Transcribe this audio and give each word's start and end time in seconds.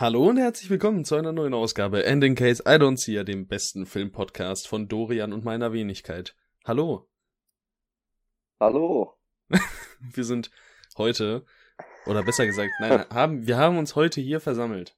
Hallo 0.00 0.30
und 0.30 0.38
herzlich 0.38 0.70
willkommen 0.70 1.04
zu 1.04 1.14
einer 1.14 1.30
neuen 1.30 1.52
Ausgabe 1.52 2.06
Ending 2.06 2.34
Case 2.34 2.62
I 2.66 2.76
Don't 2.76 2.96
See, 2.96 3.22
dem 3.22 3.46
besten 3.46 3.84
Filmpodcast 3.84 4.66
von 4.66 4.88
Dorian 4.88 5.34
und 5.34 5.44
meiner 5.44 5.74
Wenigkeit. 5.74 6.34
Hallo. 6.64 7.06
Hallo. 8.58 9.18
wir 10.00 10.24
sind 10.24 10.50
heute, 10.96 11.44
oder 12.06 12.22
besser 12.22 12.46
gesagt, 12.46 12.70
nein, 12.80 13.04
haben, 13.10 13.46
wir 13.46 13.58
haben 13.58 13.76
uns 13.76 13.94
heute 13.94 14.22
hier 14.22 14.40
versammelt, 14.40 14.96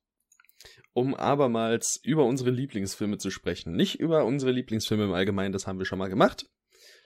um 0.93 1.17
abermals 1.17 1.99
über 2.05 2.25
unsere 2.25 2.51
Lieblingsfilme 2.51 3.19
zu 3.19 3.31
sprechen. 3.31 3.75
Nicht 3.75 3.99
über 3.99 4.25
unsere 4.25 4.53
Lieblingsfilme 4.53 5.07
im 5.07 5.15
Allgemeinen, 5.15 5.53
das 5.53 5.67
haben 5.67 5.81
wir 5.81 5.85
schon 5.85 5.99
mal 5.99 6.11
gemacht. 6.11 6.49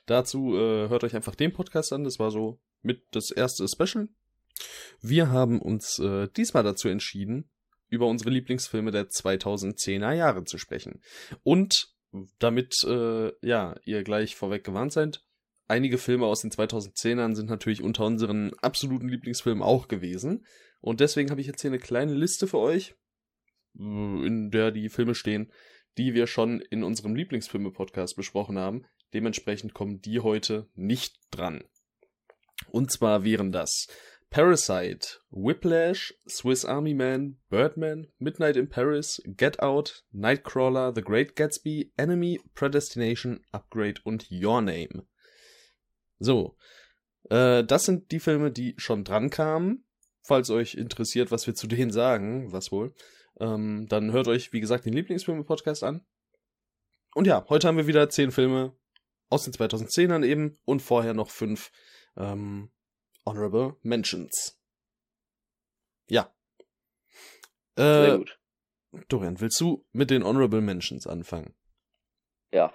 Dazu 0.05 0.55
äh, 0.55 0.91
hört 0.91 1.03
euch 1.03 1.17
einfach 1.17 1.35
den 1.35 1.55
Podcast 1.55 1.95
an, 1.95 2.05
das 2.05 2.19
war 2.19 2.31
so 2.31 2.61
mit 2.83 3.07
das 3.13 3.31
erste 3.31 3.67
Special. 3.67 4.11
Wir 5.01 5.31
haben 5.31 5.63
uns 5.63 5.99
äh, 5.99 6.29
diesmal 6.37 6.63
dazu 6.63 6.89
entschieden, 6.89 7.49
über 7.89 8.07
unsere 8.07 8.30
Lieblingsfilme 8.30 8.91
der 8.91 9.09
2010er 9.09 10.13
Jahre 10.13 10.45
zu 10.45 10.58
sprechen. 10.58 11.00
Und 11.43 11.95
damit 12.39 12.82
äh, 12.85 13.32
ja, 13.46 13.76
ihr 13.85 14.03
gleich 14.03 14.36
vorweg 14.36 14.64
gewarnt 14.64 14.93
seid, 14.93 15.22
einige 15.68 15.99
Filme 15.99 16.26
aus 16.26 16.40
den 16.40 16.50
2010ern 16.50 17.35
sind 17.35 17.50
natürlich 17.50 17.82
unter 17.82 18.07
unseren 18.07 18.54
absoluten 18.54 19.09
Lieblingsfilmen 19.09 19.62
auch 19.62 19.89
gewesen. 19.89 20.46
Und 20.81 21.00
deswegen 21.00 21.31
habe 21.31 21.40
ich 21.40 21.46
jetzt 21.46 21.61
hier 21.61 21.71
eine 21.71 21.79
kleine 21.79 22.14
Liste 22.14 22.46
für 22.46 22.59
euch, 22.59 22.95
in 23.75 24.50
der 24.50 24.71
die 24.71 24.89
Filme 24.89 25.14
stehen, 25.14 25.53
die 25.98 26.14
wir 26.14 26.26
schon 26.26 26.61
in 26.61 26.84
unserem 26.84 27.14
Lieblingsfilme-Podcast 27.14 28.17
besprochen 28.17 28.59
haben. 28.59 28.84
Dementsprechend 29.14 29.75
kommen 29.75 30.00
die 30.00 30.21
heute 30.21 30.68
nicht 30.75 31.17
dran. 31.31 31.64
Und 32.70 32.91
zwar 32.91 33.25
wären 33.25 33.53
das 33.53 33.87
Parasite, 34.30 35.20
Whiplash, 35.30 36.12
Swiss 36.28 36.64
Army 36.64 36.94
Man, 36.94 37.36
Birdman, 37.48 38.08
Midnight 38.19 38.56
in 38.56 38.69
Paris, 38.69 39.22
Get 39.36 39.61
Out, 39.61 40.05
Nightcrawler, 40.12 40.94
The 40.94 41.03
Great 41.03 41.37
Gatsby, 41.37 41.92
Enemy, 41.97 42.41
Predestination, 42.55 43.41
Upgrade 43.53 44.01
und 44.05 44.27
Your 44.31 44.61
Name. 44.61 45.06
So, 46.19 46.56
äh, 47.31 47.64
das 47.64 47.84
sind 47.84 48.11
die 48.11 48.20
Filme, 48.20 48.51
die 48.51 48.75
schon 48.77 49.05
dran 49.05 49.31
kamen. 49.31 49.84
Falls 50.23 50.51
euch 50.51 50.75
interessiert, 50.75 51.31
was 51.31 51.47
wir 51.47 51.55
zu 51.55 51.69
denen 51.69 51.92
sagen, 51.92 52.53
was 52.53 52.73
wohl, 52.73 52.95
ähm, 53.39 53.86
dann 53.89 54.12
hört 54.12 54.27
euch, 54.27 54.53
wie 54.53 54.61
gesagt, 54.61 54.84
den 54.84 54.92
Lieblingsfilme-Podcast 54.92 55.84
an. 55.84 56.05
Und 57.14 57.27
ja, 57.27 57.47
heute 57.48 57.69
haben 57.69 57.77
wir 57.77 57.86
wieder 57.86 58.11
zehn 58.11 58.33
Filme 58.33 58.77
aus 59.31 59.45
den 59.45 59.53
2010ern 59.53 60.25
eben 60.25 60.58
und 60.64 60.83
vorher 60.83 61.14
noch 61.14 61.31
fünf 61.31 61.70
ähm, 62.17 62.70
Honorable 63.27 63.77
Mentions. 63.83 64.59
Ja. 66.09 66.33
Äh, 67.77 67.83
Sehr 67.83 68.19
gut. 68.19 68.39
Dorian, 69.09 69.41
willst 69.41 69.61
du 69.61 69.85
mit 69.93 70.11
den 70.11 70.25
Honorable 70.25 70.61
Mentions 70.61 71.07
anfangen? 71.07 71.55
Ja. 72.53 72.73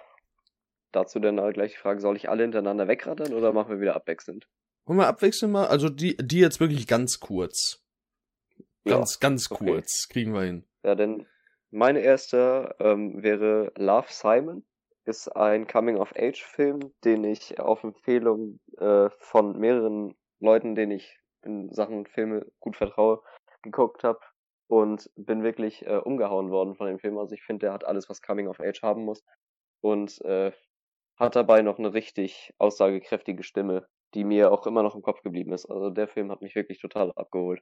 Dazu 0.92 1.20
dann 1.20 1.40
aber 1.40 1.54
gleich 1.54 1.72
die 1.72 1.78
Frage, 1.78 2.02
soll 2.02 2.18
ich 2.18 2.30
alle 2.30 2.44
hintereinander 2.44 2.88
wegrattern 2.88 3.34
oder 3.34 3.54
machen 3.54 3.72
wir 3.72 3.80
wieder 3.80 3.96
abwechselnd? 3.96 4.48
Wollen 4.86 5.00
wir 5.00 5.08
abwechseln 5.08 5.52
mal? 5.52 5.68
Also 5.68 5.90
die, 5.90 6.18
die 6.18 6.40
jetzt 6.40 6.60
wirklich 6.60 6.86
ganz 6.86 7.20
kurz. 7.20 7.82
Ganz, 8.84 9.14
ja, 9.14 9.20
ganz 9.22 9.50
okay. 9.50 9.66
kurz. 9.66 10.08
Kriegen 10.10 10.34
wir 10.34 10.42
hin. 10.42 10.66
Ja, 10.84 10.96
denn 10.96 11.26
meine 11.70 12.02
erste 12.02 12.76
ähm, 12.80 13.24
wäre 13.24 13.72
Love 13.78 14.08
Simon. 14.10 14.66
Ist 15.04 15.30
ein 15.30 15.66
Coming-of-Age-Film, 15.66 16.94
den 17.04 17.24
ich 17.24 17.60
auf 17.60 17.84
Empfehlung 17.84 18.60
äh, 18.78 19.10
von 19.18 19.58
mehreren 19.58 20.16
Leuten, 20.42 20.76
denen 20.76 20.92
ich 20.92 21.20
in 21.44 21.72
Sachen 21.72 22.06
Filme 22.06 22.46
gut 22.60 22.76
vertraue, 22.76 23.22
geguckt 23.62 24.04
habe 24.04 24.20
und 24.68 25.10
bin 25.16 25.44
wirklich 25.44 25.86
äh, 25.86 25.98
umgehauen 25.98 26.50
worden 26.50 26.76
von 26.76 26.88
dem 26.88 27.00
Film. 27.00 27.18
Also 27.18 27.34
ich 27.36 27.44
finde, 27.44 27.68
der 27.68 27.74
hat 27.74 27.86
alles, 27.86 28.10
was 28.10 28.22
Coming 28.22 28.48
of 28.48 28.60
Age 28.60 28.82
haben 28.82 29.06
muss 29.06 29.24
und 29.82 30.22
äh, 30.22 30.52
hat 31.18 31.36
dabei 31.36 31.62
noch 31.62 31.78
eine 31.78 31.94
richtig 31.94 32.54
aussagekräftige 32.58 33.44
Stimme, 33.44 33.88
die 34.14 34.24
mir 34.24 34.52
auch 34.52 34.66
immer 34.66 34.84
noch 34.84 34.96
im 34.96 35.02
Kopf 35.02 35.22
geblieben 35.22 35.54
ist. 35.54 35.66
Also 35.66 35.90
der 35.90 36.08
Film 36.08 36.32
hat 36.32 36.42
mich 36.42 36.56
wirklich 36.56 36.80
total 36.80 37.12
abgeholt. 37.14 37.62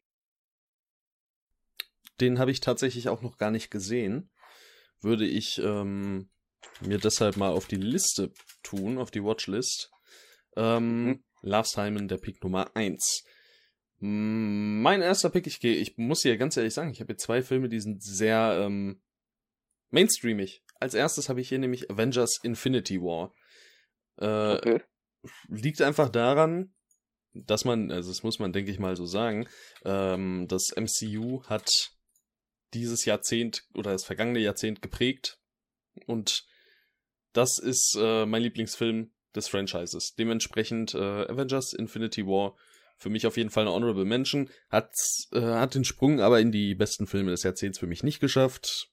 Den 2.21 2.39
habe 2.39 2.51
ich 2.51 2.59
tatsächlich 2.59 3.09
auch 3.09 3.21
noch 3.21 3.37
gar 3.37 3.51
nicht 3.51 3.71
gesehen. 3.71 4.29
Würde 5.01 5.25
ich 5.25 5.59
ähm, 5.59 6.29
mir 6.81 6.97
deshalb 6.97 7.37
mal 7.37 7.51
auf 7.51 7.67
die 7.67 7.77
Liste 7.77 8.31
tun, 8.63 8.97
auf 8.97 9.11
die 9.11 9.23
Watchlist. 9.23 9.91
Ähm, 10.55 11.05
Mhm. 11.05 11.23
Love 11.41 11.67
Simon, 11.67 12.07
der 12.07 12.17
Pick 12.17 12.43
Nummer 12.43 12.75
1. 12.75 13.23
Mein 13.99 15.01
erster 15.01 15.29
Pick, 15.29 15.45
ich 15.47 15.59
gehe, 15.59 15.75
ich 15.75 15.97
muss 15.97 16.21
hier 16.21 16.37
ganz 16.37 16.55
ehrlich 16.55 16.73
sagen, 16.73 16.91
ich 16.91 17.01
habe 17.01 17.11
hier 17.13 17.17
zwei 17.17 17.41
Filme, 17.41 17.67
die 17.67 17.81
sind 17.81 18.01
sehr 18.01 18.59
ähm, 18.61 19.01
mainstreamig. 19.89 20.63
Als 20.79 20.93
erstes 20.93 21.27
habe 21.27 21.41
ich 21.41 21.49
hier 21.49 21.59
nämlich 21.59 21.91
Avengers 21.91 22.39
Infinity 22.43 23.01
War. 23.01 23.33
Äh, 24.17 24.55
Okay. 24.57 24.81
liegt 25.49 25.81
einfach 25.81 26.07
daran, 26.09 26.73
dass 27.33 27.65
man, 27.65 27.91
also 27.91 28.09
das 28.09 28.23
muss 28.23 28.39
man, 28.39 28.53
denke 28.53 28.71
ich 28.71 28.79
mal 28.79 28.95
so 28.95 29.05
sagen, 29.05 29.47
ähm, 29.83 30.47
das 30.47 30.71
MCU 30.75 31.43
hat 31.45 31.91
dieses 32.73 33.03
Jahrzehnt 33.05 33.65
oder 33.73 33.91
das 33.91 34.05
vergangene 34.05 34.39
Jahrzehnt 34.39 34.81
geprägt 34.81 35.39
und 36.05 36.45
das 37.33 37.59
ist 37.59 37.97
äh, 37.99 38.25
mein 38.25 38.43
Lieblingsfilm 38.43 39.11
des 39.35 39.47
Franchises. 39.47 40.15
Dementsprechend 40.15 40.93
äh, 40.93 40.97
Avengers 40.97 41.73
Infinity 41.73 42.25
War 42.25 42.55
für 42.97 43.09
mich 43.09 43.25
auf 43.25 43.37
jeden 43.37 43.49
Fall 43.49 43.63
eine 43.63 43.73
Honorable 43.73 44.05
Mention. 44.05 44.49
Hat, 44.69 44.91
äh, 45.31 45.39
hat 45.41 45.75
den 45.75 45.85
Sprung 45.85 46.19
aber 46.19 46.39
in 46.39 46.51
die 46.51 46.75
besten 46.75 47.07
Filme 47.07 47.31
des 47.31 47.43
Jahrzehnts 47.43 47.79
für 47.79 47.87
mich 47.87 48.03
nicht 48.03 48.19
geschafft. 48.19 48.91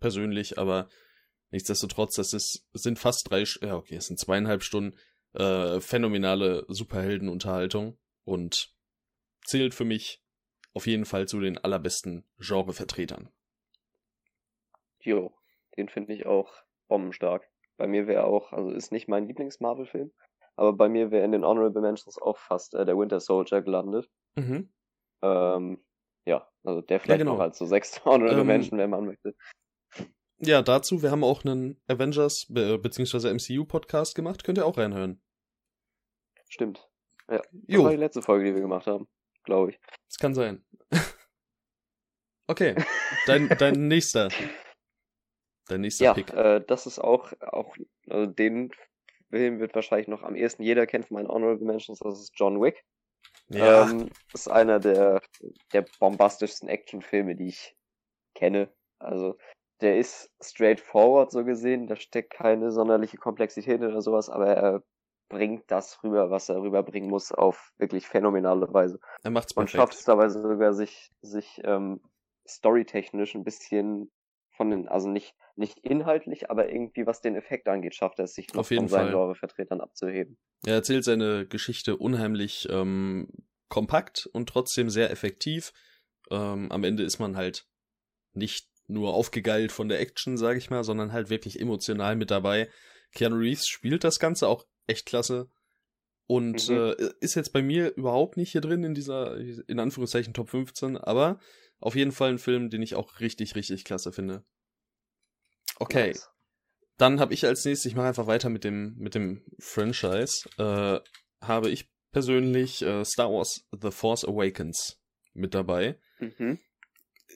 Persönlich, 0.00 0.58
aber 0.58 0.88
nichtsdestotrotz, 1.50 2.14
das 2.14 2.32
ist, 2.32 2.68
sind 2.72 2.98
fast 2.98 3.30
drei, 3.30 3.44
ja 3.62 3.74
okay, 3.74 3.96
es 3.96 4.06
sind 4.06 4.18
zweieinhalb 4.20 4.62
Stunden 4.62 4.96
äh, 5.34 5.80
phänomenale 5.80 6.64
Superheldenunterhaltung 6.68 7.98
und 8.24 8.72
zählt 9.44 9.74
für 9.74 9.84
mich 9.84 10.22
auf 10.72 10.86
jeden 10.86 11.04
Fall 11.04 11.26
zu 11.26 11.40
den 11.40 11.58
allerbesten 11.58 12.24
Genrevertretern. 12.38 13.28
Jo, 15.00 15.34
den 15.76 15.88
finde 15.88 16.14
ich 16.14 16.26
auch 16.26 16.52
bombenstark. 16.86 17.48
Bei 17.78 17.86
mir 17.86 18.06
wäre 18.06 18.24
auch, 18.24 18.52
also 18.52 18.70
ist 18.70 18.92
nicht 18.92 19.08
mein 19.08 19.26
Lieblings-Marvel-Film, 19.28 20.12
aber 20.56 20.72
bei 20.72 20.88
mir 20.88 21.10
wäre 21.10 21.24
in 21.24 21.32
den 21.32 21.44
Honorable 21.44 21.80
Mentions 21.80 22.20
auch 22.20 22.36
fast 22.36 22.74
äh, 22.74 22.84
der 22.84 22.98
Winter 22.98 23.20
Soldier 23.20 23.62
gelandet. 23.62 24.10
Mhm. 24.36 24.68
Ähm, 25.22 25.84
ja, 26.26 26.46
also 26.64 26.82
der 26.82 27.00
vielleicht 27.00 27.20
genau. 27.20 27.34
noch 27.34 27.40
als 27.40 27.56
so 27.56 27.66
sechste 27.66 28.04
Honorable 28.04 28.40
Ähm, 28.40 28.46
Mention, 28.46 28.78
wenn 28.78 28.90
man 28.90 29.06
möchte. 29.06 29.34
Ja, 30.40 30.62
dazu, 30.62 31.02
wir 31.02 31.10
haben 31.10 31.24
auch 31.24 31.44
einen 31.44 31.80
Avengers 31.88 32.46
be 32.48 32.78
bzw. 32.78 33.32
MCU-Podcast 33.32 34.14
gemacht, 34.14 34.44
könnt 34.44 34.58
ihr 34.58 34.66
auch 34.66 34.76
reinhören. 34.76 35.22
Stimmt. 36.48 36.88
Ja, 37.28 37.38
das 37.38 37.46
Jo, 37.66 37.84
war 37.84 37.90
die 37.90 37.96
letzte 37.96 38.22
Folge, 38.22 38.44
die 38.46 38.54
wir 38.54 38.60
gemacht 38.60 38.86
haben, 38.86 39.06
glaube 39.44 39.70
ich. 39.70 39.80
das 40.06 40.16
kann 40.18 40.34
sein. 40.34 40.64
okay, 42.48 42.74
dein, 43.26 43.48
dein 43.58 43.74
nächster. 43.88 44.30
Dein 45.68 45.82
nächster 45.82 46.04
Ja, 46.04 46.14
Pick. 46.14 46.32
äh, 46.32 46.60
das 46.66 46.86
ist 46.86 46.98
auch, 46.98 47.32
auch, 47.40 47.76
also 48.08 48.26
den 48.26 48.72
Film 49.30 49.60
wird 49.60 49.74
wahrscheinlich 49.74 50.08
noch 50.08 50.22
am 50.22 50.34
ehesten 50.34 50.62
jeder 50.62 50.86
kennen 50.86 51.04
von 51.04 51.16
meinen 51.16 51.28
Honorable 51.28 51.66
Mentions, 51.66 51.98
das 52.00 52.20
ist 52.20 52.32
John 52.34 52.60
Wick. 52.60 52.84
Ja, 53.50 53.84
Ähm, 53.84 54.10
ist 54.32 54.48
einer 54.48 54.78
der, 54.78 55.20
der 55.72 55.86
bombastischsten 55.98 56.68
Actionfilme, 56.68 57.34
die 57.34 57.48
ich 57.48 57.76
kenne. 58.34 58.70
Also, 58.98 59.36
der 59.80 59.98
ist 59.98 60.30
straightforward 60.42 61.30
so 61.30 61.44
gesehen, 61.44 61.86
da 61.86 61.96
steckt 61.96 62.30
keine 62.30 62.72
sonderliche 62.72 63.16
Komplexität 63.16 63.80
oder 63.80 64.02
sowas, 64.02 64.28
aber 64.28 64.46
er 64.48 64.82
bringt 65.28 65.70
das 65.70 66.02
rüber, 66.02 66.30
was 66.30 66.48
er 66.48 66.60
rüberbringen 66.60 67.10
muss, 67.10 67.32
auf 67.32 67.72
wirklich 67.78 68.06
phänomenale 68.06 68.72
Weise. 68.72 68.98
er 69.22 69.30
macht's 69.30 69.52
Und 69.54 69.70
schafft 69.70 69.94
es 69.94 70.04
perfekt. 70.04 70.08
dabei 70.08 70.28
sogar, 70.28 70.72
sich, 70.72 71.12
sich 71.20 71.60
ähm, 71.64 72.00
storytechnisch 72.46 73.34
ein 73.34 73.44
bisschen 73.44 74.10
von 74.58 74.70
den, 74.70 74.88
also 74.88 75.08
nicht, 75.08 75.34
nicht 75.56 75.78
inhaltlich, 75.78 76.50
aber 76.50 76.68
irgendwie 76.70 77.06
was 77.06 77.22
den 77.22 77.34
Effekt 77.36 77.66
angeht, 77.68 77.94
schafft 77.94 78.18
er 78.18 78.24
es 78.26 78.34
sich 78.34 78.54
Auf 78.54 78.70
jeden 78.70 78.82
von 78.82 78.88
seinen. 78.88 79.12
Genrevertretern 79.12 79.80
abzuheben. 79.80 80.36
Er 80.66 80.74
erzählt 80.74 81.04
seine 81.04 81.46
Geschichte 81.46 81.96
unheimlich 81.96 82.68
ähm, 82.70 83.28
kompakt 83.68 84.28
und 84.32 84.48
trotzdem 84.48 84.90
sehr 84.90 85.10
effektiv. 85.10 85.72
Ähm, 86.30 86.70
am 86.70 86.84
Ende 86.84 87.04
ist 87.04 87.18
man 87.18 87.36
halt 87.36 87.66
nicht 88.34 88.68
nur 88.88 89.14
aufgegeilt 89.14 89.72
von 89.72 89.88
der 89.88 90.00
Action, 90.00 90.36
sage 90.36 90.58
ich 90.58 90.68
mal, 90.70 90.84
sondern 90.84 91.12
halt 91.12 91.30
wirklich 91.30 91.60
emotional 91.60 92.16
mit 92.16 92.30
dabei. 92.30 92.68
Keanu 93.14 93.36
Reeves 93.36 93.66
spielt 93.68 94.04
das 94.04 94.18
Ganze 94.18 94.48
auch 94.48 94.66
echt 94.86 95.06
klasse 95.06 95.48
und 96.26 96.68
Mhm. 96.68 96.94
äh, 96.98 97.10
ist 97.20 97.36
jetzt 97.36 97.52
bei 97.52 97.62
mir 97.62 97.94
überhaupt 97.96 98.36
nicht 98.36 98.52
hier 98.52 98.60
drin 98.60 98.84
in 98.84 98.94
dieser, 98.94 99.36
in 99.38 99.78
Anführungszeichen, 99.78 100.34
Top 100.34 100.50
15, 100.50 100.96
aber 100.98 101.38
auf 101.80 101.94
jeden 101.94 102.12
Fall 102.12 102.30
ein 102.30 102.38
Film, 102.38 102.70
den 102.70 102.82
ich 102.82 102.94
auch 102.94 103.20
richtig, 103.20 103.54
richtig 103.54 103.84
klasse 103.84 104.12
finde. 104.12 104.44
Okay, 105.76 106.08
Nice. 106.08 106.28
dann 106.96 107.20
habe 107.20 107.34
ich 107.34 107.44
als 107.46 107.64
nächstes, 107.64 107.90
ich 107.90 107.96
mache 107.96 108.08
einfach 108.08 108.26
weiter 108.26 108.48
mit 108.48 108.64
dem, 108.64 108.94
mit 108.96 109.14
dem 109.14 109.44
Franchise, 109.58 110.48
äh, 110.58 111.00
habe 111.44 111.70
ich 111.70 111.88
persönlich 112.10 112.82
äh, 112.82 113.04
Star 113.04 113.30
Wars 113.30 113.66
The 113.80 113.90
Force 113.90 114.24
Awakens 114.24 115.00
mit 115.34 115.54
dabei. 115.54 115.98
Mhm. 116.18 116.58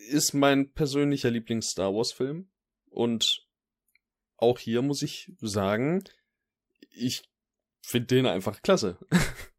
ist 0.09 0.33
mein 0.33 0.73
persönlicher 0.73 1.31
Lieblings-Star 1.31 1.95
Wars-Film. 1.95 2.51
Und 2.91 3.47
auch 4.39 4.59
hier 4.59 4.83
muss 4.83 5.03
ich 5.03 5.33
sagen, 5.41 6.03
ich 6.91 7.23
finde 7.81 8.07
den 8.09 8.27
einfach 8.27 8.61
klasse. 8.63 8.99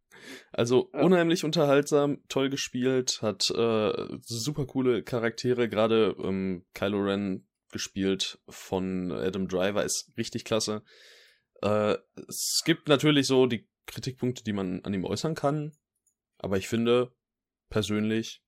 also 0.53 0.89
ja. 0.94 1.01
unheimlich 1.01 1.44
unterhaltsam, 1.44 2.23
toll 2.29 2.50
gespielt, 2.50 3.21
hat 3.21 3.50
äh, 3.50 4.07
super 4.21 4.65
coole 4.65 5.03
Charaktere, 5.03 5.67
gerade 5.67 6.15
ähm, 6.19 6.65
Kylo 6.73 7.00
Ren 7.00 7.47
gespielt 7.71 8.39
von 8.47 9.11
Adam 9.11 9.47
Driver 9.47 9.83
ist 9.83 10.13
richtig 10.15 10.45
klasse. 10.45 10.83
Äh, 11.61 11.97
es 12.27 12.61
gibt 12.65 12.88
natürlich 12.88 13.25
so 13.25 13.47
die 13.47 13.67
Kritikpunkte, 13.88 14.44
die 14.44 14.53
man 14.53 14.81
an 14.83 14.94
ihm 14.94 15.05
äußern 15.05 15.33
kann, 15.33 15.73
aber 16.38 16.57
ich 16.57 16.69
finde 16.69 17.11
persönlich 17.69 18.44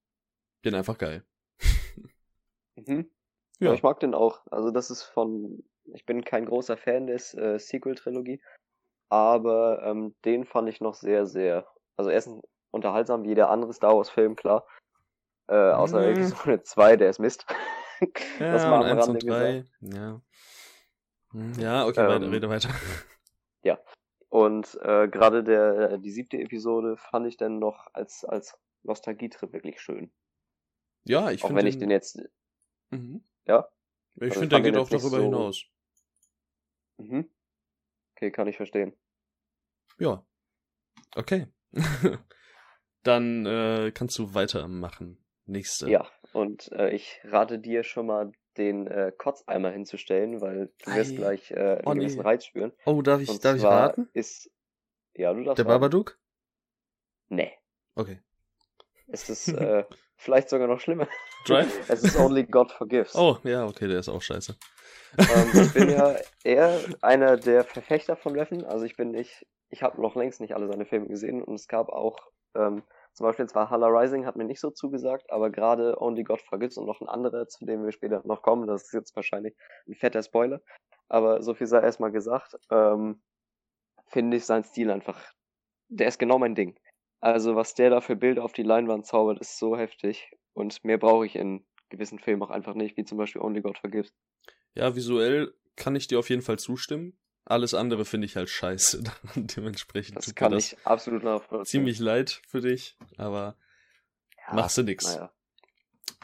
den 0.64 0.76
einfach 0.76 1.00
geil. 1.00 1.26
mhm. 2.76 3.10
ja. 3.60 3.70
ja. 3.70 3.74
Ich 3.74 3.84
mag 3.84 4.00
den 4.00 4.14
auch. 4.14 4.46
Also 4.52 4.70
das 4.70 4.92
ist 4.92 5.04
von, 5.04 5.64
ich 5.94 6.06
bin 6.06 6.24
kein 6.24 6.46
großer 6.46 6.78
Fan 6.78 7.08
des 7.08 7.34
äh, 7.34 7.58
Sequel-Trilogie, 7.58 8.42
aber 9.10 9.82
ähm, 9.84 10.16
den 10.24 10.46
fand 10.46 10.70
ich 10.70 10.82
noch 10.82 10.94
sehr, 10.94 11.26
sehr, 11.26 11.68
also 11.98 12.10
erstens 12.10 12.44
unterhaltsam 12.72 13.24
wie 13.24 13.30
jeder 13.30 13.50
andere 13.50 13.74
Star 13.74 13.96
Wars-Film, 13.96 14.36
klar. 14.36 14.68
Äh, 15.48 15.72
außer 15.72 16.00
mhm. 16.00 16.18
Episode 16.18 16.64
2, 16.64 16.98
der 16.98 17.10
ist 17.10 17.20
Mist. 17.20 17.46
ja, 18.40 18.54
das 18.54 18.64
mal 18.64 18.90
am 18.90 19.00
Rande 19.00 19.20
gesagt. 19.20 19.72
Ja. 19.82 20.22
Hm, 21.32 21.54
ja, 21.60 21.86
okay, 21.86 22.02
ähm, 22.02 22.08
weiter, 22.08 22.32
rede 22.32 22.50
weiter. 22.50 22.70
Ja. 23.64 23.80
Und 24.30 24.76
äh, 24.84 25.08
gerade 25.08 25.44
der 25.44 25.98
die 25.98 26.12
siebte 26.12 26.38
Episode 26.38 26.98
fand 26.98 27.26
ich 27.26 27.36
dann 27.36 27.58
noch 27.58 27.88
als 27.94 28.24
als 28.24 28.56
Nostalgietrip 28.84 29.54
wirklich 29.54 29.82
schön. 29.82 30.12
Ja, 31.04 31.32
ich 31.32 31.42
finde. 31.42 31.54
Auch 31.54 31.58
wenn 31.58 31.66
den... 31.66 31.68
ich 31.68 31.80
den 31.80 31.90
jetzt. 31.90 32.22
Mhm. 32.92 33.24
Ja. 33.46 33.68
Ich 34.18 34.24
also 34.24 34.42
finde, 34.42 34.50
der 34.50 34.62
geht 34.62 34.78
auch 34.78 34.88
darüber 34.88 35.18
so... 35.18 35.22
hinaus. 35.22 35.66
Mhm. 36.98 37.28
Okay, 38.16 38.30
kann 38.30 38.48
ich 38.48 38.58
verstehen. 38.58 38.96
Ja. 39.98 40.24
Okay. 41.16 41.48
Dann 43.04 43.46
äh, 43.46 43.92
kannst 43.94 44.18
du 44.18 44.34
weitermachen. 44.34 45.22
Nächste. 45.48 45.88
Ja, 45.92 46.08
und 46.34 46.72
äh, 46.72 46.90
ich 46.90 47.22
rate 47.24 47.60
dir 47.60 47.84
schon 47.84 48.08
mal 48.08 48.32
den 48.58 48.88
äh, 48.88 49.12
Kotzeimer 49.16 49.70
hinzustellen, 49.70 50.42
weil 50.42 50.72
du 50.84 50.96
wirst 50.96 51.12
Ei. 51.12 51.16
gleich 51.16 51.52
äh, 51.52 51.56
einen 51.56 51.82
oh, 51.86 51.94
gewissen 51.94 52.18
nee. 52.18 52.24
Reiz 52.24 52.46
spüren. 52.46 52.72
Oh, 52.86 53.02
darf 53.04 53.22
ich, 53.22 53.30
und 53.30 53.46
darf 53.46 53.58
ich 53.58 53.64
raten? 53.64 54.10
Ist, 54.14 54.50
ja, 55.14 55.32
du 55.34 55.44
darfst 55.44 55.60
Der 55.60 55.66
Babadook? 55.66 56.18
Nee. 57.30 57.52
Okay. 57.94 58.22
Es 59.08 59.30
ist 59.30 59.48
äh, 59.54 59.84
vielleicht 60.18 60.50
sogar 60.50 60.68
noch 60.68 60.80
schlimmer. 60.80 61.08
Drive? 61.46 61.80
es 61.90 62.04
ist 62.04 62.18
Only 62.18 62.44
God 62.44 62.72
Forgives. 62.72 63.16
Oh, 63.16 63.38
ja, 63.44 63.66
okay, 63.66 63.88
der 63.88 64.00
ist 64.00 64.10
auch 64.10 64.22
scheiße. 64.22 64.56
Ähm, 65.18 65.50
ich 65.54 65.74
bin 65.74 65.90
ja 65.90 66.16
eher 66.44 66.80
einer 67.02 67.38
der 67.38 67.64
Verfechter 67.64 68.16
von 68.16 68.38
Reffen. 68.38 68.66
Also 68.66 68.86
ich 68.86 68.96
bin 68.96 69.12
nicht, 69.12 69.46
ich 69.70 69.84
habe 69.84 70.02
noch 70.02 70.16
längst 70.16 70.42
nicht 70.42 70.56
alle 70.56 70.68
seine 70.68 70.86
Filme 70.86 71.08
gesehen 71.08 71.42
und 71.44 71.56
es 71.56 71.68
gab 71.68 71.90
auch 71.90 72.18
ähm, 72.56 72.84
zum 73.16 73.26
Beispiel 73.28 73.48
zwar 73.48 73.72
Valhalla 73.72 73.88
Rising 73.88 74.26
hat 74.26 74.36
mir 74.36 74.44
nicht 74.44 74.60
so 74.60 74.72
zugesagt, 74.72 75.32
aber 75.32 75.50
gerade 75.50 76.02
Only 76.02 76.24
God 76.24 76.42
Forgives 76.42 76.78
und 76.78 76.86
noch 76.86 77.00
ein 77.00 77.08
anderer, 77.08 77.48
zu 77.48 77.66
dem 77.66 77.86
wir 77.86 77.94
später 77.94 78.22
noch 78.26 78.42
kommen, 78.42 78.68
das 78.68 78.84
ist 78.84 78.94
jetzt 78.94 79.16
wahrscheinlich 79.16 79.56
ein 79.88 79.96
fetter 79.96 80.22
Spoiler, 80.22 80.62
aber 81.08 81.42
so 81.42 81.54
viel 81.54 81.68
sei 81.68 81.82
erstmal 81.82 82.12
gesagt, 82.12 82.58
ähm, 82.70 83.22
finde 84.08 84.36
ich 84.36 84.46
seinen 84.46 84.66
Stil 84.66 84.92
einfach, 84.92 85.18
der 85.88 86.10
ist 86.10 86.20
genau 86.20 86.40
mein 86.40 86.56
Ding. 86.56 86.78
Also 87.20 87.56
was 87.56 87.74
der 87.74 87.90
da 87.90 88.02
für 88.02 88.16
Bilder 88.16 88.44
auf 88.44 88.54
die 88.54 88.64
Leinwand 88.64 89.06
zaubert, 89.06 89.40
ist 89.40 89.58
so 89.58 89.78
heftig 89.78 90.32
und 90.54 90.84
mehr 90.84 90.98
brauche 90.98 91.26
ich 91.26 91.36
in 91.36 91.66
gewissen 91.90 92.20
Filmen 92.20 92.44
auch 92.44 92.50
einfach 92.50 92.74
nicht, 92.74 92.98
wie 92.98 93.04
zum 93.04 93.18
Beispiel 93.18 93.42
Only 93.42 93.62
God 93.62 93.78
Forgives. 93.78 94.14
Ja, 94.74 94.96
visuell 94.96 95.54
kann 95.76 95.96
ich 95.96 96.08
dir 96.08 96.20
auf 96.20 96.30
jeden 96.30 96.42
Fall 96.42 96.60
zustimmen. 96.60 97.18
Alles 97.46 97.74
andere 97.74 98.06
finde 98.06 98.26
ich 98.26 98.36
halt 98.36 98.50
scheiße. 98.50 99.04
Dementsprechend 99.36 100.18
das 100.18 100.34
kann 100.34 100.52
das 100.52 100.74
ich 100.74 100.86
absolut 100.86 101.24
nachvollziehen. 101.24 101.66
Ziemlich 101.66 102.00
leid 102.00 102.42
für 102.48 102.62
dich, 102.62 102.98
aber 103.18 103.56
ja, 104.48 104.56
machst 104.56 104.78
du 104.78 104.84
nix. 104.84 105.06
Naja. 105.06 105.32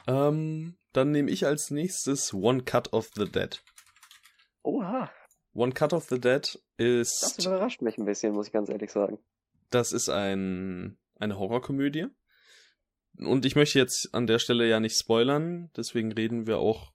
Ähm, 0.08 0.78
dann 0.94 1.12
nehme 1.12 1.30
ich 1.30 1.46
als 1.46 1.70
nächstes 1.70 2.34
One 2.34 2.64
Cut 2.64 2.92
of 2.92 3.12
the 3.16 3.30
Dead. 3.30 3.64
Oha. 4.64 5.12
One 5.54 5.74
Cut 5.74 5.94
of 5.94 6.06
the 6.06 6.20
Dead 6.20 6.60
ist. 6.78 7.22
Das 7.22 7.46
überrascht 7.46 7.82
mich 7.82 7.98
ein 7.98 8.06
bisschen, 8.06 8.34
muss 8.34 8.48
ich 8.48 8.54
ganz 8.54 8.70
ehrlich 8.70 8.92
sagen. 8.92 9.20
Das 9.72 9.92
ist 9.94 10.10
ein, 10.10 10.98
eine 11.16 11.40
Horrorkomödie. 11.40 12.08
Und 13.18 13.46
ich 13.46 13.56
möchte 13.56 13.80
jetzt 13.80 14.10
an 14.14 14.28
der 14.28 14.40
Stelle 14.40 14.68
ja 14.68 14.80
nicht 14.80 14.98
spoilern, 14.98 15.70
deswegen 15.76 16.12
reden 16.12 16.48
wir 16.48 16.60
auch 16.60 16.94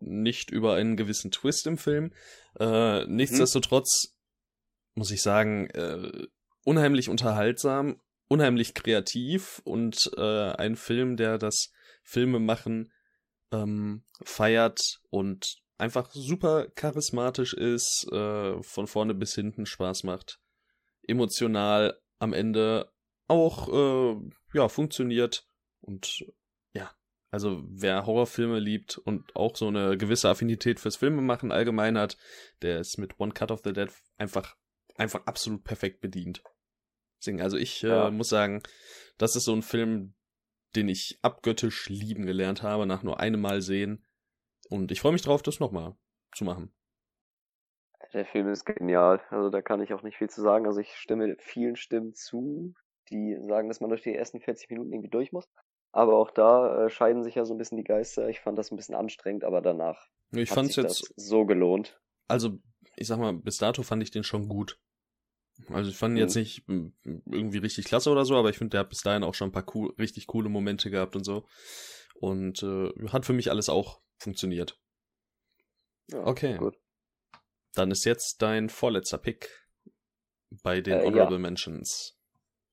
nicht 0.00 0.50
über 0.50 0.74
einen 0.74 0.96
gewissen 0.96 1.30
Twist 1.30 1.66
im 1.66 1.78
Film. 1.78 2.12
Äh, 2.58 3.04
nichtsdestotrotz 3.06 4.04
hm. 4.04 4.10
muss 4.94 5.10
ich 5.10 5.22
sagen, 5.22 5.68
äh, 5.70 6.26
unheimlich 6.64 7.08
unterhaltsam, 7.08 8.00
unheimlich 8.28 8.74
kreativ 8.74 9.60
und 9.64 10.10
äh, 10.16 10.52
ein 10.52 10.76
Film, 10.76 11.16
der 11.16 11.38
das 11.38 11.72
Filmemachen 12.02 12.92
ähm, 13.52 14.04
feiert 14.22 15.00
und 15.10 15.58
einfach 15.78 16.10
super 16.12 16.68
charismatisch 16.74 17.54
ist, 17.54 18.06
äh, 18.12 18.62
von 18.62 18.86
vorne 18.86 19.14
bis 19.14 19.34
hinten 19.34 19.66
Spaß 19.66 20.04
macht, 20.04 20.40
emotional 21.06 21.98
am 22.18 22.32
Ende 22.32 22.92
auch 23.26 23.68
äh, 23.68 24.16
ja 24.54 24.68
funktioniert 24.68 25.46
und 25.80 26.24
also 27.30 27.62
wer 27.68 28.06
Horrorfilme 28.06 28.58
liebt 28.58 28.96
und 28.96 29.36
auch 29.36 29.54
so 29.56 29.68
eine 29.68 29.98
gewisse 29.98 30.30
Affinität 30.30 30.80
fürs 30.80 30.96
Filmemachen 30.96 31.52
allgemein 31.52 31.98
hat, 31.98 32.16
der 32.62 32.80
ist 32.80 32.96
mit 32.96 33.20
One 33.20 33.32
Cut 33.32 33.50
of 33.50 33.60
the 33.64 33.72
Dead 33.72 33.90
einfach, 34.16 34.56
einfach 34.96 35.26
absolut 35.26 35.62
perfekt 35.62 36.00
bedient. 36.00 36.42
Deswegen, 37.20 37.42
also 37.42 37.56
ich 37.56 37.84
äh, 37.84 37.88
ja. 37.88 38.10
muss 38.10 38.30
sagen, 38.30 38.62
das 39.18 39.36
ist 39.36 39.44
so 39.44 39.52
ein 39.52 39.62
Film, 39.62 40.14
den 40.74 40.88
ich 40.88 41.18
abgöttisch 41.20 41.88
lieben 41.88 42.24
gelernt 42.24 42.62
habe, 42.62 42.86
nach 42.86 43.02
nur 43.02 43.20
einem 43.20 43.40
Mal 43.40 43.60
sehen. 43.60 44.06
Und 44.68 44.90
ich 44.90 45.00
freue 45.00 45.12
mich 45.12 45.22
drauf, 45.22 45.42
das 45.42 45.60
nochmal 45.60 45.96
zu 46.34 46.44
machen. 46.44 46.72
Der 48.12 48.24
Film 48.24 48.48
ist 48.48 48.64
genial. 48.64 49.20
Also 49.30 49.50
da 49.50 49.60
kann 49.62 49.82
ich 49.82 49.92
auch 49.92 50.02
nicht 50.02 50.16
viel 50.16 50.30
zu 50.30 50.40
sagen. 50.40 50.66
Also 50.66 50.80
ich 50.80 50.96
stimme 50.96 51.36
vielen 51.38 51.76
Stimmen 51.76 52.14
zu, 52.14 52.74
die 53.10 53.36
sagen, 53.40 53.68
dass 53.68 53.80
man 53.80 53.90
durch 53.90 54.02
die 54.02 54.14
ersten 54.14 54.40
40 54.40 54.70
Minuten 54.70 54.92
irgendwie 54.92 55.10
durch 55.10 55.32
muss. 55.32 55.48
Aber 55.92 56.16
auch 56.16 56.30
da 56.30 56.86
äh, 56.86 56.90
scheiden 56.90 57.22
sich 57.22 57.34
ja 57.34 57.44
so 57.44 57.54
ein 57.54 57.58
bisschen 57.58 57.76
die 57.76 57.84
Geister. 57.84 58.28
Ich 58.28 58.40
fand 58.40 58.58
das 58.58 58.70
ein 58.70 58.76
bisschen 58.76 58.94
anstrengend, 58.94 59.44
aber 59.44 59.60
danach 59.60 60.08
ich 60.32 60.50
hat 60.50 60.66
sich 60.66 60.76
jetzt 60.76 61.12
so 61.16 61.46
gelohnt. 61.46 62.00
Also, 62.28 62.58
ich 62.96 63.06
sag 63.06 63.18
mal, 63.18 63.32
bis 63.32 63.58
dato 63.58 63.82
fand 63.82 64.02
ich 64.02 64.10
den 64.10 64.24
schon 64.24 64.48
gut. 64.48 64.78
Also 65.70 65.90
ich 65.90 65.96
fand 65.96 66.14
ihn 66.14 66.18
jetzt 66.18 66.36
hm. 66.36 66.42
nicht 66.42 66.66
hm, 66.66 66.92
irgendwie 67.26 67.58
richtig 67.58 67.86
klasse 67.86 68.10
oder 68.10 68.24
so, 68.24 68.36
aber 68.36 68.50
ich 68.50 68.58
finde, 68.58 68.70
der 68.70 68.80
hat 68.80 68.90
bis 68.90 69.00
dahin 69.00 69.24
auch 69.24 69.34
schon 69.34 69.48
ein 69.48 69.52
paar 69.52 69.66
cool, 69.74 69.92
richtig 69.98 70.26
coole 70.26 70.48
Momente 70.48 70.90
gehabt 70.90 71.16
und 71.16 71.24
so. 71.24 71.46
Und 72.14 72.62
äh, 72.62 72.90
hat 73.08 73.26
für 73.26 73.32
mich 73.32 73.50
alles 73.50 73.68
auch 73.68 74.00
funktioniert. 74.18 74.78
Ja, 76.10 76.26
okay. 76.26 76.58
Gut. 76.58 76.76
Dann 77.74 77.90
ist 77.90 78.04
jetzt 78.04 78.42
dein 78.42 78.68
vorletzter 78.68 79.18
Pick 79.18 79.48
bei 80.62 80.80
den 80.80 81.00
äh, 81.00 81.04
Honorable 81.04 81.36
ja. 81.36 81.42
Mentions 81.42 82.18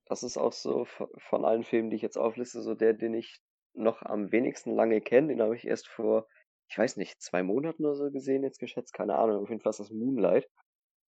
das 0.06 0.22
ist 0.22 0.38
auch 0.38 0.52
so 0.52 0.84
von 0.84 1.44
allen 1.44 1.64
Filmen, 1.64 1.90
die 1.90 1.96
ich 1.96 2.02
jetzt 2.02 2.16
aufliste, 2.16 2.62
so 2.62 2.74
der, 2.74 2.94
den 2.94 3.14
ich 3.14 3.40
noch 3.74 4.02
am 4.02 4.32
wenigsten 4.32 4.74
lange 4.74 5.00
kenne. 5.00 5.28
Den 5.28 5.42
habe 5.42 5.56
ich 5.56 5.66
erst 5.66 5.88
vor, 5.88 6.26
ich 6.68 6.78
weiß 6.78 6.96
nicht, 6.96 7.20
zwei 7.20 7.42
Monaten 7.42 7.84
oder 7.84 7.96
so 7.96 8.10
gesehen, 8.10 8.44
jetzt 8.44 8.60
geschätzt, 8.60 8.94
keine 8.94 9.16
Ahnung. 9.16 9.42
Auf 9.42 9.50
jeden 9.50 9.60
Fall 9.60 9.70
ist 9.70 9.80
das 9.80 9.90
Moonlight. 9.90 10.48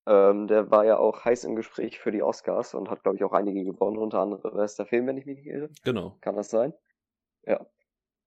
Ähm, 0.08 0.48
der 0.48 0.72
war 0.72 0.86
ja 0.86 0.98
auch 0.98 1.26
heiß 1.26 1.44
im 1.44 1.56
Gespräch 1.56 2.00
für 2.00 2.12
die 2.12 2.24
Oscars 2.24 2.74
und 2.74 2.90
hat, 2.90 3.04
glaube 3.04 3.18
ich, 3.18 3.24
auch 3.24 3.34
einige 3.34 3.64
gewonnen, 3.64 3.98
unter 3.98 4.20
anderem 4.20 4.56
der 4.56 4.86
Film, 4.86 5.06
wenn 5.06 5.18
ich 5.18 5.26
mich 5.26 5.38
nicht 5.38 5.48
irre. 5.48 5.70
Genau. 5.84 6.18
Kann 6.22 6.36
das 6.36 6.50
sein? 6.50 6.74
Ja. 7.44 7.66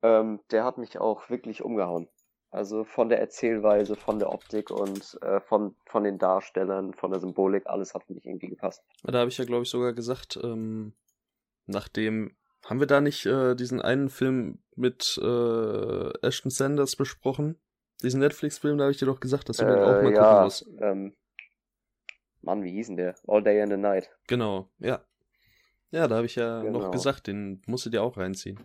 Ähm, 0.03 0.41
der 0.51 0.65
hat 0.65 0.79
mich 0.79 0.99
auch 0.99 1.29
wirklich 1.31 1.63
umgehauen. 1.63 2.09
Also 2.51 2.83
von 2.83 3.09
der 3.09 3.21
Erzählweise, 3.21 3.95
von 3.95 4.19
der 4.19 4.33
Optik 4.33 4.71
und 4.71 5.17
äh, 5.23 5.41
von, 5.41 5.77
von 5.87 6.03
den 6.03 6.19
Darstellern, 6.19 6.95
von 6.95 7.13
der 7.13 7.21
Symbolik, 7.21 7.67
alles 7.67 7.95
hat 7.95 8.05
für 8.05 8.13
mich 8.13 8.27
irgendwie 8.27 8.49
gepasst. 8.49 8.83
Da 9.05 9.21
habe 9.21 9.31
ich 9.31 9.39
ja, 9.39 9.45
glaube 9.45 9.63
ich, 9.63 9.71
sogar 9.71 9.93
gesagt, 9.93 10.39
ähm, 10.43 10.93
nachdem 11.67 12.35
haben 12.67 12.81
wir 12.81 12.89
da 12.89 13.01
nicht 13.01 13.25
äh, 13.25 13.55
diesen 13.55 13.81
einen 13.81 14.11
Film 14.11 14.59
mit 14.75 15.17
äh, 15.23 16.27
Ashton 16.27 16.51
Sanders 16.51 16.97
besprochen? 16.97 17.57
Diesen 18.03 18.19
Netflix-Film, 18.19 18.79
da 18.79 18.85
habe 18.85 18.93
ich 18.93 18.99
dir 18.99 19.07
doch 19.07 19.21
gesagt, 19.21 19.49
dass 19.49 19.59
du 19.59 19.65
äh, 19.65 19.69
den 19.69 19.79
auch 19.79 20.03
mal 20.03 20.13
ja, 20.13 20.31
gucken 20.31 20.45
musst. 20.45 20.67
Ähm, 20.81 21.17
Mann, 22.43 22.65
wie 22.65 22.73
hieß 22.73 22.89
denn 22.89 22.97
der? 22.97 23.15
All 23.29 23.45
Day 23.45 23.63
and 23.63 23.71
the 23.71 23.79
Night. 23.79 24.11
Genau, 24.27 24.69
ja. 24.79 25.05
Ja, 25.93 26.09
da 26.09 26.17
habe 26.17 26.27
ich 26.27 26.35
ja 26.35 26.63
genau. 26.63 26.81
noch 26.81 26.91
gesagt, 26.91 27.29
den 27.29 27.63
musst 27.67 27.87
du 27.87 27.91
dir 27.91 28.03
auch 28.03 28.17
reinziehen. 28.17 28.59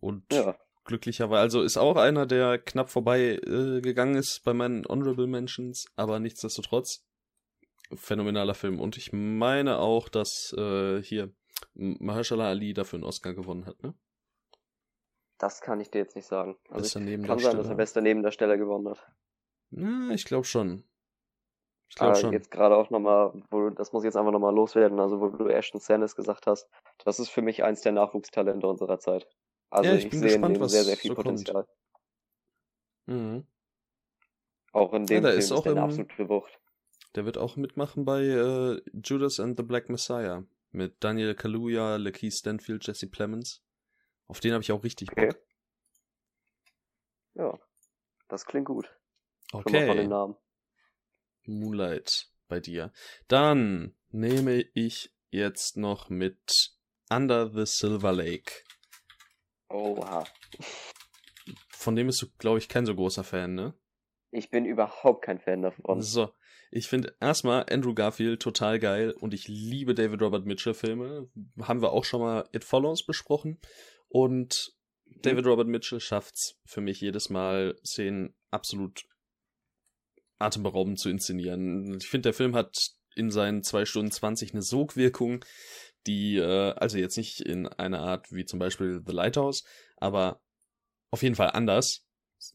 Und 0.00 0.30
ja 0.30 0.56
glücklicherweise. 0.84 1.40
Also 1.40 1.62
ist 1.62 1.76
auch 1.76 1.96
einer, 1.96 2.26
der 2.26 2.58
knapp 2.58 2.90
vorbei 2.90 3.40
äh, 3.44 3.80
gegangen 3.80 4.16
ist 4.16 4.42
bei 4.44 4.52
meinen 4.52 4.84
Honorable 4.86 5.26
Mentions, 5.26 5.86
aber 5.96 6.18
nichtsdestotrotz 6.20 7.04
phänomenaler 7.94 8.54
Film. 8.54 8.80
Und 8.80 8.96
ich 8.96 9.12
meine 9.12 9.78
auch, 9.78 10.08
dass 10.08 10.54
äh, 10.56 11.02
hier 11.02 11.32
Mahershala 11.74 12.48
Ali 12.48 12.72
dafür 12.72 12.98
einen 12.98 13.04
Oscar 13.04 13.34
gewonnen 13.34 13.66
hat, 13.66 13.82
ne? 13.82 13.94
Das 15.38 15.60
kann 15.60 15.80
ich 15.80 15.90
dir 15.90 15.98
jetzt 15.98 16.14
nicht 16.14 16.28
sagen. 16.28 16.56
Also 16.70 17.00
ich 17.00 17.26
kann 17.26 17.38
sein, 17.38 17.56
dass 17.56 17.68
er 17.68 17.74
bester 17.74 18.00
Nebendarsteller 18.00 18.56
gewonnen 18.56 18.88
hat. 18.88 19.04
Na, 19.70 20.14
ich 20.14 20.24
glaube 20.24 20.44
schon. 20.44 20.84
Ich 21.88 21.96
glaube 21.96 22.12
Aber 22.12 22.20
schon. 22.20 22.32
jetzt 22.32 22.50
gerade 22.50 22.76
auch 22.76 22.90
nochmal, 22.90 23.32
das 23.74 23.92
muss 23.92 24.04
ich 24.04 24.06
jetzt 24.06 24.16
einfach 24.16 24.30
nochmal 24.30 24.54
loswerden, 24.54 25.00
also 25.00 25.20
wo 25.20 25.28
du 25.28 25.48
Ashton 25.48 25.80
Sanders 25.80 26.14
gesagt 26.14 26.46
hast, 26.46 26.68
das 27.04 27.18
ist 27.18 27.28
für 27.28 27.42
mich 27.42 27.64
eins 27.64 27.80
der 27.80 27.92
Nachwuchstalente 27.92 28.66
unserer 28.66 28.98
Zeit. 28.98 29.28
Also 29.72 29.90
Ja, 29.90 29.96
ich 29.96 30.04
ich, 30.04 30.10
bin 30.10 30.20
sehe 30.20 30.28
gespannt, 30.28 30.56
in 30.56 30.60
dem 30.60 30.62
was 30.62 30.72
sehr, 30.72 30.84
sehr 30.84 30.96
viel 30.96 31.10
so. 31.10 31.14
Potenzial. 31.16 31.66
Mhm. 33.06 33.46
Auch 34.72 34.92
in 34.92 35.06
dem 35.06 35.22
der 35.22 35.32
Film 35.32 35.38
ist 35.38 35.44
ist, 35.46 35.52
auch 35.52 35.62
der 35.62 35.72
eine 35.72 35.82
absolute 35.82 36.28
Wucht. 36.28 36.60
Der 37.14 37.24
wird 37.24 37.38
auch 37.38 37.56
mitmachen 37.56 38.04
bei 38.04 38.22
äh, 38.22 38.82
Judas 38.92 39.40
and 39.40 39.56
the 39.58 39.62
Black 39.62 39.88
Messiah. 39.88 40.44
Mit 40.72 41.02
Daniel 41.04 41.34
Kaluuya, 41.34 41.96
Lakeith 41.96 42.32
Stanfield, 42.34 42.86
Jesse 42.86 43.06
Plemons. 43.06 43.62
Auf 44.26 44.40
den 44.40 44.52
habe 44.52 44.62
ich 44.62 44.72
auch 44.72 44.84
richtig 44.84 45.10
Okay. 45.10 45.28
Bock. 45.28 45.38
Ja, 47.34 47.58
das 48.28 48.44
klingt 48.46 48.66
gut. 48.66 48.90
Mal 49.52 49.62
von 49.62 49.96
den 49.96 50.08
Okay. 50.08 50.08
Namen. 50.08 50.36
Moonlight 51.44 52.30
bei 52.48 52.60
dir. 52.60 52.92
Dann 53.28 53.94
nehme 54.10 54.64
ich 54.74 55.12
jetzt 55.30 55.76
noch 55.76 56.08
mit 56.10 56.72
Under 57.10 57.50
the 57.52 57.66
Silver 57.66 58.12
Lake. 58.12 58.64
Oha. 59.72 60.24
Von 61.70 61.96
dem 61.96 62.06
bist 62.06 62.22
du, 62.22 62.26
glaube 62.38 62.58
ich, 62.58 62.68
kein 62.68 62.86
so 62.86 62.94
großer 62.94 63.24
Fan, 63.24 63.54
ne? 63.54 63.74
Ich 64.30 64.50
bin 64.50 64.64
überhaupt 64.64 65.24
kein 65.24 65.40
Fan 65.40 65.62
davon. 65.62 66.00
So, 66.00 66.30
ich 66.70 66.88
finde 66.88 67.14
erstmal 67.20 67.66
Andrew 67.70 67.94
Garfield 67.94 68.40
total 68.40 68.78
geil 68.78 69.10
und 69.12 69.34
ich 69.34 69.48
liebe 69.48 69.94
David 69.94 70.22
Robert 70.22 70.46
Mitchell 70.46 70.74
Filme. 70.74 71.28
Haben 71.60 71.82
wir 71.82 71.92
auch 71.92 72.04
schon 72.04 72.20
mal 72.20 72.48
It 72.52 72.64
Follows 72.64 73.04
besprochen. 73.04 73.58
Und 74.08 74.74
David 75.04 75.46
Robert 75.46 75.68
Mitchell 75.68 76.00
schafft's 76.00 76.58
für 76.64 76.80
mich 76.80 77.00
jedes 77.00 77.28
Mal, 77.28 77.78
Szenen 77.84 78.34
absolut 78.50 79.04
atemberaubend 80.38 80.98
zu 80.98 81.10
inszenieren. 81.10 81.96
Ich 81.98 82.08
finde, 82.08 82.28
der 82.28 82.34
Film 82.34 82.54
hat 82.54 82.92
in 83.14 83.30
seinen 83.30 83.62
zwei 83.62 83.84
Stunden 83.84 84.10
20 84.10 84.52
eine 84.52 84.62
Sogwirkung, 84.62 85.44
die, 86.06 86.36
äh, 86.36 86.72
also 86.72 86.98
jetzt 86.98 87.16
nicht 87.16 87.40
in 87.40 87.66
einer 87.66 88.00
Art 88.00 88.30
wie 88.32 88.44
zum 88.44 88.58
Beispiel 88.58 89.02
The 89.06 89.12
Lighthouse, 89.12 89.64
aber 89.96 90.40
auf 91.10 91.22
jeden 91.22 91.34
Fall 91.34 91.50
anders. 91.50 92.06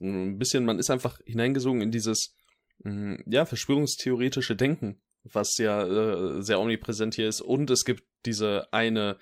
Ein 0.02 0.38
bisschen, 0.38 0.66
man 0.66 0.80
ist 0.80 0.90
einfach 0.90 1.20
hineingesogen 1.26 1.82
in 1.82 1.92
dieses, 1.92 2.36
mh, 2.80 3.24
ja, 3.26 3.46
verschwörungstheoretische 3.46 4.56
Denken, 4.56 5.02
was 5.24 5.58
ja 5.58 5.86
äh, 5.86 6.42
sehr 6.42 6.60
omnipräsent 6.60 7.16
hier 7.16 7.28
ist. 7.28 7.42
Und 7.42 7.70
es 7.70 7.86
gibt 7.86 8.04
diese 8.26 8.72
eine, 8.74 9.18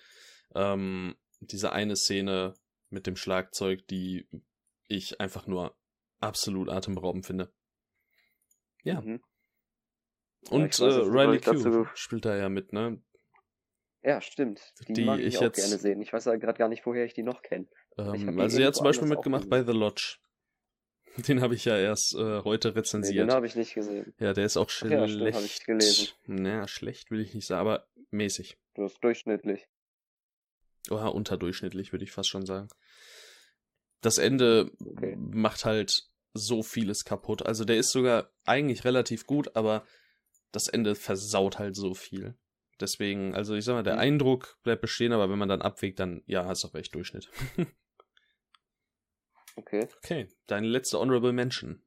ähm, 0.55 1.15
diese 1.39 1.71
eine 1.71 1.95
Szene 1.95 2.55
mit 2.89 3.05
dem 3.05 3.15
Schlagzeug, 3.15 3.85
die 3.87 4.27
ich 4.87 5.19
einfach 5.19 5.47
nur 5.47 5.77
absolut 6.19 6.69
atemberaubend 6.69 7.25
finde. 7.25 7.53
Ja. 8.83 9.01
Mhm. 9.01 9.21
Und 10.49 10.61
äh, 10.61 10.67
weiß 10.67 10.79
was 10.79 11.07
Riley 11.07 11.39
dazu- 11.39 11.71
Q 11.71 11.87
spielt 11.95 12.25
da 12.25 12.35
ja 12.35 12.49
mit, 12.49 12.71
ne? 12.73 13.01
Ja, 14.05 14.21
stimmt. 14.21 14.61
Die, 14.87 14.93
Die 14.93 15.03
mag 15.03 15.19
ich, 15.19 15.25
ich 15.25 15.37
auch 15.39 15.43
jetzt- 15.43 15.55
gerne 15.55 15.77
sehen. 15.79 15.99
Ich 16.01 16.13
weiß 16.13 16.25
ja 16.25 16.35
gerade 16.35 16.57
gar 16.59 16.69
nicht, 16.69 16.85
woher 16.85 17.05
ich 17.05 17.13
die 17.15 17.23
noch 17.23 17.41
kenne. 17.41 17.65
Ähm, 17.97 18.39
also 18.39 18.59
er 18.59 18.67
hat 18.67 18.75
zum 18.75 18.83
Beispiel 18.83 19.07
mitgemacht 19.07 19.49
bei. 19.49 19.63
The 19.63 19.71
Lodge. 19.71 20.17
Den 21.27 21.41
habe 21.41 21.55
ich 21.55 21.65
ja 21.65 21.77
erst 21.77 22.13
äh, 22.13 22.41
heute 22.43 22.67
Nee, 22.69 22.73
rezensiert. 22.79 23.29
den 23.29 23.33
habe 23.33 23.47
ich 23.47 23.55
nicht 23.55 23.73
gesehen. 23.73 24.13
ja, 24.19 24.33
der 24.33 24.45
ist 24.45 24.57
auch 24.57 24.65
Ach 24.67 24.69
schlecht. 24.69 24.93
ja, 24.93 25.07
stimmt, 25.07 25.43
ich 25.45 25.63
gelesen. 25.65 26.07
Naja, 26.27 26.67
schlecht 26.67 27.09
will 27.09 27.21
ich 27.21 27.33
nicht 27.33 27.47
sagen, 27.47 27.61
aber 27.61 27.87
mäßig. 28.11 28.57
Du 28.75 28.83
ist 28.85 29.01
durchschnittlich. 29.01 29.65
Oder 30.91 31.15
unterdurchschnittlich, 31.15 31.93
würde 31.93 32.03
ich 32.03 32.11
fast 32.11 32.29
schon 32.29 32.45
sagen. 32.45 32.67
Das 34.01 34.17
Ende 34.17 34.71
Okay. 34.85 35.15
macht 35.17 35.65
halt 35.65 36.03
so 36.33 36.61
vieles 36.61 37.05
kaputt. 37.05 37.45
Also 37.45 37.63
der 37.65 37.77
ist 37.77 37.91
sogar 37.91 38.29
eigentlich 38.43 38.83
relativ 38.83 39.25
gut, 39.25 39.55
aber 39.55 39.85
das 40.51 40.67
Ende 40.67 40.95
versaut 40.95 41.57
halt 41.59 41.75
so 41.75 41.93
viel. 41.95 42.35
Deswegen, 42.79 43.33
also 43.33 43.55
ich 43.55 43.65
sag 43.65 43.73
mal, 43.73 43.83
der 43.83 43.95
Mhm. 43.95 43.99
Eindruck 43.99 44.57
bleibt 44.63 44.81
bestehen, 44.81 45.13
aber 45.13 45.29
wenn 45.29 45.39
man 45.39 45.49
dann 45.49 45.61
abwägt, 45.61 45.99
dann 45.99 46.23
ja, 46.25 46.45
hast 46.45 46.63
du 46.63 46.67
recht, 46.67 46.93
Durchschnitt. 46.93 47.29
Okay. 49.57 49.87
Okay, 50.03 50.27
deine 50.47 50.67
letzte 50.67 50.99
Honorable 50.99 51.31
Mention. 51.31 51.81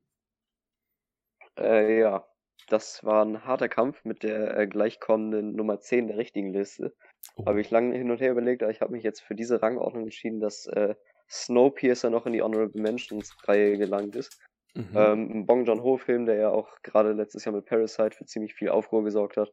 Äh, 1.58 2.00
ja. 2.00 2.26
Das 2.68 3.02
war 3.04 3.24
ein 3.24 3.44
harter 3.44 3.68
Kampf 3.68 4.04
mit 4.04 4.22
der 4.22 4.56
äh, 4.56 4.66
gleichkommenden 4.66 5.54
Nummer 5.54 5.80
10 5.80 6.08
der 6.08 6.18
richtigen 6.18 6.52
Liste. 6.52 6.94
Oh. 7.36 7.46
Habe 7.46 7.60
ich 7.60 7.70
lange 7.70 7.96
hin 7.96 8.10
und 8.10 8.20
her 8.20 8.32
überlegt, 8.32 8.62
aber 8.62 8.72
ich 8.72 8.80
habe 8.80 8.92
mich 8.92 9.02
jetzt 9.02 9.20
für 9.20 9.34
diese 9.34 9.62
Rangordnung 9.62 10.04
entschieden, 10.04 10.40
dass 10.40 10.66
äh, 10.66 10.94
Snowpiercer 11.30 12.10
noch 12.10 12.26
in 12.26 12.32
die 12.32 12.42
Honorable 12.42 12.80
Mentions 12.80 13.36
Reihe 13.46 13.78
gelangt 13.78 14.16
ist. 14.16 14.38
Mhm. 14.74 14.90
Ähm, 14.94 15.30
ein 15.30 15.46
Bong 15.46 15.64
Joon-ho-Film, 15.64 16.26
der 16.26 16.36
ja 16.36 16.50
auch 16.50 16.68
gerade 16.82 17.12
letztes 17.12 17.44
Jahr 17.44 17.54
mit 17.54 17.66
Parasite 17.66 18.16
für 18.16 18.26
ziemlich 18.26 18.54
viel 18.54 18.68
Aufruhr 18.68 19.02
gesorgt 19.04 19.36
hat. 19.36 19.52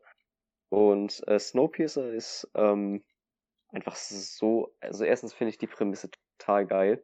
Und 0.76 1.26
äh, 1.30 1.40
Snowpiercer 1.40 2.12
ist 2.12 2.52
ähm, 2.54 3.02
einfach 3.70 3.96
so, 3.96 4.76
also 4.82 5.06
erstens 5.06 5.34
finde 5.34 5.52
ich 5.52 5.58
die 5.58 5.68
Prämisse 5.68 6.10
total 6.38 6.66
geil. 6.66 7.04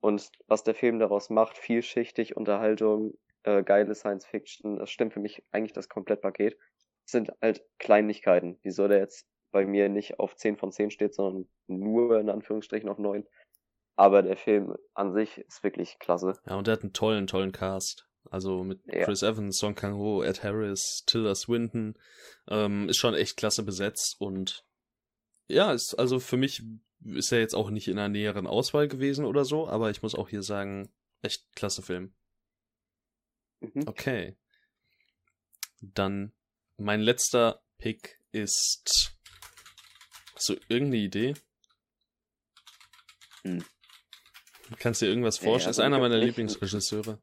Und 0.00 0.30
was 0.46 0.62
der 0.62 0.74
Film 0.74 0.98
daraus 0.98 1.30
macht, 1.30 1.56
vielschichtig, 1.56 2.36
Unterhaltung, 2.36 3.14
äh, 3.44 3.62
geile 3.62 3.94
Science 3.94 4.26
Fiction, 4.26 4.76
das 4.76 4.90
stimmt 4.90 5.14
für 5.14 5.20
mich 5.20 5.42
eigentlich 5.52 5.72
das 5.72 5.88
Komplettpaket. 5.88 6.58
Sind 7.06 7.32
halt 7.40 7.64
Kleinigkeiten. 7.78 8.58
Wieso 8.60 8.86
der 8.88 8.98
jetzt 8.98 9.26
bei 9.52 9.64
mir 9.64 9.88
nicht 9.88 10.18
auf 10.18 10.36
10 10.36 10.58
von 10.58 10.70
10 10.70 10.90
steht, 10.90 11.14
sondern 11.14 11.48
nur 11.68 12.20
in 12.20 12.28
Anführungsstrichen 12.28 12.90
auf 12.90 12.98
9. 12.98 13.26
Aber 13.96 14.22
der 14.22 14.36
Film 14.36 14.76
an 14.92 15.14
sich 15.14 15.38
ist 15.38 15.64
wirklich 15.64 15.98
klasse. 15.98 16.34
Ja, 16.44 16.56
und 16.56 16.68
er 16.68 16.72
hat 16.72 16.82
einen 16.82 16.92
tollen, 16.92 17.26
tollen 17.26 17.52
Cast. 17.52 18.06
Also 18.32 18.64
mit 18.64 18.80
Ja. 18.86 19.04
Chris 19.04 19.22
Evans, 19.22 19.58
Song 19.58 19.74
Kang-ho, 19.74 20.22
Ed 20.22 20.42
Harris, 20.42 21.04
Tilda 21.06 21.34
Swinton. 21.34 21.98
Ähm, 22.48 22.88
ist 22.88 22.96
schon 22.96 23.14
echt 23.14 23.36
klasse 23.36 23.62
besetzt 23.62 24.16
und 24.20 24.64
ja, 25.48 25.72
ist 25.72 25.94
also 25.94 26.18
für 26.18 26.38
mich 26.38 26.62
ist 27.04 27.30
er 27.30 27.40
jetzt 27.40 27.54
auch 27.54 27.68
nicht 27.68 27.88
in 27.88 27.98
einer 27.98 28.08
näheren 28.08 28.46
Auswahl 28.46 28.88
gewesen 28.88 29.26
oder 29.26 29.44
so, 29.44 29.68
aber 29.68 29.90
ich 29.90 30.00
muss 30.00 30.14
auch 30.14 30.30
hier 30.30 30.42
sagen, 30.42 30.90
echt 31.20 31.44
klasse 31.54 31.82
Film. 31.82 32.14
Mhm. 33.60 33.86
Okay. 33.86 34.34
Dann 35.82 36.32
mein 36.78 37.02
letzter 37.02 37.62
Pick 37.76 38.18
ist. 38.30 39.14
Hast 40.34 40.48
du 40.48 40.54
irgendeine 40.68 41.02
Idee? 41.02 41.34
Hm. 43.42 43.62
Kannst 44.78 45.02
dir 45.02 45.06
irgendwas 45.06 45.36
vorstellen? 45.36 45.68
also 45.68 45.82
ist 45.82 45.84
einer 45.84 45.98
meiner 45.98 46.16
Lieblingsregisseure. 46.16 47.20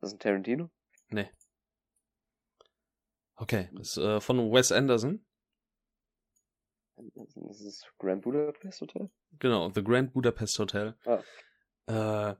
Das 0.00 0.10
ist 0.10 0.16
ein 0.16 0.20
Tarantino? 0.20 0.70
Nee. 1.10 1.30
Okay, 3.36 3.68
ist 3.80 3.96
äh, 3.96 4.20
von 4.20 4.52
Wes 4.52 4.72
Anderson. 4.72 5.24
Das 6.96 7.60
ist 7.60 7.86
Grand 7.98 8.22
Budapest 8.22 8.80
Hotel? 8.80 9.10
Genau, 9.38 9.70
The 9.70 9.84
Grand 9.84 10.12
Budapest 10.12 10.58
Hotel. 10.58 10.96
Ah. 11.04 11.22
Äh, 12.30 12.36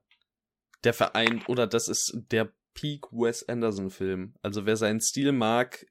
der 0.84 0.94
vereint, 0.94 1.48
oder 1.48 1.66
das 1.66 1.88
ist 1.88 2.12
der 2.30 2.52
Peak 2.74 3.12
Wes 3.12 3.48
Anderson 3.48 3.90
Film. 3.90 4.34
Also 4.42 4.66
wer 4.66 4.76
seinen 4.76 5.00
Stil 5.00 5.32
mag, 5.32 5.86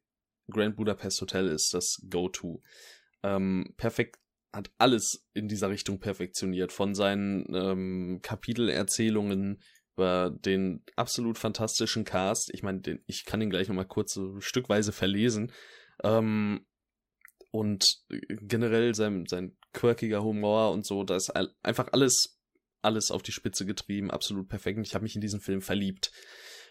Grand 0.50 0.76
Budapest 0.76 1.22
Hotel 1.22 1.48
ist 1.48 1.74
das 1.74 2.02
Go-To. 2.10 2.62
Ähm, 3.24 3.74
perfekt, 3.78 4.20
hat 4.54 4.72
alles 4.78 5.28
in 5.34 5.48
dieser 5.48 5.70
Richtung 5.70 6.00
perfektioniert. 6.00 6.72
Von 6.72 6.96
seinen 6.96 7.46
ähm, 7.54 8.20
Kapitelerzählungen 8.22 9.62
über 9.98 10.30
den 10.30 10.84
absolut 10.96 11.40
fantastischen 11.40 12.06
Cast. 12.06 12.54
Ich 12.54 12.62
meine, 12.62 12.82
den, 12.82 13.04
ich 13.08 13.26
kann 13.26 13.42
ihn 13.42 13.50
gleich 13.50 13.68
nochmal 13.68 13.88
kurz 13.88 14.14
so 14.14 14.40
stückweise 14.40 14.92
verlesen. 14.92 15.52
Ähm, 16.04 16.68
und 17.50 17.84
generell 18.08 18.94
sein, 18.94 19.26
sein 19.26 19.58
quirkiger 19.74 20.24
Humor 20.24 20.72
und 20.72 20.86
so, 20.86 21.04
da 21.04 21.16
ist 21.16 21.32
einfach 21.64 21.88
alles, 21.94 22.40
alles 22.84 23.10
auf 23.10 23.24
die 23.24 23.32
Spitze 23.32 23.66
getrieben, 23.66 24.12
absolut 24.12 24.48
perfekt. 24.48 24.78
Und 24.78 24.86
ich 24.86 24.94
habe 24.94 25.04
mich 25.04 25.16
in 25.16 25.22
diesen 25.22 25.42
Film 25.42 25.62
verliebt. 25.62 26.12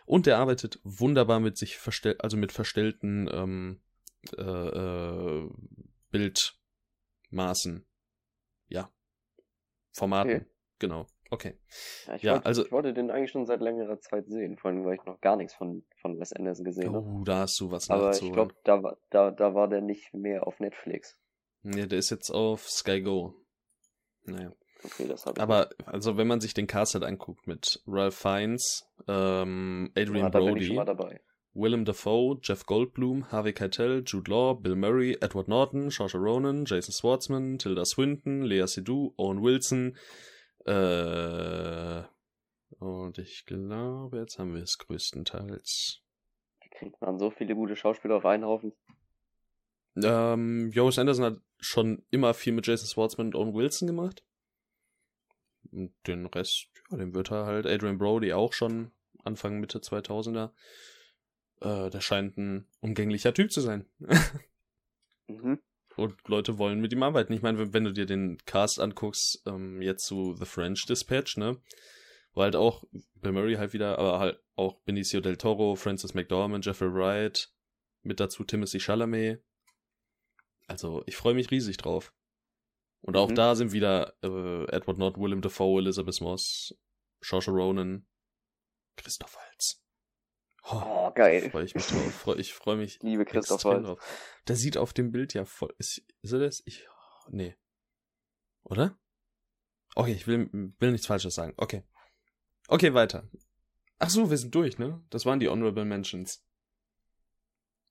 Und 0.04 0.28
er 0.28 0.38
arbeitet 0.38 0.78
wunderbar 0.84 1.40
mit 1.40 1.58
sich 1.58 1.78
verstell, 1.78 2.14
also 2.20 2.36
mit 2.36 2.52
verstellten 2.52 3.28
ähm, 3.32 3.80
äh, 4.38 4.42
äh, 4.42 5.50
Bildmaßen. 6.10 7.84
Ja. 8.68 8.92
Formaten. 9.92 10.30
Okay. 10.30 10.46
Genau. 10.78 11.08
Okay. 11.30 11.58
Ja, 12.06 12.14
ich, 12.14 12.22
Ja, 12.22 12.32
wollte, 12.34 12.46
also- 12.46 12.64
ich 12.66 12.72
wollte 12.72 12.94
den 12.94 13.10
eigentlich 13.10 13.30
schon 13.30 13.46
seit 13.46 13.60
längerer 13.60 13.98
Zeit 14.00 14.28
sehen, 14.28 14.56
vor 14.58 14.70
allem, 14.70 14.84
weil 14.84 14.94
ich 14.94 15.04
noch 15.04 15.20
gar 15.20 15.36
nichts 15.36 15.54
von, 15.54 15.84
von 16.00 16.18
Wes 16.20 16.32
Anderson 16.32 16.64
gesehen 16.64 16.94
habe. 16.94 17.06
Oh, 17.06 17.24
da 17.24 17.40
hast 17.40 17.58
du 17.60 17.70
was 17.70 17.90
Aber 17.90 18.02
ich 18.02 18.06
nachzuholen. 18.22 18.34
glaube, 18.34 18.54
da, 18.64 18.82
war- 18.82 18.96
da, 19.10 19.30
da 19.30 19.54
war 19.54 19.68
der 19.68 19.80
nicht 19.80 20.14
mehr 20.14 20.46
auf 20.46 20.60
Netflix. 20.60 21.18
Nee, 21.62 21.86
der 21.86 21.98
ist 21.98 22.10
jetzt 22.10 22.30
auf 22.30 22.68
Sky 22.68 23.02
Go. 23.02 23.34
Naja. 24.24 24.52
Okay, 24.84 25.08
das 25.08 25.26
habe 25.26 25.36
ich. 25.38 25.42
Aber 25.42 25.70
also 25.86 26.16
wenn 26.16 26.26
man 26.28 26.40
sich 26.40 26.54
den 26.54 26.66
Cast 26.68 26.94
halt 26.94 27.02
anguckt 27.04 27.46
mit 27.46 27.82
Ralph 27.86 28.14
Fiennes, 28.14 28.84
ähm, 29.08 29.84
nicht. 29.84 29.98
Adrian 29.98 30.26
Ah, 30.26 30.30
da 30.30 30.38
bin 30.38 30.48
ich 30.48 30.52
Brody, 30.54 30.66
schon 30.66 30.76
mal 30.76 30.84
dabei. 30.84 31.20
Willem 31.54 31.84
Dafoe, 31.86 32.38
Jeff 32.42 32.66
Goldblum, 32.66 33.32
Harvey 33.32 33.54
Keitel, 33.54 34.02
Jude 34.06 34.30
Law, 34.30 34.54
Bill 34.54 34.76
Murray, 34.76 35.16
Edward 35.22 35.48
Norton, 35.48 35.88
Saoirse 35.90 36.18
Ronan, 36.18 36.66
Jason 36.66 36.92
Schwartzman, 36.92 37.58
Tilda 37.58 37.84
Swinton, 37.86 38.42
Lea 38.42 38.66
Seydoux, 38.66 39.14
Owen 39.16 39.42
Wilson, 39.42 39.96
äh, 40.66 42.02
und 42.78 43.18
ich 43.18 43.46
glaube, 43.46 44.18
jetzt 44.18 44.38
haben 44.38 44.54
wir 44.54 44.62
es 44.62 44.78
größtenteils. 44.78 46.02
Wie 46.62 46.68
kriegt 46.70 47.00
man 47.00 47.18
so 47.18 47.30
viele 47.30 47.54
gute 47.54 47.76
Schauspieler 47.76 48.16
auf 48.16 48.26
einen 48.26 48.44
Haufen? 48.44 48.72
Ähm, 50.02 50.70
Joris 50.72 50.98
Anderson 50.98 51.24
hat 51.24 51.40
schon 51.58 52.04
immer 52.10 52.34
viel 52.34 52.52
mit 52.52 52.66
Jason 52.66 52.88
Schwartzman 52.88 53.28
und 53.28 53.34
Owen 53.34 53.54
Wilson 53.54 53.86
gemacht. 53.86 54.24
Und 55.70 55.94
den 56.06 56.26
Rest, 56.26 56.68
ja, 56.90 56.98
den 56.98 57.14
wird 57.14 57.30
er 57.30 57.46
halt. 57.46 57.66
Adrian 57.66 57.98
Brody 57.98 58.32
auch 58.32 58.52
schon 58.52 58.92
Anfang, 59.24 59.58
Mitte 59.58 59.78
2000er. 59.78 60.50
Äh, 61.60 61.90
der 61.90 62.00
scheint 62.00 62.36
ein 62.36 62.68
umgänglicher 62.80 63.32
Typ 63.32 63.52
zu 63.52 63.60
sein. 63.60 63.86
Mhm. 65.28 65.58
Und 65.96 66.16
Leute 66.28 66.58
wollen 66.58 66.80
mit 66.80 66.92
ihm 66.92 67.02
arbeiten. 67.02 67.32
Ich 67.32 67.42
meine, 67.42 67.72
wenn, 67.72 67.84
du 67.84 67.92
dir 67.92 68.06
den 68.06 68.38
Cast 68.44 68.80
anguckst, 68.80 69.42
ähm, 69.46 69.80
jetzt 69.80 70.04
zu 70.04 70.34
The 70.34 70.44
French 70.44 70.84
Dispatch, 70.86 71.36
ne? 71.38 71.60
Wo 72.34 72.42
halt 72.42 72.54
auch 72.54 72.84
Bill 73.14 73.32
Murray 73.32 73.54
halt 73.54 73.72
wieder, 73.72 73.98
aber 73.98 74.18
halt 74.18 74.40
auch 74.56 74.74
Benicio 74.80 75.20
del 75.20 75.38
Toro, 75.38 75.74
Francis 75.74 76.12
McDormand, 76.12 76.66
Jeffrey 76.66 76.92
Wright, 76.92 77.50
mit 78.02 78.20
dazu 78.20 78.44
Timothy 78.44 78.78
Chalamet. 78.78 79.42
Also, 80.66 81.02
ich 81.06 81.16
freue 81.16 81.34
mich 81.34 81.50
riesig 81.50 81.78
drauf. 81.78 82.12
Und 83.00 83.16
auch 83.16 83.30
Mhm. 83.30 83.34
da 83.36 83.54
sind 83.54 83.72
wieder 83.72 84.14
äh, 84.22 84.64
Edward 84.74 84.98
Norton, 84.98 85.22
Willem 85.22 85.40
Dafoe, 85.40 85.80
Elizabeth 85.80 86.20
Moss, 86.20 86.74
Saoirse 87.22 87.52
Ronan, 87.52 88.06
Christoph 88.96 89.34
Waltz. 89.36 89.82
Oh, 90.70 91.10
geil. 91.14 91.50
Freue 91.50 91.64
ich 91.64 91.74
mich 91.74 91.86
drauf. 91.86 92.14
Freu, 92.14 92.34
ich 92.36 92.54
freue 92.54 92.76
mich 92.76 92.96
Ich 92.96 93.02
liebe 93.02 93.24
Christoph 93.24 93.62
drauf. 93.62 93.98
Der 94.48 94.56
sieht 94.56 94.76
auf 94.76 94.92
dem 94.92 95.12
Bild 95.12 95.34
ja 95.34 95.44
voll. 95.44 95.74
Ist, 95.78 96.02
ist 96.22 96.32
er 96.32 96.40
das? 96.40 96.62
Ich. 96.66 96.88
Nee. 97.28 97.56
Oder? 98.64 98.98
Okay, 99.94 100.12
ich 100.12 100.26
will, 100.26 100.50
will 100.52 100.92
nichts 100.92 101.06
Falsches 101.06 101.34
sagen. 101.34 101.54
Okay. 101.56 101.82
Okay, 102.68 102.94
weiter. 102.94 103.28
Ach 103.98 104.10
so, 104.10 104.28
wir 104.28 104.36
sind 104.36 104.54
durch, 104.54 104.78
ne? 104.78 105.02
Das 105.10 105.24
waren 105.24 105.40
die 105.40 105.48
Honorable 105.48 105.84
Mentions. 105.84 106.44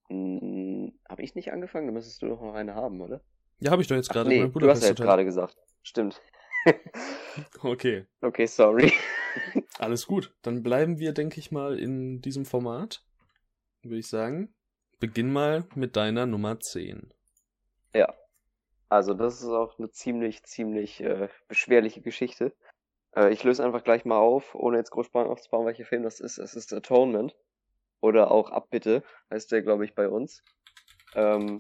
Hm, 0.10 1.00
Habe 1.10 1.24
ich 1.24 1.34
nicht 1.34 1.52
angefangen? 1.52 1.88
Dann 1.88 1.94
müsstest 1.96 2.22
du 2.22 2.28
doch 2.28 2.42
noch 2.42 2.54
eine 2.54 2.76
haben, 2.76 3.02
oder? 3.02 3.22
Ja, 3.60 3.72
habe 3.72 3.82
ich 3.82 3.88
doch 3.88 3.96
jetzt 3.96 4.10
gerade. 4.10 4.30
nee, 4.30 4.48
du 4.48 4.70
hast 4.70 4.84
ja 4.84 4.90
jetzt 4.90 5.02
gerade 5.02 5.26
gesagt. 5.26 5.58
Stimmt. 5.82 6.22
Okay, 7.62 8.08
okay, 8.22 8.46
sorry. 8.46 8.94
Alles 9.80 10.08
gut. 10.08 10.34
Dann 10.42 10.64
bleiben 10.64 11.00
wir, 11.00 11.14
denke 11.14 11.40
ich 11.40 11.52
mal, 11.52 11.80
in 11.80 12.22
diesem 12.22 12.46
Format. 12.46 13.04
Würde 13.84 13.98
ich 13.98 14.08
sagen. 14.08 14.54
Beginn 15.00 15.32
mal 15.32 15.66
mit 15.76 15.96
deiner 15.96 16.26
Nummer 16.26 16.60
10. 16.60 17.14
Also, 18.90 19.14
das 19.14 19.42
ist 19.42 19.50
auch 19.50 19.78
eine 19.78 19.90
ziemlich, 19.92 20.44
ziemlich 20.44 21.02
äh, 21.02 21.28
beschwerliche 21.48 22.02
Geschichte. 22.02 22.54
Äh, 23.16 23.34
ich 23.34 23.44
löse 23.44 23.64
einfach 23.64 23.84
gleich 23.84 24.06
mal 24.06 24.20
auf, 24.20 24.56
ohne 24.56 24.78
jetzt 24.78 24.92
groß 24.92 25.14
aufzubauen, 25.14 25.66
welcher 25.66 25.86
Film 25.86 26.04
das 26.04 26.20
ist. 26.20 26.38
Es 26.38 26.56
ist 26.56 26.72
Atonement. 26.74 27.36
Oder 28.02 28.32
auch 28.32 28.52
Abbitte, 28.52 29.04
heißt 29.32 29.52
der, 29.52 29.64
glaube 29.64 29.86
ich, 29.86 29.96
bei 29.96 30.08
uns. 30.08 30.44
Ähm, 31.16 31.60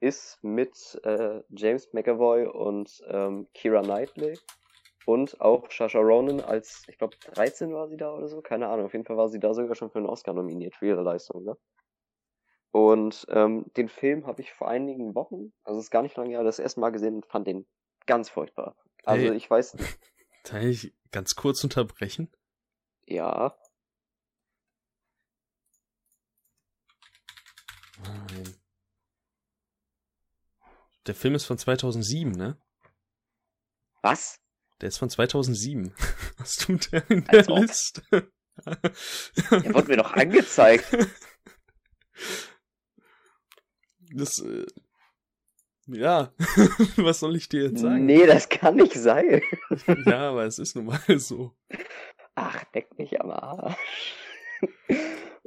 ist 0.00 0.42
mit 0.42 1.00
äh, 1.04 1.40
James 1.50 1.92
McAvoy 1.92 2.46
und 2.46 3.02
ähm, 3.08 3.48
Kira 3.54 3.82
Knightley. 3.82 4.38
Und 5.04 5.40
auch 5.40 5.70
Shasha 5.70 5.98
Ronan 5.98 6.40
als, 6.40 6.84
ich 6.88 6.96
glaube, 6.98 7.16
13 7.34 7.72
war 7.74 7.88
sie 7.88 7.96
da 7.96 8.12
oder 8.14 8.28
so. 8.28 8.40
Keine 8.40 8.68
Ahnung. 8.68 8.86
Auf 8.86 8.92
jeden 8.92 9.04
Fall 9.04 9.16
war 9.16 9.28
sie 9.28 9.40
da 9.40 9.52
sogar 9.52 9.74
schon 9.74 9.90
für 9.90 9.98
einen 9.98 10.06
Oscar 10.08 10.32
nominiert 10.32 10.76
für 10.76 10.86
ihre 10.86 11.02
Leistung. 11.02 11.42
Ne? 11.44 11.56
Und 12.70 13.26
ähm, 13.28 13.66
den 13.76 13.88
Film 13.88 14.26
habe 14.26 14.40
ich 14.40 14.52
vor 14.52 14.68
einigen 14.68 15.14
Wochen, 15.14 15.52
also 15.64 15.78
es 15.78 15.86
ist 15.86 15.90
gar 15.90 16.02
nicht 16.02 16.16
lange 16.16 16.30
her, 16.30 16.42
das 16.44 16.58
erste 16.58 16.80
Mal 16.80 16.90
gesehen 16.90 17.16
und 17.16 17.26
fand 17.26 17.46
den 17.46 17.66
ganz 18.06 18.30
furchtbar. 18.30 18.76
Also 19.04 19.26
Hey. 19.26 19.34
ich 19.36 19.50
weiß, 19.50 19.76
Kann 20.44 20.62
ich 20.62 20.92
ganz 21.10 21.34
kurz 21.34 21.62
unterbrechen? 21.64 22.30
ja, 23.06 23.54
Nein. 28.04 28.56
Der 31.06 31.14
Film 31.14 31.34
ist 31.34 31.44
von 31.44 31.58
2007, 31.58 32.32
ne? 32.32 32.56
was? 34.02 34.40
Der 34.82 34.88
ist 34.88 34.98
von 34.98 35.08
2007. 35.08 35.94
Was 36.38 36.56
tut 36.56 36.92
der 36.92 37.08
in 37.10 37.24
der 37.24 37.34
Als 37.38 37.48
ob. 37.48 37.58
Liste? 37.60 38.02
Der 38.10 39.74
wurde 39.74 39.88
mir 39.88 39.96
doch 39.96 40.12
angezeigt. 40.12 40.84
Das, 44.14 44.40
äh, 44.40 44.66
ja, 45.86 46.34
was 46.96 47.20
soll 47.20 47.34
ich 47.34 47.48
dir 47.48 47.62
jetzt 47.62 47.80
sagen? 47.80 48.04
Nee, 48.04 48.26
das 48.26 48.50
kann 48.50 48.76
nicht 48.76 48.92
sein. 48.92 49.40
Ja, 50.04 50.28
aber 50.30 50.44
es 50.44 50.58
ist 50.58 50.76
nun 50.76 50.84
mal 50.84 51.00
so. 51.18 51.52
Ach, 52.34 52.62
leck 52.74 52.98
mich 52.98 53.18
am 53.22 53.30
Arsch. 53.30 54.14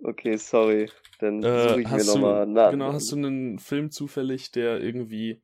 Okay, 0.04 0.38
sorry. 0.38 0.90
Dann 1.20 1.44
Äh, 1.44 1.70
suche 1.70 1.82
ich 1.82 1.90
mir 1.92 2.04
nochmal 2.06 2.48
nach. 2.48 2.72
genau, 2.72 2.92
hast 2.94 3.12
du 3.12 3.18
einen 3.18 3.60
Film 3.60 3.92
zufällig, 3.92 4.50
der 4.52 4.82
irgendwie 4.82 5.44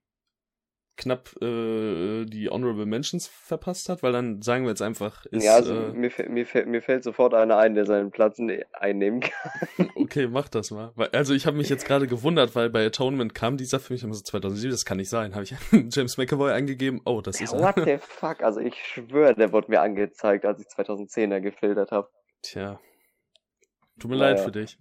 knapp 0.97 1.29
äh, 1.41 2.25
die 2.25 2.49
Honorable 2.49 2.85
Mentions 2.85 3.27
verpasst 3.27 3.89
hat? 3.89 4.03
Weil 4.03 4.11
dann 4.11 4.41
sagen 4.41 4.63
wir 4.65 4.69
jetzt 4.69 4.81
einfach, 4.81 5.25
ist, 5.27 5.43
ja, 5.43 5.55
also 5.55 5.73
äh, 5.73 5.93
mir, 5.93 6.11
mir, 6.29 6.45
fällt, 6.45 6.67
mir 6.67 6.81
fällt 6.81 7.03
sofort 7.03 7.33
einer 7.33 7.57
ein, 7.57 7.73
der 7.75 7.85
seinen 7.85 8.11
Platz 8.11 8.37
ne- 8.39 8.65
einnehmen 8.73 9.21
kann. 9.21 9.89
okay, 9.95 10.27
mach 10.27 10.49
das 10.49 10.71
mal. 10.71 10.91
Also 11.13 11.33
ich 11.33 11.45
habe 11.45 11.57
mich 11.57 11.69
jetzt 11.69 11.85
gerade 11.85 12.07
gewundert, 12.07 12.55
weil 12.55 12.69
bei 12.69 12.85
Atonement 12.85 13.33
kam 13.33 13.57
dieser 13.57 13.79
Film, 13.79 13.95
ich 13.97 14.03
habe 14.03 14.13
so 14.13 14.21
2007, 14.21 14.71
das 14.71 14.85
kann 14.85 14.97
nicht 14.97 15.09
sein, 15.09 15.33
habe 15.33 15.43
ich 15.43 15.55
James 15.95 16.17
McAvoy 16.17 16.51
eingegeben, 16.51 17.01
oh, 17.05 17.21
das 17.21 17.41
ist 17.41 17.53
er. 17.53 17.59
What 17.61 17.75
the 17.85 17.97
fuck? 18.01 18.43
Also 18.43 18.59
ich 18.59 18.75
schwöre, 18.75 19.33
der 19.35 19.51
wurde 19.51 19.71
mir 19.71 19.81
angezeigt, 19.81 20.45
als 20.45 20.59
ich 20.59 20.67
2010er 20.67 21.39
gefiltert 21.41 21.91
habe. 21.91 22.09
Tja. 22.43 22.79
Tut 23.99 24.09
mir 24.09 24.17
Naja. 24.17 24.31
leid 24.35 24.39
für 24.39 24.51
dich. 24.51 24.77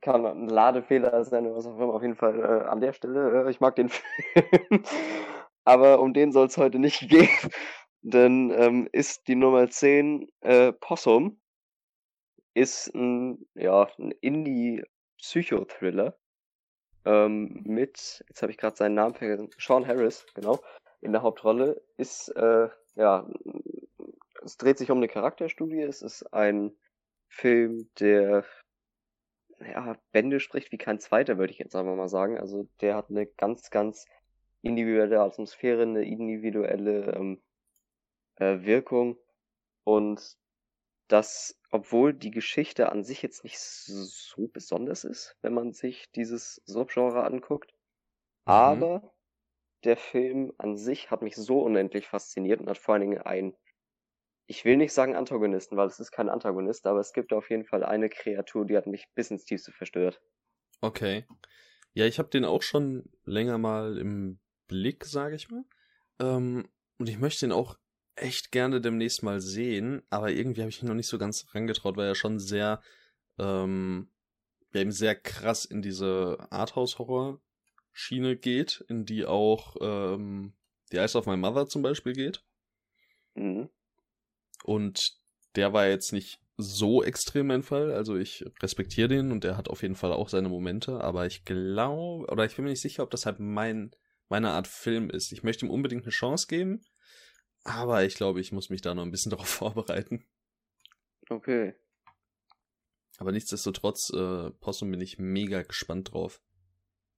Kann 0.00 0.24
ein 0.24 0.48
Ladefehler 0.48 1.24
sein 1.24 1.46
oder 1.46 1.56
was 1.56 1.66
auch 1.66 1.78
immer. 1.78 1.94
Auf 1.94 2.02
jeden 2.02 2.16
Fall 2.16 2.38
äh, 2.40 2.68
an 2.68 2.80
der 2.80 2.92
Stelle, 2.92 3.46
äh, 3.46 3.50
ich 3.50 3.60
mag 3.60 3.76
den 3.76 3.88
Film. 3.90 4.84
Aber 5.64 6.00
um 6.00 6.14
den 6.14 6.32
soll 6.32 6.46
es 6.46 6.56
heute 6.56 6.78
nicht 6.78 7.08
gehen. 7.08 7.28
Denn 8.02 8.50
ähm, 8.50 8.88
ist 8.92 9.28
die 9.28 9.34
Nummer 9.34 9.68
10 9.68 10.30
äh, 10.40 10.72
Possum. 10.72 11.40
Ist 12.54 12.94
ein, 12.94 13.46
ja, 13.54 13.88
ein 13.98 14.12
Indie-Psychothriller. 14.20 16.16
Ähm, 17.04 17.62
mit, 17.64 18.24
jetzt 18.28 18.42
habe 18.42 18.52
ich 18.52 18.58
gerade 18.58 18.76
seinen 18.76 18.94
Namen 18.94 19.14
vergessen, 19.14 19.50
Sean 19.58 19.86
Harris, 19.86 20.26
genau, 20.34 20.60
in 21.00 21.12
der 21.12 21.22
Hauptrolle. 21.22 21.80
Ist, 21.96 22.28
äh, 22.36 22.68
ja, 22.96 23.26
es 24.42 24.56
dreht 24.56 24.78
sich 24.78 24.90
um 24.90 24.98
eine 24.98 25.08
Charakterstudie. 25.08 25.82
Es 25.82 26.02
ist 26.02 26.22
ein 26.32 26.76
Film, 27.28 27.88
der 28.00 28.44
ja, 29.60 29.96
Bände 30.12 30.40
spricht 30.40 30.72
wie 30.72 30.78
kein 30.78 30.98
zweiter, 31.00 31.38
würde 31.38 31.52
ich 31.52 31.58
jetzt 31.58 31.76
einfach 31.76 31.96
mal 31.96 32.08
sagen. 32.08 32.38
Also 32.38 32.68
der 32.80 32.96
hat 32.96 33.10
eine 33.10 33.26
ganz, 33.26 33.70
ganz 33.70 34.06
individuelle 34.62 35.20
Atmosphäre, 35.20 35.82
eine 35.82 36.04
individuelle 36.04 37.12
ähm, 37.14 37.42
äh, 38.36 38.62
Wirkung. 38.62 39.18
Und 39.84 40.36
das, 41.08 41.58
obwohl 41.70 42.14
die 42.14 42.30
Geschichte 42.30 42.90
an 42.90 43.02
sich 43.02 43.22
jetzt 43.22 43.44
nicht 43.44 43.58
so 43.58 44.48
besonders 44.48 45.04
ist, 45.04 45.36
wenn 45.42 45.54
man 45.54 45.72
sich 45.72 46.10
dieses 46.12 46.62
Subgenre 46.64 47.24
anguckt, 47.24 47.74
aber 48.44 49.12
der 49.84 49.96
Film 49.96 50.52
an 50.58 50.76
sich 50.76 51.10
hat 51.10 51.22
mich 51.22 51.36
so 51.36 51.62
unendlich 51.62 52.06
fasziniert 52.06 52.60
und 52.60 52.68
hat 52.68 52.78
vor 52.78 52.94
allen 52.94 53.02
Dingen 53.02 53.22
ein 53.22 53.56
ich 54.50 54.64
will 54.64 54.76
nicht 54.76 54.92
sagen 54.92 55.14
Antagonisten, 55.14 55.76
weil 55.76 55.86
es 55.86 56.00
ist 56.00 56.10
kein 56.10 56.28
Antagonist, 56.28 56.84
aber 56.88 56.98
es 56.98 57.12
gibt 57.12 57.32
auf 57.32 57.50
jeden 57.50 57.64
Fall 57.64 57.84
eine 57.84 58.08
Kreatur, 58.08 58.66
die 58.66 58.76
hat 58.76 58.88
mich 58.88 59.06
bis 59.14 59.30
ins 59.30 59.44
Tiefste 59.44 59.70
verstört. 59.70 60.20
Okay. 60.80 61.24
Ja, 61.92 62.04
ich 62.04 62.18
habe 62.18 62.30
den 62.30 62.44
auch 62.44 62.62
schon 62.62 63.04
länger 63.24 63.58
mal 63.58 63.96
im 63.96 64.40
Blick, 64.66 65.04
sage 65.04 65.36
ich 65.36 65.50
mal. 65.50 65.62
Ähm, 66.18 66.68
und 66.98 67.08
ich 67.08 67.20
möchte 67.20 67.46
ihn 67.46 67.52
auch 67.52 67.78
echt 68.16 68.50
gerne 68.50 68.80
demnächst 68.80 69.22
mal 69.22 69.40
sehen, 69.40 70.02
aber 70.10 70.32
irgendwie 70.32 70.62
habe 70.62 70.70
ich 70.70 70.82
mich 70.82 70.88
noch 70.88 70.96
nicht 70.96 71.06
so 71.06 71.16
ganz 71.16 71.46
rangetraut, 71.54 71.96
weil 71.96 72.08
er 72.08 72.16
schon 72.16 72.40
sehr, 72.40 72.82
ähm, 73.38 74.10
ja, 74.74 74.80
eben 74.80 74.90
sehr 74.90 75.14
krass 75.14 75.64
in 75.64 75.80
diese 75.80 76.38
Arthouse-Horror-Schiene 76.50 78.34
geht, 78.34 78.84
in 78.88 79.04
die 79.04 79.26
auch 79.26 79.76
ähm, 79.80 80.54
The 80.90 80.96
Eyes 80.96 81.14
of 81.14 81.26
My 81.26 81.36
Mother 81.36 81.68
zum 81.68 81.82
Beispiel 81.82 82.14
geht. 82.14 82.42
Mhm. 83.36 83.70
Und 84.64 85.18
der 85.56 85.72
war 85.72 85.88
jetzt 85.88 86.12
nicht 86.12 86.40
so 86.56 87.02
extrem 87.02 87.48
mein 87.48 87.62
Fall. 87.62 87.92
Also 87.92 88.16
ich 88.16 88.44
respektiere 88.62 89.08
den 89.08 89.32
und 89.32 89.44
der 89.44 89.56
hat 89.56 89.68
auf 89.68 89.82
jeden 89.82 89.96
Fall 89.96 90.12
auch 90.12 90.28
seine 90.28 90.48
Momente, 90.48 91.00
aber 91.00 91.26
ich 91.26 91.44
glaube, 91.44 92.30
oder 92.30 92.44
ich 92.44 92.56
bin 92.56 92.64
mir 92.64 92.70
nicht 92.70 92.82
sicher, 92.82 93.02
ob 93.02 93.10
das 93.10 93.26
halt 93.26 93.40
mein, 93.40 93.90
meine 94.28 94.50
Art 94.50 94.68
Film 94.68 95.10
ist. 95.10 95.32
Ich 95.32 95.42
möchte 95.42 95.66
ihm 95.66 95.70
unbedingt 95.70 96.04
eine 96.04 96.12
Chance 96.12 96.46
geben, 96.48 96.82
aber 97.64 98.04
ich 98.04 98.14
glaube, 98.14 98.40
ich 98.40 98.52
muss 98.52 98.70
mich 98.70 98.82
da 98.82 98.94
noch 98.94 99.02
ein 99.02 99.10
bisschen 99.10 99.30
darauf 99.30 99.48
vorbereiten. 99.48 100.24
Okay. 101.28 101.74
Aber 103.18 103.32
nichtsdestotrotz, 103.32 104.10
äh, 104.14 104.50
Possum 104.60 104.90
bin 104.90 105.00
ich 105.00 105.18
mega 105.18 105.62
gespannt 105.62 106.12
drauf. 106.12 106.40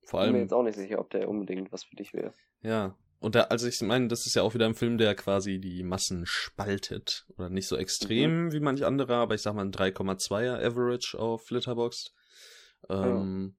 Vor 0.05 0.21
Bin 0.21 0.25
allem. 0.25 0.33
mir 0.35 0.41
jetzt 0.41 0.53
auch 0.53 0.65
nicht 0.65 0.75
sicher, 0.75 0.99
ob 0.99 1.11
der 1.11 1.29
unbedingt 1.29 1.71
was 1.71 1.85
für 1.85 1.95
dich 1.95 2.13
wäre. 2.13 2.35
Ja. 2.61 2.99
Und 3.23 3.37
da, 3.37 3.43
also 3.43 3.69
ich 3.69 3.81
meine, 3.83 4.09
das 4.09 4.27
ist 4.27 4.35
ja 4.35 4.43
auch 4.43 4.53
wieder 4.55 4.67
ein 4.67 4.75
Film, 4.75 4.99
der 4.99 5.15
quasi 5.15 5.61
die 5.61 5.83
Massen 5.85 6.27
spaltet. 6.27 7.25
Oder 7.37 7.49
nicht 7.51 7.69
so 7.69 7.77
extrem 7.77 8.53
wie 8.53 8.59
manch 8.61 8.85
anderer, 8.85 9.17
aber 9.17 9.35
ich 9.37 9.43
sag 9.43 9.55
mal 9.55 9.65
ein 9.65 9.71
3,2er 9.73 10.57
Average 10.65 11.19
auf 11.19 11.49
Letterboxd. 11.51 12.13
Ähm, 12.89 13.57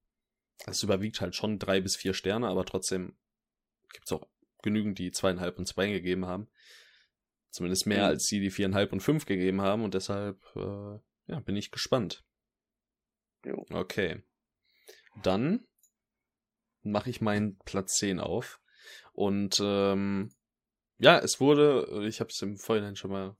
Es 0.65 0.83
überwiegt 0.83 1.21
halt 1.21 1.35
schon 1.35 1.59
drei 1.59 1.79
bis 1.81 1.95
vier 1.95 2.13
Sterne, 2.13 2.47
aber 2.47 2.65
trotzdem 2.65 3.17
gibt's 3.93 4.11
auch 4.11 4.27
genügend, 4.61 4.99
die 4.99 5.11
zweieinhalb 5.11 5.57
und 5.57 5.65
zwei 5.65 5.87
gegeben 5.91 6.25
haben. 6.25 6.49
Zumindest 7.49 7.85
mehr 7.85 7.99
Mhm. 7.99 8.09
als 8.09 8.27
die, 8.27 8.39
die 8.41 8.51
viereinhalb 8.51 8.91
und 8.91 8.99
fünf 9.01 9.25
gegeben 9.25 9.61
haben. 9.61 9.83
Und 9.83 9.93
deshalb, 9.93 10.41
äh, 10.55 10.99
ja, 11.27 11.39
bin 11.39 11.55
ich 11.55 11.71
gespannt. 11.71 12.23
Jo. 13.45 13.65
Okay. 13.69 14.23
Dann 15.21 15.65
mache 16.81 17.09
ich 17.09 17.21
meinen 17.21 17.57
Platz 17.59 17.97
10 17.97 18.19
auf. 18.19 18.59
Und 19.13 19.61
ähm, 19.63 20.31
ja, 20.99 21.19
es 21.19 21.39
wurde, 21.39 22.05
ich 22.07 22.19
habe 22.19 22.29
es 22.29 22.41
im 22.41 22.57
Vorhinein 22.57 22.95
schon 22.95 23.11
mal 23.11 23.35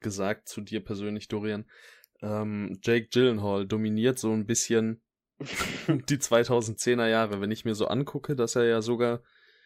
gesagt 0.00 0.48
zu 0.48 0.60
dir 0.60 0.82
persönlich, 0.82 1.28
Dorian, 1.28 1.68
ähm, 2.22 2.78
Jake 2.82 3.08
Gyllenhaal 3.08 3.66
dominiert 3.66 4.18
so 4.18 4.32
ein 4.32 4.46
bisschen 4.46 5.02
die 5.38 6.18
2010er 6.18 7.08
Jahre. 7.08 7.40
Wenn 7.40 7.50
ich 7.50 7.64
mir 7.64 7.74
so 7.74 7.86
angucke, 7.86 8.36
dass 8.36 8.56
er 8.56 8.64
ja 8.64 8.82
sogar 8.82 9.22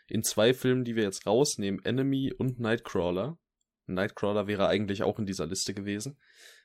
in 0.09 0.23
zwei 0.25 0.53
Filmen, 0.53 0.85
die 0.85 0.97
wir 0.97 1.05
jetzt 1.05 1.27
rausnehmen, 1.27 1.85
Enemy 1.85 2.33
und 2.37 2.59
Nightcrawler, 2.59 3.39
Nightcrawler 3.87 4.47
wäre 4.47 4.69
eigentlich 4.69 5.03
auch 5.03 5.19
in 5.19 5.27
dieser 5.27 5.47
Liste 5.47 5.75
gewesen, 5.75 6.19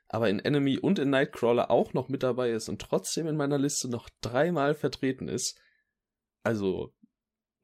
aber 0.07 0.29
in 0.29 0.39
Enemy 0.39 0.79
und 0.79 0.99
in 0.99 1.09
Nightcrawler 1.09 1.69
auch 1.71 1.93
noch 1.93 2.09
mit 2.09 2.23
dabei 2.23 2.51
ist 2.51 2.69
und 2.69 2.81
trotzdem 2.81 3.27
in 3.27 3.37
meiner 3.37 3.57
Liste 3.57 3.89
noch 3.89 4.09
dreimal 4.21 4.75
vertreten 4.75 5.27
ist. 5.27 5.59
Also 6.43 6.93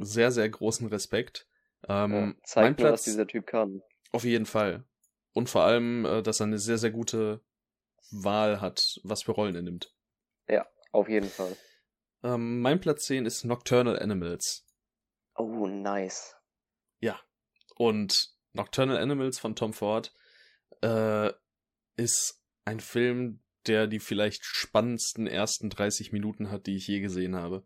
sehr, 0.04 0.32
sehr 0.32 0.50
großen 0.50 0.88
Respekt. 0.88 1.48
Ähm, 1.88 2.12
Ja, 2.12 2.20
mein 2.20 2.36
zeigt 2.44 2.80
nur, 2.80 2.92
was 2.92 2.92
Platz 2.92 3.04
dieser 3.06 3.28
Typ 3.28 3.48
kann. 3.48 3.82
auf 4.12 4.24
jeden 4.24 4.46
Fall. 4.46 4.86
Und 5.34 5.50
vor 5.50 5.64
allem, 5.64 6.06
äh, 6.06 6.22
dass 6.22 6.40
er 6.42 6.48
eine 6.48 6.60
sehr, 6.60 6.78
sehr 6.78 6.92
gute 6.92 7.42
Wahl 8.12 8.62
hat, 8.62 9.00
was 9.04 9.24
für 9.24 9.32
Rollen 9.32 9.56
er 9.56 9.62
nimmt. 9.62 9.94
Auf 10.94 11.08
jeden 11.08 11.30
Fall. 11.30 11.56
Ähm, 12.22 12.60
mein 12.60 12.82
Platz 12.82 13.06
10 13.06 13.26
ist 13.26 13.46
Nocturnal 13.46 13.98
Animals. 13.98 14.68
Oh, 15.36 15.66
nice. 15.68 16.36
Und 17.78 18.36
Nocturnal 18.54 18.98
Animals 18.98 19.40
von 19.40 19.56
Tom 19.56 19.74
Ford 19.74 20.14
äh, 20.84 21.32
ist 21.96 22.44
ein 22.64 22.80
Film, 22.80 23.42
der 23.66 23.88
die 23.88 24.00
vielleicht 24.00 24.44
spannendsten 24.44 25.26
ersten 25.26 25.72
30 25.72 26.12
Minuten 26.12 26.52
hat, 26.52 26.68
die 26.68 26.76
ich 26.76 26.86
je 26.86 27.00
gesehen 27.00 27.36
habe. 27.36 27.66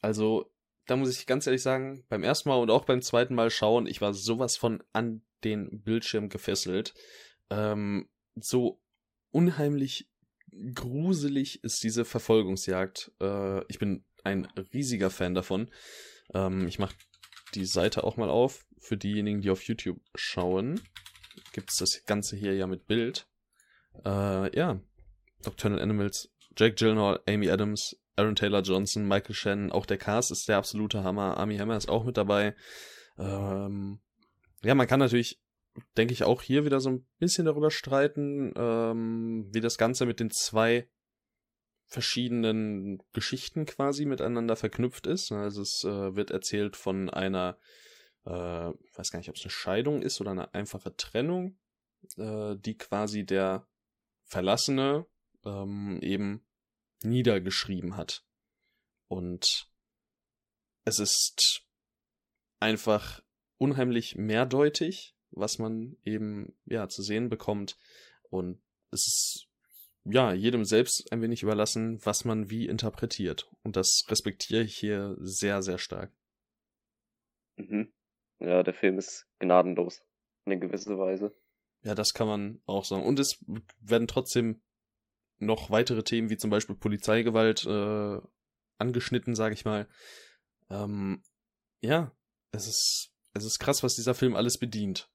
Also, 0.00 0.53
da 0.86 0.96
muss 0.96 1.10
ich 1.10 1.26
ganz 1.26 1.46
ehrlich 1.46 1.62
sagen, 1.62 2.04
beim 2.08 2.22
ersten 2.22 2.48
Mal 2.48 2.56
und 2.56 2.70
auch 2.70 2.84
beim 2.84 3.02
zweiten 3.02 3.34
Mal 3.34 3.50
schauen, 3.50 3.86
ich 3.86 4.00
war 4.00 4.12
sowas 4.12 4.56
von 4.56 4.82
an 4.92 5.22
den 5.42 5.82
Bildschirm 5.82 6.28
gefesselt. 6.28 6.94
Ähm, 7.50 8.08
so 8.36 8.80
unheimlich 9.30 10.08
gruselig 10.74 11.62
ist 11.64 11.82
diese 11.82 12.04
Verfolgungsjagd. 12.04 13.12
Äh, 13.20 13.64
ich 13.68 13.78
bin 13.78 14.04
ein 14.22 14.46
riesiger 14.72 15.10
Fan 15.10 15.34
davon. 15.34 15.70
Ähm, 16.32 16.66
ich 16.66 16.78
mache 16.78 16.94
die 17.54 17.66
Seite 17.66 18.04
auch 18.04 18.16
mal 18.16 18.30
auf. 18.30 18.66
Für 18.78 18.96
diejenigen, 18.96 19.40
die 19.40 19.50
auf 19.50 19.62
YouTube 19.62 20.00
schauen, 20.14 20.80
gibt 21.52 21.70
es 21.70 21.78
das 21.78 22.04
Ganze 22.04 22.36
hier 22.36 22.54
ja 22.54 22.66
mit 22.66 22.86
Bild. 22.86 23.26
Äh, 24.04 24.56
ja, 24.56 24.80
Nocturnal 25.44 25.80
Animals, 25.80 26.30
Jake 26.56 26.74
Gyllenhaal, 26.74 27.20
Amy 27.26 27.50
Adams, 27.50 27.96
Aaron 28.16 28.36
Taylor 28.36 28.62
Johnson, 28.62 29.06
Michael 29.06 29.34
Shannon, 29.34 29.72
auch 29.72 29.86
der 29.86 29.98
Cast 29.98 30.30
ist 30.30 30.48
der 30.48 30.58
absolute 30.58 31.02
Hammer. 31.02 31.36
Army 31.36 31.56
Hammer 31.58 31.76
ist 31.76 31.88
auch 31.88 32.04
mit 32.04 32.16
dabei. 32.16 32.54
Ähm, 33.18 34.00
ja, 34.62 34.74
man 34.74 34.86
kann 34.86 35.00
natürlich, 35.00 35.42
denke 35.96 36.12
ich, 36.12 36.24
auch 36.24 36.42
hier 36.42 36.64
wieder 36.64 36.80
so 36.80 36.90
ein 36.90 37.06
bisschen 37.18 37.46
darüber 37.46 37.70
streiten, 37.70 38.52
ähm, 38.56 39.48
wie 39.52 39.60
das 39.60 39.78
Ganze 39.78 40.06
mit 40.06 40.20
den 40.20 40.30
zwei 40.30 40.88
verschiedenen 41.86 43.02
Geschichten 43.12 43.66
quasi 43.66 44.04
miteinander 44.04 44.56
verknüpft 44.56 45.06
ist. 45.06 45.32
Also 45.32 45.62
es 45.62 45.84
äh, 45.84 46.16
wird 46.16 46.30
erzählt 46.30 46.76
von 46.76 47.10
einer, 47.10 47.58
äh, 48.24 48.30
weiß 48.30 49.10
gar 49.10 49.18
nicht, 49.18 49.28
ob 49.28 49.36
es 49.36 49.42
eine 49.42 49.50
Scheidung 49.50 50.02
ist 50.02 50.20
oder 50.20 50.30
eine 50.30 50.54
einfache 50.54 50.96
Trennung, 50.96 51.58
äh, 52.16 52.56
die 52.56 52.76
quasi 52.76 53.24
der 53.24 53.66
Verlassene 54.24 55.06
ähm, 55.44 55.98
eben 56.00 56.44
niedergeschrieben 57.04 57.96
hat. 57.96 58.24
Und 59.08 59.70
es 60.84 60.98
ist 60.98 61.66
einfach 62.60 63.22
unheimlich 63.58 64.16
mehrdeutig, 64.16 65.16
was 65.30 65.58
man 65.58 65.96
eben 66.04 66.56
ja 66.64 66.88
zu 66.88 67.02
sehen 67.02 67.28
bekommt. 67.28 67.78
Und 68.30 68.62
es 68.90 69.06
ist 69.06 69.48
ja 70.04 70.32
jedem 70.32 70.64
selbst 70.64 71.10
ein 71.12 71.22
wenig 71.22 71.42
überlassen, 71.42 72.04
was 72.04 72.24
man 72.24 72.50
wie 72.50 72.66
interpretiert. 72.66 73.50
Und 73.62 73.76
das 73.76 74.04
respektiere 74.08 74.62
ich 74.62 74.76
hier 74.76 75.16
sehr, 75.20 75.62
sehr 75.62 75.78
stark. 75.78 76.12
Mhm. 77.56 77.92
Ja, 78.40 78.62
der 78.62 78.74
Film 78.74 78.98
ist 78.98 79.26
gnadenlos. 79.38 80.02
In 80.44 80.52
einer 80.52 80.60
gewissen 80.60 80.98
Weise. 80.98 81.34
Ja, 81.82 81.94
das 81.94 82.12
kann 82.12 82.26
man 82.26 82.62
auch 82.66 82.84
sagen. 82.84 83.04
Und 83.04 83.18
es 83.18 83.42
werden 83.80 84.06
trotzdem 84.06 84.62
noch 85.38 85.70
weitere 85.70 86.02
Themen 86.02 86.30
wie 86.30 86.36
zum 86.36 86.50
Beispiel 86.50 86.76
Polizeigewalt 86.76 87.66
äh, 87.66 88.20
angeschnitten, 88.78 89.34
sage 89.34 89.54
ich 89.54 89.64
mal. 89.64 89.88
Ähm, 90.70 91.22
ja, 91.80 92.12
es 92.52 92.66
ist 92.66 93.10
es 93.34 93.44
ist 93.44 93.58
krass, 93.58 93.82
was 93.82 93.96
dieser 93.96 94.14
Film 94.14 94.36
alles 94.36 94.58
bedient, 94.58 95.10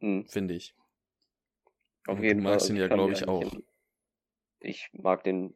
Mhm. 0.00 0.26
finde 0.26 0.54
ich. 0.54 0.74
Auf 2.06 2.18
Und 2.18 2.24
jeden 2.24 2.40
du 2.40 2.44
Fall. 2.44 2.52
magst 2.52 2.68
ihn 2.68 2.76
Also 2.76 2.82
ja, 2.82 2.88
kann 2.88 2.98
glaube 2.98 3.12
ich, 3.12 3.28
auch. 3.28 3.54
Ich 4.60 4.90
mag 4.92 5.22
den, 5.24 5.54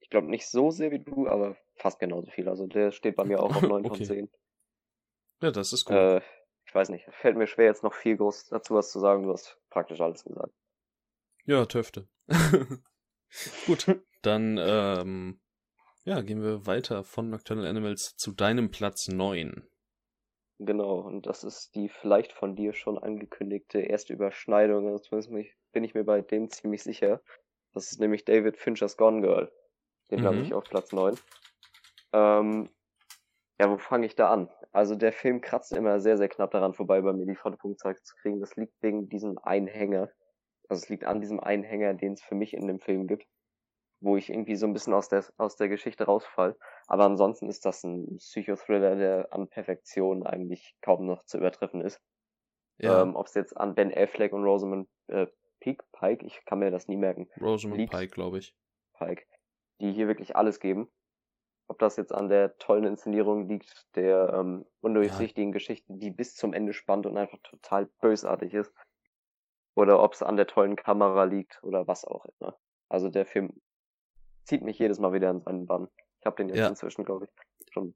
ich 0.00 0.08
glaube 0.10 0.28
nicht 0.28 0.48
so 0.48 0.70
sehr 0.70 0.90
wie 0.90 0.98
du, 0.98 1.28
aber 1.28 1.56
fast 1.76 1.98
genauso 1.98 2.30
viel. 2.30 2.48
Also 2.48 2.66
der 2.66 2.90
steht 2.90 3.16
bei 3.16 3.24
mir 3.24 3.40
auch 3.40 3.54
auf 3.54 3.62
9 3.68 3.84
Okay. 3.84 3.96
von 3.96 4.06
10. 4.06 4.30
Ja, 5.42 5.50
das 5.50 5.72
ist 5.72 5.84
gut. 5.84 5.96
Äh, 5.96 6.20
ich 6.66 6.74
weiß 6.74 6.88
nicht, 6.88 7.04
fällt 7.20 7.36
mir 7.36 7.46
schwer 7.46 7.66
jetzt 7.66 7.82
noch 7.82 7.94
viel 7.94 8.16
groß 8.16 8.46
dazu 8.48 8.74
was 8.74 8.90
zu 8.90 8.98
sagen. 9.00 9.24
Du 9.24 9.32
hast 9.32 9.58
praktisch 9.70 10.00
alles 10.00 10.24
gesagt. 10.24 10.54
Ja, 11.44 11.66
Töfte. 11.66 12.08
gut, 13.66 13.86
dann 14.22 14.58
ähm, 14.60 15.40
ja, 16.04 16.20
gehen 16.20 16.42
wir 16.42 16.66
weiter 16.66 17.04
von 17.04 17.30
Nocturnal 17.30 17.66
Animals 17.66 18.16
zu 18.16 18.32
deinem 18.32 18.70
Platz 18.70 19.08
9. 19.08 19.62
Genau, 20.58 21.00
und 21.00 21.26
das 21.26 21.42
ist 21.42 21.74
die 21.74 21.88
vielleicht 21.88 22.32
von 22.32 22.54
dir 22.54 22.72
schon 22.72 22.96
angekündigte 22.98 23.80
erste 23.80 24.12
Überschneidung. 24.12 24.86
Also 24.86 24.98
zumindest 24.98 25.56
bin 25.72 25.82
ich 25.84 25.94
mir 25.94 26.04
bei 26.04 26.20
dem 26.20 26.50
ziemlich 26.50 26.82
sicher. 26.82 27.20
Das 27.72 27.90
ist 27.90 27.98
nämlich 28.00 28.24
David 28.24 28.56
Finchers 28.56 28.96
Gone 28.96 29.22
Girl. 29.22 29.50
Den 30.10 30.22
habe 30.22 30.36
Mhm. 30.36 30.42
ich 30.42 30.54
auf 30.54 30.64
Platz 30.64 30.92
9. 30.92 31.18
Ähm, 32.12 32.70
ja, 33.58 33.70
wo 33.70 33.78
fange 33.78 34.06
ich 34.06 34.14
da 34.14 34.30
an? 34.30 34.50
Also 34.72 34.94
der 34.94 35.12
Film 35.12 35.40
kratzt 35.40 35.72
immer 35.72 36.00
sehr, 36.00 36.16
sehr 36.18 36.28
knapp 36.28 36.50
daran 36.52 36.74
vorbei, 36.74 37.00
bei 37.00 37.12
mir 37.12 37.26
die 37.26 37.34
volle 37.36 37.56
Punktzahl 37.56 37.96
zu 37.96 38.14
kriegen. 38.16 38.40
Das 38.40 38.56
liegt 38.56 38.80
wegen 38.82 39.08
diesem 39.08 39.38
Einhänger. 39.38 40.10
Also 40.72 40.84
es 40.84 40.88
liegt 40.88 41.04
an 41.04 41.20
diesem 41.20 41.38
Einhänger, 41.38 41.92
den 41.92 42.14
es 42.14 42.22
für 42.22 42.34
mich 42.34 42.54
in 42.54 42.66
dem 42.66 42.80
Film 42.80 43.06
gibt. 43.06 43.26
Wo 44.00 44.16
ich 44.16 44.30
irgendwie 44.30 44.56
so 44.56 44.66
ein 44.66 44.72
bisschen 44.72 44.94
aus 44.94 45.08
der, 45.10 45.22
aus 45.36 45.56
der 45.56 45.68
Geschichte 45.68 46.04
rausfall. 46.04 46.56
Aber 46.86 47.04
ansonsten 47.04 47.48
ist 47.50 47.66
das 47.66 47.84
ein 47.84 48.16
Psychothriller, 48.16 48.96
der 48.96 49.32
an 49.32 49.48
Perfektion 49.48 50.26
eigentlich 50.26 50.74
kaum 50.80 51.04
noch 51.06 51.24
zu 51.24 51.36
übertreffen 51.36 51.82
ist. 51.82 52.00
Ja, 52.78 53.02
Ähm, 53.02 53.14
Ob 53.16 53.26
es 53.26 53.34
jetzt 53.34 53.54
an 53.56 53.74
Ben 53.74 53.92
Affleck 53.94 54.32
und 54.32 54.44
Rosamund 54.44 54.88
äh, 55.08 55.26
Pike, 55.60 55.84
Pike, 55.92 56.24
ich 56.26 56.42
kann 56.46 56.58
mir 56.58 56.70
das 56.70 56.88
nie 56.88 56.96
merken, 56.96 57.28
Rosamund 57.40 57.78
liegt- 57.78 57.92
Pike, 57.92 58.12
glaube 58.14 58.38
ich. 58.38 58.56
Pike, 58.94 59.24
die 59.80 59.92
hier 59.92 60.08
wirklich 60.08 60.34
alles 60.36 60.58
geben. 60.58 60.90
Ob 61.68 61.78
das 61.78 61.96
jetzt 61.96 62.12
an 62.12 62.28
der 62.28 62.56
tollen 62.58 62.84
Inszenierung 62.84 63.46
liegt, 63.46 63.86
der 63.94 64.32
ähm, 64.34 64.64
undurchsichtigen 64.80 65.52
Geschichte, 65.52 65.92
die 65.92 66.10
bis 66.10 66.34
zum 66.34 66.54
Ende 66.54 66.72
spannt 66.72 67.06
und 67.06 67.16
einfach 67.18 67.38
total 67.44 67.86
bösartig 68.00 68.54
ist. 68.54 68.72
Oder 69.74 70.02
ob 70.02 70.14
es 70.14 70.22
an 70.22 70.36
der 70.36 70.46
tollen 70.46 70.76
Kamera 70.76 71.24
liegt 71.24 71.62
oder 71.62 71.86
was 71.86 72.04
auch 72.04 72.26
immer. 72.38 72.56
Also 72.88 73.08
der 73.08 73.24
Film 73.24 73.60
zieht 74.44 74.62
mich 74.62 74.78
jedes 74.78 74.98
Mal 74.98 75.12
wieder 75.12 75.30
in 75.30 75.40
seinen 75.40 75.66
Bann. 75.66 75.88
Ich 76.20 76.26
habe 76.26 76.36
den 76.36 76.48
jetzt 76.48 76.58
Ja. 76.58 76.68
inzwischen, 76.68 77.04
glaube 77.04 77.24
ich, 77.26 77.72
schon 77.72 77.94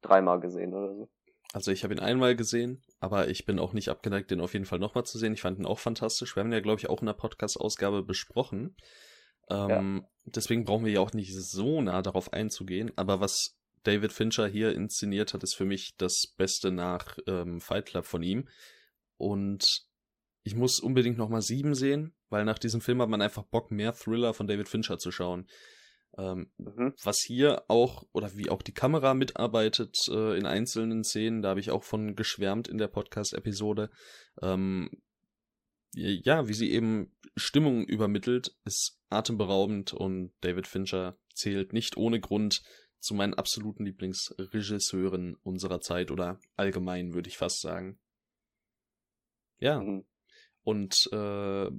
dreimal 0.00 0.40
gesehen 0.40 0.74
oder 0.74 0.94
so. 0.94 1.08
Also 1.52 1.70
ich 1.70 1.84
habe 1.84 1.94
ihn 1.94 2.00
einmal 2.00 2.34
gesehen, 2.34 2.82
aber 2.98 3.28
ich 3.28 3.44
bin 3.44 3.58
auch 3.58 3.72
nicht 3.72 3.88
abgeneigt, 3.90 4.30
den 4.30 4.40
auf 4.40 4.54
jeden 4.54 4.64
Fall 4.64 4.78
nochmal 4.78 5.04
zu 5.04 5.18
sehen. 5.18 5.34
Ich 5.34 5.42
fand 5.42 5.58
ihn 5.58 5.66
auch 5.66 5.78
fantastisch. 5.78 6.34
Wir 6.34 6.40
haben 6.40 6.48
ihn 6.48 6.54
ja, 6.54 6.60
glaube 6.60 6.80
ich, 6.80 6.88
auch 6.88 7.00
in 7.00 7.06
der 7.06 7.12
Podcast-Ausgabe 7.12 8.02
besprochen. 8.02 8.76
Ähm, 9.50 10.06
Deswegen 10.24 10.64
brauchen 10.64 10.84
wir 10.84 10.92
ja 10.92 11.00
auch 11.00 11.12
nicht 11.12 11.34
so 11.34 11.80
nah 11.82 12.00
darauf 12.00 12.32
einzugehen. 12.32 12.92
Aber 12.96 13.20
was 13.20 13.58
David 13.82 14.12
Fincher 14.12 14.46
hier 14.46 14.72
inszeniert 14.72 15.34
hat, 15.34 15.42
ist 15.42 15.54
für 15.54 15.64
mich 15.64 15.96
das 15.96 16.26
Beste 16.26 16.70
nach 16.70 17.18
ähm, 17.26 17.60
Fight 17.60 17.86
Club 17.86 18.06
von 18.06 18.22
ihm. 18.22 18.48
Und 19.16 19.84
ich 20.42 20.54
muss 20.54 20.80
unbedingt 20.80 21.18
nochmal 21.18 21.42
sieben 21.42 21.74
sehen, 21.74 22.14
weil 22.28 22.44
nach 22.44 22.58
diesem 22.58 22.80
Film 22.80 23.00
hat 23.00 23.08
man 23.08 23.22
einfach 23.22 23.44
Bock, 23.44 23.70
mehr 23.70 23.94
Thriller 23.94 24.34
von 24.34 24.46
David 24.46 24.68
Fincher 24.68 24.98
zu 24.98 25.10
schauen. 25.10 25.46
Ähm, 26.18 26.50
mhm. 26.58 26.94
Was 27.02 27.20
hier 27.20 27.64
auch, 27.68 28.04
oder 28.12 28.36
wie 28.36 28.50
auch 28.50 28.62
die 28.62 28.74
Kamera 28.74 29.14
mitarbeitet 29.14 29.96
äh, 30.08 30.36
in 30.36 30.46
einzelnen 30.46 31.04
Szenen, 31.04 31.42
da 31.42 31.50
habe 31.50 31.60
ich 31.60 31.70
auch 31.70 31.84
von 31.84 32.16
geschwärmt 32.16 32.68
in 32.68 32.78
der 32.78 32.88
Podcast-Episode. 32.88 33.90
Ähm, 34.42 34.90
ja, 35.94 36.48
wie 36.48 36.54
sie 36.54 36.72
eben 36.72 37.14
Stimmung 37.36 37.84
übermittelt, 37.84 38.56
ist 38.64 38.98
atemberaubend 39.10 39.92
und 39.92 40.32
David 40.40 40.66
Fincher 40.66 41.18
zählt 41.34 41.72
nicht 41.72 41.96
ohne 41.96 42.18
Grund 42.18 42.62
zu 42.98 43.14
meinen 43.14 43.34
absoluten 43.34 43.84
Lieblingsregisseuren 43.84 45.36
unserer 45.42 45.80
Zeit 45.80 46.10
oder 46.10 46.40
allgemein, 46.56 47.14
würde 47.14 47.28
ich 47.28 47.36
fast 47.36 47.60
sagen. 47.60 47.98
Ja. 49.58 49.80
Mhm. 49.80 50.04
Und 50.64 51.08
äh, 51.12 51.70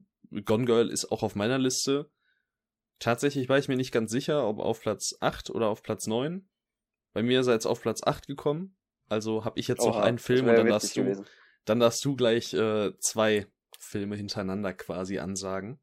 Gone 0.46 0.66
Girl 0.66 0.90
ist 0.90 1.12
auch 1.12 1.24
auf 1.24 1.36
meiner 1.36 1.58
Liste. 1.58 2.10
Tatsächlich 3.00 3.50
war 3.50 3.58
ich 3.58 3.68
mir 3.68 3.76
nicht 3.76 3.92
ganz 3.92 4.12
sicher, 4.12 4.48
ob 4.48 4.60
auf 4.60 4.82
Platz 4.82 5.16
8 5.20 5.50
oder 5.50 5.68
auf 5.68 5.84
Platz 5.84 6.08
9. 6.08 6.48
Bei 7.14 7.24
mir 7.24 7.42
ist 7.42 7.48
er 7.48 7.54
jetzt 7.54 7.66
auf 7.66 7.82
Platz 7.82 8.04
8 8.04 8.28
gekommen. 8.28 8.78
Also 9.10 9.46
habe 9.46 9.60
ich 9.60 9.68
jetzt 9.68 9.82
Oha, 9.82 9.90
noch 9.90 9.98
einen 9.98 10.20
Film 10.20 10.48
und 10.48 10.56
dann 10.56 10.68
darfst 10.68 10.96
du, 10.96 11.26
dann 11.66 11.80
darfst 11.80 12.04
du 12.06 12.16
gleich 12.16 12.54
äh, 12.54 12.98
zwei 13.00 13.48
Filme 13.78 14.16
hintereinander 14.16 14.74
quasi 14.74 15.20
ansagen. 15.20 15.80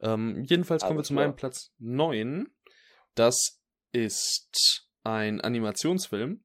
Ähm, 0.00 0.44
jedenfalls 0.44 0.82
kommen 0.82 0.98
wir 0.98 1.04
zu 1.04 1.14
meinem 1.14 1.36
Platz 1.36 1.72
9. 1.78 2.48
Das 3.14 3.60
ist 3.92 4.88
ein 5.02 5.40
Animationsfilm. 5.40 6.44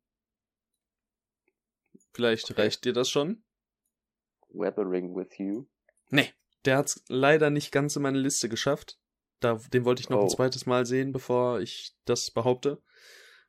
Vielleicht 2.14 2.52
okay. 2.52 2.62
reicht 2.62 2.86
dir 2.86 2.94
das 2.94 3.10
schon. 3.10 3.44
Weathering 4.50 5.16
with 5.16 5.38
You. 5.38 5.66
Nee, 6.10 6.30
der 6.66 6.78
hat 6.78 6.88
es 6.88 7.04
leider 7.08 7.50
nicht 7.50 7.72
ganz 7.72 7.96
in 7.96 8.02
meine 8.02 8.20
Liste 8.20 8.50
geschafft. 8.50 9.00
Da, 9.40 9.60
den 9.74 9.86
wollte 9.86 10.02
ich 10.02 10.10
noch 10.10 10.20
oh. 10.20 10.24
ein 10.24 10.30
zweites 10.30 10.66
Mal 10.66 10.86
sehen, 10.86 11.12
bevor 11.12 11.62
ich 11.62 11.96
das 12.06 12.32
behaupte. 12.32 12.82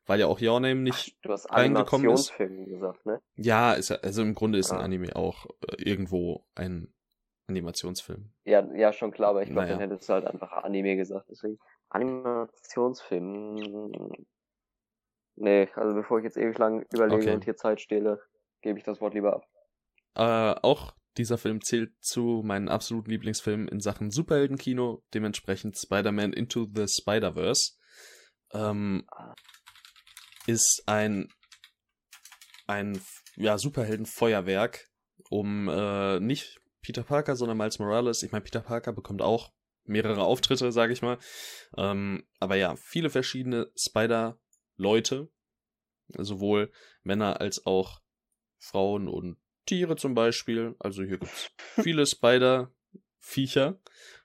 Weil 0.05 0.19
ja 0.19 0.27
auch 0.27 0.41
Your 0.41 0.59
Name 0.59 0.81
nicht 0.81 1.15
Ach, 1.17 1.21
du 1.21 1.31
hast 1.31 1.51
reingekommen 1.51 2.09
ist. 2.09 2.35
gesagt, 2.37 3.05
ne? 3.05 3.21
Ja, 3.35 3.73
ist 3.73 3.91
also 3.91 4.21
im 4.21 4.33
Grunde 4.33 4.57
ist 4.57 4.71
ah. 4.71 4.77
ein 4.77 4.83
Anime 4.83 5.15
auch 5.15 5.45
äh, 5.67 5.83
irgendwo 5.83 6.45
ein 6.55 6.93
Animationsfilm. 7.47 8.31
Ja, 8.45 8.65
ja, 8.73 8.93
schon 8.93 9.11
klar, 9.11 9.31
aber 9.31 9.43
ich 9.43 9.49
glaube, 9.49 9.67
naja. 9.67 9.77
dann 9.77 9.89
hättest 9.89 10.09
du 10.09 10.13
halt 10.13 10.25
einfach 10.25 10.51
Anime 10.51 10.95
gesagt. 10.95 11.29
Deswegen 11.29 11.59
Animationsfilm. 11.89 14.25
Nee, 15.35 15.69
also 15.75 15.93
bevor 15.93 16.19
ich 16.19 16.23
jetzt 16.23 16.37
ewig 16.37 16.57
lang 16.57 16.85
überlege 16.93 17.23
okay. 17.23 17.33
und 17.33 17.43
hier 17.43 17.55
Zeit 17.55 17.81
stehle, 17.81 18.21
gebe 18.61 18.79
ich 18.79 18.83
das 18.83 19.01
Wort 19.01 19.13
lieber 19.13 19.35
ab. 19.35 19.47
Äh, 20.15 20.21
auch 20.61 20.93
dieser 21.17 21.37
Film 21.37 21.61
zählt 21.61 21.91
zu 22.01 22.41
meinen 22.43 22.69
absoluten 22.69 23.09
Lieblingsfilmen 23.09 23.67
in 23.67 23.79
Sachen 23.79 24.11
Superheldenkino, 24.11 25.03
dementsprechend 25.13 25.77
Spider-Man 25.77 26.33
Into 26.33 26.67
the 26.73 26.87
Spider-Verse. 26.87 27.73
Ähm, 28.53 29.05
ist 30.47 30.83
ein, 30.85 31.27
ein 32.67 33.01
ja, 33.35 33.57
Superheldenfeuerwerk, 33.57 34.89
um 35.29 35.67
äh, 35.69 36.19
nicht 36.19 36.59
Peter 36.81 37.03
Parker, 37.03 37.35
sondern 37.35 37.57
Miles 37.57 37.79
Morales. 37.79 38.23
Ich 38.23 38.31
meine, 38.31 38.43
Peter 38.43 38.61
Parker 38.61 38.93
bekommt 38.93 39.21
auch 39.21 39.51
mehrere 39.83 40.23
Auftritte, 40.23 40.71
sage 40.71 40.93
ich 40.93 41.01
mal. 41.01 41.17
Ähm, 41.77 42.25
aber 42.39 42.55
ja, 42.55 42.75
viele 42.75 43.09
verschiedene 43.09 43.71
Spider-Leute, 43.75 45.29
sowohl 46.17 46.71
Männer 47.03 47.39
als 47.39 47.65
auch 47.65 48.01
Frauen 48.59 49.07
und 49.07 49.37
Tiere 49.65 49.95
zum 49.95 50.13
Beispiel. 50.15 50.75
Also 50.79 51.03
hier 51.03 51.17
gibt's 51.17 51.51
viele 51.81 52.05
Spider-Viecher. 52.05 53.79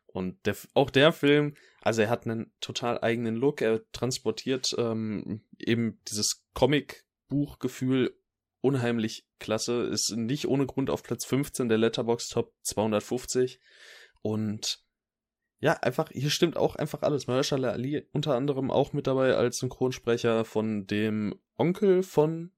Und 0.07 0.47
der, 0.47 0.57
auch 0.73 0.91
der 0.91 1.13
Film, 1.13 1.55
also 1.83 2.03
er 2.03 2.11
hat 2.11 2.25
einen 2.25 2.53
total 2.61 3.01
eigenen 3.01 3.37
Look. 3.37 3.61
Er 3.61 3.83
transportiert 3.93 4.75
ähm, 4.79 5.43
eben 5.59 6.01
dieses 6.09 6.45
Comic-Buch-Gefühl 6.55 8.19
unheimlich 8.63 9.27
klasse. 9.39 9.83
Ist 9.85 10.11
nicht 10.17 10.49
ohne 10.49 10.67
Grund 10.67 10.91
auf 10.91 11.03
Platz 11.03 11.25
15 11.27 11.69
der 11.69 11.79
Letterbox 11.79 12.31
Top 12.31 12.55
250. 12.63 13.61
Und 14.23 14.87
ja, 15.61 15.73
einfach, 15.75 16.11
hier 16.11 16.31
stimmt 16.31 16.57
auch 16.57 16.77
einfach 16.77 17.03
alles. 17.03 17.27
Mahershala 17.27 17.71
Ali 17.71 18.09
unter 18.13 18.35
anderem 18.35 18.71
auch 18.71 18.93
mit 18.93 19.07
dabei 19.07 19.35
als 19.35 19.59
Synchronsprecher 19.59 20.45
von 20.45 20.87
dem 20.87 21.39
Onkel 21.57 22.03
von 22.03 22.53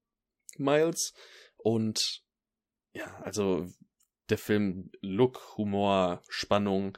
Miles. 0.57 1.13
Und 1.57 2.23
ja, 2.93 3.05
also 3.23 3.67
der 4.29 4.37
Film 4.37 4.91
Look, 5.01 5.57
Humor, 5.57 6.21
Spannung, 6.29 6.97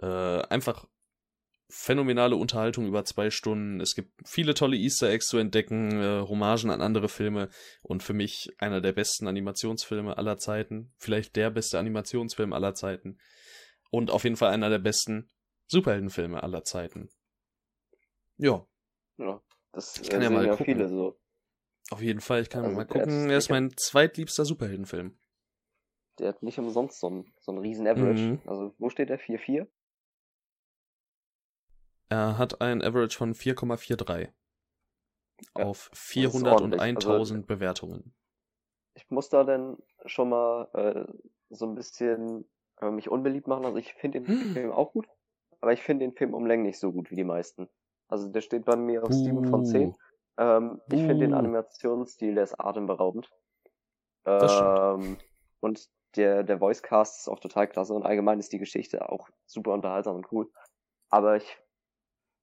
äh, 0.00 0.06
einfach 0.06 0.86
phänomenale 1.70 2.36
Unterhaltung 2.36 2.86
über 2.86 3.04
zwei 3.04 3.30
Stunden. 3.30 3.80
Es 3.80 3.94
gibt 3.94 4.12
viele 4.26 4.54
tolle 4.54 4.76
Easter 4.76 5.10
Eggs 5.10 5.26
zu 5.26 5.36
entdecken, 5.36 6.00
äh, 6.00 6.22
Hommagen 6.26 6.70
an 6.70 6.80
andere 6.80 7.08
Filme 7.08 7.50
und 7.82 8.02
für 8.02 8.14
mich 8.14 8.50
einer 8.58 8.80
der 8.80 8.92
besten 8.92 9.26
Animationsfilme 9.26 10.16
aller 10.16 10.38
Zeiten. 10.38 10.92
Vielleicht 10.96 11.36
der 11.36 11.50
beste 11.50 11.78
Animationsfilm 11.78 12.52
aller 12.52 12.74
Zeiten. 12.74 13.18
Und 13.90 14.10
auf 14.10 14.24
jeden 14.24 14.36
Fall 14.36 14.52
einer 14.52 14.70
der 14.70 14.78
besten 14.78 15.28
Superheldenfilme 15.66 16.42
aller 16.42 16.64
Zeiten. 16.64 17.10
Ja. 18.38 18.66
Ja, 19.18 19.42
das 19.72 19.98
ich 20.00 20.08
kann 20.08 20.22
ja 20.22 20.30
mal 20.30 20.46
ja 20.46 20.52
gucken. 20.52 20.64
viele 20.64 20.88
so. 20.88 21.20
Auf 21.90 22.00
jeden 22.00 22.20
Fall, 22.20 22.42
ich 22.42 22.50
kann 22.50 22.64
also 22.64 22.76
mal 22.76 22.86
gucken. 22.86 23.30
Er 23.30 23.38
ist 23.38 23.50
mein 23.50 23.76
zweitliebster 23.76 24.44
Superheldenfilm. 24.44 25.18
Der 26.18 26.28
hat 26.28 26.42
nicht 26.42 26.58
umsonst 26.58 27.00
so 27.00 27.08
einen, 27.08 27.32
so 27.38 27.52
einen 27.52 27.60
riesen 27.60 27.86
Average. 27.86 28.22
Mhm. 28.22 28.40
Also, 28.46 28.74
wo 28.78 28.90
steht 28.90 29.08
der? 29.08 29.20
4,4? 29.20 29.66
Er 32.10 32.38
hat 32.38 32.60
ein 32.60 32.82
Average 32.82 33.16
von 33.16 33.34
4,43 33.34 34.28
ja, 35.56 35.64
auf 35.64 35.90
401.000 35.92 37.08
also, 37.08 37.42
Bewertungen. 37.42 38.14
Ich 38.94 39.10
muss 39.10 39.28
da 39.28 39.44
denn 39.44 39.76
schon 40.06 40.30
mal 40.30 40.68
äh, 40.72 41.12
so 41.50 41.66
ein 41.66 41.74
bisschen 41.74 42.48
äh, 42.80 42.90
mich 42.90 43.08
unbeliebt 43.08 43.46
machen. 43.46 43.64
Also 43.64 43.78
ich 43.78 43.94
finde 43.94 44.20
den 44.20 44.28
hm. 44.28 44.52
Film 44.52 44.72
auch 44.72 44.92
gut, 44.92 45.06
aber 45.60 45.72
ich 45.72 45.82
finde 45.82 46.06
den 46.06 46.14
Film 46.14 46.34
um 46.34 46.46
Längen 46.46 46.64
nicht 46.64 46.78
so 46.78 46.92
gut 46.92 47.10
wie 47.10 47.16
die 47.16 47.24
meisten. 47.24 47.68
Also 48.08 48.28
der 48.28 48.40
steht 48.40 48.64
bei 48.64 48.76
mir 48.76 49.04
auf 49.04 49.10
uh. 49.10 49.12
7 49.12 49.44
von 49.46 49.64
10. 49.64 49.94
Ähm, 50.38 50.80
ich 50.88 51.02
uh. 51.02 51.06
finde 51.06 51.18
den 51.18 51.34
Animationsstil, 51.34 52.34
der 52.34 52.44
ist 52.44 52.58
atemberaubend. 52.58 53.30
Ähm, 54.24 55.18
und 55.60 55.88
der, 56.16 56.42
der 56.42 56.60
Voicecast 56.60 57.20
ist 57.20 57.28
auch 57.28 57.40
total 57.40 57.68
klasse 57.68 57.94
und 57.94 58.04
allgemein 58.04 58.40
ist 58.40 58.52
die 58.52 58.58
Geschichte 58.58 59.08
auch 59.08 59.28
super 59.46 59.72
unterhaltsam 59.72 60.16
und 60.16 60.32
cool. 60.32 60.50
Aber 61.08 61.36
ich 61.36 61.58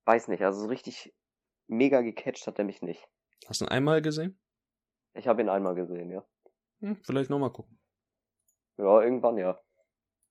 weiß 0.04 0.28
nicht, 0.28 0.42
also 0.42 0.60
so 0.60 0.68
richtig 0.68 1.14
mega 1.66 2.00
gecatcht 2.00 2.46
hat 2.46 2.58
er 2.58 2.64
mich 2.64 2.82
nicht. 2.82 3.08
Hast 3.46 3.60
du 3.60 3.64
ihn 3.64 3.70
einmal 3.70 4.02
gesehen? 4.02 4.38
Ich 5.14 5.28
habe 5.28 5.42
ihn 5.42 5.48
einmal 5.48 5.74
gesehen, 5.74 6.10
ja. 6.10 6.24
Hm, 6.80 6.96
vielleicht 7.04 7.30
nochmal 7.30 7.52
gucken. 7.52 7.78
Ja, 8.76 9.02
irgendwann 9.02 9.38
ja. 9.38 9.58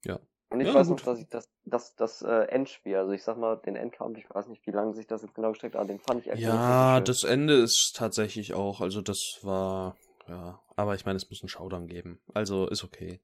Ja. 0.05 0.19
Und 0.49 0.61
ich 0.61 0.67
ja, 0.67 0.75
weiß 0.75 0.87
gut. 0.87 0.99
noch, 0.99 1.05
dass 1.05 1.19
ich 1.19 1.27
das, 1.27 1.49
das, 1.65 1.95
das 1.95 2.21
äh, 2.21 2.45
Endspiel, 2.47 2.95
also 2.95 3.11
ich 3.11 3.23
sag 3.23 3.37
mal, 3.37 3.57
den 3.57 3.75
Endkampf, 3.75 4.17
ich 4.17 4.29
weiß 4.29 4.47
nicht, 4.47 4.65
wie 4.67 4.71
lange 4.71 4.93
sich 4.93 5.07
das 5.07 5.23
jetzt 5.23 5.33
genau 5.33 5.49
gestreckt, 5.49 5.75
aber 5.75 5.85
den 5.85 5.99
fand 5.99 6.21
ich 6.21 6.31
echt 6.31 6.41
Ja, 6.41 7.01
das 7.01 7.23
Ende 7.23 7.55
ist 7.55 7.93
tatsächlich 7.95 8.53
auch, 8.53 8.79
also 8.79 9.01
das 9.01 9.39
war, 9.41 9.97
ja, 10.27 10.61
aber 10.75 10.95
ich 10.95 11.05
meine, 11.05 11.17
es 11.17 11.29
muss 11.29 11.41
einen 11.41 11.49
Showdown 11.49 11.87
geben. 11.87 12.19
Also 12.33 12.67
ist 12.67 12.83
okay. 12.83 13.21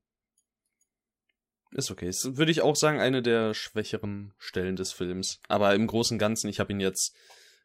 Ist 1.72 1.90
okay. 1.90 2.10
Ist, 2.10 2.38
würde 2.38 2.52
ich 2.52 2.62
auch 2.62 2.76
sagen, 2.76 3.00
eine 3.00 3.22
der 3.22 3.54
schwächeren 3.54 4.34
Stellen 4.38 4.76
des 4.76 4.92
Films. 4.92 5.42
Aber 5.48 5.74
im 5.74 5.88
Großen 5.88 6.16
und 6.16 6.20
Ganzen, 6.20 6.50
ich 6.50 6.60
habe 6.60 6.74
ihn 6.74 6.80
jetzt 6.80 7.16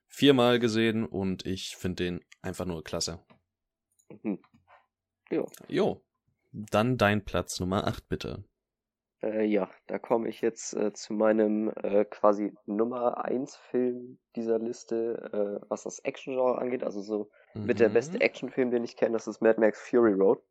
viermal 0.07 0.59
gesehen 0.59 1.05
und 1.05 1.45
ich 1.45 1.77
finde 1.77 2.05
den 2.05 2.25
einfach 2.41 2.65
nur 2.65 2.85
klasse. 2.85 3.21
Mhm. 4.23 4.41
Jo. 5.31 5.49
Jo. 5.69 6.05
Dann 6.53 6.97
dein 6.97 7.25
Platz 7.25 7.59
Nummer 7.61 7.87
8, 7.87 8.09
bitte. 8.09 8.45
Äh, 9.23 9.45
ja, 9.45 9.71
da 9.87 9.99
komme 9.99 10.29
ich 10.29 10.41
jetzt 10.41 10.75
äh, 10.75 10.93
zu 10.93 11.15
meinem 11.15 11.73
äh, 11.83 12.05
quasi 12.05 12.53
Nummer 12.67 13.25
1 13.25 13.57
Film 13.57 14.19
dieser 14.35 14.59
Liste, 14.59 15.61
äh, 15.63 15.67
was 15.69 15.85
das 15.85 16.01
Action-Genre 16.01 16.59
angeht. 16.59 16.85
Also 16.85 17.01
so 17.01 17.31
mhm. 17.55 17.67
mit 17.67 17.81
der 17.81 17.89
beste 17.89 18.21
Actionfilm, 18.21 18.71
den 18.71 18.85
ich 18.85 18.97
kenne, 18.97 19.15
das 19.15 19.27
ist 19.27 19.41
Mad 19.41 19.59
Max 19.59 19.81
Fury 19.81 20.13
Road. 20.13 20.43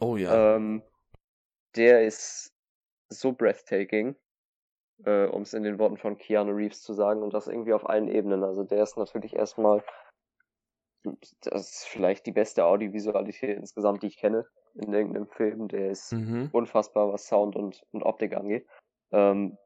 Oh 0.00 0.16
ja. 0.16 0.56
Ähm, 0.56 0.82
der 1.74 2.06
ist 2.06 2.52
so 3.08 3.32
breathtaking, 3.32 4.14
äh, 5.04 5.26
um 5.26 5.42
es 5.42 5.54
in 5.54 5.62
den 5.62 5.78
Worten 5.78 5.96
von 5.96 6.18
Keanu 6.18 6.52
Reeves 6.52 6.82
zu 6.82 6.92
sagen, 6.92 7.22
und 7.22 7.32
das 7.32 7.48
irgendwie 7.48 7.72
auf 7.72 7.88
allen 7.88 8.08
Ebenen. 8.08 8.44
Also 8.44 8.64
der 8.64 8.82
ist 8.82 8.96
natürlich 8.96 9.34
erstmal, 9.34 9.82
das 11.40 11.70
ist 11.70 11.84
vielleicht 11.86 12.26
die 12.26 12.32
beste 12.32 12.64
Audiovisualität 12.64 13.56
insgesamt, 13.56 14.02
die 14.02 14.08
ich 14.08 14.16
kenne 14.16 14.46
in 14.74 14.92
irgendeinem 14.92 15.28
Film. 15.28 15.68
Der 15.68 15.90
ist 15.90 16.12
mhm. 16.12 16.48
unfassbar, 16.52 17.12
was 17.12 17.26
Sound 17.26 17.56
und, 17.56 17.82
und 17.92 18.02
Optik 18.02 18.36
angeht. 18.36 18.66
Ähm, 19.12 19.56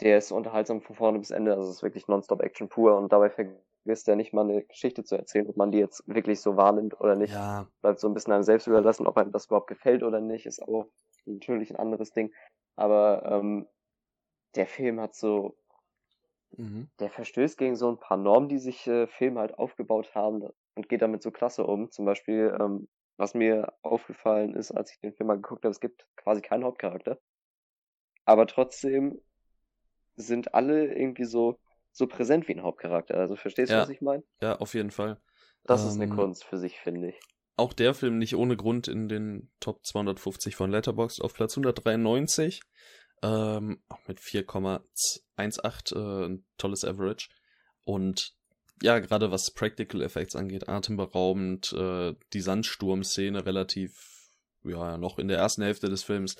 der 0.00 0.18
ist 0.18 0.32
unterhaltsam 0.32 0.82
von 0.82 0.96
vorne 0.96 1.18
bis 1.18 1.30
Ende, 1.30 1.54
also 1.54 1.68
es 1.68 1.76
ist 1.76 1.82
wirklich 1.82 2.06
nonstop 2.08 2.42
Action 2.42 2.68
pur 2.68 2.96
und 2.98 3.12
dabei 3.12 3.30
vergisst 3.30 4.08
er 4.08 4.16
nicht 4.16 4.34
mal 4.34 4.42
eine 4.42 4.62
Geschichte 4.62 5.04
zu 5.04 5.16
erzählen, 5.16 5.48
ob 5.48 5.56
man 5.56 5.70
die 5.70 5.78
jetzt 5.78 6.06
wirklich 6.06 6.40
so 6.40 6.56
wahrnimmt 6.56 7.00
oder 7.00 7.16
nicht. 7.16 7.32
Ja. 7.32 7.66
Bleibt 7.80 8.00
so 8.00 8.08
ein 8.08 8.14
bisschen 8.14 8.32
einem 8.32 8.42
selbst 8.42 8.66
überlassen, 8.66 9.06
ob 9.06 9.16
einem 9.16 9.32
das 9.32 9.46
überhaupt 9.46 9.68
gefällt 9.68 10.02
oder 10.02 10.20
nicht, 10.20 10.46
ist 10.46 10.62
auch 10.62 10.86
natürlich 11.24 11.70
ein 11.70 11.76
anderes 11.76 12.12
Ding. 12.12 12.32
Aber 12.74 13.22
ähm, 13.24 13.66
der 14.54 14.66
Film 14.66 15.00
hat 15.00 15.14
so, 15.14 15.56
Mhm. 16.58 16.88
der 17.00 17.10
verstößt 17.10 17.58
gegen 17.58 17.76
so 17.76 17.90
ein 17.90 17.98
paar 17.98 18.16
Normen, 18.16 18.48
die 18.48 18.58
sich 18.58 18.86
äh, 18.86 19.06
Filme 19.06 19.40
halt 19.40 19.58
aufgebaut 19.58 20.14
haben 20.14 20.48
und 20.76 20.88
geht 20.88 21.02
damit 21.02 21.22
so 21.22 21.30
klasse 21.32 21.64
um. 21.66 21.90
Zum 21.90 22.04
Beispiel, 22.04 22.56
ähm, 22.60 22.88
was 23.16 23.34
mir 23.34 23.72
aufgefallen 23.82 24.54
ist, 24.54 24.70
als 24.70 24.92
ich 24.92 25.00
den 25.00 25.12
Film 25.14 25.26
mal 25.26 25.36
geguckt 25.36 25.64
habe, 25.64 25.72
es 25.72 25.80
gibt 25.80 26.06
quasi 26.16 26.40
keinen 26.42 26.64
Hauptcharakter. 26.64 27.18
Aber 28.24 28.46
trotzdem 28.46 29.20
sind 30.16 30.54
alle 30.54 30.94
irgendwie 30.94 31.24
so, 31.24 31.58
so 31.92 32.06
präsent 32.06 32.46
wie 32.48 32.54
ein 32.54 32.62
Hauptcharakter. 32.62 33.16
Also 33.16 33.36
verstehst 33.36 33.70
du, 33.70 33.76
Ja. 33.76 33.82
was 33.82 33.88
ich 33.90 34.00
meine? 34.00 34.22
Ja, 34.40 34.56
auf 34.56 34.74
jeden 34.74 34.90
Fall. 34.90 35.20
Das 35.64 35.84
ist 35.84 35.94
eine 35.96 36.04
Ähm, 36.04 36.10
Kunst 36.10 36.44
für 36.44 36.58
sich, 36.58 36.78
finde 36.78 37.08
ich. 37.08 37.20
Auch 37.56 37.72
der 37.72 37.94
Film 37.94 38.18
nicht 38.18 38.36
ohne 38.36 38.56
Grund 38.56 38.86
in 38.86 39.08
den 39.08 39.50
Top 39.60 39.84
250 39.84 40.54
von 40.56 40.70
Letterboxd 40.70 41.22
auf 41.22 41.32
Platz 41.34 41.56
193. 41.56 42.60
Ähm, 43.22 43.82
auch 43.88 44.06
mit 44.06 44.20
4,18, 44.20 45.94
äh, 45.96 46.26
ein 46.26 46.44
tolles 46.58 46.84
Average. 46.84 47.30
Und 47.84 48.35
ja, 48.82 48.98
gerade 48.98 49.30
was 49.30 49.50
Practical 49.52 50.02
Effects 50.02 50.36
angeht, 50.36 50.68
atemberaubend, 50.68 51.72
äh, 51.72 52.14
die 52.32 52.40
Sandsturm-Szene 52.40 53.46
relativ, 53.46 54.30
ja, 54.64 54.98
noch 54.98 55.18
in 55.18 55.28
der 55.28 55.38
ersten 55.38 55.62
Hälfte 55.62 55.88
des 55.88 56.04
Films. 56.04 56.36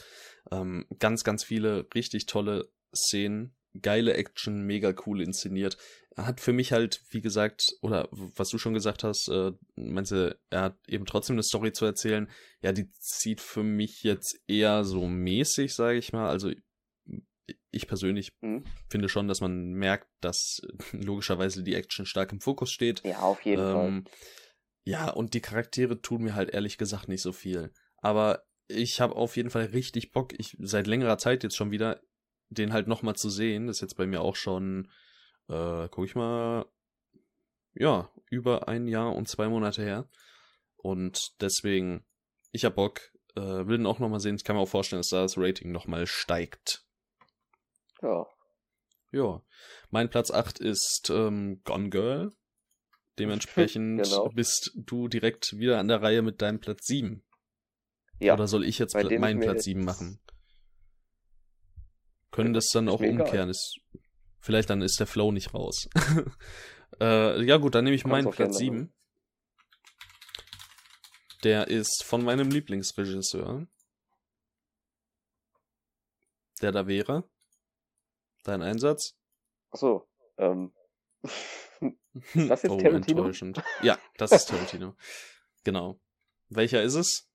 Ähm, 0.51 0.87
ganz, 0.99 1.25
ganz 1.25 1.45
viele 1.45 1.87
richtig 1.95 2.27
tolle 2.27 2.69
Szenen, 2.95 3.55
geile 3.81 4.15
Action, 4.15 4.63
mega 4.63 4.95
cool 5.07 5.21
inszeniert. 5.21 5.77
Er 6.15 6.27
hat 6.27 6.41
für 6.41 6.55
mich 6.55 6.73
halt, 6.73 7.03
wie 7.11 7.21
gesagt, 7.21 7.77
oder 7.83 8.09
was 8.11 8.49
du 8.49 8.57
schon 8.57 8.73
gesagt 8.73 9.05
hast, 9.05 9.29
äh, 9.29 9.53
meinst 9.75 10.13
du, 10.13 10.37
er 10.49 10.63
hat 10.63 10.79
eben 10.89 11.05
trotzdem 11.05 11.35
eine 11.35 11.43
Story 11.43 11.73
zu 11.73 11.85
erzählen. 11.85 12.31
Ja, 12.63 12.73
die 12.73 12.91
zieht 12.93 13.41
für 13.43 13.63
mich 13.63 14.03
jetzt 14.03 14.41
eher 14.47 14.85
so 14.85 15.07
mäßig, 15.07 15.75
sage 15.75 15.99
ich 15.99 16.13
mal. 16.13 16.29
Also 16.29 16.53
ich 17.71 17.87
persönlich 17.87 18.33
Mhm. 18.41 18.65
finde 18.89 19.09
schon, 19.09 19.29
dass 19.29 19.41
man 19.41 19.73
merkt, 19.73 20.09
dass 20.21 20.61
logischerweise 20.93 21.63
die 21.63 21.75
Action 21.75 22.07
stark 22.07 22.33
im 22.33 22.41
Fokus 22.41 22.71
steht. 22.71 23.03
Ja, 23.05 23.21
auf 23.21 23.45
jeden 23.45 23.63
Fall. 23.63 23.89
Ähm, 23.89 24.05
ja, 24.85 25.11
und 25.11 25.35
die 25.35 25.41
Charaktere 25.41 26.01
tun 26.01 26.23
mir 26.23 26.35
halt 26.35 26.51
ehrlich 26.51 26.79
gesagt 26.79 27.09
nicht 27.09 27.23
so 27.23 27.33
viel. 27.33 27.73
Aber 27.99 28.45
ich 28.69 29.01
habe 29.01 29.17
auf 29.17 29.37
jeden 29.37 29.51
Fall 29.51 29.67
richtig 29.67 30.13
Bock, 30.13 30.33
ich 30.39 30.57
seit 30.61 30.87
längerer 30.87 31.19
Zeit 31.19 31.43
jetzt 31.43 31.57
schon 31.57 31.71
wieder, 31.71 32.01
den 32.49 32.73
halt 32.73 32.87
nochmal 32.87 33.17
zu 33.17 33.31
sehen. 33.31 33.67
Das 33.67 33.79
ist 33.79 33.83
jetzt 33.83 33.97
bei 33.97 34.07
mir 34.07 34.21
auch 34.21 34.37
schon, 34.37 34.91
äh, 35.49 35.89
guck 35.91 36.05
ich 36.05 36.15
mal, 36.15 36.67
ja, 37.75 38.11
über 38.31 38.69
ein 38.69 38.89
Jahr 38.89 39.15
und 39.15 39.29
zwei 39.29 39.49
Monate 39.49 39.83
her. 39.83 40.09
Und 40.77 41.41
deswegen, 41.41 42.05
ich 42.53 42.65
hab 42.65 42.77
Bock, 42.77 43.01
äh, 43.35 43.41
will 43.41 43.77
den 43.77 43.87
auch 43.87 43.99
nochmal 43.99 44.21
sehen. 44.21 44.37
Ich 44.37 44.45
kann 44.45 44.57
mir 44.57 44.63
auch 44.63 44.69
vorstellen, 44.69 45.01
dass 45.01 45.11
da 45.11 45.23
das 45.23 45.37
Rating 45.37 45.73
nochmal 45.73 46.07
steigt. 46.07 46.86
Ja. 48.03 48.27
Ja, 49.13 49.43
mein 49.91 50.11
Platz 50.11 50.31
8 50.31 50.59
ist 50.59 51.11
ähm, 51.11 51.63
Gone 51.65 51.91
Girl. 51.91 52.33
Dementsprechend 53.19 54.03
Genau. 54.03 54.29
bist 54.29 54.73
du 54.77 55.09
direkt 55.09 55.57
wieder 55.57 55.79
an 55.79 55.89
der 55.89 56.03
Reihe 56.03 56.21
mit 56.23 56.43
deinem 56.43 56.61
Platz 56.61 56.87
7. 56.87 57.23
Ja. 58.19 58.35
Oder 58.35 58.47
soll 58.47 58.65
ich 58.65 58.79
jetzt 58.79 58.93
pla- 58.95 59.19
meinen 59.19 59.41
Platz 59.41 59.55
jetzt- 59.57 59.65
7 59.65 59.85
machen? 59.85 60.21
Können 62.31 62.53
das 62.53 62.69
dann 62.69 62.89
auch 62.91 63.01
umkehren? 63.01 63.49
Ist, 63.49 63.81
vielleicht 64.41 64.69
dann 64.69 64.83
ist 64.83 65.01
der 65.01 65.07
Flow 65.07 65.33
nicht 65.33 65.55
raus. 65.55 65.89
äh, 67.01 67.43
ja 67.45 67.57
gut, 67.57 67.75
dann 67.75 67.85
nehme 67.85 67.97
ich 67.97 68.03
Kannst 68.03 68.13
meinen 68.13 68.31
Platz 68.31 68.59
7. 68.59 68.93
Der 71.45 71.69
ist 71.69 72.03
von 72.05 72.23
meinem 72.25 72.51
Lieblingsregisseur. 72.51 73.67
Der 76.61 76.73
da 76.73 76.87
wäre. 76.87 77.25
Dein 78.47 78.63
Einsatz? 78.63 79.17
Achso. 79.71 80.09
Ähm. 80.39 80.73
Ist 82.35 82.49
das 82.49 82.63
jetzt 82.63 82.73
oh, 82.73 82.81
Tarantino? 82.81 83.23
enttäuschend. 83.23 83.61
Ja, 83.83 83.99
das 84.17 84.33
ist 84.33 84.49
Tarantino. 84.49 84.95
genau. 85.65 86.01
Welcher 86.49 86.83
ist 86.83 86.95
es? 86.95 87.29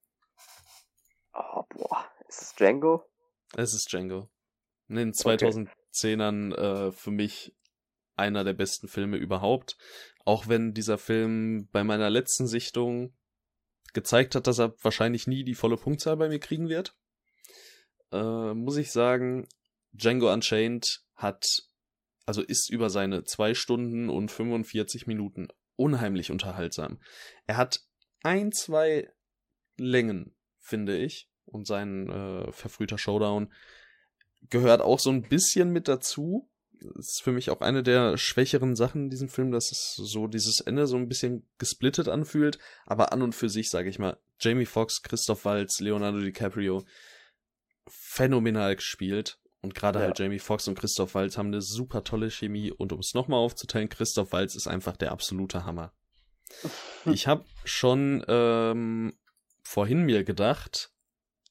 Oh, 1.33 1.63
boah. 1.69 2.09
Ist 2.27 2.41
es 2.41 2.55
Django? 2.55 3.05
Es 3.55 3.73
ist 3.73 3.91
Django. 3.91 4.31
In 4.87 4.95
den 4.95 5.11
2010ern 5.11 6.55
äh, 6.55 6.91
für 6.91 7.11
mich 7.11 7.53
einer 8.15 8.43
der 8.43 8.53
besten 8.53 8.87
Filme 8.87 9.17
überhaupt. 9.17 9.77
Auch 10.25 10.47
wenn 10.47 10.73
dieser 10.73 10.97
Film 10.97 11.67
bei 11.71 11.83
meiner 11.83 12.09
letzten 12.09 12.47
Sichtung 12.47 13.13
gezeigt 13.93 14.33
hat, 14.33 14.47
dass 14.47 14.59
er 14.59 14.73
wahrscheinlich 14.81 15.27
nie 15.27 15.43
die 15.43 15.55
volle 15.55 15.77
Punktzahl 15.77 16.15
bei 16.17 16.29
mir 16.29 16.39
kriegen 16.39 16.69
wird, 16.69 16.95
äh, 18.11 18.53
muss 18.53 18.77
ich 18.77 18.91
sagen, 18.91 19.47
Django 19.93 20.31
Unchained 20.31 21.03
hat, 21.15 21.63
also 22.25 22.41
ist 22.41 22.69
über 22.69 22.89
seine 22.89 23.23
zwei 23.23 23.53
Stunden 23.53 24.09
und 24.09 24.31
45 24.31 25.07
Minuten 25.07 25.47
unheimlich 25.75 26.31
unterhaltsam. 26.31 26.99
Er 27.47 27.57
hat 27.57 27.81
ein, 28.23 28.51
zwei 28.51 29.11
Längen, 29.77 30.35
finde 30.59 30.97
ich, 30.97 31.29
und 31.45 31.67
sein 31.67 32.09
äh, 32.09 32.51
verfrühter 32.51 32.97
Showdown 32.97 33.51
gehört 34.49 34.81
auch 34.81 34.99
so 34.99 35.09
ein 35.11 35.23
bisschen 35.23 35.71
mit 35.71 35.87
dazu. 35.87 36.49
Ist 36.97 37.21
für 37.21 37.31
mich 37.31 37.51
auch 37.51 37.61
eine 37.61 37.83
der 37.83 38.17
schwächeren 38.17 38.75
Sachen 38.75 39.03
in 39.03 39.09
diesem 39.09 39.29
Film, 39.29 39.51
dass 39.51 39.71
es 39.71 39.93
so 39.95 40.27
dieses 40.27 40.61
Ende 40.61 40.87
so 40.87 40.97
ein 40.97 41.07
bisschen 41.07 41.47
gesplittet 41.59 42.07
anfühlt. 42.07 42.57
Aber 42.85 43.13
an 43.13 43.21
und 43.21 43.35
für 43.35 43.49
sich, 43.49 43.69
sage 43.69 43.89
ich 43.89 43.99
mal, 43.99 44.17
Jamie 44.39 44.65
Foxx, 44.65 45.03
Christoph 45.03 45.45
Waltz, 45.45 45.79
Leonardo 45.79 46.19
DiCaprio 46.19 46.83
phänomenal 47.87 48.75
gespielt. 48.75 49.39
Und 49.61 49.75
gerade 49.75 49.99
Ja. 49.99 50.05
halt 50.05 50.19
Jamie 50.19 50.39
Foxx 50.39 50.67
und 50.67 50.77
Christoph 50.77 51.13
Waltz 51.13 51.37
haben 51.37 51.47
eine 51.47 51.61
super 51.61 52.03
tolle 52.03 52.31
Chemie. 52.31 52.71
Und 52.71 52.91
um 52.91 52.99
es 52.99 53.13
nochmal 53.13 53.39
aufzuteilen, 53.39 53.89
Christoph 53.89 54.31
Waltz 54.31 54.55
ist 54.55 54.67
einfach 54.67 54.97
der 54.97 55.11
absolute 55.11 55.65
Hammer. 55.65 55.93
Ich 57.05 57.27
habe 57.27 57.45
schon 57.63 58.23
ähm, 58.27 59.13
vorhin 59.63 60.03
mir 60.03 60.23
gedacht, 60.23 60.91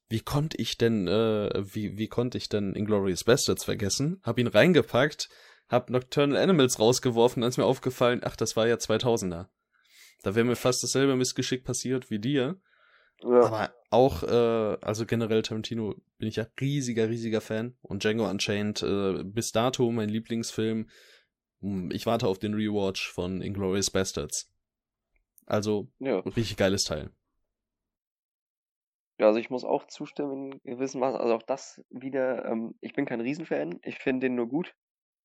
wie 0.09 0.21
konnte 0.21 0.57
ich 0.59 0.77
denn, 0.77 1.09
äh, 1.09 1.51
wie, 1.75 1.97
wie 1.99 2.09
konnte 2.09 2.39
ich 2.39 2.49
denn 2.49 2.75
Inglourious 2.75 3.25
Bastards 3.25 3.65
vergessen? 3.65 4.21
Hab 4.23 4.39
ihn 4.39 4.47
reingepackt, 4.47 5.29
hab 5.69 5.91
Nocturnal 5.91 6.41
Animals 6.41 6.79
rausgeworfen, 6.79 7.41
dann 7.41 7.49
ist 7.49 7.57
mir 7.57 7.65
aufgefallen, 7.65 8.21
ach, 8.25 8.37
das 8.37 8.57
war 8.57 8.67
ja 8.67 8.77
2000er. 8.77 9.47
Da 10.23 10.35
wäre 10.35 10.45
mir 10.45 10.57
fast 10.57 10.83
dasselbe 10.83 11.17
Missgeschick 11.17 11.65
passiert 11.65 12.11
wie 12.11 12.19
dir. 12.19 12.61
Ja. 13.23 13.43
Aber 13.43 13.75
auch, 13.91 14.23
äh, 14.23 14.79
also 14.81 15.05
generell 15.07 15.43
Tarantino 15.43 15.95
bin 16.19 16.29
ich 16.29 16.37
ja 16.37 16.47
riesiger, 16.61 17.09
riesiger 17.09 17.41
Fan. 17.41 17.77
Und 17.83 18.05
Django 18.05 18.29
Unchained, 18.29 18.83
äh, 18.83 19.23
bis 19.25 19.53
dato 19.53 19.91
mein 19.91 20.09
Lieblingsfilm. 20.09 20.89
Hm, 21.61 21.91
Ich 21.91 22.07
warte 22.07 22.27
auf 22.27 22.39
den 22.39 22.55
Rewatch 22.55 23.11
von 23.11 23.43
Inglourious 23.43 23.91
Bastards. 23.91 24.51
Also, 25.47 25.89
ja. 25.99 26.21
richtig 26.21 26.57
geiles 26.57 26.85
Teil. 26.85 27.11
Ja, 29.19 29.27
also 29.27 29.39
ich 29.39 29.51
muss 29.51 29.65
auch 29.65 29.87
zustimmen 29.87 30.53
in 30.65 30.77
gewissem 30.77 31.01
Maße. 31.01 31.21
Also 31.21 31.35
auch 31.35 31.43
das 31.43 31.83
wieder, 31.91 32.47
ähm, 32.47 32.75
ich 32.81 32.95
bin 32.95 33.05
kein 33.05 33.21
Riesenfan, 33.21 33.79
ich 33.83 33.99
finde 33.99 34.27
den 34.27 34.35
nur 34.35 34.49
gut. 34.49 34.75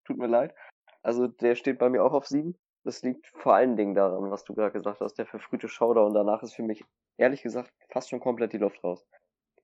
Tut 0.03 0.17
mir 0.17 0.27
leid. 0.27 0.53
Also 1.01 1.27
der 1.27 1.55
steht 1.55 1.77
bei 1.79 1.89
mir 1.89 2.03
auch 2.03 2.11
auf 2.11 2.27
sieben. 2.27 2.57
Das 2.85 3.01
liegt 3.01 3.25
vor 3.25 3.55
allen 3.55 3.75
Dingen 3.75 3.95
daran, 3.95 4.29
was 4.29 4.43
du 4.43 4.53
gerade 4.53 4.71
gesagt 4.71 5.01
hast, 5.01 5.15
der 5.15 5.25
verfrühte 5.25 5.67
Showdown. 5.67 6.13
Danach 6.13 6.43
ist 6.43 6.53
für 6.53 6.61
mich, 6.61 6.85
ehrlich 7.17 7.41
gesagt, 7.41 7.73
fast 7.89 8.09
schon 8.09 8.19
komplett 8.19 8.53
die 8.53 8.59
Luft 8.59 8.83
raus. 8.83 9.03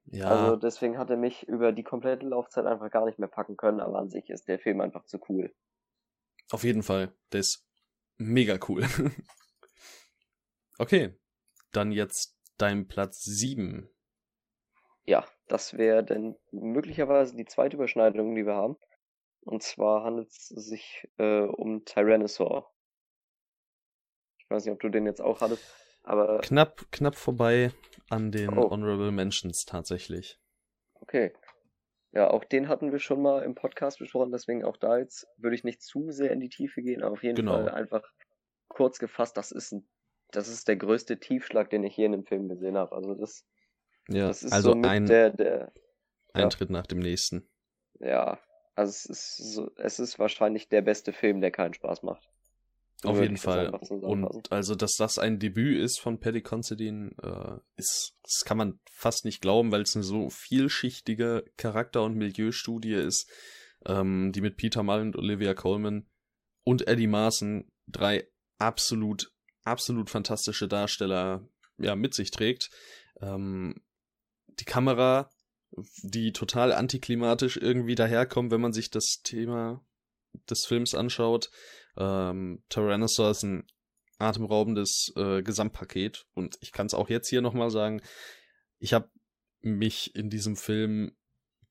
Ja, 0.06 0.28
Also 0.28 0.56
deswegen 0.56 0.98
hat 0.98 1.12
er 1.12 1.18
mich 1.18 1.48
über 1.48 1.72
die 1.72 1.84
komplette 1.84 2.26
Laufzeit 2.26 2.66
einfach 2.66 2.90
gar 2.90 3.06
nicht 3.06 3.20
mehr 3.20 3.28
packen 3.30 3.58
können, 3.58 3.80
aber 3.80 4.00
an 4.00 4.10
sich 4.10 4.32
ist 4.32 4.48
der 4.48 4.58
Film 4.58 4.82
einfach 4.82 5.06
zu 5.06 5.20
cool. 5.30 5.54
auf 6.50 6.64
jeden 6.64 6.82
Fall. 6.82 7.14
Der 7.32 7.42
ist 7.42 7.64
mega 8.18 8.58
cool. 8.68 8.84
okay, 10.80 11.16
dann 11.72 11.92
jetzt 11.92 12.36
dein 12.58 12.88
Platz 12.88 13.22
7. 13.22 13.88
Ja, 15.06 15.28
das 15.48 15.78
wäre 15.78 16.04
dann 16.04 16.36
möglicherweise 16.52 17.36
die 17.36 17.46
zweite 17.46 17.76
Überschneidung, 17.76 18.34
die 18.34 18.48
wir 18.48 18.56
haben. 18.56 18.78
Und 19.42 19.62
zwar 19.62 20.04
handelt 20.04 20.30
es 20.30 20.48
sich 20.48 21.08
äh, 21.18 21.42
um 21.42 21.86
Tyrannosaur. 21.86 22.72
Ich 24.52 24.56
weiß 24.56 24.66
nicht, 24.66 24.74
ob 24.74 24.82
du 24.82 24.90
den 24.90 25.06
jetzt 25.06 25.22
auch 25.22 25.40
hattest, 25.40 25.64
aber 26.04 26.40
Knapp, 26.40 26.86
knapp 26.92 27.16
vorbei 27.16 27.72
an 28.10 28.34
den 28.34 28.50
Oh. 28.50 28.70
Honorable 28.70 29.10
Mentions 29.14 29.64
tatsächlich. 29.64 30.42
okay. 30.96 31.32
Ja, 32.12 32.30
auch 32.30 32.44
den 32.44 32.68
hatten 32.68 32.92
wir 32.92 33.00
schon 33.00 33.22
mal 33.22 33.44
im 33.44 33.56
Podcast 33.56 34.00
besprochen, 34.00 34.34
deswegen 34.34 34.66
auch 34.66 34.76
da 34.76 34.98
jetzt 34.98 35.26
würde 35.38 35.56
ich 35.56 35.64
nicht 35.64 35.82
zu 35.82 36.12
sehr 36.12 36.32
in 36.32 36.42
die 36.42 36.50
Tiefe 36.50 36.82
gehen, 36.82 37.02
aber 37.02 37.14
auf 37.14 37.24
jeden 37.24 37.38
Genau. 37.38 37.54
Fall 37.54 37.70
einfach 37.70 38.04
kurz 38.68 39.00
gefasst, 39.00 39.38
das 39.38 39.54
ist 39.54 39.72
ein, 39.72 39.88
das 40.32 40.50
ist 40.50 40.68
der 40.68 40.76
größte 40.76 41.18
Tiefschlag, 41.22 41.70
den 41.70 41.86
ich 41.86 41.96
je 41.96 42.04
in 42.04 42.14
einem 42.14 42.26
Film 42.26 42.50
gesehen 42.50 42.76
habe. 42.76 42.94
Also 42.94 43.16
das, 43.16 43.46
Ja, 44.10 44.28
das 44.28 44.44
ist 44.44 44.52
also 44.52 44.74
so 44.74 44.82
ein 44.82 45.06
der, 45.06 45.30
der, 45.30 45.72
ja. 46.36 46.44
Eintritt 46.44 46.70
nach 46.72 46.88
dem 46.88 47.00
nächsten. 47.00 47.48
ja, 48.02 48.38
also 48.76 48.90
es 48.90 49.06
ist 49.06 49.38
so, 49.54 49.72
es 49.78 50.00
ist 50.00 50.20
wahrscheinlich 50.20 50.68
der 50.68 50.82
beste 50.82 51.14
Film, 51.14 51.40
der 51.40 51.52
keinen 51.52 51.74
Spaß 51.74 52.04
macht. 52.04 52.28
Auf 53.04 53.20
jeden 53.20 53.38
Fall. 53.38 53.70
Und 53.70 54.52
also, 54.52 54.76
dass 54.76 54.96
das 54.96 55.18
ein 55.18 55.40
Debüt 55.40 55.80
ist 55.80 56.00
von 56.00 56.20
Paddy 56.20 56.42
Considine, 56.42 57.12
äh, 57.22 57.60
ist, 57.76 58.16
das 58.24 58.46
kann 58.46 58.58
man 58.58 58.80
fast 58.92 59.26
nicht 59.26 59.42
glauben, 59.42 59.72
weil 59.72 59.82
es 59.82 59.96
eine 59.96 60.04
so 60.04 60.30
vielschichtige 60.30 61.46
Charakter- 61.58 62.04
und 62.04 62.16
Milieustudie 62.16 62.94
ist, 62.94 63.30
ähm, 63.86 64.32
die 64.34 64.42
mit 64.42 64.58
Peter 64.58 64.84
Mull 64.84 65.02
und 65.02 65.16
Olivia 65.16 65.54
Colman 65.56 66.08
und 66.64 66.88
Eddie 66.88 67.08
Marson 67.08 67.72
drei 67.88 68.28
absolut, 68.60 69.34
absolut 69.64 70.10
fantastische 70.10 70.68
Darsteller 70.68 71.48
ja, 71.78 71.96
mit 71.96 72.14
sich 72.14 72.30
trägt. 72.30 72.70
Ähm, 73.20 73.82
die 74.60 74.66
Kamera, 74.66 75.32
die 76.04 76.34
total 76.34 76.72
antiklimatisch 76.72 77.58
irgendwie 77.58 77.96
daherkommt, 77.96 78.52
wenn 78.52 78.62
man 78.62 78.74
sich 78.74 78.92
das 78.92 79.22
Thema 79.24 79.84
des 80.50 80.66
Films 80.66 80.96
anschaut. 80.96 81.50
Ähm, 81.98 82.64
Tyrannosaur 82.70 83.32
ist 83.32 83.44
ein 83.44 83.68
atemraubendes 84.20 85.12
äh, 85.16 85.42
Gesamtpaket 85.42 86.26
und 86.34 86.58
ich 86.62 86.72
kann 86.72 86.86
es 86.86 86.94
auch 86.94 87.10
jetzt 87.10 87.28
hier 87.28 87.42
nochmal 87.42 87.72
sagen, 87.72 88.02
ich 88.78 88.94
habe 88.94 89.10
mich 89.62 90.16
in 90.16 90.30
diesem 90.30 90.56
Film 90.56 91.16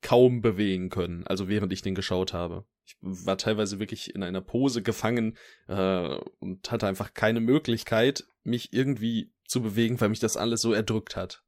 kaum 0.02 0.40
bewegen 0.40 0.88
können, 0.88 1.26
also 1.26 1.48
während 1.48 1.72
ich 1.72 1.82
den 1.82 1.94
geschaut 1.94 2.32
habe. 2.32 2.64
Ich 2.84 2.96
war 3.00 3.38
teilweise 3.38 3.78
wirklich 3.78 4.14
in 4.14 4.22
einer 4.22 4.40
Pose 4.40 4.82
gefangen 4.82 5.36
äh, 5.68 6.16
und 6.38 6.70
hatte 6.70 6.86
einfach 6.86 7.14
keine 7.14 7.40
Möglichkeit, 7.40 8.24
mich 8.42 8.72
irgendwie 8.72 9.32
zu 9.46 9.62
bewegen, 9.62 10.00
weil 10.00 10.08
mich 10.08 10.20
das 10.20 10.36
alles 10.36 10.60
so 10.60 10.72
erdrückt 10.72 11.16
hat. 11.16 11.42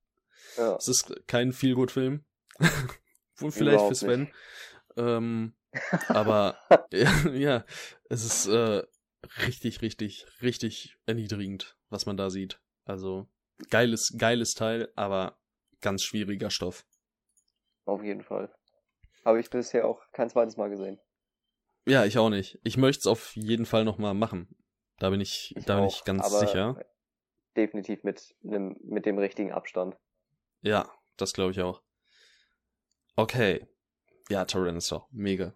Ja. 0.56 0.76
Es 0.76 0.88
ist 0.88 1.26
kein 1.26 1.52
Feelgood-Film. 1.52 2.24
Wohl 3.36 3.50
vielleicht 3.50 3.74
Überhaupt 3.74 3.88
für 3.88 3.94
Sven. 3.94 4.28
Ähm, 4.96 5.54
aber 6.08 6.58
ja, 7.32 7.64
es 8.08 8.24
ist 8.24 8.46
äh, 8.46 8.82
richtig, 9.46 9.82
richtig, 9.82 10.26
richtig 10.42 10.96
erniedrigend, 11.06 11.76
was 11.88 12.06
man 12.06 12.16
da 12.16 12.30
sieht. 12.30 12.60
Also 12.84 13.28
geiles, 13.70 14.14
geiles 14.18 14.54
Teil, 14.54 14.92
aber 14.96 15.38
ganz 15.80 16.02
schwieriger 16.02 16.50
Stoff. 16.50 16.84
Auf 17.84 18.02
jeden 18.02 18.22
Fall. 18.22 18.54
Habe 19.24 19.40
ich 19.40 19.50
bisher 19.50 19.86
auch 19.86 20.00
kein 20.12 20.30
zweites 20.30 20.56
Mal 20.56 20.70
gesehen. 20.70 21.00
Ja, 21.86 22.04
ich 22.04 22.18
auch 22.18 22.30
nicht. 22.30 22.58
Ich 22.62 22.76
möchte 22.76 23.00
es 23.00 23.06
auf 23.06 23.34
jeden 23.34 23.66
Fall 23.66 23.84
nochmal 23.84 24.14
machen. 24.14 24.48
Da 24.98 25.10
bin 25.10 25.20
ich, 25.20 25.54
Ich 25.56 25.64
da 25.64 25.76
bin 25.76 25.84
auch, 25.84 25.96
ich 25.96 26.04
ganz 26.04 26.38
sicher. 26.38 26.84
Definitiv 27.56 28.02
mit, 28.04 28.34
nem, 28.40 28.76
mit 28.82 29.04
dem 29.04 29.18
richtigen 29.18 29.52
Abstand. 29.52 29.96
Ja, 30.60 30.90
das 31.16 31.32
glaube 31.32 31.50
ich 31.50 31.60
auch. 31.60 31.82
Okay. 33.16 33.66
Ja, 34.28 34.44
Tyrannosaur. 34.44 35.08
Mega. 35.10 35.54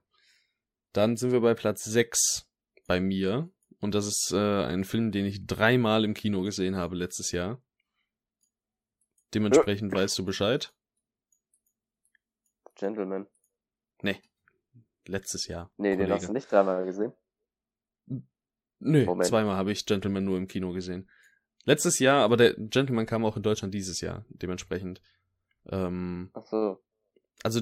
Dann 0.97 1.17
sind 1.17 1.33
wir 1.33 1.41
bei 1.41 1.55
Platz 1.55 1.85
6 1.85 2.49
bei 2.87 3.01
mir. 3.01 3.51
Und 3.81 3.95
das 3.95 4.07
ist 4.07 4.33
äh, 4.33 4.65
ein 4.65 4.85
Film, 4.85 5.13
den 5.13 5.27
ich 5.27 5.47
dreimal 5.47 6.05
im 6.05 6.15
Kino 6.15 6.43
gesehen 6.43 6.77
habe 6.77 6.97
letztes 6.97 7.33
Jahr. 7.33 7.61
Dementsprechend 9.35 9.93
weißt 9.93 10.19
du 10.19 10.25
Bescheid. 10.25 10.73
Gentleman. 12.75 13.27
Letztes 15.09 15.47
Jahr. 15.47 15.71
Nee, 15.77 15.91
den 15.91 15.99
Kollege. 15.99 16.15
hast 16.15 16.29
du 16.29 16.33
nicht 16.33 16.51
dreimal 16.51 16.85
gesehen. 16.85 17.13
Nö, 18.79 19.05
Moment. 19.07 19.29
zweimal 19.29 19.57
habe 19.57 19.73
ich 19.73 19.87
Gentleman 19.87 20.25
nur 20.25 20.37
im 20.37 20.49
Kino 20.49 20.73
gesehen. 20.73 21.09
Letztes 21.65 21.99
Jahr, 21.99 22.23
aber 22.23 22.37
der 22.37 22.55
Gentleman 22.55 23.07
kam 23.07 23.25
auch 23.25 23.37
in 23.37 23.43
Deutschland 23.43 23.73
dieses 23.73 24.01
Jahr, 24.01 24.25
dementsprechend. 24.29 25.01
Ähm, 25.67 26.31
Ach 26.35 26.47
so. 26.47 26.83
also 27.43 27.61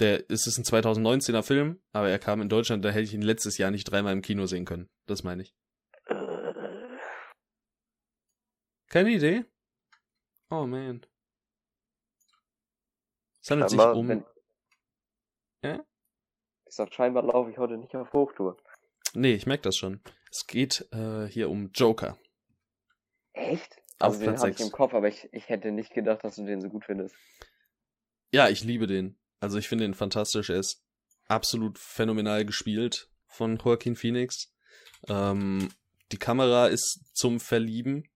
der 0.00 0.24
es 0.30 0.46
ist 0.46 0.58
ein 0.58 0.64
2019er 0.64 1.42
Film, 1.42 1.80
aber 1.92 2.08
er 2.08 2.18
kam 2.18 2.40
in 2.40 2.48
Deutschland, 2.48 2.84
da 2.84 2.90
hätte 2.90 3.02
ich 3.04 3.14
ihn 3.14 3.22
letztes 3.22 3.58
Jahr 3.58 3.70
nicht 3.70 3.84
dreimal 3.84 4.12
im 4.12 4.22
Kino 4.22 4.46
sehen 4.46 4.64
können. 4.64 4.88
Das 5.06 5.22
meine 5.24 5.42
ich. 5.42 5.54
Äh, 6.06 6.16
Keine 8.88 9.10
Idee? 9.10 9.44
Oh 10.50 10.66
man. 10.66 11.04
Es 13.42 13.50
handelt 13.50 13.70
sich 13.70 13.78
um. 13.80 14.08
wenn- 14.08 14.24
Ja? 15.62 15.84
Ich 16.66 16.74
sag, 16.74 16.92
scheinbar 16.92 17.22
laufe 17.24 17.50
ich 17.50 17.58
heute 17.58 17.76
nicht 17.78 17.94
auf 17.96 18.12
Hochtour. 18.12 18.56
Nee, 19.14 19.34
ich 19.34 19.46
merke 19.46 19.62
das 19.62 19.76
schon. 19.76 20.00
Es 20.30 20.46
geht 20.46 20.86
äh, 20.92 21.26
hier 21.26 21.48
um 21.50 21.70
Joker. 21.72 22.18
Echt? 23.32 23.76
Auf 24.00 24.12
Also 24.14 24.18
den 24.20 24.24
Platz 24.26 24.40
hatte 24.42 24.50
ich 24.50 24.56
sechs. 24.58 24.68
im 24.68 24.72
Kopf, 24.76 24.94
aber 24.94 25.08
ich, 25.08 25.28
ich 25.32 25.48
hätte 25.48 25.72
nicht 25.72 25.92
gedacht, 25.94 26.22
dass 26.24 26.36
du 26.36 26.44
den 26.44 26.60
so 26.60 26.68
gut 26.68 26.84
findest. 26.84 27.16
Ja, 28.32 28.48
ich 28.48 28.62
liebe 28.64 28.86
den. 28.86 29.18
Also 29.40 29.58
ich 29.58 29.68
finde 29.68 29.84
ihn 29.84 29.94
fantastisch. 29.94 30.50
Er 30.50 30.58
ist 30.58 30.82
absolut 31.26 31.78
phänomenal 31.78 32.44
gespielt 32.44 33.08
von 33.26 33.56
Joaquin 33.56 33.96
Phoenix. 33.96 34.52
Ähm, 35.08 35.68
die 36.12 36.18
Kamera 36.18 36.66
ist 36.66 37.00
zum 37.12 37.40
Verlieben. 37.40 38.08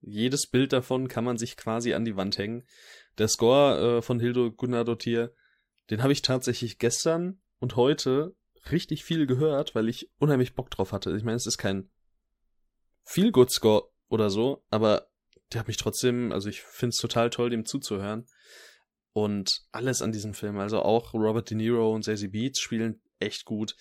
Jedes 0.00 0.46
Bild 0.46 0.72
davon 0.72 1.08
kann 1.08 1.24
man 1.24 1.38
sich 1.38 1.56
quasi 1.56 1.94
an 1.94 2.04
die 2.04 2.16
Wand 2.16 2.38
hängen. 2.38 2.66
Der 3.18 3.28
Score 3.28 3.98
äh, 3.98 4.02
von 4.02 4.20
Hildo 4.20 4.52
Gunnardottir, 4.52 5.34
den 5.90 6.02
habe 6.02 6.12
ich 6.12 6.22
tatsächlich 6.22 6.78
gestern 6.78 7.40
und 7.58 7.76
heute 7.76 8.36
richtig 8.70 9.04
viel 9.04 9.26
gehört, 9.26 9.74
weil 9.74 9.88
ich 9.88 10.10
unheimlich 10.18 10.54
Bock 10.54 10.70
drauf 10.70 10.92
hatte. 10.92 11.16
Ich 11.16 11.24
meine, 11.24 11.36
es 11.36 11.46
ist 11.46 11.58
kein 11.58 11.90
Feel-Good-Score 13.04 13.90
oder 14.08 14.30
so, 14.30 14.64
aber 14.70 15.08
der 15.52 15.60
hat 15.60 15.68
mich 15.68 15.78
trotzdem, 15.78 16.30
also 16.30 16.48
ich 16.48 16.62
finde 16.62 16.90
es 16.90 17.00
total 17.00 17.30
toll, 17.30 17.50
dem 17.50 17.64
zuzuhören. 17.64 18.26
Und 19.18 19.66
alles 19.72 20.00
an 20.00 20.12
diesem 20.12 20.32
Film, 20.32 20.58
also 20.58 20.80
auch 20.80 21.12
Robert 21.12 21.50
De 21.50 21.56
Niro 21.56 21.92
und 21.92 22.04
Zazie 22.04 22.28
Beats 22.28 22.60
spielen 22.60 23.02
echt 23.18 23.44
gut. 23.44 23.74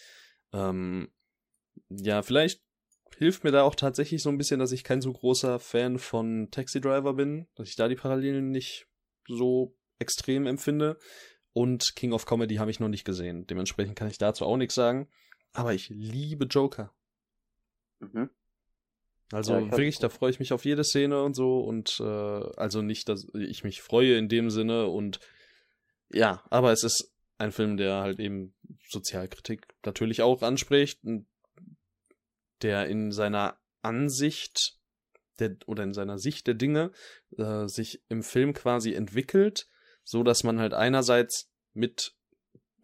Ähm, 0.52 1.12
ja, 1.90 2.24
vielleicht 2.24 2.64
hilft 3.18 3.44
mir 3.44 3.52
da 3.52 3.62
auch 3.62 3.76
tatsächlich 3.76 4.24
so 4.24 4.30
ein 4.30 4.40
bisschen, 4.40 4.60
dass 4.60 4.72
ich 4.72 4.84
kein 4.84 5.00
so 5.00 5.14
großer 5.14 5.60
Fan 5.60 6.00
von 6.00 6.50
Taxi 6.50 6.82
Driver 6.82 7.14
bin, 7.14 7.46
dass 7.54 7.70
ich 7.70 7.76
da 7.76 7.88
die 7.88 7.96
Parallelen 7.96 8.50
nicht 8.50 8.88
so 9.28 9.78
extrem 10.00 10.48
empfinde. 10.48 10.98
Und 11.54 11.96
King 11.96 12.14
of 12.14 12.26
Comedy 12.26 12.56
habe 12.56 12.72
ich 12.72 12.80
noch 12.80 12.90
nicht 12.90 13.06
gesehen. 13.06 13.46
Dementsprechend 13.46 13.96
kann 13.96 14.10
ich 14.10 14.18
dazu 14.18 14.44
auch 14.44 14.58
nichts 14.58 14.74
sagen. 14.74 15.08
Aber 15.54 15.76
ich 15.76 15.90
liebe 15.90 16.46
Joker. 16.46 16.96
Mhm. 18.00 18.32
Also 19.32 19.54
Ja, 19.54 19.72
wirklich, 19.72 20.00
da 20.00 20.10
freue 20.10 20.32
ich 20.32 20.40
mich 20.40 20.54
auf 20.54 20.66
jede 20.66 20.84
Szene 20.84 21.22
und 21.24 21.36
so 21.36 21.60
und 21.60 22.00
äh, 22.00 22.04
also 22.04 22.82
nicht, 22.82 23.10
dass 23.10 23.28
ich 23.34 23.64
mich 23.64 23.82
freue 23.82 24.18
in 24.18 24.30
dem 24.30 24.50
Sinne 24.50 24.88
und 24.88 25.20
ja, 26.10 26.44
aber 26.50 26.72
es 26.72 26.84
ist 26.84 27.14
ein 27.38 27.52
Film, 27.52 27.78
der 27.78 28.02
halt 28.02 28.20
eben 28.20 28.56
Sozialkritik 28.88 29.68
natürlich 29.86 30.22
auch 30.22 30.42
anspricht, 30.42 31.04
und 31.04 31.28
der 32.62 32.88
in 32.88 33.12
seiner 33.12 33.60
Ansicht 33.82 34.78
der 35.40 35.56
oder 35.68 35.84
in 35.84 35.94
seiner 35.94 36.18
Sicht 36.18 36.48
der 36.48 36.56
Dinge 36.56 36.92
äh, 37.38 37.68
sich 37.68 38.02
im 38.10 38.24
Film 38.24 38.54
quasi 38.54 38.94
entwickelt, 38.94 39.68
so 40.04 40.24
dass 40.24 40.44
man 40.44 40.60
halt 40.60 40.74
einerseits 40.74 41.52
mit 41.74 42.17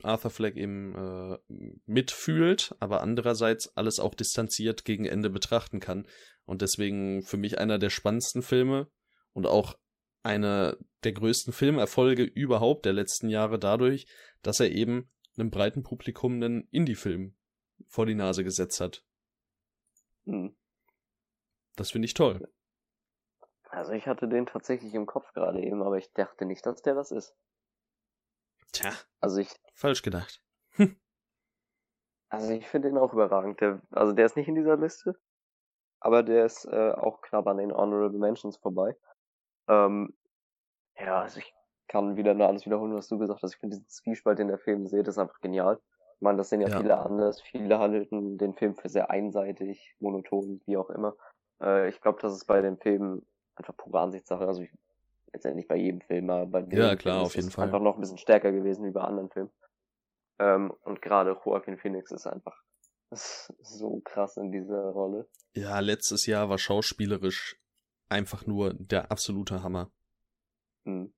Arthur 0.05 0.31
Fleck 0.31 0.55
eben 0.55 0.95
äh, 0.95 1.37
mitfühlt, 1.85 2.75
aber 2.79 3.01
andererseits 3.01 3.75
alles 3.75 3.99
auch 3.99 4.15
distanziert 4.15 4.85
gegen 4.85 5.05
Ende 5.05 5.29
betrachten 5.29 5.79
kann. 5.79 6.07
Und 6.45 6.61
deswegen 6.61 7.23
für 7.23 7.37
mich 7.37 7.59
einer 7.59 7.79
der 7.79 7.89
spannendsten 7.89 8.41
Filme 8.41 8.87
und 9.33 9.47
auch 9.47 9.77
einer 10.23 10.77
der 11.03 11.13
größten 11.13 11.53
Filmerfolge 11.53 12.23
überhaupt 12.23 12.85
der 12.85 12.93
letzten 12.93 13.29
Jahre 13.29 13.59
dadurch, 13.59 14.07
dass 14.41 14.59
er 14.59 14.71
eben 14.71 15.09
einem 15.37 15.49
breiten 15.49 15.83
Publikum 15.83 16.35
einen 16.35 16.67
Indie-Film 16.71 17.35
vor 17.87 18.05
die 18.05 18.15
Nase 18.15 18.43
gesetzt 18.43 18.79
hat. 18.79 19.03
Hm. 20.25 20.55
Das 21.75 21.91
finde 21.91 22.05
ich 22.05 22.13
toll. 22.13 22.47
Also 23.69 23.93
ich 23.93 24.05
hatte 24.05 24.27
den 24.27 24.45
tatsächlich 24.45 24.93
im 24.93 25.07
Kopf 25.07 25.33
gerade 25.33 25.59
eben, 25.61 25.81
aber 25.81 25.97
ich 25.97 26.11
dachte 26.13 26.45
nicht, 26.45 26.65
dass 26.65 26.81
der 26.83 26.93
das 26.93 27.11
ist. 27.11 27.35
Tja, 28.73 28.91
Also 29.21 29.39
ich, 29.39 29.49
falsch 29.75 30.01
gedacht. 30.01 30.43
also 32.29 32.51
ich 32.51 32.67
finde 32.67 32.89
ihn 32.89 32.97
auch 32.97 33.13
überragend. 33.13 33.61
Der, 33.61 33.81
also 33.91 34.11
der 34.13 34.25
ist 34.25 34.35
nicht 34.35 34.47
in 34.47 34.55
dieser 34.55 34.75
Liste, 34.77 35.15
aber 35.99 36.23
der 36.23 36.45
ist 36.45 36.65
äh, 36.65 36.91
auch 36.91 37.21
knapp 37.21 37.47
an 37.47 37.57
den 37.57 37.71
Honorable 37.71 38.19
Mentions 38.19 38.57
vorbei. 38.57 38.97
Ähm, 39.69 40.13
ja, 40.97 41.21
also 41.21 41.39
ich 41.39 41.53
kann 41.87 42.15
wieder 42.17 42.33
nur 42.33 42.47
alles 42.47 42.65
wiederholen, 42.65 42.95
was 42.95 43.07
du 43.07 43.17
gesagt 43.17 43.43
hast. 43.43 43.53
Ich 43.53 43.59
finde 43.59 43.77
diesen 43.77 43.87
Zwiespalt, 43.89 44.39
den 44.39 44.47
der 44.47 44.57
Film 44.59 44.87
sieht, 44.87 45.07
ist 45.07 45.17
einfach 45.17 45.39
genial. 45.41 45.79
Ich 46.15 46.21
meine, 46.21 46.37
das 46.37 46.49
sehen 46.49 46.61
ja, 46.61 46.69
Ja. 46.69 46.77
viele 46.79 46.97
anders. 46.97 47.41
Viele 47.41 47.77
handelten 47.79 48.37
den 48.37 48.53
Film 48.55 48.75
für 48.75 48.89
sehr 48.89 49.09
einseitig, 49.09 49.95
monoton, 49.99 50.61
wie 50.65 50.77
auch 50.77 50.89
immer. 50.89 51.15
Äh, 51.61 51.89
ich 51.89 52.01
glaube, 52.01 52.19
das 52.21 52.33
ist 52.33 52.45
bei 52.45 52.61
dem 52.61 52.77
Film 52.79 53.25
einfach 53.55 53.75
pure 53.77 53.99
Ansichtssache. 53.99 54.47
Also 54.47 54.63
ich, 54.63 54.71
letztendlich 55.33 55.67
bei 55.67 55.75
jedem 55.75 56.01
Film, 56.01 56.29
aber 56.29 56.45
bei 56.45 56.61
dem 56.61 56.79
Ja, 56.79 56.95
klar, 56.95 57.15
Film 57.15 57.25
auf 57.25 57.29
ist 57.31 57.35
jeden 57.35 57.47
es 57.49 57.55
Fall. 57.55 57.65
einfach 57.65 57.79
noch 57.81 57.95
ein 57.95 58.01
bisschen 58.01 58.17
stärker 58.17 58.51
gewesen 58.51 58.85
wie 58.85 58.91
bei 58.91 59.01
anderen 59.01 59.29
Filmen. 59.29 59.51
Ähm, 60.39 60.71
und 60.83 61.01
gerade 61.01 61.37
Joaquin 61.45 61.77
Phoenix 61.77 62.11
ist 62.11 62.25
einfach 62.27 62.55
so 63.11 64.01
krass 64.03 64.37
in 64.37 64.51
dieser 64.51 64.89
Rolle. 64.91 65.27
Ja, 65.55 65.79
letztes 65.79 66.25
Jahr 66.25 66.49
war 66.49 66.57
schauspielerisch 66.57 67.59
einfach 68.09 68.45
nur 68.45 68.73
der 68.73 69.11
absolute 69.11 69.63
Hammer. 69.63 69.91
Hm. 70.85 71.13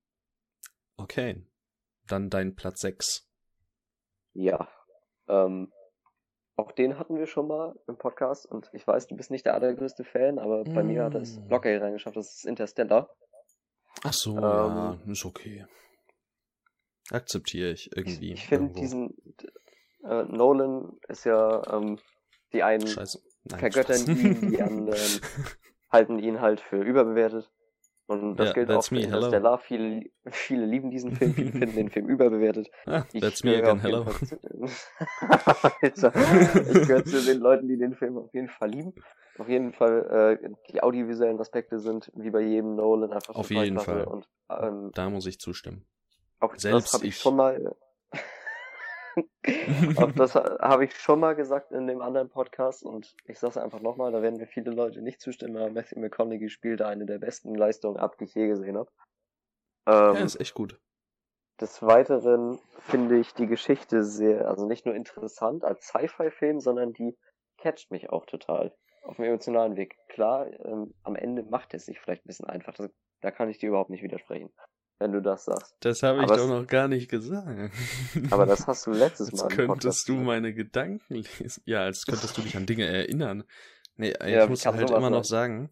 Okay. 0.96 1.46
Dann 2.06 2.30
dein 2.30 2.54
Platz 2.54 2.80
6. 2.80 3.28
Ja. 4.34 4.68
Ähm, 5.28 5.72
auch 6.56 6.72
den 6.72 6.98
hatten 6.98 7.16
wir 7.18 7.26
schon 7.26 7.48
mal 7.48 7.78
im 7.86 7.98
Podcast 7.98 8.46
und 8.46 8.70
ich 8.72 8.86
weiß, 8.86 9.08
du 9.08 9.16
bist 9.16 9.30
nicht 9.30 9.44
der 9.44 9.54
allergrößte 9.54 10.04
Fan, 10.04 10.38
aber 10.38 10.64
bei 10.64 10.82
mir 10.82 11.04
hat 11.04 11.14
es 11.14 11.38
Mm. 11.38 11.48
locker 11.48 11.68
hier 11.68 11.82
reingeschafft. 11.82 12.16
Das 12.16 12.34
ist 12.36 12.46
Interstellar. 12.46 13.10
Ach 14.02 14.12
so, 14.12 14.36
Ähm, 14.36 14.42
ja, 14.42 14.98
ist 15.06 15.24
okay. 15.24 15.66
Akzeptiere 17.10 17.70
ich 17.70 17.90
irgendwie. 17.94 18.32
Ich 18.32 18.46
finde 18.46 18.66
irgendwo. 18.66 18.80
diesen 18.80 19.16
äh, 20.04 20.24
Nolan 20.24 20.98
ist 21.08 21.24
ja 21.24 21.62
ähm, 21.72 21.98
die 22.52 22.62
einen 22.62 22.86
Scheiße. 22.86 23.20
Nein, 23.44 23.60
vergöttern 23.60 24.06
ihn, 24.06 24.50
die 24.50 24.60
anderen 24.60 25.20
halten 25.90 26.18
ihn 26.18 26.40
halt 26.40 26.60
für 26.60 26.82
überbewertet. 26.82 27.50
Und 28.08 28.36
das 28.36 28.48
Ja, 28.48 28.54
gilt 28.54 28.70
auch 28.70 28.84
für 28.84 28.94
me. 28.94 29.00
Interstellar. 29.02 29.58
Viele, 29.58 30.10
viele 30.30 30.64
lieben 30.64 30.90
diesen 30.90 31.12
Film, 31.16 31.34
viele 31.34 31.50
finden 31.52 31.76
den 31.76 31.90
Film 31.90 32.08
überbewertet. 32.08 32.70
ah, 32.86 33.04
Ich 33.12 33.20
that's 33.20 33.42
me 33.42 33.50
gehöre 33.56 33.72
again, 33.72 33.80
hello. 33.80 34.04
Zu- 34.04 34.38
Alter, 36.14 36.70
ich 36.70 36.86
gehöre 36.86 37.04
zu 37.04 37.22
den 37.24 37.38
Leuten, 37.38 37.68
die 37.68 37.76
den 37.76 37.94
Film 37.94 38.16
auf 38.18 38.32
jeden 38.32 38.48
Fall 38.48 38.70
lieben. 38.70 38.94
Auf 39.38 39.48
jeden 39.48 39.72
Fall, 39.72 40.38
äh, 40.42 40.48
die 40.72 40.82
audiovisuellen 40.82 41.38
Aspekte 41.40 41.78
sind 41.80 42.10
wie 42.14 42.30
bei 42.30 42.40
jedem 42.40 42.76
Nolan 42.76 43.12
einfach 43.12 43.34
Auf 43.34 43.50
jeden. 43.50 43.78
Fall. 43.78 44.04
Und 44.04 44.28
ähm, 44.50 44.92
Da 44.94 45.10
muss 45.10 45.26
ich 45.26 45.40
zustimmen. 45.40 45.84
auch 46.38 46.54
Selbst 46.56 46.84
das 46.86 46.94
habe 46.94 47.06
ich 47.06 47.16
ich. 47.16 47.20
schon 47.20 47.36
mal. 47.36 47.74
das 50.16 50.34
habe 50.34 50.84
ich 50.84 50.94
schon 50.96 51.20
mal 51.20 51.34
gesagt 51.34 51.72
in 51.72 51.86
dem 51.86 52.02
anderen 52.02 52.28
Podcast 52.28 52.82
und 52.82 53.14
ich 53.24 53.38
sage 53.38 53.52
es 53.52 53.56
einfach 53.56 53.80
nochmal, 53.80 54.12
da 54.12 54.22
werden 54.22 54.38
mir 54.38 54.46
viele 54.46 54.70
Leute 54.70 55.02
nicht 55.02 55.20
zustimmen, 55.20 55.56
aber 55.56 55.70
Matthew 55.70 56.00
McConaughey 56.00 56.48
spielt 56.50 56.80
da 56.80 56.88
eine 56.88 57.06
der 57.06 57.18
besten 57.18 57.54
Leistungen 57.54 57.96
ab, 57.96 58.16
die 58.18 58.24
ich 58.24 58.34
je 58.34 58.48
gesehen 58.48 58.76
habe. 58.76 58.90
Ähm, 59.86 60.16
ja, 60.16 60.24
ist 60.24 60.40
echt 60.40 60.54
gut. 60.54 60.78
des 61.60 61.82
Weiteren 61.82 62.58
finde 62.80 63.18
ich 63.18 63.32
die 63.34 63.46
Geschichte 63.46 64.04
sehr, 64.04 64.48
also 64.48 64.66
nicht 64.66 64.84
nur 64.84 64.94
interessant 64.94 65.64
als 65.64 65.86
Sci-Fi-Film, 65.86 66.60
sondern 66.60 66.92
die 66.92 67.16
catcht 67.58 67.90
mich 67.90 68.10
auch 68.10 68.26
total. 68.26 68.74
Auf 69.02 69.16
dem 69.16 69.26
emotionalen 69.26 69.76
Weg. 69.76 69.96
Klar, 70.08 70.48
ähm, 70.64 70.92
am 71.04 71.14
Ende 71.14 71.44
macht 71.44 71.74
es 71.74 71.86
sich 71.86 72.00
vielleicht 72.00 72.24
ein 72.24 72.28
bisschen 72.28 72.48
einfach. 72.48 72.74
Das, 72.74 72.90
da 73.20 73.30
kann 73.30 73.48
ich 73.48 73.58
dir 73.58 73.68
überhaupt 73.68 73.90
nicht 73.90 74.02
widersprechen, 74.02 74.52
wenn 74.98 75.12
du 75.12 75.20
das 75.20 75.44
sagst. 75.44 75.76
Das 75.80 76.02
habe 76.02 76.18
ich 76.18 76.24
aber 76.24 76.36
doch 76.36 76.48
noch 76.48 76.66
gar 76.66 76.88
nicht 76.88 77.08
gesagt. 77.10 77.72
Aber 78.30 78.46
das 78.46 78.66
hast 78.66 78.86
du 78.86 78.92
letztes 78.92 79.32
Mal 79.32 79.44
Als 79.44 79.54
könntest 79.54 80.08
du 80.08 80.14
meine 80.14 80.54
Gedanken 80.54 81.14
lesen. 81.38 81.62
Ja, 81.66 81.82
als 81.82 82.06
könntest 82.06 82.36
du 82.36 82.42
dich 82.42 82.56
an 82.56 82.66
Dinge 82.66 82.86
erinnern. 82.86 83.44
Nee, 83.96 84.10
ich 84.10 84.30
Ja, 84.32 84.46
muss 84.46 84.66
halt 84.66 84.90
immer 84.90 85.10
noch 85.10 85.24
sagen, 85.24 85.70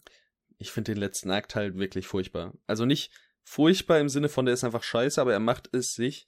ich 0.58 0.72
finde 0.72 0.92
den 0.92 1.00
letzten 1.00 1.30
Akt 1.30 1.54
halt 1.54 1.78
wirklich 1.78 2.06
furchtbar. 2.06 2.54
Also 2.66 2.84
nicht 2.84 3.12
furchtbar 3.42 3.98
im 3.98 4.08
Sinne 4.08 4.28
von, 4.28 4.46
der 4.46 4.54
ist 4.54 4.64
einfach 4.64 4.82
scheiße, 4.82 5.20
aber 5.20 5.32
er 5.32 5.40
macht 5.40 5.74
es 5.74 5.94
sich, 5.94 6.26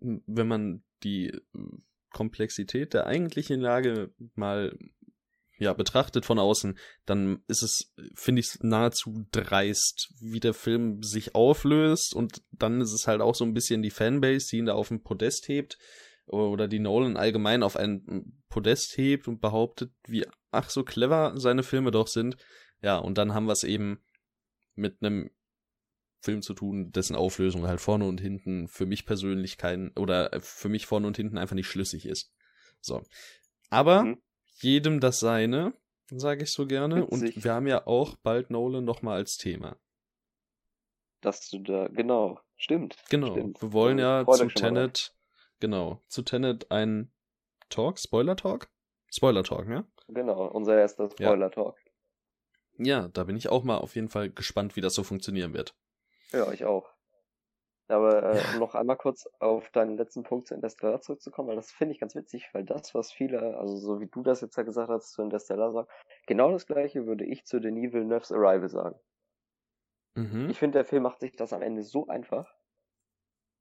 wenn 0.00 0.48
man 0.48 0.82
die 1.02 1.32
Komplexität 2.10 2.94
der 2.94 3.06
eigentlichen 3.06 3.60
Lage 3.60 4.10
mal 4.34 4.76
ja, 5.58 5.72
betrachtet 5.72 6.26
von 6.26 6.38
außen, 6.38 6.78
dann 7.06 7.42
ist 7.48 7.62
es, 7.62 7.94
finde 8.14 8.40
ich, 8.40 8.58
nahezu 8.60 9.26
dreist, 9.30 10.12
wie 10.20 10.40
der 10.40 10.54
Film 10.54 11.02
sich 11.02 11.34
auflöst 11.34 12.14
und 12.14 12.42
dann 12.50 12.80
ist 12.80 12.92
es 12.92 13.06
halt 13.06 13.20
auch 13.20 13.34
so 13.34 13.44
ein 13.44 13.54
bisschen 13.54 13.82
die 13.82 13.90
Fanbase, 13.90 14.48
die 14.50 14.58
ihn 14.58 14.66
da 14.66 14.74
auf 14.74 14.88
den 14.88 15.02
Podest 15.02 15.48
hebt 15.48 15.78
oder 16.26 16.68
die 16.68 16.80
Nolan 16.80 17.16
allgemein 17.16 17.62
auf 17.62 17.76
ein 17.76 18.42
Podest 18.48 18.96
hebt 18.98 19.28
und 19.28 19.40
behauptet, 19.40 19.92
wie 20.06 20.26
ach 20.50 20.70
so 20.70 20.82
clever 20.82 21.34
seine 21.36 21.62
Filme 21.62 21.90
doch 21.90 22.08
sind. 22.08 22.36
Ja, 22.82 22.98
und 22.98 23.16
dann 23.16 23.32
haben 23.32 23.46
wir 23.46 23.52
es 23.52 23.64
eben 23.64 24.02
mit 24.74 25.02
einem 25.02 25.30
Film 26.20 26.42
zu 26.42 26.54
tun, 26.54 26.90
dessen 26.90 27.16
Auflösung 27.16 27.66
halt 27.66 27.80
vorne 27.80 28.06
und 28.06 28.20
hinten 28.20 28.68
für 28.68 28.86
mich 28.86 29.06
persönlich 29.06 29.58
kein 29.58 29.92
oder 29.96 30.30
für 30.40 30.68
mich 30.68 30.86
vorne 30.86 31.06
und 31.06 31.16
hinten 31.16 31.38
einfach 31.38 31.54
nicht 31.54 31.68
schlüssig 31.68 32.06
ist. 32.06 32.32
So. 32.80 33.02
Aber 33.70 34.04
Mhm. 34.04 34.22
Jedem 34.62 35.00
das 35.00 35.20
seine, 35.20 35.72
sage 36.10 36.44
ich 36.44 36.52
so 36.52 36.66
gerne. 36.66 37.06
Und 37.06 37.22
Witzig. 37.22 37.44
wir 37.44 37.54
haben 37.54 37.66
ja 37.66 37.86
auch 37.86 38.16
bald 38.16 38.50
Nolan 38.50 38.84
nochmal 38.84 39.16
als 39.16 39.36
Thema. 39.36 39.76
Dass 41.20 41.48
du 41.48 41.58
da, 41.58 41.88
genau, 41.88 42.40
stimmt. 42.56 42.96
Genau. 43.10 43.32
Stimmt. 43.32 43.62
Wir 43.62 43.72
wollen 43.72 43.98
ja 43.98 44.24
zu. 44.26 44.46
Tenet, 44.48 45.14
genau, 45.60 46.02
zu 46.08 46.22
Tenet 46.22 46.70
ein 46.70 47.12
Talk, 47.68 47.98
Spoiler-Talk? 47.98 48.68
Spoiler-Talk, 49.10 49.66
ne? 49.66 49.86
Genau, 50.08 50.46
unser 50.46 50.78
erster 50.78 51.10
Spoiler-Talk. 51.10 51.76
Ja, 52.78 53.08
da 53.08 53.24
bin 53.24 53.36
ich 53.36 53.48
auch 53.48 53.64
mal 53.64 53.78
auf 53.78 53.94
jeden 53.94 54.08
Fall 54.08 54.30
gespannt, 54.30 54.76
wie 54.76 54.80
das 54.80 54.94
so 54.94 55.02
funktionieren 55.02 55.54
wird. 55.54 55.74
Ja. 56.32 56.52
ich 56.52 56.64
auch. 56.64 56.95
Aber 57.88 58.34
äh, 58.34 58.42
um 58.52 58.58
noch 58.58 58.74
einmal 58.74 58.96
kurz 58.96 59.28
auf 59.38 59.70
deinen 59.70 59.96
letzten 59.96 60.24
Punkt 60.24 60.48
zu 60.48 60.54
Interstellar 60.54 61.00
zurückzukommen, 61.00 61.48
weil 61.48 61.56
das 61.56 61.70
finde 61.70 61.92
ich 61.92 62.00
ganz 62.00 62.14
witzig, 62.16 62.48
weil 62.52 62.64
das, 62.64 62.94
was 62.94 63.12
viele, 63.12 63.56
also 63.58 63.76
so 63.76 64.00
wie 64.00 64.08
du 64.08 64.22
das 64.22 64.40
jetzt 64.40 64.56
ja 64.56 64.64
gesagt 64.64 64.88
hast, 64.88 65.12
zu 65.12 65.22
Interstellar 65.22 65.72
sagen, 65.72 65.88
genau 66.26 66.50
das 66.50 66.66
gleiche 66.66 67.06
würde 67.06 67.24
ich 67.24 67.44
zu 67.44 67.60
Denis 67.60 67.92
Villeneuve's 67.92 68.32
Arrival 68.32 68.68
sagen. 68.68 68.98
Mhm. 70.16 70.48
Ich 70.50 70.58
finde, 70.58 70.78
der 70.78 70.84
Film 70.84 71.04
macht 71.04 71.20
sich 71.20 71.36
das 71.36 71.52
am 71.52 71.62
Ende 71.62 71.82
so 71.82 72.08
einfach, 72.08 72.52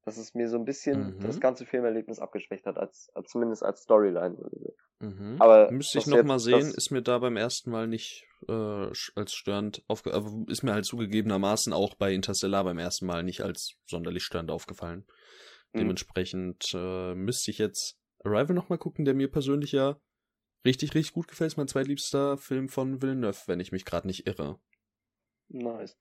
dass 0.05 0.17
es 0.17 0.33
mir 0.35 0.47
so 0.49 0.57
ein 0.57 0.65
bisschen 0.65 1.15
Mhm. 1.15 1.19
das 1.19 1.39
ganze 1.39 1.65
Filmerlebnis 1.65 2.19
abgeschwächt 2.19 2.65
hat, 2.65 2.77
als, 2.77 3.09
als 3.15 3.31
zumindest 3.31 3.63
als 3.63 3.81
Storyline. 3.81 4.37
Mhm. 4.99 5.35
Aber 5.39 5.71
Müsste 5.71 5.97
ich 5.97 6.03
das 6.05 6.11
noch 6.11 6.17
jetzt- 6.17 6.27
mal 6.27 6.39
sehen, 6.39 6.71
ist 6.75 6.91
mir 6.91 7.01
da 7.01 7.17
beim 7.19 7.35
ersten 7.37 7.71
Mal 7.71 7.87
nicht 7.87 8.25
äh, 8.47 8.51
als 9.15 9.33
störend 9.33 9.83
aufge... 9.87 10.13
Aber 10.13 10.31
ist 10.47 10.61
mir 10.63 10.73
halt 10.73 10.85
zugegebenermaßen 10.85 11.73
auch 11.73 11.95
bei 11.95 12.13
Interstellar 12.13 12.63
beim 12.63 12.77
ersten 12.77 13.07
Mal 13.07 13.23
nicht 13.23 13.41
als 13.41 13.75
sonderlich 13.87 14.23
störend 14.23 14.51
aufgefallen. 14.51 15.05
Mhm. 15.73 15.79
Dementsprechend 15.79 16.71
äh, 16.73 17.15
müsste 17.15 17.49
ich 17.51 17.57
jetzt 17.57 17.97
Arrival 18.23 18.55
noch 18.55 18.69
mal 18.69 18.77
gucken, 18.77 19.03
der 19.05 19.15
mir 19.15 19.29
persönlich 19.31 19.71
ja 19.71 19.99
richtig, 20.65 20.93
richtig 20.95 21.13
gut 21.13 21.27
gefällt. 21.27 21.51
Ist 21.53 21.57
mein 21.57 21.67
zweitliebster 21.67 22.37
Film 22.37 22.69
von 22.69 23.01
Villeneuve, 23.01 23.39
wenn 23.47 23.59
ich 23.59 23.71
mich 23.71 23.85
gerade 23.85 24.05
nicht 24.07 24.27
irre. 24.27 24.59
Nice. 25.47 25.97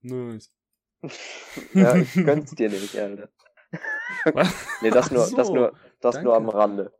Nice. 0.00 0.50
ja, 1.74 1.96
ich 1.96 2.12
gönn's 2.14 2.50
dir 2.52 2.68
nicht, 2.68 2.96
Alter. 2.96 3.28
Nee, 4.82 4.90
das 4.90 5.10
nur, 5.10 5.24
Ach 5.24 5.30
das 5.36 5.46
so, 5.46 5.54
nur, 5.54 5.72
das 6.00 6.20
nur 6.22 6.36
am 6.36 6.44
danke. 6.44 6.58
Rande. 6.58 6.92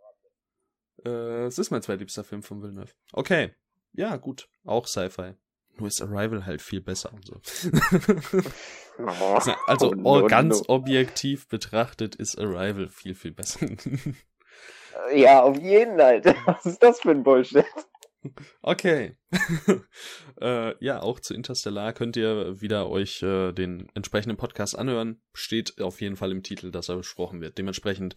Äh, 1.05 1.45
es 1.47 1.59
ist 1.59 1.71
mein 1.71 1.83
zweitliebster 1.83 2.25
Film 2.25 2.43
von 2.43 2.63
Villeneuve. 2.63 2.93
Okay. 3.13 3.55
Ja, 3.93 4.17
gut. 4.17 4.49
Auch 4.65 4.87
Sci-Fi. 4.87 5.35
Nur 5.77 5.89
ist 5.89 6.01
Arrival 6.03 6.47
halt 6.47 6.63
viel 6.63 6.81
besser 6.81 7.13
und 7.13 7.27
so. 7.27 7.41
Also 9.67 9.91
Oh, 10.05 10.21
no, 10.21 10.27
ganz 10.27 10.59
no. 10.61 10.75
objektiv 10.75 11.49
betrachtet 11.49 12.15
ist 12.15 12.39
Arrival 12.39 12.89
viel, 12.91 13.15
viel 13.15 13.33
besser. 13.33 13.67
Ja, 15.15 15.43
auf 15.43 15.59
jeden, 15.59 15.99
Alter. 15.99 16.35
Was 16.45 16.67
ist 16.67 16.83
das 16.83 17.01
für 17.01 17.11
ein 17.11 17.23
Bullshit? 17.23 17.65
Okay. 18.63 19.17
äh, 20.41 20.85
ja, 20.85 21.01
auch 21.01 21.21
zu 21.21 21.35
Interstellar 21.35 21.93
könnt 21.93 22.17
ihr 22.17 22.61
wieder 22.61 22.89
euch 22.89 23.23
äh, 23.23 23.53
den 23.53 23.89
entsprechenden 23.95 24.37
Podcast 24.37 24.79
anhören. 24.79 25.23
Steht 25.33 25.81
auf 25.81 26.01
jeden 26.01 26.17
Fall 26.17 26.33
im 26.33 26.43
Titel, 26.43 26.71
dass 26.71 26.89
er 26.89 26.97
besprochen 26.97 27.41
wird. 27.41 27.59
Dementsprechend 27.59 28.15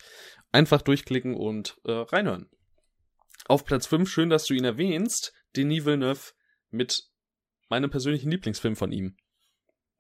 einfach 0.51 0.81
durchklicken 0.81 1.35
und 1.35 1.77
äh, 1.85 1.91
reinhören. 1.91 2.49
Auf 3.47 3.65
Platz 3.65 3.87
5, 3.87 4.09
schön, 4.09 4.29
dass 4.29 4.45
du 4.45 4.53
ihn 4.53 4.65
erwähnst, 4.65 5.33
Denis 5.55 5.85
Villeneuve 5.85 6.33
mit 6.69 7.09
meinem 7.69 7.89
persönlichen 7.89 8.31
Lieblingsfilm 8.31 8.75
von 8.75 8.91
ihm. 8.91 9.17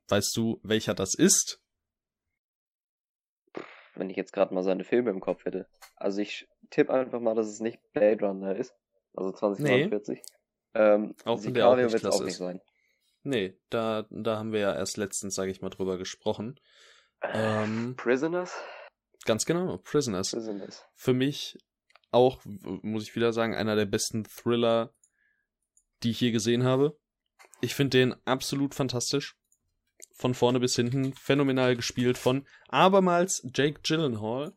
Weißt 0.07 0.35
du, 0.37 0.59
welcher 0.63 0.93
das 0.93 1.15
ist? 1.15 1.61
Wenn 3.95 4.09
ich 4.09 4.17
jetzt 4.17 4.33
gerade 4.33 4.53
mal 4.53 4.63
seine 4.63 4.83
Filme 4.83 5.09
im 5.09 5.19
Kopf 5.19 5.45
hätte. 5.45 5.67
Also 5.95 6.21
ich 6.21 6.47
tippe 6.69 6.93
einfach 6.93 7.19
mal, 7.19 7.35
dass 7.35 7.47
es 7.47 7.59
nicht 7.59 7.79
Blade 7.93 8.25
Runner 8.25 8.55
ist. 8.55 8.73
Also 9.15 9.31
2049. 9.31 10.21
Ähm, 10.73 11.15
Auch 11.23 11.37
Sicario 11.37 11.89
wird's 11.91 12.01
klasse 12.01 12.17
auch 12.17 12.21
nicht 12.23 12.31
ist. 12.33 12.37
sein. 12.37 12.61
Nee, 13.23 13.57
da, 13.69 14.05
da 14.09 14.37
haben 14.37 14.51
wir 14.51 14.59
ja 14.59 14.75
erst 14.75 14.97
letztens, 14.97 15.35
sage 15.35 15.49
ich 15.51 15.61
mal, 15.61 15.69
drüber 15.69 15.97
gesprochen. 15.97 16.59
Ähm, 17.21 17.95
Prisoners? 17.97 18.53
ganz 19.25 19.45
genau, 19.45 19.77
Prisoners. 19.77 20.31
Prisoners. 20.31 20.85
Für 20.93 21.13
mich 21.13 21.57
auch, 22.11 22.41
muss 22.45 23.03
ich 23.03 23.15
wieder 23.15 23.33
sagen, 23.33 23.55
einer 23.55 23.75
der 23.75 23.85
besten 23.85 24.23
Thriller, 24.23 24.93
die 26.03 26.11
ich 26.11 26.21
je 26.21 26.31
gesehen 26.31 26.63
habe. 26.63 26.97
Ich 27.61 27.73
finde 27.73 27.97
den 27.97 28.15
absolut 28.25 28.75
fantastisch. 28.75 29.35
Von 30.13 30.33
vorne 30.33 30.59
bis 30.59 30.75
hinten. 30.75 31.13
Phänomenal 31.13 31.75
gespielt 31.75 32.17
von 32.17 32.45
abermals 32.69 33.41
Jake 33.53 33.81
Gyllenhaal. 33.81 34.53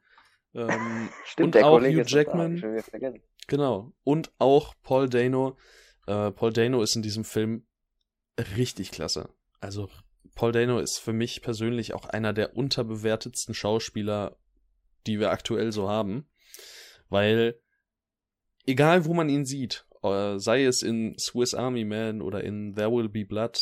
Ähm, 0.55 1.09
Stimmt, 1.25 1.57
Und 1.57 1.65
auch 1.65 1.79
Kollege 1.79 2.03
Hugh 2.03 2.09
Jackman. 2.09 2.83
Genau. 3.47 3.93
Und 4.05 4.33
auch 4.39 4.75
Paul 4.83 5.09
Dano. 5.09 5.57
Äh, 6.07 6.31
Paul 6.33 6.53
Dano 6.53 6.83
ist 6.83 6.97
in 6.97 7.03
diesem 7.03 7.25
Film 7.25 7.67
richtig 8.57 8.91
klasse. 8.91 9.29
Also 9.61 9.89
Paul 10.35 10.53
Dano 10.53 10.79
ist 10.79 10.99
für 10.99 11.13
mich 11.13 11.43
persönlich 11.43 11.95
auch 11.95 12.05
einer 12.05 12.33
der 12.33 12.57
unterbewertetsten 12.57 13.55
Schauspieler, 13.55 14.37
die 15.07 15.19
wir 15.19 15.31
aktuell 15.31 15.73
so 15.73 15.89
haben. 15.89 16.29
Weil 17.09 17.61
egal 18.67 19.05
wo 19.05 19.15
man 19.15 19.29
ihn 19.29 19.45
sieht, 19.45 19.87
äh, 20.03 20.39
sei 20.39 20.65
es 20.65 20.83
in 20.83 21.17
Swiss 21.19 21.55
Army 21.55 21.85
Man 21.85 22.23
oder 22.23 22.45
in 22.45 22.75
There 22.75 22.93
Will 22.93 23.09
Be 23.09 23.25
Blood 23.25 23.59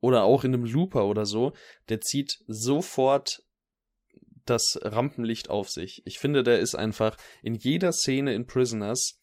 oder 0.00 0.24
auch 0.24 0.44
in 0.44 0.54
einem 0.54 0.64
Looper 0.64 1.06
oder 1.06 1.26
so, 1.26 1.52
der 1.88 2.00
zieht 2.00 2.42
sofort 2.46 3.42
das 4.50 4.78
Rampenlicht 4.82 5.50
auf 5.50 5.70
sich. 5.70 6.02
Ich 6.04 6.18
finde, 6.18 6.42
der 6.42 6.60
ist 6.60 6.74
einfach 6.74 7.16
in 7.42 7.54
jeder 7.54 7.92
Szene 7.92 8.34
in 8.34 8.46
Prisoners 8.46 9.18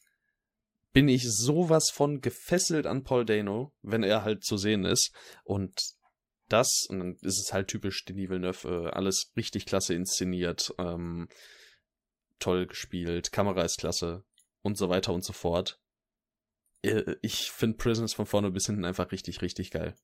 bin 0.94 1.10
ich 1.10 1.30
sowas 1.30 1.90
von 1.90 2.22
gefesselt 2.22 2.88
an 2.88 3.04
Paul 3.04 3.26
Dano, 3.26 3.74
wenn 3.82 4.02
er 4.02 4.24
halt 4.24 4.46
zu 4.46 4.56
sehen 4.56 4.86
ist. 4.86 5.14
Und 5.44 5.96
das, 6.48 6.86
und 6.90 7.00
dann 7.00 7.16
ist 7.22 7.40
es 7.40 7.52
halt 7.52 7.68
typisch 7.68 8.06
Denis 8.06 8.30
Villeneuve, 8.30 8.68
äh, 8.68 8.90
alles 8.92 9.34
richtig 9.36 9.66
klasse 9.66 9.94
inszeniert, 9.94 10.74
ähm, 10.78 11.28
toll 12.40 12.68
gespielt, 12.68 13.32
Kamera 13.32 13.64
ist 13.64 13.78
klasse 13.78 14.24
und 14.62 14.78
so 14.78 14.90
weiter 14.90 15.14
und 15.14 15.26
so 15.26 15.34
fort. 15.34 15.82
Äh, 16.82 17.16
ich 17.22 17.52
finde 17.52 17.78
Prisoners 17.78 18.14
von 18.14 18.26
vorne 18.26 18.52
bis 18.52 18.68
hinten 18.68 18.86
einfach 18.86 19.12
richtig, 19.12 19.42
richtig 19.42 19.72
geil. 19.72 19.96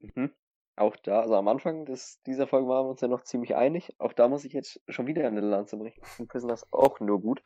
Mhm. 0.00 0.34
Auch 0.78 0.96
da, 0.96 1.20
also 1.22 1.34
am 1.34 1.48
Anfang 1.48 1.84
des, 1.86 2.22
dieser 2.22 2.46
Folge 2.46 2.68
waren 2.68 2.86
wir 2.86 2.90
uns 2.90 3.00
ja 3.00 3.08
noch 3.08 3.24
ziemlich 3.24 3.56
einig. 3.56 3.94
Auch 3.98 4.12
da 4.12 4.28
muss 4.28 4.44
ich 4.44 4.52
jetzt 4.52 4.80
schon 4.88 5.06
wieder 5.06 5.26
eine 5.26 5.40
Lanze 5.40 5.76
brechen. 5.76 6.00
Ich 6.02 6.08
finde 6.08 6.30
Prisoners 6.30 6.66
auch 6.72 7.00
nur 7.00 7.20
gut. 7.20 7.42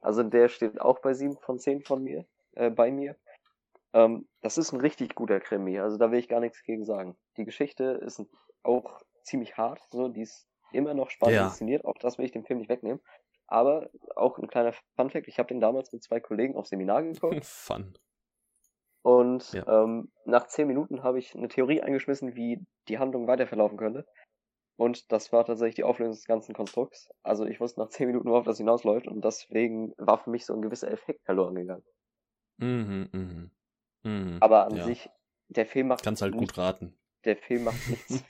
Also 0.00 0.22
der 0.22 0.48
steht 0.48 0.80
auch 0.80 1.00
bei 1.00 1.12
7 1.12 1.36
von 1.38 1.58
10 1.58 1.82
von 1.82 2.02
mir, 2.02 2.24
äh, 2.52 2.70
bei 2.70 2.92
mir. 2.92 3.16
Ähm, 3.92 4.28
das 4.42 4.58
ist 4.58 4.72
ein 4.72 4.80
richtig 4.80 5.14
guter 5.14 5.40
Krimi, 5.40 5.78
also 5.78 5.96
da 5.96 6.10
will 6.10 6.18
ich 6.18 6.28
gar 6.28 6.40
nichts 6.40 6.62
gegen 6.62 6.84
sagen. 6.84 7.16
Die 7.36 7.44
Geschichte 7.44 7.84
ist 8.04 8.22
auch 8.62 9.00
ziemlich 9.22 9.56
hart, 9.56 9.80
so, 9.90 10.08
die 10.08 10.22
ist 10.22 10.46
immer 10.72 10.94
noch 10.94 11.10
spannend 11.10 11.36
ja. 11.36 11.46
inszeniert, 11.46 11.84
auch 11.84 11.96
das 11.98 12.18
will 12.18 12.26
ich 12.26 12.32
dem 12.32 12.44
Film 12.44 12.58
nicht 12.58 12.68
wegnehmen. 12.68 13.00
Aber 13.46 13.88
auch 14.14 14.38
ein 14.38 14.46
kleiner 14.46 14.74
Funfact, 14.94 15.26
ich 15.26 15.38
habe 15.38 15.48
den 15.48 15.60
damals 15.60 15.90
mit 15.92 16.02
zwei 16.02 16.20
Kollegen 16.20 16.54
auf 16.54 16.66
Seminar 16.66 17.02
geguckt. 17.02 17.44
Fun. 17.44 17.94
Und 19.02 19.52
ja. 19.52 19.84
ähm, 19.84 20.10
nach 20.24 20.46
zehn 20.48 20.66
Minuten 20.66 21.02
habe 21.02 21.18
ich 21.18 21.34
eine 21.34 21.48
Theorie 21.48 21.80
eingeschmissen, 21.82 22.34
wie 22.34 22.64
die 22.88 22.98
Handlung 22.98 23.26
weiterverlaufen 23.26 23.78
könnte. 23.78 24.06
Und 24.76 25.10
das 25.10 25.32
war 25.32 25.44
tatsächlich 25.44 25.76
die 25.76 25.84
Auflösung 25.84 26.14
des 26.14 26.26
ganzen 26.26 26.54
Konstrukts. 26.54 27.08
Also 27.22 27.44
ich 27.44 27.60
wusste 27.60 27.80
nach 27.80 27.88
zehn 27.88 28.06
Minuten, 28.06 28.28
worauf 28.28 28.44
das 28.44 28.58
hinausläuft 28.58 29.08
und 29.08 29.24
deswegen 29.24 29.92
war 29.98 30.18
für 30.18 30.30
mich 30.30 30.46
so 30.46 30.54
ein 30.54 30.62
gewisser 30.62 30.90
Effekt 30.90 31.24
verloren 31.24 31.56
gegangen. 31.56 31.84
Mhm, 32.58 33.08
mhm. 33.12 33.50
Mhm, 34.04 34.36
Aber 34.40 34.66
an 34.66 34.76
ja. 34.76 34.84
sich, 34.84 35.10
der 35.48 35.66
Film 35.66 35.88
macht. 35.88 36.04
Kannst 36.04 36.22
halt 36.22 36.34
nicht, 36.34 36.40
gut 36.40 36.58
raten. 36.58 36.96
Der 37.24 37.36
Film 37.36 37.64
macht 37.64 37.76
nichts. 37.88 38.24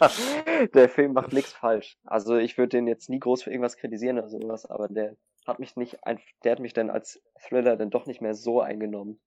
der 0.74 0.88
Film 0.88 1.12
macht 1.12 1.32
nichts 1.32 1.52
falsch. 1.52 1.96
Also 2.04 2.36
ich 2.36 2.58
würde 2.58 2.70
den 2.70 2.88
jetzt 2.88 3.08
nie 3.08 3.20
groß 3.20 3.44
für 3.44 3.50
irgendwas 3.50 3.76
kritisieren 3.76 4.18
oder 4.18 4.28
sowas, 4.28 4.66
aber 4.66 4.88
der 4.88 5.16
hat 5.46 5.58
mich 5.58 5.76
nicht, 5.76 5.98
der 6.44 6.52
hat 6.52 6.60
mich 6.60 6.72
dann 6.72 6.90
als 6.90 7.22
Thriller 7.40 7.76
dann 7.76 7.90
doch 7.90 8.06
nicht 8.06 8.20
mehr 8.20 8.34
so 8.34 8.60
eingenommen. 8.60 9.20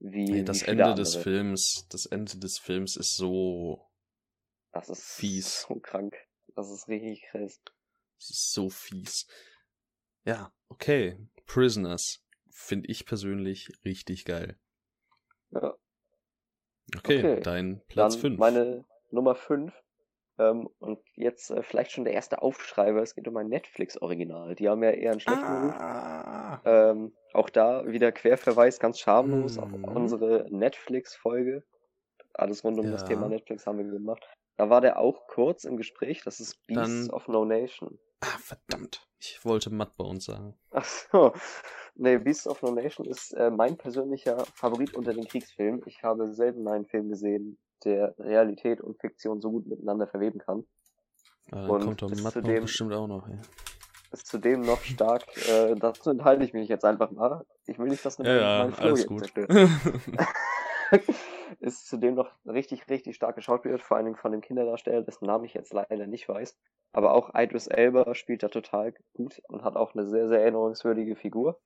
Wie, 0.00 0.24
nee, 0.24 0.42
das 0.42 0.62
wie 0.62 0.66
Ende 0.66 0.84
andere. 0.84 1.00
des 1.00 1.16
Films, 1.16 1.86
das 1.90 2.06
Ende 2.06 2.38
des 2.38 2.58
Films 2.58 2.96
ist 2.96 3.16
so 3.16 3.86
das 4.72 4.88
ist 4.88 5.02
fies. 5.02 5.62
so 5.68 5.76
krank. 5.76 6.16
Das 6.54 6.70
ist 6.70 6.88
richtig 6.88 7.22
krass. 7.30 7.60
Das 8.18 8.30
ist 8.30 8.52
so 8.52 8.68
fies. 8.70 9.26
Ja, 10.24 10.52
okay. 10.68 11.18
Prisoners 11.46 12.24
finde 12.50 12.88
ich 12.88 13.06
persönlich 13.06 13.68
richtig 13.84 14.24
geil. 14.24 14.58
Ja. 15.50 15.74
Okay, 16.96 17.18
okay. 17.18 17.40
dein 17.40 17.82
Platz 17.88 18.16
5. 18.16 18.38
Meine 18.38 18.84
Nummer 19.10 19.34
5. 19.34 19.72
Ähm, 20.40 20.70
und 20.78 21.00
jetzt 21.16 21.50
äh, 21.50 21.62
vielleicht 21.62 21.92
schon 21.92 22.04
der 22.04 22.14
erste 22.14 22.40
Aufschreiber. 22.40 23.02
Es 23.02 23.14
geht 23.14 23.28
um 23.28 23.36
ein 23.36 23.48
Netflix-Original. 23.48 24.54
Die 24.54 24.68
haben 24.68 24.82
ja 24.82 24.90
eher 24.90 25.10
einen 25.10 25.20
schlechten 25.20 25.44
ah. 25.44 26.54
Ruf. 26.54 26.62
Ähm, 26.64 27.12
auch 27.34 27.50
da 27.50 27.86
wieder 27.86 28.10
Querverweis, 28.10 28.80
ganz 28.80 28.98
schamlos 28.98 29.56
mhm. 29.56 29.84
auf 29.84 29.96
unsere 29.96 30.46
Netflix-Folge. 30.50 31.62
Alles 32.32 32.64
rund 32.64 32.78
um 32.78 32.86
ja. 32.86 32.92
das 32.92 33.04
Thema 33.04 33.28
Netflix 33.28 33.66
haben 33.66 33.78
wir 33.78 33.84
gemacht. 33.84 34.26
Da 34.56 34.70
war 34.70 34.80
der 34.80 34.98
auch 34.98 35.26
kurz 35.26 35.64
im 35.64 35.76
Gespräch. 35.76 36.22
Das 36.24 36.40
ist 36.40 36.66
Beasts 36.66 37.08
Dann... 37.08 37.10
of 37.10 37.28
No 37.28 37.44
Nation. 37.44 37.98
Ah, 38.20 38.38
verdammt. 38.38 39.06
Ich 39.18 39.44
wollte 39.44 39.70
Matt 39.70 39.96
bei 39.96 40.04
uns 40.04 40.24
sagen. 40.24 40.54
Ach 40.70 40.84
so. 40.84 41.32
Nee, 41.96 42.16
Beasts 42.18 42.46
of 42.46 42.62
No 42.62 42.70
Nation 42.70 43.06
ist 43.06 43.32
äh, 43.32 43.50
mein 43.50 43.76
persönlicher 43.76 44.46
Favorit 44.54 44.94
unter 44.94 45.12
den 45.12 45.26
Kriegsfilmen. 45.26 45.82
Ich 45.86 46.02
habe 46.02 46.32
selten 46.32 46.66
einen 46.68 46.86
Film 46.86 47.10
gesehen, 47.10 47.58
der 47.84 48.14
Realität 48.18 48.80
und 48.80 49.00
Fiktion 49.00 49.40
so 49.40 49.50
gut 49.50 49.66
miteinander 49.66 50.06
verweben 50.06 50.38
kann. 50.38 50.64
Dann 51.50 51.68
und 51.68 51.84
kommt 51.84 52.02
doch 52.02 52.10
Matt 52.22 52.32
zudem, 52.32 52.62
bestimmt 52.62 52.94
auch 52.94 53.06
noch, 53.06 53.28
ja. 53.28 53.38
Ist 54.12 54.26
zudem 54.26 54.62
noch 54.62 54.80
stark, 54.80 55.24
äh, 55.48 55.74
dazu 55.76 56.10
enthalte 56.10 56.44
ich 56.44 56.52
mich 56.52 56.68
jetzt 56.68 56.84
einfach 56.84 57.10
mal. 57.10 57.44
Ich 57.66 57.78
will 57.78 57.88
nicht, 57.88 58.04
dass 58.04 58.18
eine 58.18 58.28
ja, 58.28 58.66
ja, 58.66 58.74
alles 58.78 59.06
gut. 59.06 59.20
zerstört. 59.20 59.50
ist 61.60 61.88
zudem 61.88 62.14
noch 62.14 62.32
richtig, 62.44 62.88
richtig 62.88 63.16
stark 63.16 63.36
geschauspielert, 63.36 63.82
vor 63.82 63.96
allen 63.96 64.06
Dingen 64.06 64.16
von 64.16 64.32
dem 64.32 64.40
Kinderdarsteller, 64.40 65.02
dessen 65.02 65.26
Namen 65.26 65.44
ich 65.44 65.54
jetzt 65.54 65.72
leider 65.72 66.06
nicht 66.06 66.28
weiß. 66.28 66.58
Aber 66.92 67.14
auch 67.14 67.30
Idris 67.34 67.66
Elba 67.66 68.14
spielt 68.14 68.42
da 68.42 68.48
total 68.48 68.94
gut 69.14 69.40
und 69.48 69.62
hat 69.62 69.76
auch 69.76 69.94
eine 69.94 70.06
sehr, 70.06 70.28
sehr 70.28 70.40
erinnerungswürdige 70.40 71.14
Figur. 71.14 71.60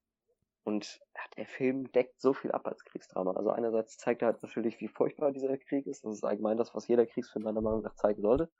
Und 0.65 1.01
der 1.37 1.47
Film 1.47 1.93
deckt 1.93 2.21
so 2.21 2.33
viel 2.33 2.53
ab 2.53 2.67
als 2.67 2.85
Kriegsdrama. 2.85 3.33
Also 3.33 3.51
einerseits 3.51 3.99
zeigt 3.99 4.23
er 4.23 4.29
halt 4.29 4.43
natürlich, 4.43 4.81
wie 4.81 4.89
furchtbar 4.89 5.31
dieser 5.31 5.57
Krieg 5.59 5.87
ist. 5.87 6.05
Das 6.05 6.15
ist 6.15 6.25
allgemein 6.25 6.57
das, 6.57 6.75
was 6.75 6.89
jeder 6.89 7.07
Kriegsfilm 7.07 7.45
meiner 7.45 7.61
Meinung 7.61 7.83
nach 7.83 7.95
zeigen 7.95 8.23
sollte. 8.23 8.51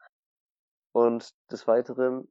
Und 0.93 1.35
des 1.51 1.67
Weiteren 1.67 2.29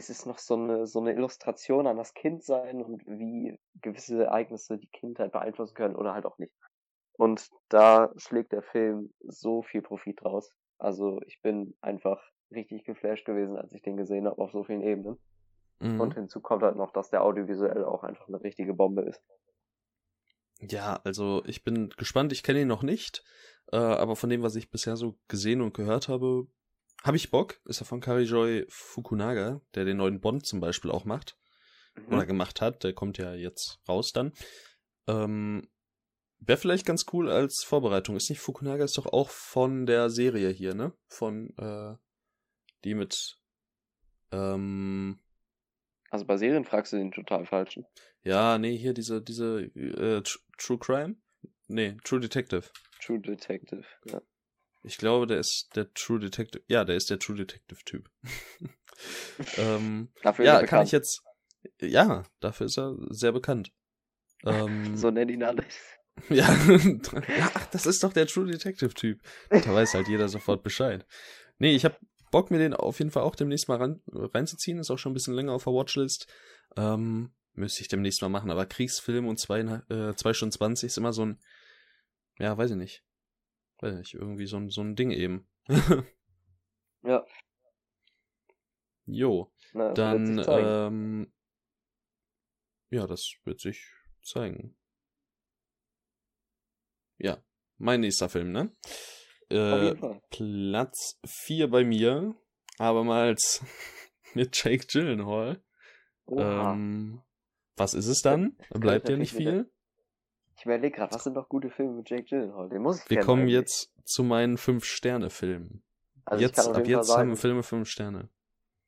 es 0.00 0.08
ist 0.08 0.24
noch 0.24 0.38
so 0.38 0.54
eine, 0.54 0.86
so 0.86 0.98
eine 1.00 1.12
Illustration 1.12 1.86
an 1.86 1.98
das 1.98 2.14
Kindsein 2.14 2.82
und 2.82 3.06
wie 3.06 3.58
gewisse 3.82 4.24
Ereignisse 4.24 4.78
die 4.78 4.88
Kindheit 4.88 5.30
beeinflussen 5.30 5.74
können 5.74 5.94
oder 5.94 6.14
halt 6.14 6.24
auch 6.24 6.38
nicht. 6.38 6.54
Und 7.18 7.50
da 7.68 8.10
schlägt 8.16 8.52
der 8.52 8.62
Film 8.62 9.12
so 9.20 9.62
viel 9.62 9.82
Profit 9.82 10.22
draus. 10.22 10.50
Also 10.78 11.20
ich 11.26 11.42
bin 11.42 11.76
einfach 11.82 12.22
richtig 12.50 12.84
geflasht 12.84 13.26
gewesen, 13.26 13.58
als 13.58 13.74
ich 13.74 13.82
den 13.82 13.98
gesehen 13.98 14.26
habe 14.26 14.40
auf 14.40 14.52
so 14.52 14.64
vielen 14.64 14.80
Ebenen. 14.80 15.18
Mhm. 15.80 16.00
Und 16.00 16.14
hinzu 16.14 16.40
kommt 16.40 16.62
halt 16.62 16.76
noch, 16.76 16.92
dass 16.92 17.10
der 17.10 17.22
audiovisuell 17.22 17.84
auch 17.84 18.02
einfach 18.02 18.28
eine 18.28 18.42
richtige 18.42 18.74
Bombe 18.74 19.02
ist. 19.02 19.20
Ja, 20.60 21.00
also 21.04 21.42
ich 21.46 21.64
bin 21.64 21.90
gespannt. 21.96 22.32
Ich 22.32 22.42
kenne 22.42 22.60
ihn 22.60 22.68
noch 22.68 22.82
nicht, 22.82 23.24
äh, 23.72 23.76
aber 23.76 24.14
von 24.14 24.28
dem, 24.28 24.42
was 24.42 24.56
ich 24.56 24.70
bisher 24.70 24.96
so 24.96 25.18
gesehen 25.26 25.62
und 25.62 25.74
gehört 25.74 26.08
habe, 26.08 26.46
habe 27.02 27.16
ich 27.16 27.30
Bock. 27.30 27.60
Ist 27.64 27.80
er 27.80 27.86
von 27.86 28.00
Karijoy 28.00 28.66
Fukunaga, 28.68 29.62
der 29.74 29.86
den 29.86 29.96
neuen 29.96 30.20
Bond 30.20 30.46
zum 30.46 30.60
Beispiel 30.60 30.90
auch 30.90 31.06
macht. 31.06 31.38
Mhm. 31.94 32.14
Oder 32.14 32.26
gemacht 32.26 32.60
hat. 32.60 32.84
Der 32.84 32.92
kommt 32.92 33.16
ja 33.16 33.32
jetzt 33.32 33.80
raus 33.88 34.12
dann. 34.12 34.32
Ähm, 35.06 35.66
Wäre 36.42 36.58
vielleicht 36.58 36.86
ganz 36.86 37.04
cool 37.12 37.30
als 37.30 37.64
Vorbereitung. 37.64 38.16
Ist 38.16 38.30
nicht 38.30 38.40
Fukunaga 38.40 38.84
ist 38.84 38.96
doch 38.96 39.06
auch 39.06 39.28
von 39.28 39.84
der 39.84 40.08
Serie 40.08 40.48
hier, 40.48 40.74
ne? 40.74 40.94
Von 41.06 41.54
äh, 41.58 41.96
die 42.84 42.94
mit 42.94 43.38
ähm, 44.32 45.20
also 46.10 46.26
bei 46.26 46.36
Serien 46.36 46.64
fragst 46.64 46.92
du 46.92 46.96
den 46.96 47.12
total 47.12 47.46
falschen. 47.46 47.86
Ja, 48.22 48.58
nee, 48.58 48.76
hier 48.76 48.92
diese 48.92 49.22
diese 49.22 49.62
äh, 49.74 50.22
True 50.58 50.78
Crime? 50.78 51.16
Nee, 51.68 51.96
True 52.04 52.20
Detective. 52.20 52.64
True 53.00 53.20
Detective, 53.20 53.84
ja. 54.04 54.20
Ich 54.82 54.98
glaube, 54.98 55.26
der 55.26 55.38
ist 55.38 55.70
der 55.76 55.92
True 55.94 56.18
Detective. 56.18 56.62
Ja, 56.68 56.84
der 56.84 56.96
ist 56.96 57.10
der 57.10 57.18
True 57.18 57.36
Detective 57.36 57.80
Typ. 57.84 58.10
ähm, 59.56 60.08
dafür 60.22 60.44
ja, 60.44 60.62
kann 60.64 60.84
ich 60.84 60.92
jetzt. 60.92 61.22
Ja, 61.80 62.24
dafür 62.40 62.66
ist 62.66 62.78
er 62.78 62.96
sehr 63.10 63.32
bekannt. 63.32 63.72
Ähm, 64.44 64.96
so 64.96 65.10
nennen 65.10 65.30
ihn 65.30 65.42
alle. 65.42 65.64
Ja, 66.28 66.46
ach, 67.54 67.66
das 67.66 67.86
ist 67.86 68.02
doch 68.02 68.12
der 68.12 68.26
True 68.26 68.44
Detective 68.44 68.92
Typ. 68.92 69.22
Da 69.48 69.72
weiß 69.72 69.94
halt 69.94 70.06
jeder 70.08 70.28
sofort 70.28 70.62
Bescheid. 70.62 71.06
Nee, 71.58 71.74
ich 71.74 71.86
hab 71.86 71.98
Bock, 72.30 72.50
mir 72.50 72.58
den 72.58 72.74
auf 72.74 72.98
jeden 72.98 73.10
Fall 73.10 73.22
auch 73.22 73.34
demnächst 73.34 73.68
mal 73.68 73.78
ran, 73.78 74.02
reinzuziehen. 74.06 74.78
Ist 74.78 74.90
auch 74.90 74.98
schon 74.98 75.12
ein 75.12 75.14
bisschen 75.14 75.34
länger 75.34 75.52
auf 75.52 75.64
der 75.64 75.72
Watchlist. 75.72 76.26
Ähm, 76.76 77.32
müsste 77.54 77.82
ich 77.82 77.88
demnächst 77.88 78.22
mal 78.22 78.28
machen. 78.28 78.50
Aber 78.50 78.66
Kriegsfilm 78.66 79.26
und 79.26 79.38
zwei, 79.38 79.60
äh, 79.60 80.14
zwei 80.14 80.32
Stunden 80.32 80.52
20 80.52 80.86
ist 80.86 80.98
immer 80.98 81.12
so 81.12 81.26
ein, 81.26 81.40
ja, 82.38 82.56
weiß 82.56 82.70
ich 82.72 82.76
nicht. 82.76 83.04
Weiß 83.78 83.92
ich 83.92 83.98
nicht, 83.98 84.14
irgendwie 84.14 84.46
so 84.46 84.56
ein, 84.56 84.70
so 84.70 84.82
ein 84.82 84.96
Ding 84.96 85.10
eben. 85.10 85.48
ja. 87.02 87.24
Jo. 89.06 89.52
Na, 89.72 89.92
dann, 89.92 90.44
ähm, 90.48 91.32
ja, 92.90 93.06
das 93.06 93.34
wird 93.44 93.60
sich 93.60 93.92
zeigen. 94.22 94.76
Ja, 97.18 97.42
mein 97.78 98.00
nächster 98.00 98.28
Film, 98.28 98.52
ne? 98.52 98.74
Äh, 99.50 99.94
Platz 100.30 101.18
4 101.26 101.70
bei 101.70 101.84
mir, 101.84 102.34
abermals 102.78 103.64
mit 104.34 104.62
Jake 104.62 104.86
Gyllenhaal. 104.86 105.60
Ähm, 106.28 107.22
was 107.76 107.94
ist 107.94 108.06
es 108.06 108.20
dann? 108.22 108.56
Bleibt 108.70 109.08
ja 109.08 109.16
nicht 109.16 109.32
viel. 109.32 109.70
Ich 110.56 110.66
überlege 110.66 110.96
gerade, 110.96 111.14
was 111.14 111.24
sind 111.24 111.34
noch 111.34 111.48
gute 111.48 111.70
Filme 111.70 111.92
mit 111.94 112.10
Jake 112.10 112.24
Gyllenhaal? 112.24 112.68
Den 112.68 112.82
muss 112.82 113.02
ich 113.02 113.10
Wir 113.10 113.20
kommen 113.20 113.42
eigentlich. 113.42 113.54
jetzt 113.54 113.92
zu 114.04 114.22
meinen 114.22 114.56
5-Sterne-Filmen. 114.56 115.82
Also 116.24 116.44
jetzt, 116.44 116.58
ab 116.58 116.86
jetzt 116.86 117.08
sagen, 117.08 117.20
haben 117.20 117.28
wir 117.30 117.36
Filme 117.36 117.62
5 117.62 117.88
Sterne. 117.88 118.28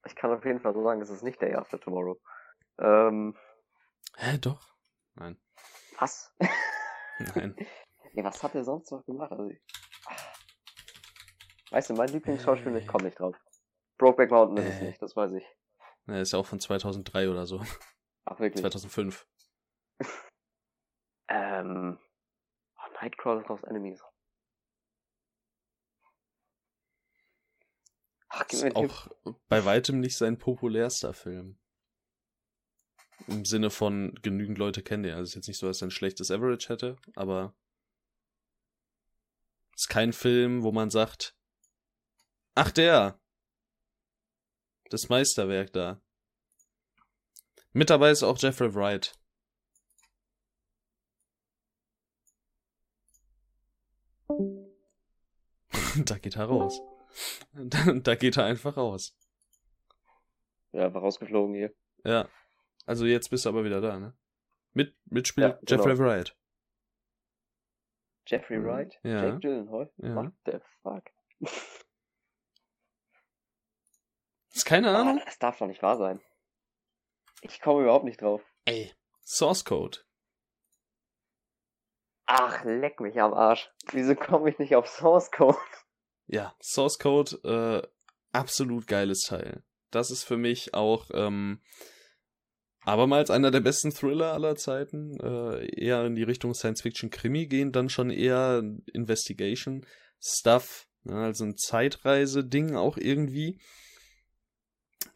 Ich 0.07 0.15
kann 0.15 0.31
auf 0.33 0.45
jeden 0.45 0.61
Fall 0.61 0.75
so 0.75 0.83
sagen, 0.83 1.01
es 1.01 1.11
ist 1.11 1.23
nicht 1.23 1.41
der 1.41 1.51
erste 1.51 1.81
Tomorrow. 1.81 2.21
Ähm, 2.79 3.37
Hä, 4.17 4.39
doch? 4.39 4.75
Nein. 5.15 5.39
Was? 5.99 6.35
Nein. 7.35 7.57
Nee, 8.13 8.25
was 8.25 8.43
hat 8.43 8.55
er 8.55 8.65
sonst 8.65 8.91
noch 8.93 9.05
gemacht? 9.07 9.33
Also, 9.33 9.51
weißt 11.73 11.91
du, 11.91 11.95
mein 11.95 12.09
Lieblingsschauspieler, 12.09 12.77
ich 12.77 12.87
komme 12.87 13.05
nicht 13.05 13.19
drauf. 13.19 13.37
Brokeback 13.99 14.31
Mountain 14.31 14.65
ist 14.67 14.75
es 14.75 14.81
Äh. 14.81 14.85
nicht, 14.87 15.03
das 15.03 15.17
weiß 15.17 15.33
ich. 15.33 15.45
Er 16.07 16.21
ist 16.23 16.33
ja 16.33 16.39
auch 16.39 16.47
von 16.47 16.61
2003 16.61 17.29
oder 17.31 17.47
so. 17.47 17.63
Ach, 18.25 18.39
wirklich. 18.41 18.61
2005. 18.63 19.27
Ähm. 21.29 21.99
Oh, 22.77 22.93
Nightcrawler 23.01 23.49
House 23.49 23.63
Enemies. 23.63 24.03
Ach, 28.29 28.45
gib 28.49 28.55
Ist 28.59 28.65
einen 28.65 28.75
Tipp. 28.75 28.91
auch 28.91 29.09
bei 29.49 29.65
weitem 29.65 30.01
nicht 30.01 30.17
sein 30.17 30.39
populärster 30.39 31.15
Film. 31.15 31.59
Im 33.29 33.45
Sinne 33.45 33.71
von 33.71 34.15
genügend 34.23 34.59
Leute 34.59 34.83
kennen 34.83 35.05
den. 35.05 35.13
Also 35.13 35.23
es 35.23 35.29
ist 35.31 35.35
jetzt 35.37 35.49
nicht 35.49 35.59
so, 35.59 35.67
dass 35.67 35.81
er 35.81 35.89
ein 35.89 35.93
schlechtes 35.93 36.31
Average 36.31 36.69
hätte, 36.71 36.97
aber 37.15 37.55
es 39.75 39.83
ist 39.83 39.89
kein 39.89 40.13
Film, 40.13 40.63
wo 40.65 40.73
man 40.73 40.91
sagt, 40.91 41.35
ach 42.55 42.71
der, 42.71 43.19
das 44.91 45.09
Meisterwerk 45.09 45.73
da. 45.73 46.01
Mit 47.73 47.91
dabei 47.91 48.11
ist 48.11 48.23
auch 48.23 48.39
Jeffrey 48.39 48.75
Wright. 48.75 49.19
da 56.05 56.19
geht 56.19 56.37
er 56.37 56.45
raus. 56.45 56.81
Da, 57.53 57.93
da 58.03 58.15
geht 58.15 58.37
er 58.37 58.45
einfach 58.45 58.77
raus. 58.77 59.17
Ja, 60.73 60.87
einfach 60.87 61.03
rausgeflogen 61.03 61.55
hier. 61.55 61.75
Ja. 62.05 62.29
Also 62.87 63.07
jetzt 63.07 63.29
bist 63.31 63.45
du 63.45 63.51
aber 63.51 63.65
wieder 63.65 63.81
da, 63.81 63.99
ne? 63.99 64.15
Mit, 64.73 64.95
mitspielt 65.05 65.49
Ja, 65.49 65.59
genau. 65.65 65.87
Jeffrey 65.87 65.99
Wright. 65.99 66.37
Jeffrey. 68.27 68.65
Wright? 68.65 68.99
Ja. 69.03 69.25
Jake 69.25 69.41
Gyllenhaal? 69.41 69.91
Ja. 69.99 70.15
What 70.15 70.33
the 70.47 70.59
fuck? 70.83 71.05
Ist 74.53 74.65
keine 74.65 74.97
Ahnung. 74.97 75.19
Oh, 75.21 75.25
das 75.25 75.39
darf 75.39 75.59
doch 75.59 75.67
nicht 75.67 75.83
wahr 75.83 75.97
sein. 75.97 76.21
Ich 77.41 77.61
komme 77.61 77.83
überhaupt 77.83 78.05
nicht 78.05 78.21
drauf. 78.21 78.43
Ey. 78.65 78.93
Source 79.25 79.65
Code. 79.65 79.99
Ach, 82.27 82.65
leck 82.65 83.01
mich 83.01 83.21
am 83.21 83.35
Arsch. 83.35 83.71
Wieso 83.93 84.15
komme 84.15 84.51
ich 84.51 84.59
nicht 84.59 84.75
auf 84.75 84.89
Source 84.89 85.31
Code? 85.31 85.59
Ja, 86.27 86.55
Source 86.63 86.99
Code, 86.99 87.37
äh, 87.45 87.87
absolut 88.33 88.87
geiles 88.87 89.23
Teil. 89.23 89.63
Das 89.91 90.11
ist 90.11 90.25
für 90.25 90.37
mich 90.37 90.73
auch, 90.73 91.11
ähm, 91.13 91.61
abermals 92.85 93.31
einer 93.31 93.51
der 93.51 93.61
besten 93.61 93.93
Thriller 93.93 94.33
aller 94.33 94.57
Zeiten. 94.57 95.19
Äh, 95.21 95.67
eher 95.79 96.05
in 96.05 96.15
die 96.15 96.23
Richtung 96.23 96.55
Science-Fiction-Krimi 96.55 97.47
gehen, 97.47 97.73
dann 97.73 97.89
schon 97.89 98.11
eher 98.11 98.63
Investigation-Stuff. 98.93 100.89
Ne, 101.05 101.15
also 101.17 101.45
ein 101.45 101.57
Zeitreise-Ding 101.57 102.77
auch 102.77 102.97
irgendwie. 102.97 103.61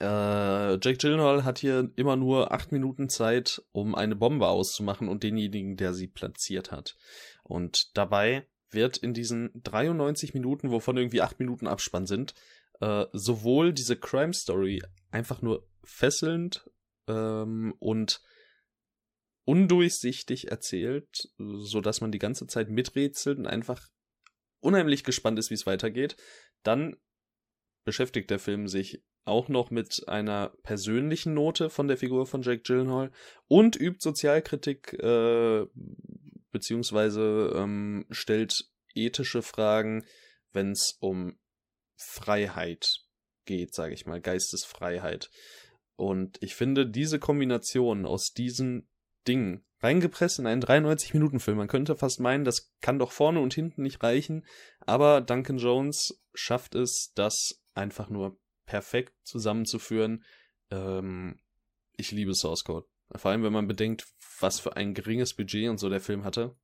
Äh, 0.01 0.79
Jake 0.79 0.97
Gyllenhaal 0.99 1.45
hat 1.45 1.59
hier 1.59 1.91
immer 1.97 2.17
nur 2.17 2.53
acht 2.53 2.73
Minuten 2.73 3.09
Zeit, 3.09 3.63
um 3.73 3.95
eine 3.95 4.17
Bombe 4.17 4.49
auszumachen 4.49 5.09
und 5.09 5.23
denjenigen, 5.23 5.77
der 5.77 5.95
sie 5.95 6.07
platziert 6.07 6.73
hat. 6.73 6.97
Und 7.43 7.97
dabei 7.97 8.47
wird 8.71 8.97
in 8.97 9.15
diesen 9.15 9.51
93 9.55 10.35
Minuten, 10.35 10.71
wovon 10.71 10.97
irgendwie 10.97 11.23
acht 11.23 11.39
Minuten 11.39 11.67
Abspann 11.67 12.07
sind, 12.07 12.35
äh, 12.81 13.07
sowohl 13.13 13.73
diese 13.73 13.97
Crime 13.97 14.35
Story 14.35 14.83
einfach 15.11 15.43
nur 15.43 15.67
fesselnd 15.85 16.69
ähm, 17.09 17.75
und 17.79 18.21
undurchsichtig 19.45 20.51
erzählt, 20.51 21.31
so 21.39 21.81
dass 21.81 22.01
man 22.01 22.11
die 22.13 22.19
ganze 22.19 22.47
Zeit 22.47 22.69
miträtselt 22.69 23.39
und 23.39 23.47
einfach 23.47 23.89
unheimlich 24.61 25.05
gespannt 25.05 25.39
ist, 25.39 25.51
wie 25.51 25.55
es 25.55 25.67
weitergeht. 25.67 26.17
Dann 26.65 26.97
beschäftigt 27.87 28.31
der 28.31 28.41
Film 28.41 28.69
sich 28.69 29.03
auch 29.25 29.49
noch 29.49 29.71
mit 29.71 30.05
einer 30.09 30.53
persönlichen 30.63 31.35
Note 31.35 31.71
von 31.71 31.89
der 31.89 31.97
Figur 31.97 32.27
von 32.27 32.43
Jake 32.43 32.63
Gyllenhaal 32.63 33.11
und 33.49 33.77
übt 33.77 34.01
Sozialkritik 34.01 34.93
äh, 34.95 35.65
beziehungsweise 36.51 37.53
ähm, 37.55 38.07
stellt 38.11 38.69
ethische 38.95 39.43
Fragen, 39.43 40.05
wenn 40.53 40.73
es 40.73 40.97
um 41.01 41.39
Freiheit 41.97 43.03
geht, 43.45 43.75
sage 43.75 43.95
ich 43.95 44.05
mal, 44.05 44.21
Geistesfreiheit. 44.21 45.31
Und 45.95 46.43
ich 46.43 46.55
finde 46.55 46.87
diese 46.87 47.19
Kombination 47.19 48.05
aus 48.05 48.33
diesen 48.33 48.89
Dingen 49.29 49.65
reingepresst 49.81 50.39
in 50.39 50.47
einen 50.47 50.63
93-Minuten-Film, 50.63 51.57
man 51.57 51.69
könnte 51.69 51.95
fast 51.95 52.19
meinen, 52.19 52.45
das 52.45 52.73
kann 52.81 52.99
doch 52.99 53.13
vorne 53.13 53.41
und 53.41 53.55
hinten 53.55 53.83
nicht 53.83 54.03
reichen, 54.03 54.45
aber 54.81 55.21
Duncan 55.21 55.59
Jones 55.59 56.21
schafft 56.35 56.75
es, 56.75 57.13
das 57.15 57.63
einfach 57.77 58.09
nur 58.09 58.39
perfekt 58.65 59.15
zusammenzuführen. 59.25 60.25
Ähm, 60.71 61.41
ich 61.97 62.11
liebe 62.11 62.35
Source 62.35 62.65
Code. 62.65 62.87
Vor 63.15 63.31
allem, 63.31 63.43
wenn 63.45 63.53
man 63.53 63.69
bedenkt, 63.69 64.07
was 64.41 64.59
für 64.59 64.77
ein 64.77 64.95
geringes 64.95 65.35
Budget 65.35 65.69
und 65.71 65.79
so 65.79 65.89
der 65.89 66.01
Film 66.01 66.25
hatte, 66.25 66.57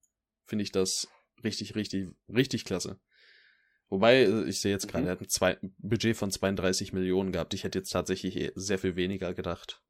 finde 0.45 0.65
ich 0.65 0.73
das 0.73 1.09
richtig, 1.45 1.75
richtig, 1.77 2.09
richtig 2.29 2.65
klasse. 2.65 3.01
Wobei, 3.89 4.23
äh, 4.23 4.45
ich 4.49 4.61
sehe 4.61 4.73
jetzt 4.73 4.89
gerade, 4.89 5.03
Mhm. 5.05 5.09
er 5.09 5.13
hat 5.13 5.21
ein 5.21 5.29
zwei, 5.29 5.59
Budget 5.79 6.17
von 6.17 6.31
32 6.31 6.93
Millionen 6.93 7.31
gehabt. 7.31 7.55
Ich 7.55 7.63
hätte 7.65 7.79
jetzt 7.79 7.91
tatsächlich 7.91 8.37
eh 8.37 8.53
sehr 8.55 8.79
viel 8.79 8.97
weniger 8.97 9.35
gedacht. 9.35 9.83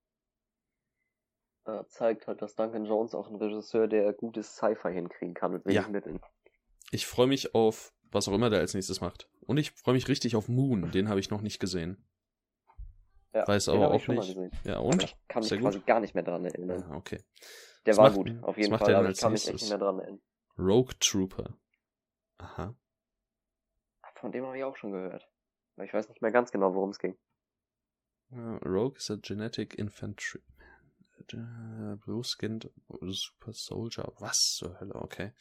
Äh, 1.65 1.85
zeigt 1.89 2.27
halt, 2.27 2.43
dass 2.43 2.57
Duncan 2.57 2.85
Jones 2.85 3.15
auch 3.15 3.29
ein 3.29 3.37
Regisseur, 3.37 3.87
der 3.87 4.13
gutes 4.13 4.57
Sci-Fi 4.57 4.93
hinkriegen 4.93 5.35
kann 5.35 5.53
mit 5.53 5.65
wenig 5.65 5.77
Ja. 5.77 5.89
Mitteln. 5.89 6.21
Ich 6.91 7.07
freue 7.07 7.29
mich 7.29 7.55
auf, 7.55 7.95
was 8.13 8.29
auch 8.29 8.33
immer 8.35 8.51
der 8.51 8.61
als 8.61 8.75
nächstes 8.75 9.01
macht. 9.01 9.29
Und 9.47 9.57
ich 9.57 9.73
freue 9.73 9.95
mich 9.95 10.09
richtig 10.09 10.37
auf 10.37 10.49
Moon. 10.49 10.91
Den 10.93 11.09
habe 11.09 11.21
ich 11.21 11.31
noch 11.31 11.41
nicht 11.43 11.59
gesehen. 11.59 12.05
Ja, 13.35 13.49
Weiß 13.49 13.69
aber 13.69 13.91
auch 13.91 14.07
mal 14.09 14.15
nicht. 14.17 14.29
gesehen. 14.29 14.51
Ja, 14.65 14.79
und? 14.79 15.03
Ich 15.03 15.17
kann 15.29 15.41
mich 15.41 15.49
Sehr 15.49 15.59
quasi 15.59 15.79
gut. 15.79 15.87
gar 15.87 16.01
nicht 16.01 16.15
mehr 16.15 16.23
dran 16.25 16.45
erinnern. 16.45 16.85
Ah, 16.91 16.97
okay. 16.97 17.23
Der 17.87 17.93
Was 17.93 17.99
war 17.99 18.05
macht- 18.11 18.17
gut, 18.17 18.45
auf 18.45 18.57
jeden 18.59 18.77
Fall, 18.79 18.95
aber 18.95 19.11
ich 19.11 19.19
kann 19.19 19.33
mich 19.33 19.43
echt 19.43 19.53
nächstes? 19.53 19.71
nicht 19.71 19.71
mehr 19.71 19.79
dran 19.79 19.99
erinnern. 20.01 20.21
Rogue 20.59 20.93
Trooper. 21.01 21.59
Aha. 22.39 22.75
Von 24.17 24.33
dem 24.33 24.45
habe 24.47 24.57
ich 24.59 24.65
auch 24.65 24.77
schon 24.77 24.93
gehört. 24.93 25.27
Aber 25.77 25.85
ich 25.85 25.93
weiß 25.95 26.09
nicht 26.11 26.21
mehr 26.23 26.31
ganz 26.31 26.53
genau, 26.53 26.75
worum 26.75 26.91
es 26.91 26.99
ging. 26.99 27.19
Uh, 28.31 28.57
Rogue 28.65 28.97
is 28.99 29.11
a 29.11 29.17
genetic 29.17 29.75
infantry. 29.79 30.41
Uh, 31.35 31.97
Blue 31.97 32.23
skinned 32.23 32.71
super 33.01 33.53
soldier. 33.53 34.13
Was 34.19 34.55
zur 34.57 34.79
Hölle? 34.81 34.95
Okay. 34.97 35.33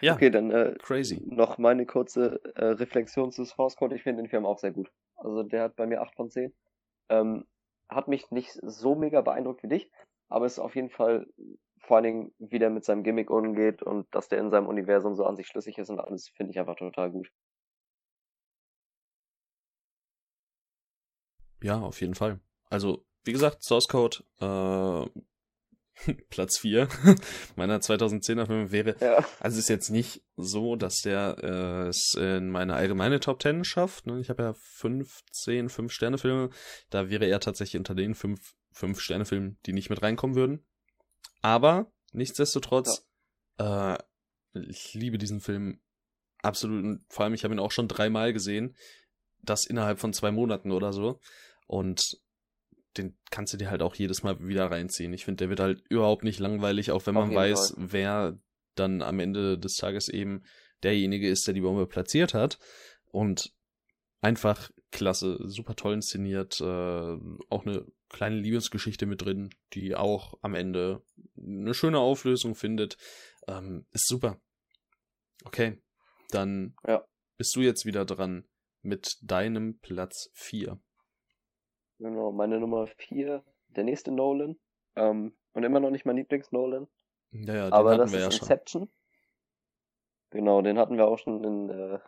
Ja, 0.00 0.14
Okay, 0.14 0.30
dann 0.30 0.50
äh, 0.50 0.74
crazy. 0.82 1.22
noch 1.24 1.58
meine 1.58 1.86
kurze 1.86 2.40
äh, 2.56 2.64
Reflexion 2.64 3.30
zu 3.30 3.44
Source 3.44 3.76
Code. 3.76 3.94
Ich 3.94 4.02
finde 4.02 4.22
den 4.22 4.28
Film 4.28 4.44
auch 4.44 4.58
sehr 4.58 4.72
gut. 4.72 4.90
Also 5.14 5.44
der 5.44 5.62
hat 5.62 5.76
bei 5.76 5.86
mir 5.86 6.02
8 6.02 6.16
von 6.16 6.28
10. 6.28 6.52
Ähm, 7.08 7.46
hat 7.88 8.08
mich 8.08 8.30
nicht 8.32 8.58
so 8.62 8.96
mega 8.96 9.20
beeindruckt 9.20 9.62
wie 9.62 9.68
dich, 9.68 9.90
aber 10.28 10.46
es 10.46 10.54
ist 10.54 10.58
auf 10.58 10.74
jeden 10.74 10.90
Fall 10.90 11.26
vor 11.78 11.96
allen 11.96 12.04
Dingen, 12.04 12.34
wie 12.38 12.58
der 12.58 12.70
mit 12.70 12.84
seinem 12.84 13.02
Gimmick 13.04 13.30
umgeht 13.30 13.82
und 13.82 14.06
dass 14.12 14.28
der 14.28 14.38
in 14.38 14.50
seinem 14.50 14.66
Universum 14.66 15.14
so 15.14 15.24
an 15.24 15.36
sich 15.36 15.46
schlüssig 15.46 15.78
ist 15.78 15.90
und 15.90 16.00
alles, 16.00 16.28
finde 16.30 16.50
ich 16.50 16.58
einfach 16.58 16.76
total 16.76 17.10
gut. 17.10 17.30
Ja, 21.62 21.80
auf 21.80 22.00
jeden 22.00 22.14
Fall. 22.14 22.40
Also, 22.70 23.04
wie 23.24 23.32
gesagt, 23.32 23.62
Source 23.62 23.86
Code, 23.88 24.18
äh, 24.40 25.20
Platz 26.30 26.58
4 26.58 26.88
meiner 27.56 27.78
2010er 27.78 28.46
Filme 28.46 28.72
wäre 28.72 28.96
Ja. 29.00 29.18
Also 29.40 29.58
es 29.58 29.64
ist 29.64 29.68
jetzt 29.68 29.90
nicht 29.90 30.22
so, 30.36 30.76
dass 30.76 31.00
der 31.02 31.36
äh, 31.42 31.88
es 31.88 32.14
in 32.16 32.50
meine 32.50 32.74
allgemeine 32.74 33.20
Top 33.20 33.42
10 33.42 33.64
schafft. 33.64 34.06
Ne? 34.06 34.20
Ich 34.20 34.30
habe 34.30 34.42
ja 34.42 34.54
15 34.54 35.68
5-Sterne-Filme. 35.68 36.50
Da 36.90 37.10
wäre 37.10 37.26
er 37.26 37.40
tatsächlich 37.40 37.78
unter 37.78 37.94
den 37.94 38.14
5 38.14 38.40
5-Sterne-Filmen, 38.74 39.58
die 39.66 39.72
nicht 39.72 39.90
mit 39.90 40.02
reinkommen 40.02 40.36
würden. 40.36 40.64
Aber 41.42 41.92
nichtsdestotrotz, 42.12 43.06
äh, 43.58 43.98
ich 44.54 44.94
liebe 44.94 45.18
diesen 45.18 45.40
Film 45.40 45.80
absolut. 46.42 46.84
Und 46.84 47.04
vor 47.08 47.24
allem, 47.24 47.34
ich 47.34 47.44
habe 47.44 47.54
ihn 47.54 47.60
auch 47.60 47.72
schon 47.72 47.88
dreimal 47.88 48.32
gesehen. 48.32 48.76
Das 49.42 49.66
innerhalb 49.66 49.98
von 49.98 50.12
zwei 50.12 50.30
Monaten 50.30 50.70
oder 50.70 50.92
so. 50.92 51.20
Und 51.66 52.18
den 52.96 53.16
kannst 53.30 53.52
du 53.52 53.56
dir 53.56 53.70
halt 53.70 53.82
auch 53.82 53.94
jedes 53.94 54.22
Mal 54.22 54.38
wieder 54.46 54.70
reinziehen. 54.70 55.12
Ich 55.12 55.24
finde, 55.24 55.38
der 55.38 55.48
wird 55.48 55.60
halt 55.60 55.82
überhaupt 55.88 56.24
nicht 56.24 56.38
langweilig, 56.40 56.90
auch 56.90 57.06
wenn 57.06 57.16
Auf 57.16 57.26
man 57.26 57.34
weiß, 57.34 57.70
Fall. 57.74 57.92
wer 57.92 58.38
dann 58.74 59.02
am 59.02 59.20
Ende 59.20 59.58
des 59.58 59.76
Tages 59.76 60.08
eben 60.08 60.42
derjenige 60.82 61.28
ist, 61.28 61.46
der 61.46 61.54
die 61.54 61.60
Bombe 61.60 61.86
platziert 61.86 62.34
hat. 62.34 62.58
Und 63.06 63.52
einfach 64.20 64.70
klasse, 64.90 65.38
super 65.48 65.74
toll 65.76 65.94
inszeniert, 65.94 66.60
äh, 66.60 66.64
auch 66.64 67.66
eine 67.66 67.86
kleine 68.08 68.36
Liebesgeschichte 68.36 69.06
mit 69.06 69.22
drin, 69.24 69.50
die 69.72 69.94
auch 69.94 70.34
am 70.42 70.54
Ende 70.54 71.02
eine 71.36 71.74
schöne 71.74 71.98
Auflösung 71.98 72.54
findet. 72.54 72.96
Ähm, 73.48 73.86
ist 73.92 74.06
super. 74.06 74.40
Okay, 75.44 75.82
dann 76.30 76.74
Ja. 76.86 77.04
bist 77.38 77.56
du 77.56 77.60
jetzt 77.62 77.84
wieder 77.86 78.04
dran 78.04 78.46
mit 78.82 79.16
deinem 79.22 79.78
Platz 79.78 80.30
4. 80.34 80.78
Genau, 81.98 82.32
meine 82.32 82.58
Nummer 82.58 82.86
4, 82.86 83.42
der 83.68 83.84
nächste 83.84 84.10
Nolan. 84.12 84.58
Ähm, 84.96 85.34
und 85.54 85.64
immer 85.64 85.80
noch 85.80 85.90
nicht 85.90 86.04
mein 86.04 86.16
Lieblings-Nolan. 86.16 86.88
Ja, 87.32 87.54
ja, 87.54 87.72
aber 87.72 87.96
das 87.96 88.12
ist 88.12 88.18
ja. 88.18 88.24
Inception. 88.26 88.90
Genau, 90.30 90.62
den 90.62 90.78
hatten 90.78 90.96
wir 90.96 91.06
auch 91.06 91.18
schon 91.18 91.44
in 91.44 91.68
äh, 91.70 91.98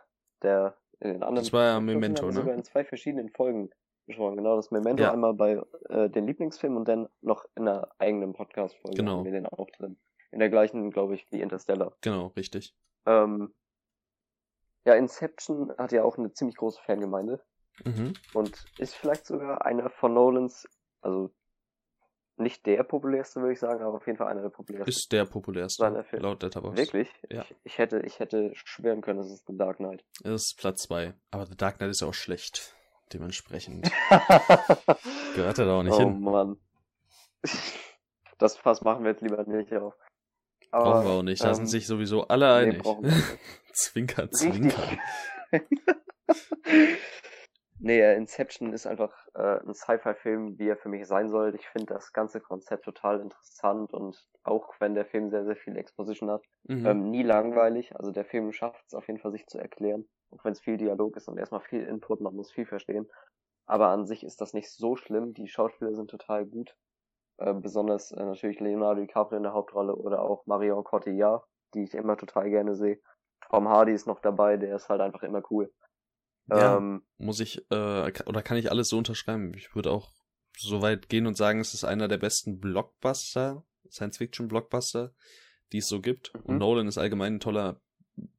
der 0.41 0.77
in 0.99 1.09
den 1.13 1.23
anderen 1.23 1.43
Das 1.43 1.53
war 1.53 1.63
ja 1.65 1.73
Folgen 1.73 1.85
Memento, 1.87 2.23
wir 2.23 2.27
ne? 2.29 2.33
sogar 2.33 2.53
in 2.55 2.63
zwei 2.63 2.83
verschiedenen 2.85 3.29
Folgen 3.29 3.69
besprochen. 4.07 4.37
Genau, 4.37 4.55
das 4.55 4.71
Memento 4.71 5.03
Ja. 5.03 5.11
einmal 5.11 5.33
bei 5.33 5.61
äh, 5.89 6.09
den 6.09 6.25
Lieblingsfilmen 6.27 6.77
und 6.77 6.87
dann 6.87 7.07
noch 7.21 7.45
in 7.55 7.67
einer 7.67 7.91
eigenen 7.97 8.33
Podcast-Folge 8.33 8.97
Genau. 8.97 9.17
haben 9.17 9.25
wir 9.25 9.31
den 9.31 9.45
auch 9.45 9.69
drin. 9.71 9.97
In 10.31 10.39
der 10.39 10.49
gleichen, 10.49 10.91
glaube 10.91 11.15
ich, 11.15 11.25
wie 11.31 11.41
Interstellar. 11.41 11.95
Genau, 12.01 12.27
richtig. 12.27 12.75
Ähm, 13.05 13.53
ja, 14.85 14.93
Inception 14.95 15.73
hat 15.77 15.91
ja 15.91 16.03
auch 16.03 16.17
eine 16.17 16.31
ziemlich 16.33 16.55
große 16.57 16.81
Fangemeinde 16.83 17.43
Mhm. 17.83 18.13
und 18.33 18.65
ist 18.77 18.95
vielleicht 18.95 19.25
sogar 19.25 19.65
einer 19.65 19.89
von 19.89 20.13
Nolans, 20.13 20.67
also 21.01 21.31
nicht 22.37 22.65
der 22.65 22.83
populärste, 22.83 23.39
würde 23.39 23.53
ich 23.53 23.59
sagen, 23.59 23.83
aber 23.83 23.97
auf 23.97 24.05
jeden 24.07 24.17
Fall 24.17 24.27
einer 24.27 24.41
der 24.41 24.49
populärsten. 24.49 24.89
Ist 24.89 25.11
der 25.11 25.25
populärste, 25.25 25.83
Seiner 25.83 26.05
laut 26.19 26.43
Letterboxd. 26.43 26.77
Wirklich? 26.77 27.09
Ja. 27.29 27.41
Ich, 27.41 27.55
ich, 27.63 27.77
hätte, 27.77 27.99
ich 28.05 28.19
hätte 28.19 28.51
schwören 28.53 29.01
können, 29.01 29.19
es 29.19 29.31
ist 29.31 29.45
The 29.47 29.57
Dark 29.57 29.77
Knight. 29.77 30.03
Ist 30.23 30.57
Platz 30.57 30.83
2. 30.83 31.13
Aber 31.31 31.45
The 31.45 31.55
Dark 31.55 31.77
Knight 31.77 31.91
ist 31.91 32.01
ja 32.01 32.07
auch 32.07 32.13
schlecht. 32.13 32.75
Dementsprechend 33.13 33.89
gehört 35.35 35.59
er 35.59 35.65
da 35.65 35.79
auch 35.79 35.83
nicht 35.83 35.93
oh 35.93 35.99
hin. 35.99 36.21
Mann. 36.21 36.57
Das 38.37 38.57
Fass 38.57 38.81
machen 38.81 39.05
wir 39.05 39.11
jetzt 39.11 39.21
lieber 39.21 39.41
nicht 39.45 39.73
auf. 39.73 39.93
Brauchen 40.69 41.05
wir 41.05 41.11
auch 41.13 41.23
nicht. 41.23 41.41
Da 41.41 41.49
ähm, 41.49 41.53
sind 41.53 41.67
sich 41.67 41.87
sowieso 41.87 42.27
alle 42.27 42.45
nee, 42.45 42.73
einig. 42.73 43.01
nicht. 43.01 43.39
zwinker, 43.73 44.29
zwinker. 44.29 44.97
Nee, 47.79 47.99
äh, 48.01 48.15
Inception 48.15 48.73
ist 48.73 48.85
einfach 48.87 49.11
äh, 49.35 49.59
ein 49.65 49.73
Sci-Fi-Film, 49.73 50.57
wie 50.59 50.69
er 50.69 50.77
für 50.77 50.89
mich 50.89 51.07
sein 51.07 51.29
soll. 51.29 51.55
Ich 51.55 51.67
finde 51.67 51.93
das 51.93 52.13
ganze 52.13 52.39
Konzept 52.41 52.85
total 52.85 53.19
interessant 53.21 53.93
und 53.93 54.27
auch 54.43 54.73
wenn 54.79 54.95
der 54.95 55.05
Film 55.05 55.29
sehr, 55.29 55.45
sehr 55.45 55.55
viel 55.55 55.77
Exposition 55.77 56.29
hat, 56.31 56.43
Mhm. 56.67 56.85
ähm, 56.85 57.09
nie 57.11 57.23
langweilig. 57.23 57.95
Also 57.95 58.11
der 58.11 58.25
Film 58.25 58.51
schafft 58.51 58.83
es 58.87 58.93
auf 58.93 59.07
jeden 59.07 59.19
Fall, 59.19 59.31
sich 59.31 59.47
zu 59.47 59.57
erklären. 59.59 60.07
Auch 60.31 60.43
wenn 60.45 60.53
es 60.53 60.61
viel 60.61 60.77
Dialog 60.77 61.15
ist 61.17 61.27
und 61.27 61.37
erstmal 61.37 61.61
viel 61.61 61.83
Input, 61.83 62.21
man 62.21 62.35
muss 62.35 62.51
viel 62.51 62.65
verstehen. 62.65 63.07
Aber 63.67 63.89
an 63.89 64.05
sich 64.05 64.23
ist 64.23 64.41
das 64.41 64.53
nicht 64.53 64.71
so 64.71 64.95
schlimm. 64.95 65.33
Die 65.33 65.47
Schauspieler 65.47 65.93
sind 65.95 66.09
total 66.11 66.45
gut. 66.45 66.75
Äh, 67.37 67.53
besonders 67.53 68.11
äh, 68.11 68.23
natürlich 68.25 68.59
Leonardo 68.59 69.01
DiCaprio 69.01 69.37
in 69.37 69.43
der 69.43 69.53
Hauptrolle 69.53 69.95
oder 69.95 70.21
auch 70.21 70.45
Marion 70.45 70.83
Cotillard, 70.83 71.45
die 71.73 71.83
ich 71.83 71.93
immer 71.93 72.17
total 72.17 72.49
gerne 72.49 72.75
sehe. 72.75 72.99
Tom 73.49 73.69
Hardy 73.69 73.93
ist 73.93 74.07
noch 74.07 74.19
dabei, 74.19 74.57
der 74.57 74.75
ist 74.75 74.89
halt 74.89 75.01
einfach 75.01 75.23
immer 75.23 75.41
cool. 75.51 75.71
Ja. 76.47 76.77
Ähm, 76.77 77.01
Muss 77.17 77.39
ich, 77.39 77.59
äh, 77.71 78.11
oder 78.25 78.41
kann 78.43 78.57
ich 78.57 78.71
alles 78.71 78.89
so 78.89 78.97
unterschreiben? 78.97 79.53
Ich 79.55 79.73
würde 79.75 79.91
auch 79.91 80.11
so 80.57 80.81
weit 80.81 81.09
gehen 81.09 81.27
und 81.27 81.35
sagen, 81.37 81.59
es 81.59 81.73
ist 81.73 81.83
einer 81.83 82.07
der 82.07 82.17
besten 82.17 82.59
Blockbuster, 82.59 83.65
Science-Fiction-Blockbuster, 83.89 85.13
die 85.71 85.79
es 85.79 85.87
so 85.87 86.01
gibt. 86.01 86.33
Und 86.35 86.55
Mhm. 86.55 86.57
Nolan 86.59 86.87
ist 86.87 86.97
allgemein 86.97 87.35
ein 87.35 87.39
toller 87.39 87.81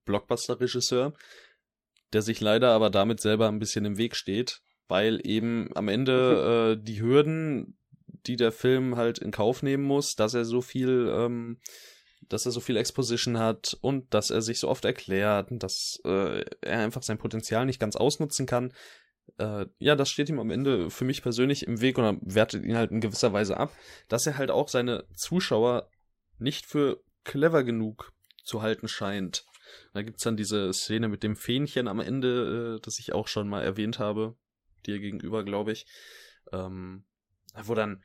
Blockbuster-Regisseur, 0.05 1.15
der 2.13 2.23
sich 2.23 2.41
leider 2.41 2.71
aber 2.71 2.91
damit 2.91 3.21
selber 3.21 3.49
ein 3.49 3.59
bisschen 3.59 3.85
im 3.85 3.99
Weg 3.99 4.17
steht, 4.17 4.63
weil 4.89 5.21
eben 5.27 5.71
am 5.75 5.89
Ende 5.89 6.77
äh, 6.79 6.83
die 6.83 7.01
Hürden, 7.03 7.77
die 8.27 8.37
der 8.37 8.53
Film 8.53 8.97
halt 8.97 9.19
in 9.19 9.31
Kauf 9.33 9.63
nehmen 9.63 9.85
muss, 9.85 10.15
dass 10.15 10.35
er 10.35 10.45
so 10.45 10.61
viel, 10.63 11.13
ähm, 11.13 11.61
dass 12.29 12.47
er 12.47 12.53
so 12.53 12.61
viel 12.61 12.77
Exposition 12.77 13.39
hat 13.39 13.77
und 13.81 14.12
dass 14.12 14.31
er 14.31 14.43
sich 14.43 14.59
so 14.59 14.69
oft 14.69 14.85
erklärt 14.85 15.51
und 15.51 15.62
dass 15.62 16.01
äh, 16.05 16.45
er 16.61 16.81
einfach 16.81 17.03
sein 17.03 17.19
Potenzial 17.19 17.67
nicht 17.67 17.81
ganz 17.81 17.97
ausnutzen 17.97 18.47
kann. 18.47 18.73
Äh, 19.39 19.67
ja, 19.79 19.97
das 19.97 20.11
steht 20.11 20.29
ihm 20.29 20.41
am 20.41 20.51
Ende 20.51 20.91
für 20.91 21.05
mich 21.05 21.23
persönlich 21.23 21.67
im 21.67 21.81
Weg 21.81 21.99
oder 21.99 22.17
wertet 22.21 22.64
ihn 22.64 22.77
halt 22.77 22.91
in 22.91 23.01
gewisser 23.01 23.33
Weise 23.33 23.57
ab, 23.57 23.73
dass 24.09 24.27
er 24.27 24.39
halt 24.39 24.51
auch 24.51 24.69
seine 24.69 25.05
Zuschauer 25.14 25.91
nicht 26.39 26.67
für 26.67 27.03
clever 27.25 27.64
genug 27.64 28.12
zu 28.45 28.62
halten 28.62 28.89
scheint. 28.89 29.45
Da 29.93 30.03
gibt's 30.03 30.23
dann 30.23 30.37
diese 30.37 30.73
Szene 30.73 31.09
mit 31.09 31.23
dem 31.23 31.37
Fähnchen 31.37 31.89
am 31.89 32.01
Ende, 32.01 32.77
äh, 32.77 32.81
das 32.85 32.99
ich 32.99 33.12
auch 33.12 33.29
schon 33.29 33.49
mal 33.49 33.62
erwähnt 33.62 33.99
habe, 33.99 34.37
dir 34.87 34.99
gegenüber, 35.01 35.45
glaube 35.45 35.73
ich, 35.73 35.87
ähm, 36.53 37.05
wo 37.55 37.75
dann 37.75 38.05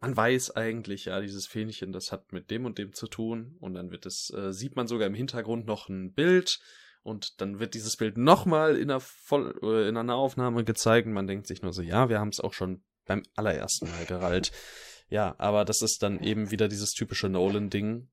man 0.00 0.16
weiß 0.16 0.56
eigentlich, 0.56 1.06
ja, 1.06 1.20
dieses 1.20 1.46
Fähnchen, 1.46 1.92
das 1.92 2.10
hat 2.10 2.32
mit 2.32 2.50
dem 2.50 2.64
und 2.64 2.78
dem 2.78 2.92
zu 2.92 3.06
tun 3.06 3.56
und 3.60 3.74
dann 3.74 3.90
wird 3.90 4.06
es, 4.06 4.30
äh, 4.34 4.52
sieht 4.52 4.74
man 4.76 4.86
sogar 4.86 5.06
im 5.06 5.14
Hintergrund 5.14 5.66
noch 5.66 5.88
ein 5.88 6.12
Bild 6.14 6.58
und 7.02 7.40
dann 7.40 7.58
wird 7.60 7.74
dieses 7.74 7.96
Bild 7.96 8.16
nochmal 8.16 8.76
in 8.76 8.90
einer 8.90 9.00
Voll 9.00 9.58
äh, 9.62 9.82
in 9.88 9.96
einer 9.96 10.04
Nahaufnahme 10.04 10.64
gezeigt 10.64 11.06
und 11.06 11.12
man 11.12 11.26
denkt 11.26 11.46
sich 11.46 11.62
nur 11.62 11.72
so, 11.72 11.82
ja, 11.82 12.08
wir 12.08 12.18
haben 12.18 12.28
es 12.30 12.40
auch 12.40 12.54
schon 12.54 12.82
beim 13.04 13.22
allerersten 13.36 13.90
Mal 13.90 14.04
gerallt. 14.06 14.52
ja, 15.08 15.34
aber 15.38 15.64
das 15.64 15.82
ist 15.82 16.02
dann 16.02 16.20
eben 16.20 16.50
wieder 16.50 16.68
dieses 16.68 16.92
typische 16.92 17.28
Nolan-Ding. 17.28 18.08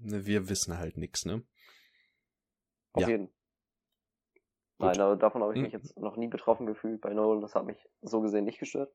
Ne, 0.00 0.26
Wir 0.26 0.48
wissen 0.48 0.76
halt 0.78 0.96
nix, 0.96 1.24
ne? 1.24 1.42
auf 2.92 3.02
Ja. 3.02 3.08
jeden. 3.08 3.26
Gut. 4.78 4.88
Nein, 4.88 5.00
aber 5.00 5.16
davon 5.16 5.42
habe 5.42 5.54
ich 5.56 5.60
mich 5.60 5.72
jetzt 5.72 5.96
noch 5.98 6.16
nie 6.16 6.28
betroffen 6.28 6.66
gefühlt 6.66 7.00
bei 7.00 7.12
Nolan. 7.12 7.40
Das 7.40 7.54
hat 7.54 7.66
mich 7.66 7.78
so 8.02 8.20
gesehen 8.20 8.44
nicht 8.44 8.58
gestört. 8.60 8.92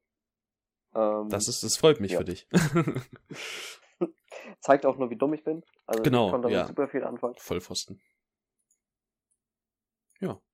Ähm, 0.95 1.29
Das 1.29 1.47
ist, 1.47 1.63
das 1.63 1.77
freut 1.77 1.99
mich 1.99 2.11
ja. 2.13 2.19
für 2.19 2.25
dich. 2.25 2.47
zeigt 4.59 4.85
auch 4.85 4.97
nur, 4.97 5.09
wie 5.09 5.17
dumm 5.17 5.33
ich 5.33 5.43
bin. 5.43 5.63
Also 5.85 6.03
Genau, 6.03 6.27
ich 6.27 6.31
konnte 6.31 6.47
damit 6.47 6.59
ja. 6.59 6.67
super 6.67 6.87
viel 6.87 7.03
anfangen. 7.03 7.35
Vollpfosten. 7.37 8.01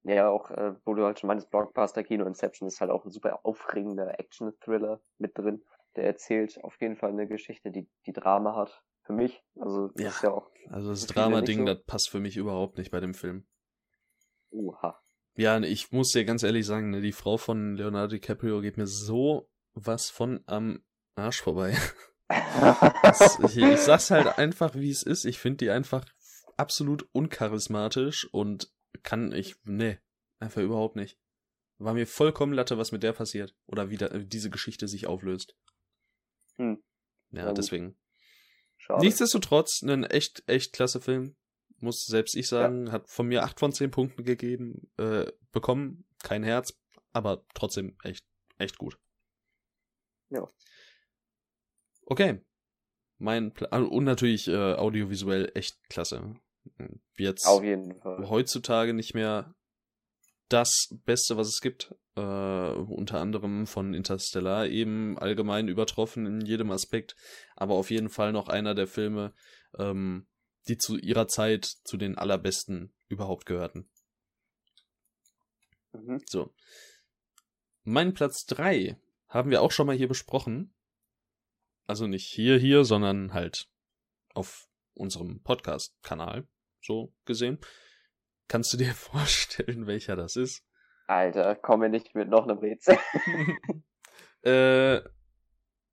Ja, 0.03 0.29
auch, 0.29 0.49
äh, 0.49 0.73
wo 0.85 0.95
du 0.95 1.03
halt 1.05 1.19
schon 1.19 1.27
meinst, 1.27 1.51
Blockbuster-Kino 1.51 2.25
Inception 2.25 2.67
ist 2.67 2.81
halt 2.81 2.89
auch 2.89 3.05
ein 3.05 3.11
super 3.11 3.45
aufregender 3.45 4.19
Action-Thriller 4.19 4.99
mit 5.19 5.37
drin. 5.37 5.63
Der 5.95 6.05
erzählt 6.05 6.57
auf 6.63 6.79
jeden 6.81 6.95
Fall 6.95 7.11
eine 7.11 7.27
Geschichte, 7.27 7.69
die, 7.69 7.87
die 8.07 8.13
Drama 8.13 8.55
hat. 8.55 8.83
Für 9.03 9.13
mich. 9.13 9.43
Also, 9.59 9.89
das 9.89 10.03
Ja. 10.03 10.09
ist 10.09 10.23
ja 10.23 10.31
auch, 10.31 10.49
Also 10.69 10.89
das 10.89 11.05
Drama-Ding, 11.05 11.59
so. 11.59 11.65
das 11.73 11.83
passt 11.85 12.09
für 12.09 12.19
mich 12.19 12.37
überhaupt 12.37 12.79
nicht 12.79 12.89
bei 12.89 12.99
dem 12.99 13.13
Film. 13.13 13.45
uha. 14.51 14.99
Ja, 15.35 15.59
ich 15.59 15.91
muss 15.91 16.11
dir 16.11 16.25
ganz 16.25 16.41
ehrlich 16.41 16.65
sagen, 16.65 16.89
ne, 16.89 17.01
die 17.01 17.11
Frau 17.11 17.37
von 17.37 17.75
Leonardo 17.75 18.15
DiCaprio 18.15 18.61
geht 18.61 18.77
mir 18.77 18.87
so 18.87 19.47
was 19.85 20.09
von 20.09 20.43
am 20.45 20.83
Arsch 21.15 21.41
vorbei. 21.41 21.77
Das, 23.01 23.39
ich, 23.39 23.57
ich 23.57 23.79
sag's 23.79 24.11
halt 24.11 24.37
einfach, 24.37 24.75
wie 24.75 24.91
es 24.91 25.03
ist. 25.03 25.25
Ich 25.25 25.39
finde 25.39 25.57
die 25.57 25.71
einfach 25.71 26.05
absolut 26.57 27.07
uncharismatisch 27.11 28.31
und 28.31 28.71
kann 29.03 29.31
ich, 29.31 29.55
nee, 29.63 29.97
einfach 30.39 30.61
überhaupt 30.61 30.95
nicht. 30.95 31.17
War 31.77 31.93
mir 31.93 32.05
vollkommen 32.05 32.53
Latte, 32.53 32.77
was 32.77 32.91
mit 32.91 33.03
der 33.03 33.13
passiert. 33.13 33.55
Oder 33.65 33.89
wie 33.89 33.97
da, 33.97 34.09
diese 34.09 34.49
Geschichte 34.49 34.87
sich 34.87 35.07
auflöst. 35.07 35.55
Hm. 36.57 36.83
Ja, 37.31 37.47
gut. 37.47 37.57
deswegen. 37.57 37.97
Schade. 38.77 39.03
Nichtsdestotrotz, 39.03 39.81
ein 39.81 40.03
echt, 40.03 40.43
echt 40.47 40.73
klasse 40.73 40.99
Film. 40.99 41.35
Muss 41.77 42.05
selbst 42.05 42.35
ich 42.35 42.47
sagen, 42.47 42.91
hat 42.91 43.09
von 43.09 43.27
mir 43.27 43.43
8 43.43 43.59
von 43.59 43.71
10 43.71 43.91
Punkten 43.91 44.23
gegeben, 44.25 44.91
äh, 44.97 45.31
bekommen. 45.53 46.05
Kein 46.21 46.43
Herz, 46.43 46.77
aber 47.13 47.45
trotzdem 47.53 47.95
echt, 48.03 48.25
echt 48.57 48.77
gut. 48.77 48.99
Ja. 50.29 50.49
Okay. 52.05 52.41
Mein 53.17 53.53
Pla 53.53 53.67
ah, 53.71 53.81
und 53.81 54.05
natürlich 54.05 54.47
äh, 54.47 54.73
audiovisuell 54.73 55.51
echt 55.53 55.77
klasse. 55.89 56.35
Jetzt 57.17 57.45
Auf 57.45 57.63
jeden 57.63 57.99
Fall. 57.99 58.29
heutzutage 58.29 58.93
nicht 58.93 59.13
mehr 59.13 59.53
das 60.47 60.89
Beste, 61.05 61.37
was 61.37 61.47
es 61.47 61.61
gibt. 61.61 61.93
Äh, 62.15 62.21
unter 62.21 63.19
anderem 63.19 63.67
von 63.67 63.93
Interstellar 63.93 64.67
eben 64.67 65.17
allgemein 65.17 65.67
übertroffen 65.67 66.25
in 66.25 66.41
jedem 66.41 66.71
Aspekt. 66.71 67.15
Aber 67.55 67.75
auf 67.75 67.91
jeden 67.91 68.09
Fall 68.09 68.31
noch 68.31 68.47
einer 68.47 68.73
der 68.73 68.87
Filme, 68.87 69.33
ähm, 69.77 70.27
die 70.67 70.77
zu 70.77 70.97
ihrer 70.97 71.27
Zeit 71.27 71.65
zu 71.65 71.97
den 71.97 72.17
allerbesten 72.17 72.93
überhaupt 73.09 73.45
gehörten. 73.45 73.89
Mhm. 75.93 76.21
So. 76.25 76.53
Mein 77.83 78.13
Platz 78.13 78.45
drei 78.45 78.97
haben 79.29 79.51
wir 79.51 79.61
auch 79.61 79.71
schon 79.71 79.87
mal 79.87 79.95
hier 79.95 80.07
besprochen. 80.07 80.73
Also 81.87 82.07
nicht 82.07 82.27
hier, 82.27 82.57
hier, 82.57 82.83
sondern 82.83 83.33
halt 83.33 83.69
auf 84.33 84.67
unserem 84.93 85.41
Podcast-Kanal. 85.41 86.47
So 86.81 87.13
gesehen. 87.25 87.59
Kannst 88.47 88.73
du 88.73 88.77
dir 88.77 88.93
vorstellen, 88.93 89.87
welcher 89.87 90.15
das 90.15 90.35
ist? 90.35 90.65
Alter, 91.07 91.55
komm 91.55 91.79
mir 91.79 91.89
nicht 91.89 92.13
mit 92.13 92.29
noch 92.29 92.43
einem 92.43 92.59
Rätsel. 92.59 92.97
äh, 94.43 95.01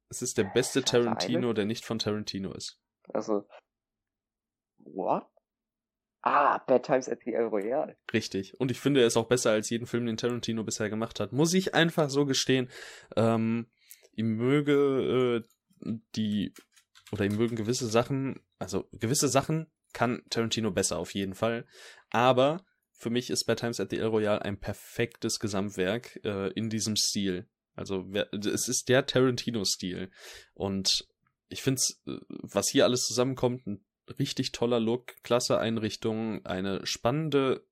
es 0.09 0.22
ist 0.22 0.37
der 0.37 0.45
beste 0.45 0.82
Tarantino, 0.82 1.53
der 1.53 1.64
nicht 1.64 1.84
von 1.84 1.99
Tarantino 1.99 2.53
ist. 2.53 2.78
Also. 3.12 3.49
What? 4.78 5.26
Ah, 6.29 6.59
Bad 6.59 6.85
Times 6.85 7.09
at 7.09 7.20
the 7.24 7.35
El 7.35 7.45
Royale. 7.45 7.97
Richtig. 8.12 8.59
Und 8.59 8.72
ich 8.72 8.81
finde, 8.81 9.01
er 9.01 9.07
ist 9.07 9.16
auch 9.16 9.29
besser 9.29 9.53
als 9.53 9.70
jeden 9.70 9.87
Film, 9.87 10.07
den 10.07 10.16
Tarantino 10.16 10.64
bisher 10.64 10.91
gemacht 10.91 11.20
hat. 11.20 11.33
Muss 11.33 11.55
ich 11.55 11.72
einfach 11.72 12.11
so 12.11 12.27
gestehen. 12.27 12.68
Ähm, 13.14 13.68
ihm 14.16 14.37
möge 14.37 15.45
äh, 15.85 15.95
die, 16.16 16.53
oder 17.12 17.27
ihm 17.27 17.37
mögen 17.37 17.55
gewisse 17.55 17.87
Sachen, 17.87 18.41
also 18.59 18.89
gewisse 18.91 19.29
Sachen 19.29 19.70
kann 19.93 20.24
Tarantino 20.29 20.72
besser 20.72 20.99
auf 20.99 21.14
jeden 21.14 21.37
Fall. 21.37 21.64
Aber 22.11 22.66
für 22.91 23.11
mich 23.11 23.31
ist 23.31 23.45
Bad 23.45 23.61
Times 23.61 23.79
at 23.79 23.91
the 23.91 23.99
El 23.99 24.09
Royale 24.09 24.43
ein 24.43 24.59
perfektes 24.59 25.39
Gesamtwerk 25.39 26.18
äh, 26.24 26.51
in 26.55 26.70
diesem 26.70 26.97
Stil. 26.97 27.49
Also 27.77 28.05
es 28.33 28.66
ist 28.66 28.89
der 28.89 29.07
Tarantino-Stil. 29.07 30.11
Und 30.55 31.07
ich 31.49 31.62
finde 31.62 31.81
was 32.29 32.68
hier 32.68 32.85
alles 32.85 33.07
zusammenkommt, 33.07 33.64
ein 33.68 33.86
richtig 34.19 34.53
toller 34.53 34.81
Look, 34.81 35.23
klasse 35.23 35.59
Einrichtung, 35.59 36.45
eine 36.45 36.87
spannende 36.87 37.67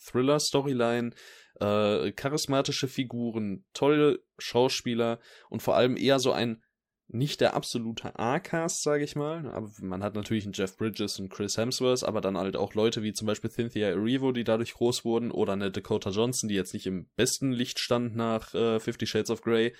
Thriller-Storyline, 0.00 1.12
äh, 1.60 2.12
charismatische 2.12 2.88
Figuren, 2.88 3.64
tolle 3.72 4.20
Schauspieler 4.38 5.20
und 5.48 5.62
vor 5.62 5.76
allem 5.76 5.96
eher 5.96 6.18
so 6.18 6.32
ein 6.32 6.62
nicht 7.08 7.40
der 7.40 7.54
absolute 7.54 8.18
A-Cast, 8.18 8.82
sage 8.82 9.04
ich 9.04 9.14
mal. 9.14 9.46
Aber 9.48 9.70
man 9.80 10.02
hat 10.02 10.14
natürlich 10.14 10.44
einen 10.44 10.54
Jeff 10.54 10.76
Bridges 10.76 11.20
und 11.20 11.28
Chris 11.28 11.56
Hemsworth, 11.56 12.02
aber 12.04 12.20
dann 12.20 12.36
halt 12.36 12.56
auch 12.56 12.74
Leute 12.74 13.02
wie 13.02 13.12
zum 13.12 13.26
Beispiel 13.26 13.50
Cynthia 13.50 13.88
Erivo, 13.88 14.32
die 14.32 14.44
dadurch 14.44 14.74
groß 14.74 15.04
wurden, 15.04 15.30
oder 15.30 15.52
eine 15.52 15.70
Dakota 15.70 16.10
Johnson, 16.10 16.48
die 16.48 16.56
jetzt 16.56 16.74
nicht 16.74 16.86
im 16.86 17.08
besten 17.16 17.52
Licht 17.52 17.78
stand 17.78 18.16
nach 18.16 18.54
äh, 18.54 18.80
Fifty 18.80 19.06
Shades 19.06 19.30
of 19.30 19.42
Grey, 19.42 19.74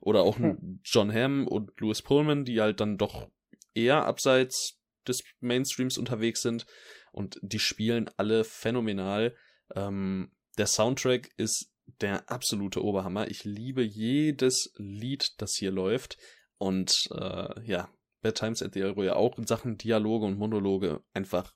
oder 0.00 0.22
auch 0.22 0.38
ein 0.38 0.58
hm. 0.58 0.80
John 0.82 1.12
Hamm 1.12 1.46
und 1.46 1.78
Louis 1.80 2.00
Pullman, 2.00 2.46
die 2.46 2.60
halt 2.60 2.80
dann 2.80 2.96
doch 2.96 3.28
eher 3.74 4.06
abseits 4.06 4.79
des 5.10 5.24
Mainstreams 5.40 5.98
unterwegs 5.98 6.42
sind. 6.42 6.66
Und 7.12 7.38
die 7.42 7.58
spielen 7.58 8.10
alle 8.16 8.44
phänomenal. 8.44 9.36
Ähm, 9.74 10.32
der 10.58 10.66
Soundtrack 10.66 11.30
ist 11.36 11.72
der 12.00 12.30
absolute 12.30 12.82
Oberhammer. 12.82 13.28
Ich 13.28 13.44
liebe 13.44 13.82
jedes 13.82 14.72
Lied, 14.76 15.34
das 15.38 15.54
hier 15.54 15.70
läuft. 15.70 16.16
Und 16.58 17.08
äh, 17.12 17.62
ja, 17.64 17.88
Bad 18.22 18.36
Times 18.36 18.62
at 18.62 18.74
the 18.74 18.80
El 18.80 18.90
Royale 18.90 19.16
auch 19.16 19.38
in 19.38 19.46
Sachen 19.46 19.76
Dialoge 19.76 20.26
und 20.26 20.38
Monologe 20.38 21.02
einfach 21.14 21.54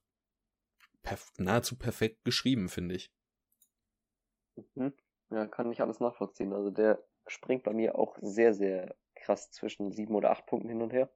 perf 1.02 1.30
nahezu 1.36 1.76
perfekt 1.76 2.24
geschrieben, 2.24 2.68
finde 2.68 2.96
ich. 2.96 3.12
Mhm. 4.74 4.94
Ja, 5.30 5.46
kann 5.46 5.70
ich 5.70 5.80
alles 5.80 6.00
nachvollziehen. 6.00 6.52
Also 6.52 6.70
der 6.70 7.04
springt 7.26 7.64
bei 7.64 7.72
mir 7.72 7.96
auch 7.98 8.16
sehr, 8.20 8.54
sehr 8.54 8.96
krass 9.14 9.50
zwischen 9.50 9.92
sieben 9.92 10.14
oder 10.14 10.30
acht 10.30 10.46
Punkten 10.46 10.68
hin 10.68 10.82
und 10.82 10.92
her. 10.92 11.10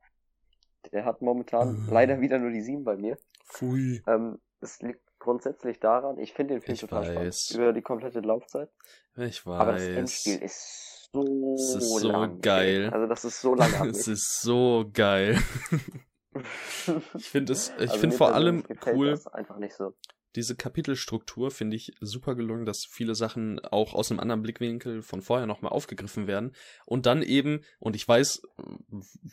Der 0.93 1.05
hat 1.05 1.23
momentan 1.23 1.83
mhm. 1.83 1.89
leider 1.91 2.21
wieder 2.21 2.39
nur 2.39 2.51
die 2.51 2.63
sieben 2.63 2.85
bei 2.85 2.97
mir. 2.97 3.19
Pfui. 3.47 4.03
Ähm, 4.07 4.39
es 4.61 4.81
liegt 4.81 5.01
grundsätzlich 5.19 5.81
daran, 5.81 6.19
ich 6.19 6.33
finde 6.33 6.55
den 6.55 6.63
Film 6.63 6.75
ich 6.75 6.81
total 6.81 7.15
weiß. 7.15 7.45
spannend 7.45 7.51
über 7.55 7.73
die 7.73 7.83
komplette 7.83 8.21
Laufzeit. 8.21 8.71
Ich 9.17 9.45
weiß. 9.47 9.61
Aber 9.61 9.73
das 9.73 9.83
Endspiel 9.83 10.43
ist 10.43 11.11
so, 11.13 11.55
es 11.55 11.75
ist 11.75 12.01
so 12.01 12.09
lang, 12.09 12.41
geil. 12.41 12.91
Also 12.93 13.07
das 13.07 13.25
ist 13.25 13.41
so 13.41 13.55
lange. 13.55 13.89
es 13.91 14.09
ist 14.09 14.41
so 14.41 14.89
geil. 14.93 15.39
ich 17.15 17.29
finde 17.29 17.53
es, 17.53 17.71
ich 17.77 17.91
also 17.91 17.99
finde 17.99 18.17
vor 18.17 18.35
allem 18.35 18.65
cool. 18.87 19.19
einfach 19.33 19.59
nicht 19.59 19.75
so. 19.75 19.95
Diese 20.39 20.55
Kapitelstruktur 20.55 21.51
finde 21.51 21.75
ich 21.75 21.97
super 22.01 22.37
gelungen, 22.37 22.65
dass 22.65 22.85
viele 22.85 23.17
Sachen 23.17 23.59
auch 23.59 23.93
aus 23.93 24.13
einem 24.13 24.21
anderen 24.21 24.41
Blickwinkel 24.41 25.03
von 25.03 25.21
vorher 25.21 25.49
nochmal 25.49 25.73
aufgegriffen 25.73 26.29
werden. 26.29 26.53
Und 26.87 27.07
dann 27.07 27.23
eben, 27.23 27.65
und 27.81 27.97
ich 27.97 28.07
weiß, 28.07 28.43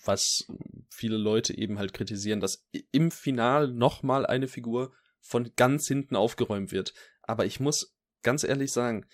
was 0.04 0.48
viele 0.90 1.18
Leute 1.18 1.56
eben 1.56 1.78
halt 1.78 1.94
kritisieren, 1.94 2.40
dass 2.40 2.68
im 2.92 3.12
Final 3.12 3.68
nochmal 3.68 4.26
eine 4.26 4.48
Figur 4.48 4.94
von 5.20 5.52
ganz 5.56 5.88
hinten 5.88 6.16
aufgeräumt 6.16 6.72
wird. 6.72 6.96
Aber 7.22 7.46
ich 7.46 7.60
muss 7.60 7.96
ganz 8.24 8.44
ehrlich 8.44 8.72
sagen, 8.72 9.06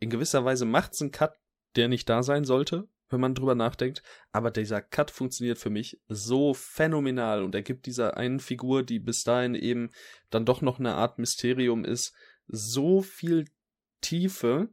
in 0.00 0.10
gewisser 0.10 0.44
Weise 0.44 0.64
macht 0.64 0.94
es 0.94 1.00
einen 1.00 1.12
Cut 1.12 1.38
der 1.76 1.86
nicht 1.86 2.08
da 2.08 2.24
sein 2.24 2.44
sollte, 2.44 2.88
wenn 3.08 3.20
man 3.20 3.34
drüber 3.34 3.54
nachdenkt. 3.54 4.02
Aber 4.32 4.50
dieser 4.50 4.80
Cut 4.80 5.10
funktioniert 5.10 5.58
für 5.58 5.70
mich 5.70 6.00
so 6.08 6.54
phänomenal 6.54 7.42
und 7.42 7.54
er 7.54 7.62
gibt 7.62 7.86
dieser 7.86 8.16
einen 8.16 8.40
Figur, 8.40 8.82
die 8.82 8.98
bis 8.98 9.24
dahin 9.24 9.54
eben 9.54 9.90
dann 10.30 10.44
doch 10.44 10.62
noch 10.62 10.78
eine 10.78 10.94
Art 10.94 11.18
Mysterium 11.18 11.84
ist, 11.84 12.14
so 12.46 13.02
viel 13.02 13.46
Tiefe 14.00 14.68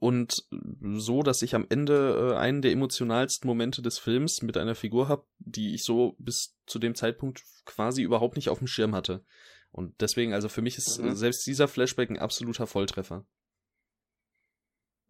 und 0.00 0.46
so, 0.80 1.22
dass 1.22 1.42
ich 1.42 1.54
am 1.54 1.66
Ende 1.68 2.32
äh, 2.32 2.36
einen 2.36 2.62
der 2.62 2.72
emotionalsten 2.72 3.48
Momente 3.48 3.80
des 3.80 3.98
Films 3.98 4.42
mit 4.42 4.56
einer 4.56 4.74
Figur 4.74 5.08
habe, 5.08 5.26
die 5.38 5.74
ich 5.74 5.84
so 5.84 6.14
bis 6.18 6.56
zu 6.66 6.78
dem 6.78 6.94
Zeitpunkt 6.94 7.42
quasi 7.64 8.02
überhaupt 8.02 8.36
nicht 8.36 8.48
auf 8.48 8.58
dem 8.58 8.66
Schirm 8.66 8.94
hatte. 8.94 9.24
Und 9.70 10.00
deswegen, 10.00 10.34
also 10.34 10.48
für 10.48 10.62
mich 10.62 10.76
ist 10.78 11.00
mhm. 11.00 11.14
selbst 11.14 11.46
dieser 11.46 11.68
Flashback 11.68 12.10
ein 12.10 12.18
absoluter 12.18 12.66
Volltreffer. 12.66 13.26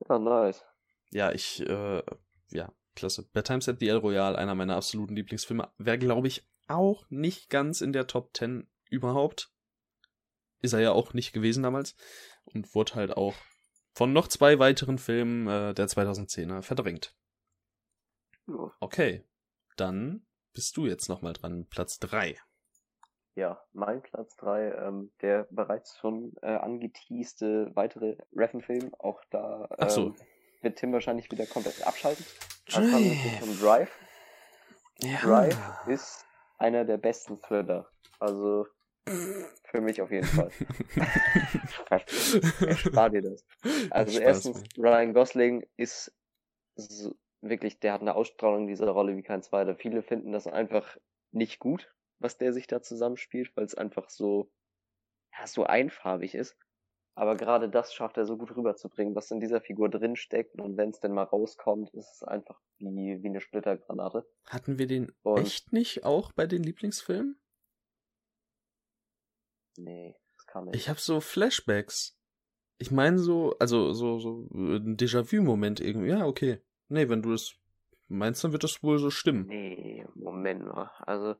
Ja, 0.08 0.18
nice 0.18 0.64
ja, 1.14 1.30
ich, 1.30 1.60
äh, 1.60 2.02
ja, 2.50 2.72
klasse. 2.94 3.28
Bad 3.32 3.46
Times 3.46 3.68
at 3.68 3.80
the 3.80 3.88
El 3.88 3.98
Royale, 3.98 4.38
einer 4.38 4.54
meiner 4.54 4.76
absoluten 4.76 5.16
Lieblingsfilme. 5.16 5.70
Wäre, 5.78 5.98
glaube 5.98 6.28
ich, 6.28 6.46
auch 6.68 7.04
nicht 7.10 7.50
ganz 7.50 7.80
in 7.80 7.92
der 7.92 8.06
Top 8.06 8.36
10 8.36 8.68
überhaupt. 8.90 9.50
Ist 10.60 10.72
er 10.72 10.80
ja 10.80 10.92
auch 10.92 11.12
nicht 11.12 11.32
gewesen 11.32 11.62
damals. 11.62 11.94
Und 12.44 12.74
wurde 12.74 12.94
halt 12.94 13.16
auch 13.16 13.34
von 13.94 14.12
noch 14.12 14.28
zwei 14.28 14.58
weiteren 14.58 14.98
Filmen 14.98 15.46
äh, 15.46 15.74
der 15.74 15.86
2010er 15.86 16.62
verdrängt. 16.62 17.16
Okay, 18.80 19.24
dann 19.76 20.26
bist 20.52 20.76
du 20.76 20.86
jetzt 20.86 21.08
nochmal 21.08 21.32
dran, 21.32 21.66
Platz 21.68 21.98
3. 21.98 22.36
Ja, 23.36 23.60
mein 23.72 24.02
Platz 24.02 24.36
3, 24.36 24.72
ähm, 24.72 25.12
der 25.20 25.48
bereits 25.50 25.96
schon 25.98 26.34
äh, 26.42 26.54
angeteaste 26.54 27.72
weitere 27.74 28.16
Reffen-Film, 28.32 28.94
auch 28.94 29.20
da 29.30 29.66
ähm, 29.70 29.76
Ach 29.78 29.90
so. 29.90 30.14
Wird 30.64 30.78
Tim 30.78 30.92
wahrscheinlich 30.92 31.30
wieder 31.30 31.46
komplett 31.46 31.86
abschalten. 31.86 32.24
Drive. 32.66 33.40
Zum 33.40 33.60
Drive. 33.60 33.90
Ja. 35.00 35.18
Drive 35.20 35.88
ist 35.88 36.24
einer 36.56 36.84
der 36.84 36.96
besten 36.96 37.40
Thriller. 37.42 37.90
Also 38.18 38.66
für 39.64 39.82
mich 39.82 40.00
auf 40.00 40.10
jeden 40.10 40.26
Fall. 40.26 40.50
Spar 42.76 43.10
dir 43.10 43.20
das. 43.20 43.44
Also 43.90 44.18
erstens, 44.18 44.64
Ryan 44.78 45.12
Gosling 45.12 45.66
ist 45.76 46.10
so, 46.76 47.14
wirklich, 47.42 47.80
der 47.80 47.92
hat 47.92 48.00
eine 48.00 48.14
Ausstrahlung 48.14 48.66
dieser 48.66 48.88
Rolle 48.88 49.16
wie 49.16 49.22
kein 49.22 49.42
zweiter. 49.42 49.76
Viele 49.76 50.02
finden 50.02 50.32
das 50.32 50.46
einfach 50.46 50.96
nicht 51.32 51.58
gut, 51.58 51.92
was 52.18 52.38
der 52.38 52.54
sich 52.54 52.66
da 52.66 52.80
zusammenspielt, 52.80 53.54
weil 53.56 53.64
es 53.64 53.74
einfach 53.74 54.08
so, 54.08 54.50
ja, 55.38 55.46
so 55.46 55.64
einfarbig 55.64 56.34
ist. 56.34 56.56
Aber 57.16 57.36
gerade 57.36 57.68
das 57.68 57.94
schafft 57.94 58.16
er 58.16 58.26
so 58.26 58.36
gut 58.36 58.56
rüberzubringen, 58.56 59.14
was 59.14 59.30
in 59.30 59.38
dieser 59.38 59.60
Figur 59.60 59.88
drinsteckt. 59.88 60.60
Und 60.60 60.76
wenn 60.76 60.90
es 60.90 60.98
denn 60.98 61.12
mal 61.12 61.22
rauskommt, 61.22 61.90
ist 61.94 62.10
es 62.12 62.22
einfach 62.24 62.60
wie, 62.78 63.22
wie 63.22 63.28
eine 63.28 63.40
Splittergranate. 63.40 64.26
Hatten 64.46 64.78
wir 64.78 64.88
den 64.88 65.12
und 65.22 65.38
echt 65.38 65.72
nicht 65.72 66.04
auch 66.04 66.32
bei 66.32 66.46
den 66.46 66.64
Lieblingsfilmen? 66.64 67.38
Nee, 69.76 70.16
das 70.36 70.46
kann 70.46 70.64
nicht. 70.64 70.76
Ich 70.76 70.88
habe 70.88 70.98
so 70.98 71.20
Flashbacks. 71.20 72.18
Ich 72.78 72.90
meine 72.90 73.18
so, 73.18 73.56
also 73.60 73.92
so, 73.92 74.18
so 74.18 74.48
ein 74.52 74.96
Déjà-vu-Moment 74.96 75.80
irgendwie. 75.80 76.08
Ja, 76.08 76.26
okay. 76.26 76.60
Nee, 76.88 77.08
wenn 77.08 77.22
du 77.22 77.30
das 77.30 77.54
meinst, 78.08 78.42
dann 78.42 78.52
wird 78.52 78.64
das 78.64 78.82
wohl 78.82 78.98
so 78.98 79.10
stimmen. 79.10 79.46
Nee, 79.46 80.04
Moment 80.14 80.64
mal. 80.64 80.90
Also, 81.00 81.36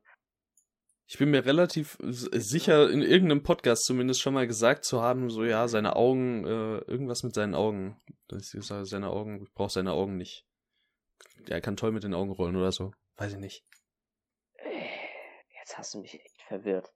ich 1.07 1.17
bin 1.19 1.29
mir 1.29 1.45
relativ 1.45 1.97
sicher, 2.01 2.89
in 2.89 3.01
irgendeinem 3.01 3.43
Podcast 3.43 3.85
zumindest 3.85 4.21
schon 4.21 4.33
mal 4.33 4.47
gesagt 4.47 4.85
zu 4.85 5.01
haben, 5.01 5.29
so 5.29 5.43
ja, 5.43 5.67
seine 5.67 5.95
Augen, 5.95 6.45
äh, 6.45 6.77
irgendwas 6.79 7.23
mit 7.23 7.35
seinen 7.35 7.53
Augen. 7.53 8.01
Das 8.27 8.53
ist 8.53 8.67
seine 8.67 9.09
Augen, 9.09 9.43
ich 9.43 9.53
brauche 9.53 9.69
seine 9.69 9.91
Augen 9.91 10.17
nicht. 10.17 10.45
Er 11.47 11.61
kann 11.61 11.77
toll 11.77 11.91
mit 11.91 12.03
den 12.03 12.15
Augen 12.15 12.31
rollen 12.31 12.55
oder 12.55 12.71
so. 12.71 12.91
Weiß 13.17 13.33
ich 13.33 13.39
nicht. 13.39 13.63
Jetzt 15.59 15.77
hast 15.77 15.93
du 15.93 15.99
mich 15.99 16.15
echt 16.15 16.41
verwirrt. 16.47 16.91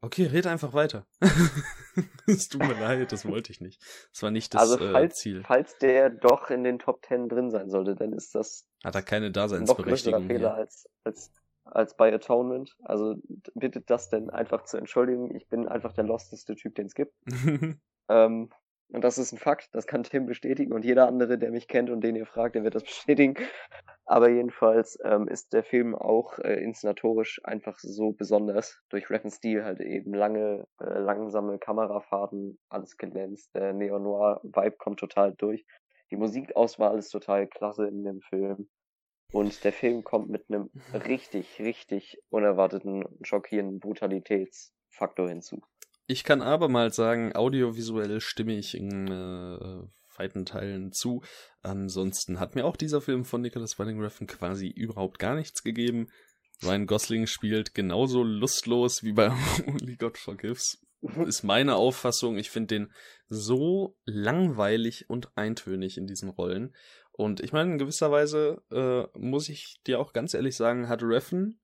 Okay, 0.00 0.26
red 0.26 0.48
einfach 0.48 0.72
weiter. 0.72 1.06
es 2.26 2.48
tut 2.48 2.62
mir 2.62 2.74
leid, 2.74 3.12
das 3.12 3.24
wollte 3.24 3.52
ich 3.52 3.60
nicht. 3.60 3.80
Das 4.12 4.22
war 4.22 4.32
nicht 4.32 4.52
das 4.52 4.62
also 4.62 4.84
äh, 4.84 4.92
falls, 4.92 5.12
äh, 5.12 5.16
Ziel. 5.16 5.42
Falls 5.46 5.78
der 5.78 6.10
doch 6.10 6.50
in 6.50 6.64
den 6.64 6.80
Top 6.80 7.02
Ten 7.02 7.28
drin 7.28 7.52
sein 7.52 7.70
sollte, 7.70 7.94
dann 7.94 8.12
ist 8.12 8.34
das. 8.34 8.66
Hat 8.82 8.96
er 8.96 9.02
keine 9.02 9.30
Daseinsberechtigung. 9.30 10.22
Noch 10.22 10.28
Fehler 10.28 10.54
als, 10.54 10.88
als 11.04 11.30
als 11.64 11.96
bei 11.96 12.12
Atonement. 12.12 12.76
Also 12.82 13.16
bittet 13.54 13.90
das 13.90 14.08
denn 14.08 14.30
einfach 14.30 14.64
zu 14.64 14.76
entschuldigen. 14.76 15.34
Ich 15.34 15.48
bin 15.48 15.68
einfach 15.68 15.92
der 15.92 16.04
losteste 16.04 16.54
Typ, 16.54 16.74
den 16.74 16.86
es 16.86 16.94
gibt. 16.94 17.14
ähm, 18.08 18.50
und 18.92 19.02
das 19.02 19.16
ist 19.16 19.32
ein 19.32 19.38
Fakt, 19.38 19.74
das 19.74 19.86
kann 19.86 20.02
Tim 20.02 20.26
bestätigen 20.26 20.74
und 20.74 20.84
jeder 20.84 21.08
andere, 21.08 21.38
der 21.38 21.50
mich 21.50 21.66
kennt 21.66 21.88
und 21.88 22.02
den 22.02 22.14
ihr 22.14 22.26
fragt, 22.26 22.54
der 22.54 22.62
wird 22.62 22.74
das 22.74 22.82
bestätigen. 22.84 23.34
Aber 24.04 24.28
jedenfalls 24.28 24.98
ähm, 25.02 25.28
ist 25.28 25.54
der 25.54 25.64
Film 25.64 25.94
auch 25.94 26.38
äh, 26.38 26.62
inszenatorisch 26.62 27.40
einfach 27.44 27.78
so 27.78 28.12
besonders. 28.12 28.82
Durch 28.90 29.08
Rap 29.08 29.30
Stil 29.30 29.64
halt 29.64 29.80
eben 29.80 30.12
lange, 30.12 30.66
äh, 30.80 30.98
langsame 30.98 31.58
Kamerafahrten, 31.58 32.58
alles 32.68 32.98
glänzt. 32.98 33.54
Der 33.54 33.72
Neo-Noir-Vibe 33.72 34.76
kommt 34.76 35.00
total 35.00 35.32
durch. 35.34 35.64
Die 36.10 36.16
Musikauswahl 36.16 36.98
ist 36.98 37.08
total 37.08 37.46
klasse 37.46 37.88
in 37.88 38.04
dem 38.04 38.20
Film. 38.20 38.68
Und 39.32 39.64
der 39.64 39.72
Film 39.72 40.04
kommt 40.04 40.28
mit 40.28 40.44
einem 40.48 40.70
richtig, 41.08 41.58
richtig 41.58 42.18
unerwarteten, 42.28 43.04
schockierenden 43.22 43.80
Brutalitätsfaktor 43.80 45.28
hinzu. 45.28 45.60
Ich 46.06 46.24
kann 46.24 46.42
aber 46.42 46.68
mal 46.68 46.92
sagen, 46.92 47.34
audiovisuell 47.34 48.20
stimme 48.20 48.54
ich 48.54 48.76
in 48.76 49.08
äh, 49.08 50.18
weiten 50.18 50.44
Teilen 50.44 50.92
zu. 50.92 51.22
Ansonsten 51.62 52.38
hat 52.38 52.54
mir 52.54 52.64
auch 52.64 52.76
dieser 52.76 53.00
Film 53.00 53.24
von 53.24 53.40
Nicholas 53.40 53.78
Winding 53.78 54.00
Refn 54.00 54.26
quasi 54.26 54.68
überhaupt 54.68 55.18
gar 55.18 55.34
nichts 55.34 55.62
gegeben. 55.62 56.08
Ryan 56.62 56.86
Gosling 56.86 57.26
spielt 57.26 57.74
genauso 57.74 58.22
lustlos 58.22 59.02
wie 59.02 59.12
bei 59.12 59.30
Only 59.66 59.96
God 59.96 60.18
Forgives. 60.18 60.84
Ist 61.26 61.42
meine 61.42 61.74
Auffassung. 61.76 62.36
Ich 62.36 62.50
finde 62.50 62.74
den 62.74 62.92
so 63.28 63.96
langweilig 64.04 65.08
und 65.08 65.36
eintönig 65.36 65.98
in 65.98 66.06
diesen 66.06 66.28
Rollen. 66.28 66.74
Und 67.12 67.40
ich 67.40 67.52
meine, 67.52 67.72
in 67.72 67.78
gewisser 67.78 68.10
Weise 68.10 68.62
äh, 68.70 69.18
muss 69.18 69.48
ich 69.48 69.80
dir 69.86 70.00
auch 70.00 70.12
ganz 70.12 70.34
ehrlich 70.34 70.56
sagen, 70.56 70.88
hat 70.88 71.02
Reffen 71.02 71.60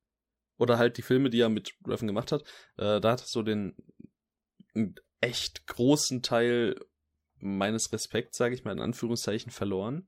oder 0.57 0.77
halt 0.77 0.97
die 0.97 1.01
Filme, 1.01 1.29
die 1.29 1.41
er 1.41 1.49
mit 1.49 1.73
Reffen 1.87 2.07
gemacht 2.07 2.31
hat, 2.31 2.43
äh, 2.77 3.01
da 3.01 3.11
hat 3.11 3.19
so 3.19 3.41
den 3.41 3.75
echt 5.21 5.67
großen 5.67 6.21
Teil 6.21 6.79
meines 7.37 7.91
Respekts, 7.91 8.37
sage 8.37 8.53
ich 8.53 8.63
mal 8.63 8.73
in 8.73 8.81
Anführungszeichen, 8.81 9.51
verloren, 9.51 10.07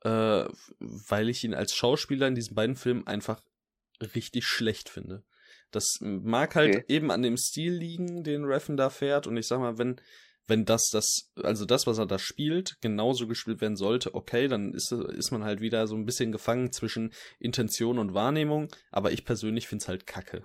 äh, 0.00 0.44
weil 0.78 1.28
ich 1.28 1.44
ihn 1.44 1.54
als 1.54 1.74
Schauspieler 1.74 2.28
in 2.28 2.34
diesen 2.34 2.54
beiden 2.54 2.76
Filmen 2.76 3.06
einfach 3.06 3.42
richtig 4.14 4.46
schlecht 4.46 4.88
finde. 4.88 5.24
Das 5.70 5.98
mag 6.00 6.54
halt 6.54 6.76
okay. 6.76 6.84
eben 6.88 7.10
an 7.10 7.22
dem 7.22 7.36
Stil 7.36 7.72
liegen, 7.72 8.22
den 8.22 8.44
Reffen 8.44 8.76
da 8.76 8.90
fährt. 8.90 9.26
Und 9.26 9.36
ich 9.36 9.46
sag 9.46 9.58
mal, 9.58 9.76
wenn, 9.76 10.00
wenn 10.46 10.64
das, 10.64 10.90
das, 10.90 11.30
also 11.42 11.64
das, 11.64 11.86
was 11.86 11.98
er 11.98 12.06
da 12.06 12.18
spielt, 12.18 12.76
genauso 12.80 13.26
gespielt 13.26 13.60
werden 13.60 13.76
sollte, 13.76 14.14
okay, 14.14 14.48
dann 14.48 14.74
ist, 14.74 14.92
ist 14.92 15.30
man 15.30 15.44
halt 15.44 15.60
wieder 15.60 15.86
so 15.86 15.96
ein 15.96 16.04
bisschen 16.04 16.32
gefangen 16.32 16.72
zwischen 16.72 17.12
Intention 17.38 17.98
und 17.98 18.14
Wahrnehmung. 18.14 18.68
Aber 18.90 19.12
ich 19.12 19.24
persönlich 19.24 19.68
find's 19.68 19.88
halt 19.88 20.06
kacke. 20.06 20.42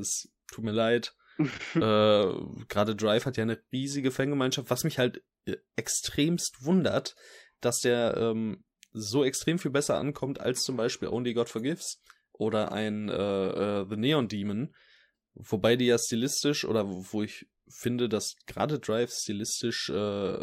Es 0.00 0.30
tut 0.52 0.64
mir 0.64 0.72
leid. 0.72 1.14
äh, 1.74 2.32
Gerade 2.68 2.96
Drive 2.96 3.26
hat 3.26 3.36
ja 3.36 3.42
eine 3.42 3.60
riesige 3.72 4.10
Fangemeinschaft, 4.10 4.70
was 4.70 4.84
mich 4.84 4.98
halt 4.98 5.22
äh, 5.46 5.56
extremst 5.76 6.64
wundert, 6.64 7.16
dass 7.60 7.80
der 7.80 8.16
ähm, 8.16 8.64
so 8.92 9.24
extrem 9.24 9.58
viel 9.58 9.70
besser 9.70 9.96
ankommt 9.96 10.40
als 10.40 10.62
zum 10.62 10.76
Beispiel 10.76 11.08
Only 11.08 11.34
God 11.34 11.48
Forgives 11.48 12.00
oder 12.32 12.72
ein 12.72 13.08
äh, 13.08 13.80
äh, 13.80 13.86
The 13.88 13.96
Neon 13.96 14.28
Demon, 14.28 14.74
wobei 15.34 15.76
die 15.76 15.86
ja 15.86 15.98
stilistisch 15.98 16.64
oder 16.64 16.88
wo, 16.88 17.04
wo 17.10 17.22
ich 17.22 17.46
finde, 17.70 18.08
dass 18.08 18.36
gerade 18.46 18.78
Drive 18.78 19.12
stilistisch 19.12 19.88
äh, 19.90 20.38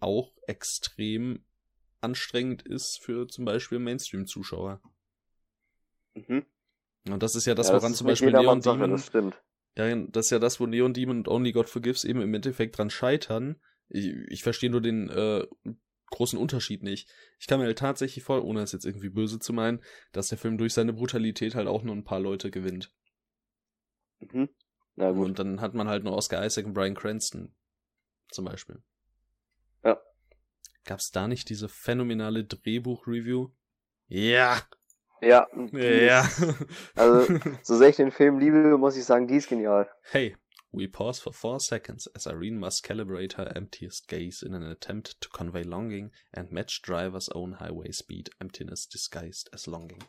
auch 0.00 0.32
extrem 0.46 1.44
anstrengend 2.00 2.62
ist 2.62 3.00
für 3.02 3.28
zum 3.28 3.44
Beispiel 3.44 3.78
Mainstream-Zuschauer. 3.78 4.80
Mhm. 6.14 6.44
Und 7.08 7.22
das 7.22 7.34
ist 7.34 7.46
ja 7.46 7.54
das, 7.54 7.68
ja, 7.68 7.74
woran 7.74 7.92
das 7.92 7.98
zum 7.98 8.06
Beispiel 8.06 8.32
Neon 8.32 8.60
Demon. 8.60 8.90
Das 8.90 9.06
stimmt. 9.06 9.42
Ja, 9.76 9.94
das 9.94 10.26
ist 10.26 10.30
ja 10.30 10.38
das, 10.38 10.60
wo 10.60 10.66
Neon 10.66 10.94
Demon 10.94 11.18
und 11.18 11.28
Only 11.28 11.52
God 11.52 11.68
Forgives 11.68 12.04
eben 12.04 12.20
im 12.20 12.32
Endeffekt 12.32 12.78
dran 12.78 12.90
scheitern. 12.90 13.60
Ich, 13.88 14.06
ich 14.28 14.42
verstehe 14.42 14.70
nur 14.70 14.80
den 14.80 15.10
äh, 15.10 15.46
großen 16.10 16.38
Unterschied 16.38 16.82
nicht. 16.82 17.10
Ich 17.38 17.46
kann 17.46 17.58
mir 17.58 17.66
halt 17.66 17.78
tatsächlich 17.78 18.24
voll, 18.24 18.40
ohne 18.40 18.62
es 18.62 18.72
jetzt 18.72 18.86
irgendwie 18.86 19.10
böse 19.10 19.38
zu 19.38 19.52
meinen, 19.52 19.82
dass 20.12 20.28
der 20.28 20.38
Film 20.38 20.58
durch 20.58 20.72
seine 20.72 20.92
Brutalität 20.92 21.54
halt 21.54 21.66
auch 21.66 21.82
nur 21.82 21.94
ein 21.94 22.04
paar 22.04 22.20
Leute 22.20 22.50
gewinnt. 22.50 22.92
Mhm. 24.20 24.48
Na 24.96 25.10
gut. 25.10 25.26
Und 25.26 25.38
dann 25.38 25.60
hat 25.60 25.74
man 25.74 25.88
halt 25.88 26.04
nur 26.04 26.14
Oscar 26.14 26.44
Isaac 26.44 26.66
und 26.66 26.74
Brian 26.74 26.94
Cranston. 26.94 27.54
Zum 28.30 28.44
Beispiel. 28.44 28.82
Ja. 29.82 30.00
Gab's 30.84 31.10
da 31.10 31.28
nicht 31.28 31.48
diese 31.48 31.68
phänomenale 31.68 32.44
Drehbuch-Review? 32.44 33.50
Ja. 34.06 34.60
Ja. 35.20 35.46
Ja. 35.72 36.28
Also, 36.94 37.38
so 37.62 37.76
sehr 37.76 37.88
ich 37.88 37.96
den 37.96 38.12
Film 38.12 38.38
liebe, 38.38 38.76
muss 38.78 38.96
ich 38.96 39.04
sagen, 39.04 39.26
die 39.26 39.36
ist 39.36 39.48
genial. 39.48 39.88
Hey, 40.10 40.36
We 40.76 40.88
pause 40.88 41.22
for 41.22 41.32
four 41.32 41.60
seconds 41.60 42.08
as 42.16 42.26
Irene 42.26 42.58
must 42.58 42.82
calibrate 42.82 43.36
her 43.36 43.56
emptiest 43.56 44.08
gaze 44.08 44.42
in 44.42 44.54
an 44.54 44.64
attempt 44.64 45.20
to 45.20 45.28
convey 45.28 45.62
longing 45.62 46.10
and 46.32 46.50
match 46.50 46.82
driver's 46.82 47.28
own 47.28 47.60
highway 47.60 47.92
speed, 47.92 48.30
emptiness 48.40 48.84
disguised 48.84 49.48
as 49.52 49.68
longing. 49.68 50.02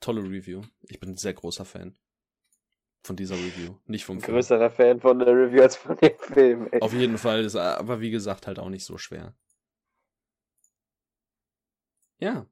Tolle 0.00 0.22
Review. 0.22 0.62
Ich 0.88 1.00
bin 1.00 1.10
ein 1.10 1.16
sehr 1.16 1.34
großer 1.34 1.64
Fan 1.64 1.96
von 3.02 3.16
dieser 3.16 3.34
Review. 3.34 3.76
Nicht 3.86 4.04
vom 4.04 4.20
Film. 4.20 4.34
Größerer 4.34 4.70
Fan 4.70 5.00
von 5.00 5.18
der 5.18 5.28
Review 5.28 5.62
als 5.62 5.76
von 5.76 5.96
dem 5.96 6.18
Film. 6.18 6.68
Ey. 6.70 6.80
Auf 6.80 6.92
jeden 6.92 7.18
Fall, 7.18 7.44
ist 7.44 7.56
aber 7.56 8.00
wie 8.00 8.10
gesagt 8.10 8.46
halt 8.46 8.58
auch 8.58 8.68
nicht 8.68 8.84
so 8.84 8.98
schwer. 8.98 9.34
Ja. 12.18 12.46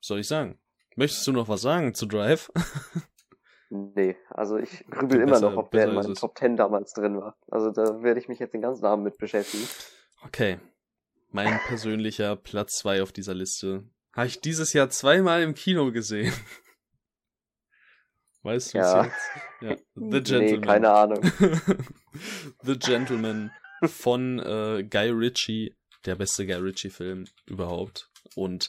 soll 0.00 0.18
ich 0.18 0.26
sagen? 0.26 0.58
Möchtest 0.96 1.26
du 1.26 1.32
noch 1.32 1.48
was 1.48 1.62
sagen 1.62 1.94
zu 1.94 2.06
Drive? 2.06 2.50
Nee, 3.70 4.14
also 4.30 4.56
ich 4.56 4.86
grübel 4.88 5.20
immer 5.20 5.40
noch, 5.40 5.56
ob 5.56 5.72
der 5.72 5.88
in 5.88 5.94
meinen 5.94 6.14
Top 6.14 6.38
10 6.38 6.56
damals 6.56 6.92
drin 6.92 7.16
war. 7.16 7.36
Also 7.50 7.72
da 7.72 8.02
werde 8.04 8.20
ich 8.20 8.28
mich 8.28 8.38
jetzt 8.38 8.54
den 8.54 8.60
ganzen 8.60 8.84
Abend 8.84 9.04
mit 9.04 9.18
beschäftigen. 9.18 9.66
Okay. 10.24 10.60
Mein 11.30 11.58
persönlicher 11.66 12.36
Platz 12.36 12.78
2 12.78 13.02
auf 13.02 13.10
dieser 13.10 13.34
Liste. 13.34 13.82
Habe 14.12 14.28
ich 14.28 14.40
dieses 14.40 14.74
Jahr 14.74 14.90
zweimal 14.90 15.42
im 15.42 15.54
Kino 15.54 15.90
gesehen. 15.90 16.32
Weißt 18.44 18.74
du 18.74 18.78
ja. 18.78 19.00
es 19.00 19.06
jetzt? 19.06 19.30
Ja. 19.60 19.76
The 19.94 20.22
Gentleman. 20.22 20.60
Nee, 20.60 20.60
keine 20.60 20.90
Ahnung. 20.90 21.20
The 22.62 22.78
Gentleman 22.78 23.50
von 23.86 24.38
äh, 24.38 24.84
Guy 24.84 25.10
Ritchie, 25.10 25.74
der 26.04 26.14
beste 26.14 26.46
Guy 26.46 26.56
Ritchie-Film 26.56 27.24
überhaupt. 27.46 28.10
Und 28.36 28.68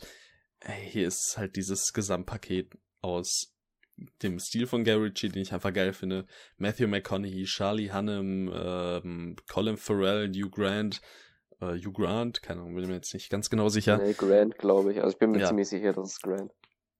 ey, 0.61 0.89
hier 0.89 1.07
ist 1.07 1.37
halt 1.37 1.57
dieses 1.57 1.93
Gesamtpaket 1.93 2.73
aus 3.01 3.53
dem 4.23 4.39
Stil 4.39 4.67
von 4.67 4.83
Gary 4.83 5.07
Ritchie, 5.07 5.29
den 5.29 5.41
ich 5.41 5.53
einfach 5.53 5.73
geil 5.73 5.93
finde. 5.93 6.25
Matthew 6.57 6.87
McConaughey, 6.87 7.45
Charlie 7.45 7.91
Hunnam, 7.91 8.51
ähm, 8.53 9.35
Colin 9.49 9.77
Farrell, 9.77 10.31
Hugh 10.33 10.49
Grant, 10.49 11.01
äh, 11.61 11.77
Hugh 11.77 11.93
Grant, 11.93 12.41
keine 12.41 12.61
Ahnung, 12.61 12.75
bin 12.75 12.87
mir 12.87 12.95
jetzt 12.95 13.13
nicht 13.13 13.29
ganz 13.29 13.49
genau 13.49 13.69
sicher. 13.69 13.97
Nee, 13.97 14.13
Grant, 14.13 14.57
glaube 14.57 14.91
ich. 14.91 14.99
Also 14.99 15.11
ich 15.11 15.19
bin 15.19 15.31
mir 15.31 15.39
ja. 15.39 15.47
ziemlich 15.47 15.69
sicher, 15.69 15.93
das 15.93 16.13
ist 16.13 16.23
Grant. 16.23 16.51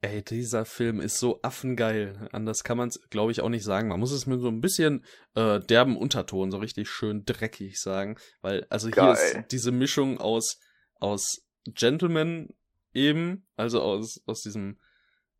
Ey, 0.05 0.23
dieser 0.23 0.65
Film 0.65 0.99
ist 0.99 1.17
so 1.17 1.39
affengeil. 1.41 2.29
Anders 2.31 2.63
kann 2.63 2.77
man 2.77 2.89
es, 2.89 2.99
glaube 3.09 3.31
ich, 3.31 3.41
auch 3.41 3.49
nicht 3.49 3.63
sagen. 3.63 3.87
Man 3.87 3.99
muss 3.99 4.11
es 4.11 4.25
mit 4.27 4.39
so 4.41 4.49
ein 4.49 4.61
bisschen 4.61 5.03
äh, 5.35 5.59
derben 5.59 5.97
Unterton, 5.97 6.51
so 6.51 6.57
richtig 6.57 6.89
schön 6.89 7.25
dreckig 7.25 7.79
sagen. 7.79 8.17
Weil, 8.41 8.67
also 8.69 8.87
hier 8.87 8.95
Geil. 8.95 9.13
ist 9.13 9.51
diese 9.51 9.71
Mischung 9.71 10.19
aus, 10.19 10.59
aus 10.99 11.45
Gentleman 11.65 12.49
eben, 12.93 13.47
also 13.55 13.81
aus, 13.81 14.21
aus 14.25 14.41
diesem 14.41 14.77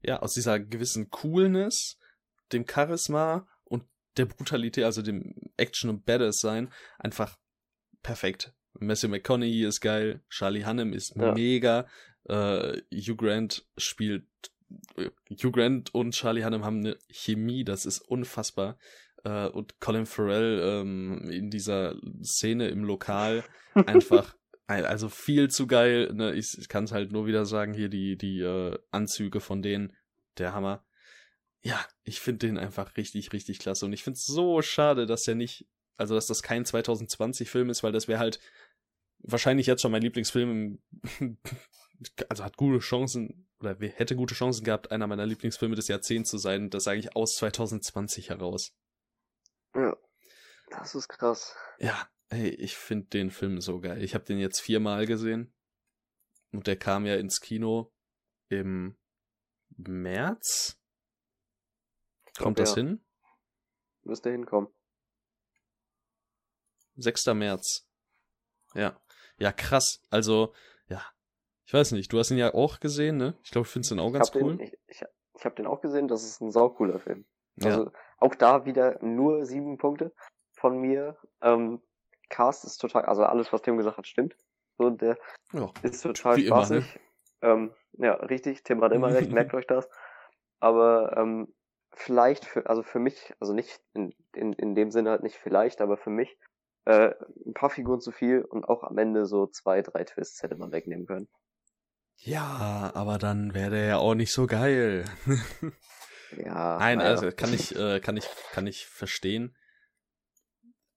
ja, 0.06 0.20
aus 0.20 0.34
dieser 0.34 0.60
gewissen 0.60 1.10
Coolness, 1.10 1.98
dem 2.52 2.66
Charisma 2.68 3.48
und 3.64 3.84
der 4.18 4.26
Brutalität, 4.26 4.84
also 4.84 5.02
dem 5.02 5.36
Action 5.58 5.90
und 5.90 6.06
Badass 6.06 6.40
sein, 6.40 6.72
einfach 7.00 7.38
perfekt. 8.04 8.54
Matthew 8.74 9.08
McConaughey 9.08 9.66
ist 9.66 9.82
geil, 9.82 10.22
Charlie 10.30 10.66
Hunnam 10.66 10.94
ist 10.94 11.16
ja. 11.16 11.34
mega, 11.34 11.88
äh, 12.26 12.82
Hugh 12.92 13.16
Grant 13.16 13.66
spielt, 13.78 14.28
Hugh 14.98 15.52
Grant 15.52 15.94
und 15.94 16.14
Charlie 16.14 16.44
Hunnam 16.44 16.66
haben 16.66 16.80
eine 16.80 16.98
Chemie, 17.10 17.64
das 17.64 17.86
ist 17.86 18.00
unfassbar. 18.00 18.78
Äh, 19.24 19.48
und 19.48 19.80
Colin 19.80 20.06
Farrell 20.06 20.60
ähm, 20.64 21.30
in 21.30 21.50
dieser 21.50 21.96
Szene 22.24 22.70
im 22.70 22.84
Lokal 22.84 23.44
einfach 23.74 24.36
also 24.68 25.10
viel 25.10 25.50
zu 25.50 25.68
geil. 25.68 26.12
Ne? 26.14 26.34
Ich, 26.34 26.58
ich 26.58 26.68
kann 26.70 26.86
es 26.86 26.92
halt 26.92 27.12
nur 27.12 27.28
wieder 27.28 27.46
sagen, 27.46 27.74
hier 27.74 27.90
die, 27.90 28.18
die 28.18 28.40
äh, 28.40 28.78
Anzüge 28.92 29.40
von 29.40 29.62
denen, 29.62 29.96
der 30.38 30.54
Hammer. 30.54 30.84
Ja, 31.62 31.84
ich 32.04 32.20
finde 32.20 32.48
den 32.48 32.58
einfach 32.58 32.98
richtig, 32.98 33.34
richtig 33.34 33.60
klasse. 33.60 33.86
Und 33.86 33.94
ich 33.94 34.04
finde 34.04 34.18
es 34.18 34.26
so 34.26 34.62
schade, 34.62 35.06
dass 35.06 35.24
der 35.24 35.36
nicht, 35.36 35.68
also 35.98 36.16
dass 36.16 36.28
das 36.28 36.44
kein 36.44 36.66
2020-Film 36.66 37.70
ist, 37.70 37.84
weil 37.84 37.92
das 37.92 38.08
wäre 38.08 38.20
halt 38.20 38.40
wahrscheinlich 39.20 39.68
jetzt 39.68 39.82
schon 39.82 39.92
mein 39.92 40.02
Lieblingsfilm. 40.02 40.80
also 42.30 42.44
hat 42.44 42.58
gute 42.58 42.80
Chancen, 42.80 43.45
oder 43.60 43.76
hätte 43.80 44.16
gute 44.16 44.36
Chancen 44.36 44.64
gehabt, 44.64 44.92
einer 44.92 45.08
meiner 45.08 45.26
Lieblingsfilme 45.26 45.76
des 45.76 45.88
Jahrzehnts 45.88 46.30
zu 46.30 46.38
sein. 46.38 46.70
Das 46.70 46.84
sage 46.84 47.00
ich 47.00 47.16
aus 47.16 47.36
2020 47.36 48.30
heraus. 48.30 48.72
Ja, 49.74 49.96
das 50.70 50.96
ist 50.96 51.08
krass. 51.08 51.56
Ja, 51.80 52.10
Hey, 52.30 52.50
ich 52.50 52.76
finde 52.76 53.08
den 53.08 53.30
Film 53.30 53.62
so 53.62 53.80
geil. 53.80 54.02
Ich 54.02 54.16
habe 54.16 54.26
den 54.26 54.40
jetzt 54.40 54.60
viermal 54.60 55.06
gesehen. 55.06 55.54
Und 56.52 56.68
der 56.68 56.78
kam 56.78 57.06
ja 57.06 57.16
ins 57.16 57.40
Kino 57.40 57.94
im 58.50 58.98
März. 59.78 60.80
Kommt 62.38 62.60
das 62.60 62.72
ja. 62.72 62.78
hin? 62.78 63.06
Müsste 64.04 64.32
hinkommen. 64.32 64.70
6. 66.96 67.28
März. 67.28 67.88
Ja. 68.74 69.00
Ja, 69.38 69.52
krass. 69.52 70.02
Also. 70.10 70.54
Ich 71.66 71.74
weiß 71.74 71.94
nicht, 71.94 72.14
du 72.14 72.20
hast 72.20 72.32
ihn 72.32 72.38
ja 72.38 72.54
auch 72.54 72.80
gesehen, 72.80 73.18
ne? 73.18 73.36
Ich 73.44 73.52
glaube, 73.52 73.66
du 73.66 73.72
findest 73.72 73.92
ihn 73.92 74.00
auch 74.00 74.12
ganz 74.12 74.32
cool. 74.36 74.58
Den, 74.58 74.68
ich 74.68 74.78
ich, 74.88 75.04
ich 75.34 75.46
habe 75.46 75.56
den 75.56 75.66
auch 75.66 75.82
gesehen, 75.82 76.08
das 76.08 76.24
ist 76.24 76.42
ein 76.42 76.52
saucooler 76.52 77.00
Film. 77.00 77.26
Also, 77.64 77.86
ja. 77.86 77.92
auch 78.18 78.36
da 78.36 78.66
wieder 78.66 79.04
nur 79.04 79.46
sieben 79.46 79.78
Punkte 79.78 80.14
von 80.52 80.78
mir. 80.78 81.18
Ähm, 81.42 81.82
Cast 82.30 82.66
ist 82.66 82.78
total, 82.78 83.06
also 83.06 83.24
alles, 83.24 83.52
was 83.52 83.62
Tim 83.62 83.78
gesagt 83.78 83.98
hat, 83.98 84.08
stimmt. 84.08 84.36
So, 84.78 84.90
der 84.90 85.18
ja, 85.54 85.72
ist 85.84 86.02
total 86.02 86.40
spaßig. 86.40 87.00
Immer, 87.42 87.56
ne? 87.56 87.64
ähm, 87.64 87.74
ja, 87.94 88.14
richtig, 88.14 88.64
Tim 88.64 88.84
hat 88.84 88.92
immer 88.92 89.14
recht, 89.14 89.32
merkt 89.32 89.54
euch 89.54 89.68
das. 89.68 89.90
Aber 90.60 91.16
ähm, 91.18 91.54
vielleicht 91.92 92.46
für, 92.46 92.68
also 92.68 92.84
für 92.84 93.00
mich, 93.00 93.34
also 93.40 93.54
nicht 93.54 93.82
in, 93.94 94.14
in, 94.34 94.54
in 94.54 94.76
dem 94.76 94.92
Sinne 94.92 95.12
halt 95.12 95.24
nicht 95.24 95.38
vielleicht, 95.38 95.82
aber 95.82 95.98
für 95.98 96.10
mich 96.10 96.38
äh, 96.86 97.14
ein 97.46 97.54
paar 97.54 97.70
Figuren 97.70 98.02
zu 98.02 98.12
viel 98.12 98.42
und 98.44 98.68
auch 98.68 98.84
am 98.84 98.98
Ende 98.98 99.26
so 99.26 99.48
zwei, 99.48 99.82
drei 99.82 100.04
Twists 100.04 100.44
hätte 100.44 100.56
man 100.56 100.72
wegnehmen 100.72 101.06
können. 101.06 101.28
Ja, 102.18 102.92
aber 102.96 103.18
dann 103.18 103.54
wäre 103.54 103.72
der 103.72 103.86
ja 103.86 103.98
auch 103.98 104.16
nicht 104.16 104.32
so 104.32 104.48
geil. 104.48 105.06
ja. 106.38 106.78
Nein, 106.80 106.98
naja. 106.98 107.10
also 107.12 107.32
kann 107.32 107.54
ich, 107.54 107.76
äh, 107.76 108.00
kann 108.00 108.18
ich, 108.18 108.26
kann 108.52 108.68
ich 108.68 108.88
verstehen. 108.88 109.56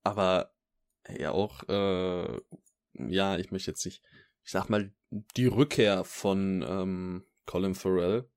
Aber 0.03 0.53
ja 1.17 1.31
auch, 1.31 1.63
äh, 1.69 2.39
ja, 2.93 3.37
ich 3.37 3.51
möchte 3.51 3.71
jetzt 3.71 3.85
nicht, 3.85 4.03
ich 4.43 4.51
sag 4.51 4.69
mal, 4.69 4.93
die 5.11 5.47
Rückkehr 5.47 6.03
von 6.03 6.65
ähm, 6.67 7.25
Colin 7.45 7.75
Farrell, 7.75 8.29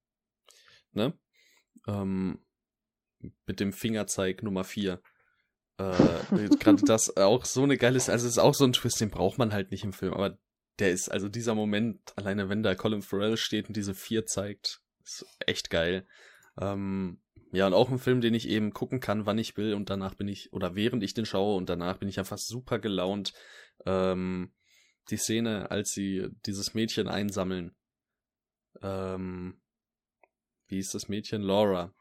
ne? 0.93 1.19
Ähm, 1.87 2.45
mit 3.47 3.61
dem 3.61 3.73
Fingerzeig 3.73 4.43
Nummer 4.43 4.65
4. 4.65 5.01
Äh, 5.79 6.49
Gerade 6.59 6.83
das 6.87 7.17
auch 7.17 7.45
so 7.45 7.63
eine 7.63 7.77
geile, 7.77 7.97
also 7.97 8.13
es 8.13 8.25
ist 8.25 8.39
auch 8.39 8.55
so 8.55 8.65
ein 8.65 8.73
Twist, 8.73 9.01
den 9.01 9.11
braucht 9.11 9.39
man 9.39 9.53
halt 9.53 9.71
nicht 9.71 9.85
im 9.85 9.93
Film, 9.93 10.15
aber 10.15 10.39
der 10.79 10.91
ist, 10.91 11.11
also 11.11 11.29
dieser 11.29 11.55
Moment, 11.55 12.01
alleine 12.17 12.49
wenn 12.49 12.63
da 12.63 12.75
Colin 12.75 13.03
Farrell 13.03 13.37
steht 13.37 13.69
und 13.69 13.77
diese 13.77 13.95
vier 13.95 14.27
zeigt, 14.27 14.81
ist 15.05 15.27
echt 15.47 15.71
geil. 15.71 16.07
Ähm, 16.61 17.21
ja, 17.53 17.67
und 17.67 17.75
auch 17.75 17.91
ein 17.91 17.99
Film, 17.99 18.21
den 18.21 18.35
ich 18.35 18.49
eben 18.49 18.73
gucken 18.73 19.01
kann, 19.01 19.27
wann 19.27 19.39
ich 19.39 19.57
will 19.57 19.75
und 19.75 19.91
danach 19.91 20.15
bin 20.15 20.29
ich, 20.29 20.53
oder 20.53 20.75
während 20.75 21.03
ich 21.03 21.15
den 21.15 21.27
schaue 21.27 21.57
und 21.57 21.69
danach 21.69 21.99
bin 21.99 22.09
ich 22.09 22.19
einfach 22.19 22.39
super 22.39 22.79
gelaunt. 22.79 23.33
Ähm, 23.85 24.53
die 25.11 25.17
Szene, 25.17 25.71
als 25.71 25.93
sie 25.93 26.29
dieses 26.47 26.75
Mädchen 26.75 27.09
einsammeln. 27.09 27.75
Ähm, 28.81 29.61
wie 30.69 30.79
ist 30.79 30.95
das 30.95 31.09
Mädchen? 31.09 31.43
Laura. 31.43 31.93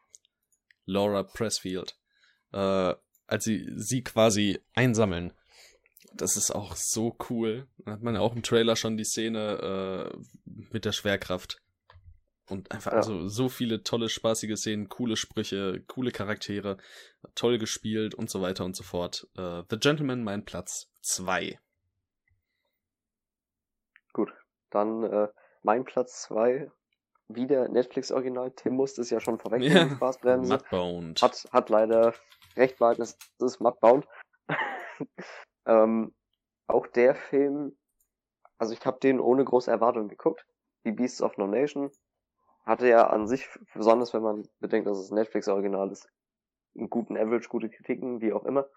Laura 0.86 1.24
Pressfield. 1.24 1.98
Äh, 2.54 2.96
als 3.28 3.44
sie 3.44 3.68
sie 3.76 4.04
quasi 4.04 4.60
einsammeln. 4.74 5.34
Das 6.14 6.36
ist 6.36 6.52
auch 6.52 6.76
so 6.76 7.16
cool. 7.30 7.68
Da 7.80 7.94
hat 7.94 8.02
man 8.02 8.16
ja 8.16 8.22
auch 8.22 8.36
im 8.36 8.44
Trailer 8.44 8.76
schon 8.76 8.98
die 8.98 9.06
Szene 9.06 10.12
äh, 10.14 10.18
mit 10.46 10.86
der 10.86 10.92
Schwerkraft. 10.92 11.62
Und 12.50 12.72
einfach, 12.72 12.92
ja. 12.92 12.98
also 12.98 13.28
so 13.30 13.48
viele 13.48 13.84
tolle, 13.84 14.10
spaßige 14.10 14.58
Szenen, 14.58 14.90
coole 14.90 15.16
Sprüche, 15.16 15.82
coole 15.88 16.12
Charaktere, 16.12 16.78
toll 17.34 17.58
gespielt 17.58 18.14
und 18.14 18.30
so 18.30 18.42
weiter 18.42 18.66
und 18.66 18.76
so 18.76 18.84
fort. 18.84 19.28
Uh, 19.38 19.64
The 19.70 19.80
Gentleman, 19.80 20.24
mein 20.24 20.44
Platz 20.44 20.92
2. 21.02 21.58
Gut, 24.12 24.34
dann 24.70 25.04
äh, 25.04 25.30
mein 25.64 25.86
Platz 25.86 26.24
2, 26.24 26.70
wieder 27.30 27.70
Netflix-Original. 27.70 28.52
Tim 28.52 28.74
musste 28.74 29.02
es 29.02 29.10
ja 29.10 29.22
schon 29.22 29.40
vorweg 29.40 29.62
ja. 29.62 29.90
Spaßbremse. 29.90 30.54
Mudbound. 30.54 31.22
Hat, 31.22 31.48
hat 31.54 31.70
leider 31.70 32.14
recht 32.58 32.80
behalten, 32.80 33.02
das 33.02 33.18
ist 33.40 33.62
Mudbound. 33.62 34.06
ähm, 35.66 36.14
auch 36.68 36.88
der 36.88 37.16
Film, 37.16 37.78
also 38.58 38.74
ich 38.74 38.86
habe 38.86 39.00
den 39.00 39.20
ohne 39.20 39.44
große 39.44 39.70
Erwartung 39.70 40.08
geguckt. 40.08 40.46
Die 40.86 40.92
Beasts 40.92 41.22
of 41.22 41.38
No 41.38 41.48
Nation 41.48 41.92
hatte 42.66 42.88
ja 42.88 43.08
an 43.08 43.28
sich, 43.28 43.48
besonders 43.74 44.14
wenn 44.14 44.24
man 44.24 44.48
bedenkt, 44.60 44.88
dass 44.88 44.98
es 44.98 45.12
Netflix-Original 45.12 45.92
ist, 45.92 46.10
einen 46.76 46.90
guten 46.90 47.18
Average, 47.18 47.50
gute 47.50 47.70
Kritiken, 47.70 48.22
wie 48.22 48.34
auch 48.34 48.46
immer. 48.46 48.68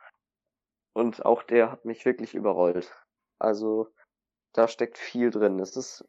Und 0.92 1.24
auch 1.24 1.42
der 1.42 1.70
hat 1.70 1.84
mich 1.84 2.04
wirklich 2.04 2.34
überrollt. 2.34 2.92
Also, 3.38 3.88
da 4.52 4.68
steckt 4.68 4.98
viel 4.98 5.30
drin. 5.30 5.58
Es 5.58 5.76
ist 5.76 6.08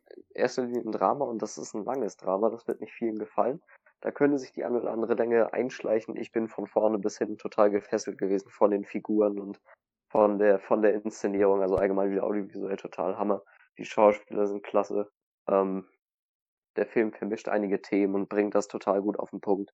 Linie 0.58 0.82
ein 0.82 0.92
Drama 0.92 1.26
und 1.26 1.42
das 1.42 1.58
ist 1.58 1.74
ein 1.74 1.84
langes 1.84 2.18
Drama, 2.18 2.50
das 2.50 2.68
wird 2.68 2.80
nicht 2.80 2.94
vielen 2.94 3.18
gefallen. 3.18 3.62
Da 4.02 4.12
könnte 4.12 4.38
sich 4.38 4.52
die 4.52 4.64
eine 4.64 4.80
oder 4.80 4.92
andere 4.92 5.16
Länge 5.16 5.52
einschleichen. 5.54 6.16
Ich 6.16 6.32
bin 6.32 6.48
von 6.48 6.68
vorne 6.68 7.00
bis 7.00 7.18
hin 7.18 7.38
total 7.38 7.72
gefesselt 7.72 8.20
gewesen 8.20 8.50
von 8.50 8.70
den 8.70 8.86
Figuren 8.86 9.40
und 9.40 9.60
von 10.16 10.40
der, 10.40 10.60
von 10.60 10.82
der 10.82 10.94
Inszenierung, 10.94 11.62
also 11.62 11.76
allgemein 11.76 12.10
wieder 12.10 12.24
audiovisuell 12.24 12.78
total 12.78 13.18
Hammer. 13.18 13.44
Die 13.78 13.84
Schauspieler 13.84 14.48
sind 14.48 14.64
klasse. 14.64 15.12
Ähm, 15.46 15.90
der 16.78 16.86
Film 16.86 17.12
vermischt 17.12 17.50
einige 17.50 17.82
Themen 17.82 18.16
und 18.16 18.30
bringt 18.30 18.56
das 18.56 18.70
total 18.70 19.02
gut 19.02 19.20
auf 19.20 19.32
den 19.32 19.42
Punkt. 19.42 19.74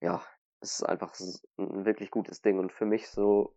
Ja, 0.00 0.20
es 0.58 0.80
ist 0.80 0.82
einfach 0.82 1.14
ein 1.58 1.84
wirklich 1.84 2.10
gutes 2.10 2.42
Ding 2.42 2.58
und 2.58 2.72
für 2.72 2.86
mich 2.86 3.08
so, 3.08 3.54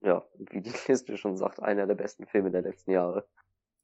ja, 0.00 0.26
wie 0.38 0.62
die 0.62 0.72
Liste 0.88 1.18
schon 1.18 1.36
sagt, 1.36 1.60
einer 1.60 1.86
der 1.86 1.94
besten 1.94 2.26
Filme 2.26 2.50
der 2.50 2.62
letzten 2.62 2.92
Jahre. 2.92 3.28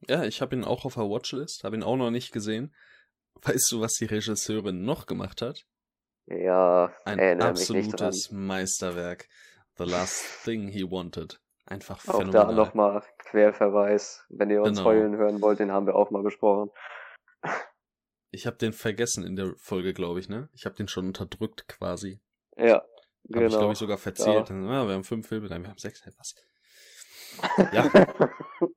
Ja, 0.08 0.24
ich 0.24 0.40
habe 0.40 0.56
ihn 0.56 0.64
auch 0.64 0.86
auf 0.86 0.94
der 0.94 1.04
Watchlist, 1.04 1.64
habe 1.64 1.76
ihn 1.76 1.82
auch 1.82 1.96
noch 1.96 2.10
nicht 2.10 2.32
gesehen. 2.32 2.74
Weißt 3.42 3.70
du, 3.72 3.82
was 3.82 3.92
die 3.92 4.06
Regisseurin 4.06 4.86
noch 4.86 5.04
gemacht 5.04 5.42
hat? 5.42 5.66
Ja, 6.24 6.94
ein 7.04 7.42
absolutes 7.42 8.30
Meisterwerk. 8.30 9.28
The 9.78 9.84
Last 9.84 10.44
Thing 10.44 10.68
He 10.68 10.84
Wanted. 10.84 11.40
Einfach 11.66 12.00
phänomenal. 12.00 12.42
Auch 12.42 12.48
da 12.48 12.52
nochmal 12.52 13.02
Querverweis. 13.18 14.24
Wenn 14.28 14.50
ihr 14.50 14.62
uns 14.62 14.78
genau. 14.78 14.90
heulen 14.90 15.16
hören 15.16 15.40
wollt, 15.40 15.58
den 15.60 15.70
haben 15.70 15.86
wir 15.86 15.94
auch 15.94 16.10
mal 16.10 16.22
besprochen. 16.22 16.70
Ich 18.30 18.46
habe 18.46 18.56
den 18.56 18.72
vergessen 18.72 19.24
in 19.24 19.36
der 19.36 19.54
Folge, 19.56 19.94
glaube 19.94 20.20
ich, 20.20 20.28
ne? 20.28 20.48
Ich 20.54 20.64
habe 20.64 20.74
den 20.74 20.88
schon 20.88 21.06
unterdrückt 21.06 21.68
quasi. 21.68 22.20
Ja. 22.56 22.74
Habe 22.74 22.86
genau. 23.28 23.46
ich, 23.46 23.52
glaube 23.52 23.72
ich, 23.72 23.78
sogar 23.78 23.98
verzählt. 23.98 24.50
Ja. 24.50 24.56
ja. 24.56 24.86
wir 24.86 24.94
haben 24.94 25.04
fünf 25.04 25.28
Filme, 25.28 25.48
nein, 25.48 25.62
wir 25.62 25.70
haben 25.70 25.78
sechs. 25.78 26.02
Was? 26.18 26.34
Ja. 27.72 27.90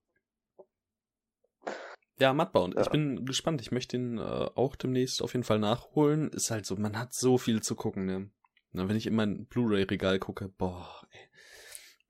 ja, 2.19 2.33
Mudbound. 2.33 2.75
Ja. 2.75 2.81
Ich 2.81 2.89
bin 2.89 3.25
gespannt. 3.25 3.59
Ich 3.61 3.71
möchte 3.71 3.97
ihn 3.97 4.17
äh, 4.17 4.21
auch 4.21 4.77
demnächst 4.77 5.21
auf 5.21 5.33
jeden 5.33 5.43
Fall 5.43 5.59
nachholen. 5.59 6.29
Ist 6.29 6.51
halt 6.51 6.65
so, 6.65 6.77
man 6.77 6.97
hat 6.97 7.13
so 7.13 7.37
viel 7.37 7.61
zu 7.61 7.75
gucken, 7.75 8.05
ne? 8.05 8.29
Na, 8.75 8.87
wenn 8.87 8.97
ich 8.97 9.07
in 9.07 9.15
mein 9.15 9.45
Blu-ray-Regal 9.47 10.19
gucke, 10.19 10.49
boah, 10.49 11.07
ey. 11.11 11.29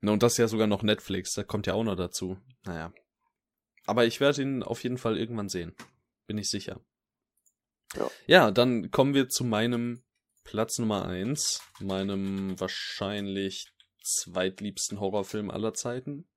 Na, 0.00 0.12
und 0.12 0.22
das 0.22 0.32
ist 0.32 0.38
ja 0.38 0.48
sogar 0.48 0.66
noch 0.66 0.82
Netflix, 0.82 1.32
da 1.34 1.42
kommt 1.42 1.66
ja 1.66 1.74
auch 1.74 1.84
noch 1.84 1.96
dazu. 1.96 2.38
Naja. 2.64 2.92
Aber 3.86 4.04
ich 4.04 4.20
werde 4.20 4.42
ihn 4.42 4.62
auf 4.62 4.82
jeden 4.82 4.98
Fall 4.98 5.16
irgendwann 5.16 5.48
sehen 5.48 5.74
bin 6.26 6.38
ich 6.38 6.50
sicher. 6.50 6.80
Ja. 7.94 8.10
ja, 8.26 8.50
dann 8.50 8.90
kommen 8.90 9.14
wir 9.14 9.28
zu 9.28 9.44
meinem 9.44 10.04
Platz 10.44 10.78
Nummer 10.78 11.06
eins, 11.06 11.62
meinem 11.80 12.58
wahrscheinlich 12.60 13.72
zweitliebsten 14.02 15.00
Horrorfilm 15.00 15.50
aller 15.50 15.72
Zeiten. 15.74 16.28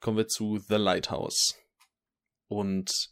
Kommen 0.00 0.18
wir 0.18 0.28
zu 0.28 0.58
The 0.58 0.76
Lighthouse. 0.76 1.54
Und 2.48 3.10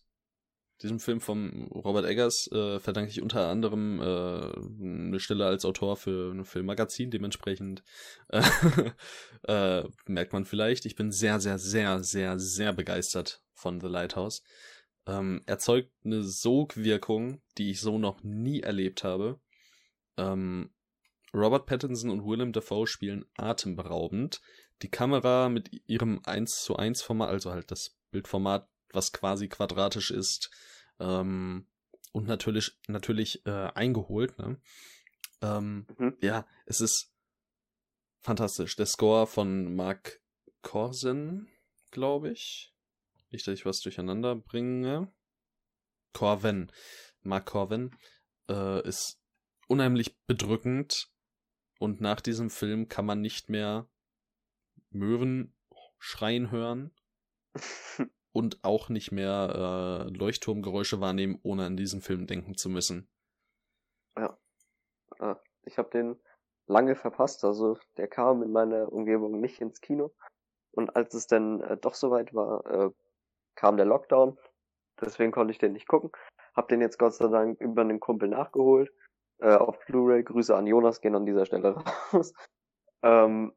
diesem 0.82 1.00
Film 1.00 1.20
von 1.20 1.68
Robert 1.72 2.04
Eggers 2.04 2.50
äh, 2.52 2.78
verdanke 2.80 3.10
ich 3.10 3.22
unter 3.22 3.48
anderem 3.48 4.00
äh, 4.00 4.04
eine 4.04 5.20
Stelle 5.20 5.46
als 5.46 5.64
Autor 5.64 5.96
für 5.96 6.32
ein 6.32 6.44
Filmmagazin. 6.44 7.10
Dementsprechend 7.10 7.82
äh, 8.28 8.42
äh, 9.48 9.84
merkt 10.06 10.32
man 10.32 10.44
vielleicht, 10.44 10.84
ich 10.86 10.96
bin 10.96 11.10
sehr, 11.10 11.40
sehr, 11.40 11.58
sehr, 11.58 12.02
sehr, 12.02 12.38
sehr 12.38 12.72
begeistert 12.72 13.42
von 13.52 13.80
The 13.80 13.88
Lighthouse 13.88 14.42
ähm, 15.06 15.42
erzeugt 15.46 15.92
eine 16.04 16.22
Sogwirkung, 16.22 17.42
die 17.58 17.70
ich 17.70 17.80
so 17.80 17.98
noch 17.98 18.22
nie 18.22 18.60
erlebt 18.60 19.04
habe. 19.04 19.40
Ähm, 20.16 20.70
Robert 21.32 21.66
Pattinson 21.66 22.10
und 22.10 22.24
Willem 22.24 22.52
Dafoe 22.52 22.86
spielen 22.86 23.24
atemberaubend. 23.36 24.40
Die 24.82 24.90
Kamera 24.90 25.48
mit 25.48 25.70
ihrem 25.86 26.20
1 26.24 26.62
zu 26.62 26.76
1 26.76 27.02
Format, 27.02 27.30
also 27.30 27.50
halt 27.50 27.70
das 27.70 27.96
Bildformat, 28.10 28.68
was 28.94 29.12
quasi 29.12 29.48
quadratisch 29.48 30.10
ist, 30.10 30.50
ähm, 31.00 31.66
und 32.14 32.28
natürlich, 32.28 32.78
natürlich 32.86 33.44
äh, 33.44 33.70
eingeholt. 33.74 34.38
Ne? 34.38 34.60
Ähm, 35.42 35.86
mhm. 35.98 36.16
Ja, 36.20 36.46
es 36.64 36.80
ist 36.80 37.12
fantastisch. 38.20 38.76
Der 38.76 38.86
Score 38.86 39.26
von 39.26 39.74
Mark 39.74 40.20
Corsen, 40.62 41.48
glaube 41.90 42.30
ich. 42.30 42.72
Nicht, 43.30 43.46
dass 43.48 43.58
ich 43.58 43.66
was 43.66 43.80
durcheinander 43.80 44.36
bringe. 44.36 45.12
Corven. 46.12 46.70
Mark 47.22 47.46
Corven 47.46 47.96
äh, 48.48 48.86
ist 48.86 49.20
unheimlich 49.66 50.16
bedrückend 50.26 51.08
und 51.80 52.00
nach 52.00 52.20
diesem 52.20 52.48
Film 52.48 52.88
kann 52.88 53.06
man 53.06 53.20
nicht 53.20 53.48
mehr 53.48 53.88
Möwen 54.90 55.52
schreien 55.98 56.52
hören 56.52 56.92
und 58.34 58.64
auch 58.64 58.88
nicht 58.88 59.12
mehr 59.12 60.06
äh, 60.08 60.10
Leuchtturmgeräusche 60.10 61.00
wahrnehmen, 61.00 61.38
ohne 61.42 61.64
an 61.66 61.76
diesen 61.76 62.00
Film 62.00 62.26
denken 62.26 62.56
zu 62.56 62.68
müssen. 62.68 63.08
Ja. 64.18 64.36
Ah, 65.20 65.36
ich 65.62 65.78
habe 65.78 65.88
den 65.90 66.16
lange 66.66 66.96
verpasst, 66.96 67.44
also 67.44 67.78
der 67.96 68.08
kam 68.08 68.42
in 68.42 68.50
meiner 68.50 68.92
Umgebung 68.92 69.40
nicht 69.40 69.60
ins 69.60 69.80
Kino. 69.80 70.12
Und 70.72 70.96
als 70.96 71.14
es 71.14 71.28
dann 71.28 71.60
äh, 71.60 71.76
doch 71.76 71.94
soweit 71.94 72.34
war, 72.34 72.66
äh, 72.66 72.90
kam 73.54 73.76
der 73.76 73.86
Lockdown, 73.86 74.36
deswegen 75.00 75.30
konnte 75.30 75.52
ich 75.52 75.58
den 75.58 75.72
nicht 75.72 75.86
gucken. 75.86 76.10
Hab 76.54 76.68
den 76.68 76.80
jetzt 76.80 76.98
Gott 76.98 77.14
sei 77.14 77.28
Dank 77.28 77.60
über 77.60 77.82
einen 77.82 78.00
Kumpel 78.00 78.28
nachgeholt. 78.28 78.92
Äh, 79.38 79.54
auf 79.54 79.78
Blu-ray. 79.86 80.24
Grüße 80.24 80.54
an 80.56 80.66
Jonas 80.66 81.00
gehen 81.00 81.14
an 81.14 81.26
dieser 81.26 81.46
Stelle 81.46 81.76
raus. 82.12 82.32
ähm, 83.02 83.52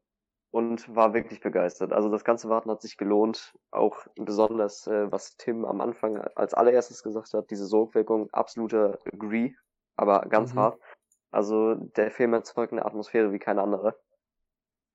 und 0.58 0.96
war 0.96 1.14
wirklich 1.14 1.40
begeistert. 1.40 1.94
Also 1.94 2.10
das 2.10 2.24
ganze 2.24 2.50
Warten 2.50 2.72
hat 2.72 2.82
sich 2.82 2.98
gelohnt. 2.98 3.54
Auch 3.70 4.08
besonders, 4.16 4.88
äh, 4.88 5.12
was 5.12 5.38
Tim 5.38 5.66
am 5.66 5.82
Anfang 5.82 6.18
als 6.18 6.56
allererstes 6.56 7.04
gesagt 7.04 7.32
hat, 7.34 7.52
diese 7.52 7.68
Sogwirkung, 7.68 8.28
absoluter 8.32 8.98
Agree, 9.06 9.54
aber 9.98 10.22
ganz 10.22 10.56
mhm. 10.56 10.60
hart. 10.60 10.82
Also 11.30 11.76
der 11.76 12.10
Film 12.10 12.34
erzeugt 12.34 12.72
eine 12.72 12.86
Atmosphäre 12.86 13.32
wie 13.32 13.38
keine 13.38 13.62
andere. 13.62 14.00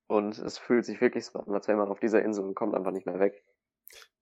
Und 0.09 0.37
es 0.37 0.59
fühlt 0.59 0.85
sich 0.85 1.01
wirklich 1.01 1.27
so 1.27 1.39
an, 1.39 1.55
als 1.55 1.69
wäre 1.69 1.79
man 1.79 1.91
auf 1.91 2.01
dieser 2.01 2.25
Insel 2.25 2.45
und 2.45 2.57
kommt 2.57 2.75
einfach 2.75 2.91
nicht 2.91 3.07
mehr 3.07 3.21
weg. 3.21 3.45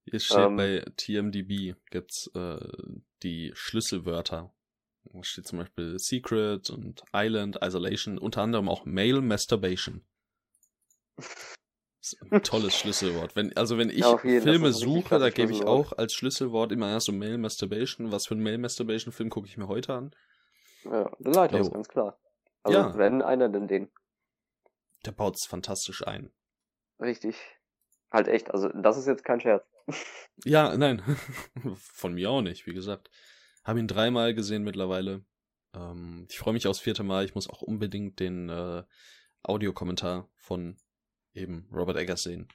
Hier 0.05 0.21
steht 0.21 0.37
ähm, 0.41 0.57
bei 0.57 0.85
TMDB 0.99 1.75
gibt's 1.91 2.31
äh, 2.35 2.59
die 3.23 3.53
Schlüsselwörter. 3.55 4.53
Da 5.05 5.23
steht 5.23 5.47
zum 5.47 5.61
Beispiel 5.61 5.99
Secret 5.99 6.69
und 6.69 7.03
Island, 7.15 7.61
Isolation, 7.63 8.19
unter 8.19 8.43
anderem 8.43 8.69
auch 8.69 8.85
Male 8.85 9.23
Masturbation. 9.23 10.05
Das 11.21 12.15
ist 12.15 12.33
ein 12.33 12.43
tolles 12.43 12.75
Schlüsselwort. 12.75 13.37
Wenn, 13.37 13.55
also 13.57 13.77
wenn 13.77 13.91
ich 13.91 13.99
ja, 13.99 14.17
Filme 14.17 14.73
suche, 14.73 15.19
da 15.19 15.29
gebe 15.29 15.53
ich 15.53 15.65
auch 15.65 15.93
als 15.93 16.15
Schlüsselwort 16.15 16.73
immer 16.73 16.89
erst 16.91 17.07
so 17.07 17.13
Male 17.13 17.37
Masturbation. 17.37 18.11
Was 18.11 18.27
für 18.27 18.35
ein 18.35 18.43
Male 18.43 18.57
Masturbation 18.59 19.13
Film 19.13 19.29
gucke 19.29 19.47
ich 19.47 19.59
mir 19.59 19.69
heute 19.69 19.93
an? 19.93 20.15
Ja, 20.85 21.11
The 21.19 21.31
Lighthouse, 21.31 21.71
ganz 21.71 21.89
klar. 21.89 22.19
Also 22.63 22.79
ja. 22.79 22.97
wenn 22.97 23.21
einer, 23.21 23.49
denn 23.51 23.69
den. 23.69 23.91
der 25.05 25.13
baut 25.13 25.37
es 25.37 25.47
fantastisch 25.47 26.07
ein. 26.07 26.31
Richtig. 27.01 27.37
Halt 28.11 28.29
echt, 28.29 28.51
also 28.51 28.69
das 28.71 28.97
ist 28.97 29.07
jetzt 29.07 29.25
kein 29.25 29.41
Scherz. 29.41 29.65
Ja, 30.45 30.77
nein. 30.77 31.03
Von 31.77 32.15
mir 32.15 32.31
auch 32.31 32.43
nicht, 32.43 32.67
wie 32.67 32.75
gesagt. 32.75 33.11
Habe 33.63 33.79
ihn 33.79 33.87
dreimal 33.87 34.35
gesehen 34.35 34.63
mittlerweile. 34.63 35.25
Ähm, 35.75 36.27
ich 36.31 36.39
freue 36.39 36.55
mich 36.55 36.67
aufs 36.67 36.81
vierte 36.81 37.03
Mal. 37.03 37.25
Ich 37.25 37.35
muss 37.35 37.49
auch 37.49 37.63
unbedingt 37.63 38.21
den 38.21 38.49
äh, 38.49 38.83
Audiokommentar 39.43 40.29
von 40.37 40.77
eben 41.35 41.69
Robert 41.73 41.97
Eggers 41.97 42.23
sehen. 42.23 42.49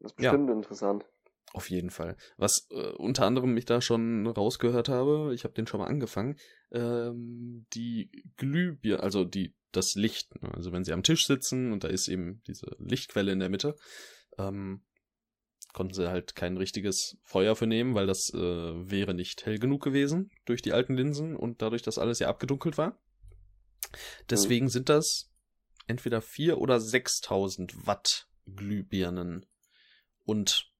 Das 0.00 0.12
ist 0.12 0.16
bestimmt 0.16 0.48
ja. 0.48 0.54
interessant. 0.54 1.04
Auf 1.52 1.70
jeden 1.70 1.90
Fall. 1.90 2.16
Was 2.36 2.66
äh, 2.70 2.90
unter 2.94 3.26
anderem 3.26 3.56
ich 3.56 3.64
da 3.64 3.80
schon 3.80 4.26
rausgehört 4.26 4.88
habe, 4.88 5.32
ich 5.34 5.44
habe 5.44 5.54
den 5.54 5.66
schon 5.66 5.80
mal 5.80 5.86
angefangen, 5.86 6.36
ähm, 6.72 7.66
die 7.74 8.10
Glühbirne, 8.36 9.02
also 9.02 9.24
die 9.24 9.54
das 9.70 9.94
Licht, 9.94 10.34
ne? 10.42 10.52
also 10.52 10.72
wenn 10.72 10.84
sie 10.84 10.92
am 10.92 11.02
Tisch 11.02 11.26
sitzen 11.26 11.72
und 11.72 11.84
da 11.84 11.88
ist 11.88 12.08
eben 12.08 12.42
diese 12.46 12.74
Lichtquelle 12.78 13.32
in 13.32 13.40
der 13.40 13.50
Mitte, 13.50 13.76
ähm, 14.36 14.82
konnten 15.72 15.94
sie 15.94 16.10
halt 16.10 16.34
kein 16.34 16.56
richtiges 16.56 17.18
Feuer 17.22 17.56
für 17.56 17.66
nehmen, 17.66 17.94
weil 17.94 18.06
das 18.06 18.32
äh, 18.34 18.38
wäre 18.38 19.14
nicht 19.14 19.46
hell 19.46 19.58
genug 19.58 19.82
gewesen 19.82 20.30
durch 20.44 20.62
die 20.62 20.72
alten 20.72 20.94
Linsen 20.94 21.36
und 21.36 21.62
dadurch, 21.62 21.82
dass 21.82 21.98
alles 21.98 22.18
ja 22.18 22.28
abgedunkelt 22.28 22.78
war. 22.78 22.98
Deswegen 24.30 24.66
mhm. 24.66 24.70
sind 24.70 24.88
das 24.88 25.30
entweder 25.86 26.20
vier 26.20 26.58
oder 26.58 26.80
6000 26.80 27.86
Watt 27.86 28.28
Glühbirnen. 28.46 29.46
Und 30.24 30.70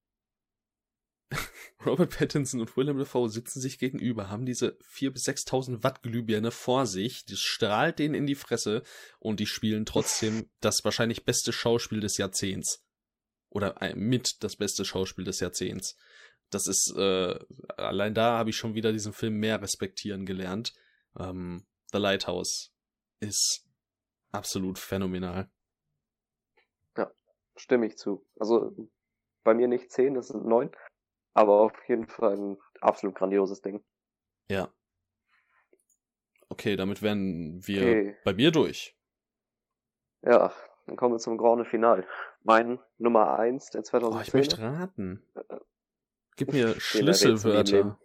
Robert 1.87 2.17
Pattinson 2.17 2.61
und 2.61 2.77
Willem 2.77 2.99
Dafoe 2.99 3.29
sitzen 3.29 3.61
sich 3.61 3.79
gegenüber, 3.79 4.31
haben 4.31 4.47
diese 4.47 4.79
4.000 4.93 5.11
bis 5.11 5.29
6.000 5.29 5.83
Watt 5.83 6.03
Glühbirne 6.03 6.51
vor 6.51 6.87
sich, 6.87 7.25
das 7.27 7.41
strahlt 7.41 7.99
denen 7.99 8.15
in 8.15 8.27
die 8.27 8.35
Fresse 8.35 8.83
und 9.19 9.41
die 9.41 9.47
spielen 9.47 9.87
trotzdem 9.87 10.49
das 10.61 10.85
wahrscheinlich 10.85 11.25
beste 11.25 11.53
Schauspiel 11.53 12.01
des 12.01 12.17
Jahrzehnts. 12.17 12.85
Oder 13.49 13.81
äh, 13.83 13.95
mit 13.95 14.43
das 14.43 14.57
beste 14.57 14.85
Schauspiel 14.85 15.25
des 15.25 15.41
Jahrzehnts. 15.41 15.97
Das 16.51 16.67
ist, 16.67 16.93
äh, 16.97 17.39
allein 17.77 18.15
da 18.15 18.39
habe 18.39 18.51
ich 18.51 18.57
schon 18.57 18.75
wieder 18.75 18.93
diesen 18.93 19.13
Film 19.13 19.39
mehr 19.39 19.61
respektieren 19.61 20.27
gelernt. 20.27 20.73
Ähm, 21.19 21.67
The 21.93 21.99
Lighthouse 21.99 22.73
ist 23.21 23.65
absolut 24.35 24.79
phänomenal. 24.79 25.49
Ja, 26.97 27.11
stimme 27.57 27.87
ich 27.87 27.97
zu. 27.97 28.27
Also 28.39 28.75
bei 29.45 29.55
mir 29.55 29.69
nicht 29.69 29.91
10, 29.91 30.15
das 30.15 30.29
sind 30.29 30.45
9. 30.45 30.71
Aber 31.35 31.61
auf 31.61 31.73
jeden 31.89 32.07
Fall 32.07 32.37
ein 32.37 32.59
absolut 32.81 33.17
grandioses 33.17 33.61
Ding. 33.61 33.85
Ja. 34.49 34.73
Okay, 36.49 36.77
damit 36.77 37.03
wären 37.03 37.67
wir 37.67 37.83
okay. 37.83 38.17
bei 38.25 38.35
mir 38.35 38.53
durch. 38.53 38.97
Ja, 40.23 40.53
dann 40.87 40.97
kommen 40.97 41.15
wir 41.15 41.19
zum 41.19 41.37
Grande 41.39 41.65
Final. 41.65 42.07
Mein 42.43 42.79
Nummer 42.99 43.39
1 43.39 43.71
der 43.71 43.83
2010. 43.83 44.19
Oh, 44.19 44.23
ich 44.23 44.35
möchte 44.35 44.63
raten. 44.63 45.27
Gib 46.37 46.53
mir 46.53 46.79
Schlüsselwörter. 46.81 47.99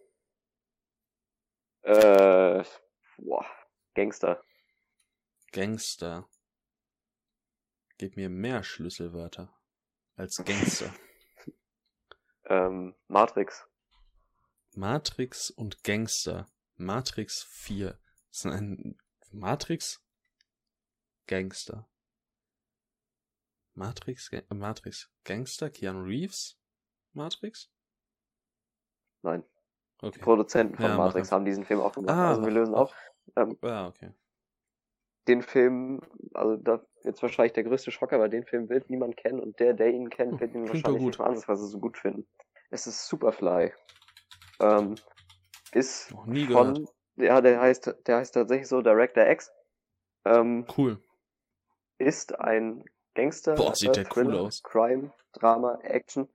Äh, 1.81 2.63
boah, 3.17 3.45
Gangster. 3.95 4.43
Gangster. 5.51 6.27
Gib 7.97 8.15
mir 8.15 8.29
mehr 8.29 8.63
Schlüsselwörter 8.63 9.53
als 10.15 10.37
Gangster. 10.43 10.93
ähm, 12.45 12.95
Matrix. 13.07 13.67
Matrix 14.75 15.49
und 15.49 15.83
Gangster. 15.83 16.47
Matrix 16.75 17.43
4. 17.43 17.99
Das 18.29 18.39
ist 18.39 18.45
ein 18.45 18.97
Matrix 19.31 20.01
Gangster. 21.27 21.89
Matrix, 23.73 24.29
Ga 24.29 24.41
Matrix 24.53 25.09
Gangster, 25.23 25.69
Keanu 25.69 26.03
Reeves? 26.03 26.57
Matrix? 27.13 27.69
Nein. 29.21 29.43
Okay. 30.01 30.17
Die 30.17 30.19
Produzenten 30.19 30.75
von 30.75 30.85
ja, 30.85 30.97
Matrix 30.97 31.31
haben 31.31 31.45
diesen 31.45 31.65
Film 31.65 31.81
auch 31.81 31.93
gemacht. 31.93 32.15
Ah, 32.15 32.29
also 32.29 32.43
wir 32.43 32.51
lösen 32.51 32.73
auch. 32.73 32.93
Ähm, 33.35 33.57
ah, 33.61 33.87
okay. 33.87 34.13
Den 35.29 35.43
Film, 35.43 36.01
also 36.33 36.55
da 36.57 36.83
jetzt 37.03 37.21
wahrscheinlich 37.21 37.53
der 37.53 37.63
größte 37.63 37.91
Schock, 37.91 38.13
aber 38.13 38.29
den 38.29 38.45
Film 38.45 38.67
wird 38.67 38.89
niemand 38.89 39.15
kennen 39.15 39.39
und 39.39 39.59
der, 39.59 39.75
der 39.75 39.91
ihn 39.91 40.09
kennt, 40.09 40.41
wird 40.41 40.55
ihn 40.55 40.65
Klingt 40.65 40.83
wahrscheinlich 40.85 41.03
nicht 41.03 41.19
ansatzweise 41.19 41.67
so 41.67 41.79
gut 41.79 41.99
finden. 41.99 42.27
Es 42.71 42.87
ist 42.87 43.07
Superfly. 43.07 43.71
Ähm, 44.59 44.95
ist 45.71 46.11
Noch 46.11 46.25
nie 46.25 46.47
von, 46.47 46.73
gehört. 46.73 46.89
ja, 47.17 47.41
der 47.41 47.61
heißt, 47.61 47.95
der 48.07 48.17
heißt 48.17 48.33
tatsächlich 48.33 48.67
so 48.67 48.81
Director 48.81 49.27
X. 49.27 49.51
Ähm, 50.25 50.65
cool. 50.75 50.99
Ist 51.99 52.39
ein 52.39 52.83
Gangster, 53.13 53.53
Boah, 53.53 53.75
sieht 53.75 53.95
der 53.95 54.05
Thriller, 54.05 54.39
cool 54.39 54.47
aus. 54.47 54.63
Crime, 54.63 55.11
Drama, 55.33 55.77
Action. 55.83 56.27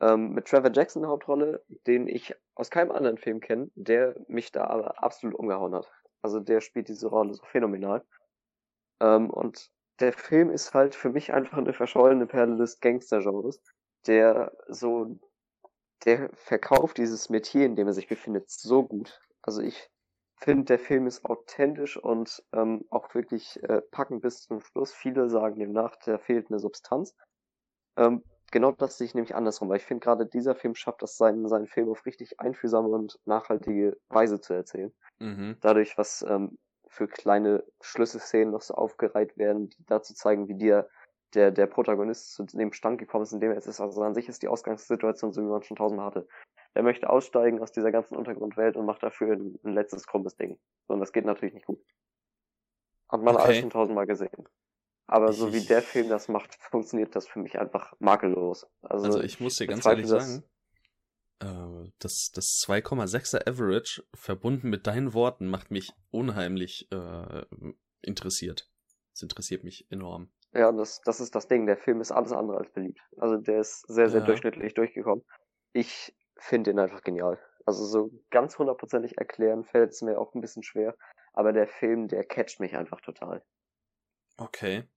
Ähm, 0.00 0.32
mit 0.32 0.46
Trevor 0.46 0.70
Jackson 0.72 1.00
in 1.00 1.04
der 1.04 1.12
Hauptrolle, 1.12 1.64
den 1.86 2.08
ich 2.08 2.34
aus 2.54 2.70
keinem 2.70 2.92
anderen 2.92 3.16
Film 3.16 3.40
kenne, 3.40 3.70
der 3.74 4.16
mich 4.28 4.52
da 4.52 4.66
aber 4.66 5.02
absolut 5.02 5.34
umgehauen 5.34 5.74
hat. 5.74 5.90
Also 6.20 6.40
der 6.40 6.60
spielt 6.60 6.88
diese 6.88 7.08
Rolle 7.08 7.32
so 7.32 7.44
phänomenal. 7.46 8.04
Ähm, 9.00 9.30
und 9.30 9.70
der 10.00 10.12
Film 10.12 10.50
ist 10.50 10.74
halt 10.74 10.94
für 10.94 11.10
mich 11.10 11.32
einfach 11.32 11.58
eine 11.58 11.72
verschollene 11.72 12.26
Perle 12.26 12.56
des 12.56 12.80
Gangster-Genres, 12.80 13.60
der 14.06 14.52
so, 14.68 15.18
der 16.04 16.30
verkauft 16.34 16.98
dieses 16.98 17.30
Metier, 17.30 17.66
in 17.66 17.76
dem 17.76 17.88
er 17.88 17.92
sich 17.92 18.08
befindet, 18.08 18.50
so 18.50 18.84
gut. 18.84 19.20
Also 19.42 19.60
ich 19.62 19.90
finde, 20.36 20.64
der 20.64 20.78
Film 20.78 21.06
ist 21.06 21.24
authentisch 21.24 21.96
und 21.96 22.44
ähm, 22.52 22.84
auch 22.90 23.12
wirklich 23.14 23.60
äh, 23.64 23.82
packend 23.90 24.22
bis 24.22 24.42
zum 24.42 24.60
Schluss. 24.60 24.92
Viele 24.92 25.28
sagen 25.28 25.58
dem 25.58 25.72
nach, 25.72 25.96
der 25.96 26.18
fehlt 26.18 26.48
eine 26.50 26.60
Substanz. 26.60 27.16
Ähm, 27.96 28.22
genau 28.52 28.72
das 28.72 28.98
sehe 28.98 29.06
ich 29.06 29.14
nämlich 29.14 29.34
andersrum, 29.34 29.68
weil 29.68 29.78
ich 29.78 29.84
finde 29.84 30.04
gerade 30.04 30.26
dieser 30.26 30.54
Film 30.54 30.76
schafft 30.76 31.02
es, 31.02 31.16
seinen, 31.16 31.48
seinen 31.48 31.66
Film 31.66 31.90
auf 31.90 32.06
richtig 32.06 32.38
einfühlsame 32.38 32.88
und 32.88 33.18
nachhaltige 33.24 33.96
Weise 34.08 34.40
zu 34.40 34.54
erzählen. 34.54 34.94
Mhm. 35.18 35.56
Dadurch, 35.60 35.98
was 35.98 36.22
ähm, 36.22 36.56
für 36.98 37.06
kleine 37.06 37.64
Schlüsselszenen 37.80 38.50
noch 38.50 38.60
so 38.60 38.74
aufgereiht 38.74 39.38
werden, 39.38 39.70
die 39.70 39.86
dazu 39.86 40.14
zeigen, 40.14 40.48
wie 40.48 40.54
dir 40.54 40.90
der, 41.34 41.52
der 41.52 41.66
Protagonist 41.66 42.34
zu 42.34 42.44
dem 42.44 42.72
Stand 42.72 42.98
gekommen 42.98 43.22
ist, 43.22 43.32
in 43.32 43.38
dem 43.38 43.50
er 43.50 43.54
jetzt 43.54 43.68
ist. 43.68 43.80
Also 43.80 44.02
an 44.02 44.14
sich 44.14 44.28
ist 44.28 44.42
die 44.42 44.48
Ausgangssituation 44.48 45.32
so, 45.32 45.40
wie 45.40 45.46
man 45.46 45.62
schon 45.62 45.76
tausendmal 45.76 46.06
hatte. 46.06 46.26
Er 46.74 46.82
möchte 46.82 47.08
aussteigen 47.08 47.60
aus 47.60 47.70
dieser 47.70 47.92
ganzen 47.92 48.16
Untergrundwelt 48.16 48.76
und 48.76 48.84
macht 48.84 49.02
dafür 49.02 49.34
ein, 49.34 49.58
ein 49.62 49.74
letztes 49.74 50.06
krummes 50.06 50.36
Ding. 50.36 50.58
Und 50.88 50.98
das 50.98 51.12
geht 51.12 51.24
natürlich 51.24 51.54
nicht 51.54 51.66
gut. 51.66 51.80
Hat 53.08 53.22
man 53.22 53.36
okay. 53.36 53.44
alles 53.44 53.58
schon 53.58 53.70
tausendmal 53.70 54.06
gesehen. 54.06 54.48
Aber 55.06 55.32
so 55.32 55.54
wie 55.54 55.64
der 55.64 55.82
Film 55.82 56.08
das 56.08 56.28
macht, 56.28 56.54
funktioniert 56.56 57.14
das 57.14 57.28
für 57.28 57.38
mich 57.38 57.58
einfach 57.58 57.94
makellos. 58.00 58.66
Also, 58.82 59.06
also 59.06 59.20
ich 59.22 59.40
muss 59.40 59.56
dir 59.56 59.66
ganz 59.66 59.86
ehrlich 59.86 60.06
sagen, 60.06 60.42
das, 61.40 62.30
das 62.34 62.60
2,6er 62.66 63.48
Average 63.48 64.02
verbunden 64.14 64.70
mit 64.70 64.86
deinen 64.86 65.14
Worten 65.14 65.46
macht 65.46 65.70
mich 65.70 65.92
unheimlich 66.10 66.90
äh, 66.90 67.44
interessiert. 68.02 68.70
Das 69.12 69.22
interessiert 69.22 69.64
mich 69.64 69.90
enorm. 69.90 70.30
Ja, 70.52 70.72
das, 70.72 71.00
das 71.02 71.20
ist 71.20 71.34
das 71.34 71.46
Ding. 71.46 71.66
Der 71.66 71.76
Film 71.76 72.00
ist 72.00 72.10
alles 72.10 72.32
andere 72.32 72.58
als 72.58 72.72
beliebt. 72.72 73.00
Also 73.18 73.36
der 73.36 73.60
ist 73.60 73.86
sehr, 73.86 74.08
sehr 74.08 74.20
ja. 74.20 74.26
durchschnittlich 74.26 74.74
durchgekommen. 74.74 75.24
Ich 75.72 76.16
finde 76.38 76.70
ihn 76.70 76.78
einfach 76.78 77.02
genial. 77.02 77.38
Also 77.66 77.84
so 77.84 78.10
ganz 78.30 78.58
hundertprozentig 78.58 79.18
erklären 79.18 79.64
fällt 79.64 79.90
es 79.90 80.02
mir 80.02 80.18
auch 80.18 80.34
ein 80.34 80.40
bisschen 80.40 80.62
schwer. 80.62 80.96
Aber 81.34 81.52
der 81.52 81.68
Film, 81.68 82.08
der 82.08 82.24
catcht 82.24 82.60
mich 82.60 82.76
einfach 82.76 83.00
total. 83.00 83.44
Okay 84.38 84.88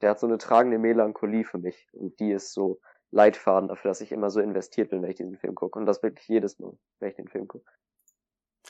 der 0.00 0.10
hat 0.10 0.20
so 0.20 0.26
eine 0.26 0.38
tragende 0.38 0.78
Melancholie 0.78 1.44
für 1.44 1.58
mich. 1.58 1.88
Und 1.92 2.18
die 2.20 2.32
ist 2.32 2.52
so 2.52 2.80
Leitfaden 3.10 3.68
dafür, 3.68 3.90
dass 3.90 4.00
ich 4.00 4.12
immer 4.12 4.30
so 4.30 4.40
investiert 4.40 4.90
bin, 4.90 5.02
wenn 5.02 5.10
ich 5.10 5.16
diesen 5.16 5.36
Film 5.36 5.54
gucke. 5.54 5.78
Und 5.78 5.86
das 5.86 6.02
wirklich 6.02 6.28
jedes 6.28 6.58
Mal, 6.58 6.78
wenn 6.98 7.10
ich 7.10 7.16
den 7.16 7.28
Film 7.28 7.48
gucke. 7.48 7.70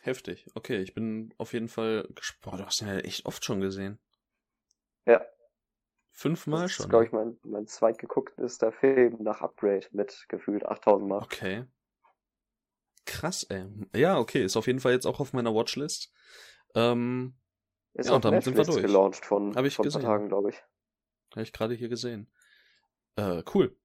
Heftig. 0.02 0.46
Okay, 0.54 0.78
ich 0.78 0.94
bin 0.94 1.34
auf 1.36 1.52
jeden 1.52 1.68
Fall 1.68 2.08
gespannt. 2.14 2.60
Du 2.60 2.66
hast 2.66 2.80
ihn 2.80 2.88
ja 2.88 2.98
echt 2.98 3.26
oft 3.26 3.44
schon 3.44 3.60
gesehen. 3.60 3.98
Ja. 5.04 5.24
Fünfmal 6.10 6.62
das 6.62 6.72
schon? 6.72 6.78
Das 6.78 6.86
ist, 6.86 6.90
glaube 6.90 7.04
ich, 7.06 7.12
mein, 7.12 7.38
mein 7.42 7.66
zweitgegucktester 7.66 8.72
Film 8.72 9.22
nach 9.22 9.42
Upgrade 9.42 9.86
mit 9.92 10.24
gefühlt 10.28 10.64
8000 10.64 11.08
Mal. 11.08 11.22
Okay. 11.22 11.64
Krass, 13.04 13.44
ey. 13.44 13.66
Ja, 13.94 14.18
okay, 14.18 14.44
ist 14.44 14.56
auf 14.56 14.66
jeden 14.66 14.80
Fall 14.80 14.92
jetzt 14.92 15.06
auch 15.06 15.20
auf 15.20 15.32
meiner 15.32 15.54
Watchlist. 15.54 16.12
Ähm, 16.74 17.34
ist 17.94 18.08
ja, 18.08 18.14
und 18.14 18.24
damit 18.24 18.46
Netflix 18.46 18.66
sind 18.66 18.76
wir 18.76 18.82
durch. 18.82 18.86
gelauncht 18.86 19.26
von, 19.26 19.56
Hab 19.56 19.64
ich 19.64 19.74
von 19.74 19.84
gesehen. 19.84 20.02
Tagen, 20.02 20.28
glaube 20.28 20.50
ich. 20.50 20.62
Habe 21.32 21.42
ich 21.42 21.52
gerade 21.52 21.74
hier 21.74 21.88
gesehen. 21.88 22.30
Äh, 23.16 23.42
cool. 23.54 23.76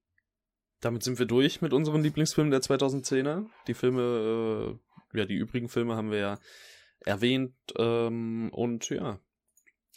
Damit 0.80 1.02
sind 1.02 1.18
wir 1.18 1.26
durch 1.26 1.62
mit 1.62 1.72
unseren 1.72 2.02
Lieblingsfilmen 2.02 2.50
der 2.50 2.60
2010er. 2.60 3.46
Die 3.66 3.74
Filme, 3.74 4.78
äh, 5.14 5.18
ja, 5.18 5.24
die 5.24 5.34
übrigen 5.34 5.68
Filme 5.68 5.96
haben 5.96 6.10
wir 6.10 6.18
ja 6.18 6.38
erwähnt. 7.00 7.54
Ähm, 7.78 8.50
und 8.52 8.88
ja, 8.90 9.20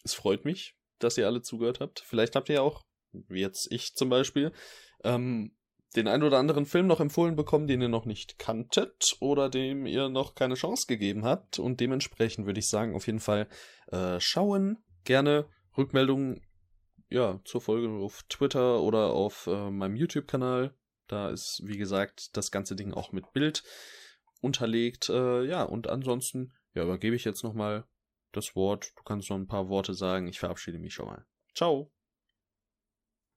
es 0.04 0.14
freut 0.14 0.46
mich, 0.46 0.76
dass 1.00 1.18
ihr 1.18 1.28
alle 1.28 1.42
zugehört 1.42 1.80
habt. 1.80 2.00
Vielleicht 2.00 2.36
habt 2.36 2.50
ihr 2.50 2.56
ja 2.56 2.62
auch, 2.62 2.86
wie 3.12 3.42
jetzt 3.42 3.72
ich 3.72 3.96
zum 3.96 4.10
Beispiel, 4.10 4.52
ähm, 5.04 5.56
den 5.96 6.08
ein 6.08 6.24
oder 6.24 6.38
anderen 6.38 6.66
Film 6.66 6.88
noch 6.88 7.00
empfohlen 7.00 7.36
bekommen, 7.36 7.68
den 7.68 7.82
ihr 7.82 7.90
noch 7.90 8.06
nicht 8.06 8.38
kanntet 8.38 9.18
oder 9.20 9.50
dem 9.50 9.86
ihr 9.86 10.10
noch 10.10 10.36
keine 10.36 10.54
Chance 10.54 10.86
gegeben 10.88 11.26
habt. 11.26 11.58
Und 11.60 11.80
dementsprechend 11.80 12.46
würde 12.46 12.60
ich 12.60 12.70
sagen, 12.70 12.96
auf 12.96 13.08
jeden 13.08 13.20
Fall 13.20 13.48
äh, 13.88 14.20
schauen, 14.20 14.78
gerne 15.04 15.50
Rückmeldungen 15.78 16.42
ja, 17.10 17.40
zur 17.44 17.61
Folge 17.61 17.90
auf 17.90 18.23
Twitter 18.30 18.81
oder 18.81 19.14
auf 19.14 19.48
äh, 19.48 19.69
meinem 19.69 19.95
YouTube-Kanal. 19.95 20.73
Da 21.07 21.30
ist, 21.30 21.61
wie 21.65 21.77
gesagt, 21.77 22.38
das 22.38 22.52
ganze 22.52 22.76
Ding 22.76 22.94
auch 22.94 23.11
mit 23.11 23.34
Bild 23.34 23.64
unterlegt. 24.41 25.10
Äh, 25.10 25.44
ja, 25.44 25.64
und 25.64 25.88
ansonsten, 25.88 26.53
ja, 26.73 26.84
übergebe 26.84 27.15
ich 27.15 27.26
jetzt 27.26 27.44
nochmal 27.44 27.86
das 28.31 28.56
Wort. 28.56 28.91
Du 28.95 29.03
kannst 29.03 29.30
noch 29.30 29.38
ein 29.38 29.48
paar 29.48 29.69
Worte 29.69 29.94
sagen. 29.94 30.27
Ich 30.27 30.40
verabschiede 30.40 30.77
mich 30.77 30.94
schon 30.94 31.07
mal. 31.07 31.26
Ciao. 31.56 31.91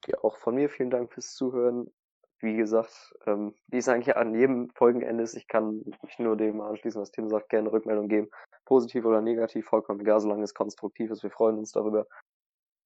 Ja, 0.06 0.18
auch 0.22 0.36
von 0.36 0.54
mir 0.54 0.68
vielen 0.68 0.90
Dank 0.90 1.12
fürs 1.12 1.34
Zuhören. 1.34 1.86
Wie 2.40 2.56
gesagt, 2.56 3.14
ähm, 3.26 3.54
wie 3.68 3.78
es 3.78 3.88
eigentlich 3.88 4.16
an 4.16 4.34
jedem 4.34 4.68
Folgenende 4.74 5.22
ist, 5.22 5.34
ich 5.34 5.46
kann 5.46 5.82
mich 6.02 6.18
nur 6.18 6.36
dem 6.36 6.60
anschließen, 6.60 7.00
was 7.00 7.12
Tim 7.12 7.28
sagt, 7.28 7.48
gerne 7.50 7.70
Rückmeldung 7.70 8.08
geben. 8.08 8.28
Positiv 8.64 9.04
oder 9.04 9.20
negativ, 9.20 9.66
vollkommen 9.66 10.00
egal, 10.00 10.20
solange 10.20 10.42
es 10.42 10.52
konstruktiv 10.52 11.10
ist. 11.12 11.22
Wir 11.22 11.30
freuen 11.30 11.56
uns 11.56 11.70
darüber. 11.70 12.06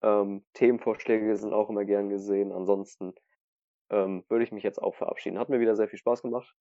Ähm, 0.02 0.44
Themenvorschläge 0.54 1.36
sind 1.36 1.52
auch 1.52 1.70
immer 1.70 1.84
gern 1.84 2.08
gesehen. 2.08 2.52
Ansonsten 2.52 3.14
ähm, 3.90 4.24
würde 4.28 4.44
ich 4.44 4.52
mich 4.52 4.64
jetzt 4.64 4.82
auch 4.82 4.94
verabschieden. 4.94 5.38
Hat 5.38 5.48
mir 5.48 5.60
wieder 5.60 5.76
sehr 5.76 5.88
viel 5.88 5.98
Spaß 5.98 6.22
gemacht. 6.22 6.54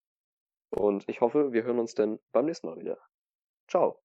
Und 0.69 1.07
ich 1.07 1.21
hoffe, 1.21 1.53
wir 1.53 1.63
hören 1.63 1.79
uns 1.79 1.93
dann 1.93 2.19
beim 2.31 2.45
nächsten 2.45 2.67
Mal 2.67 2.79
wieder. 2.79 2.97
Ciao. 3.67 4.04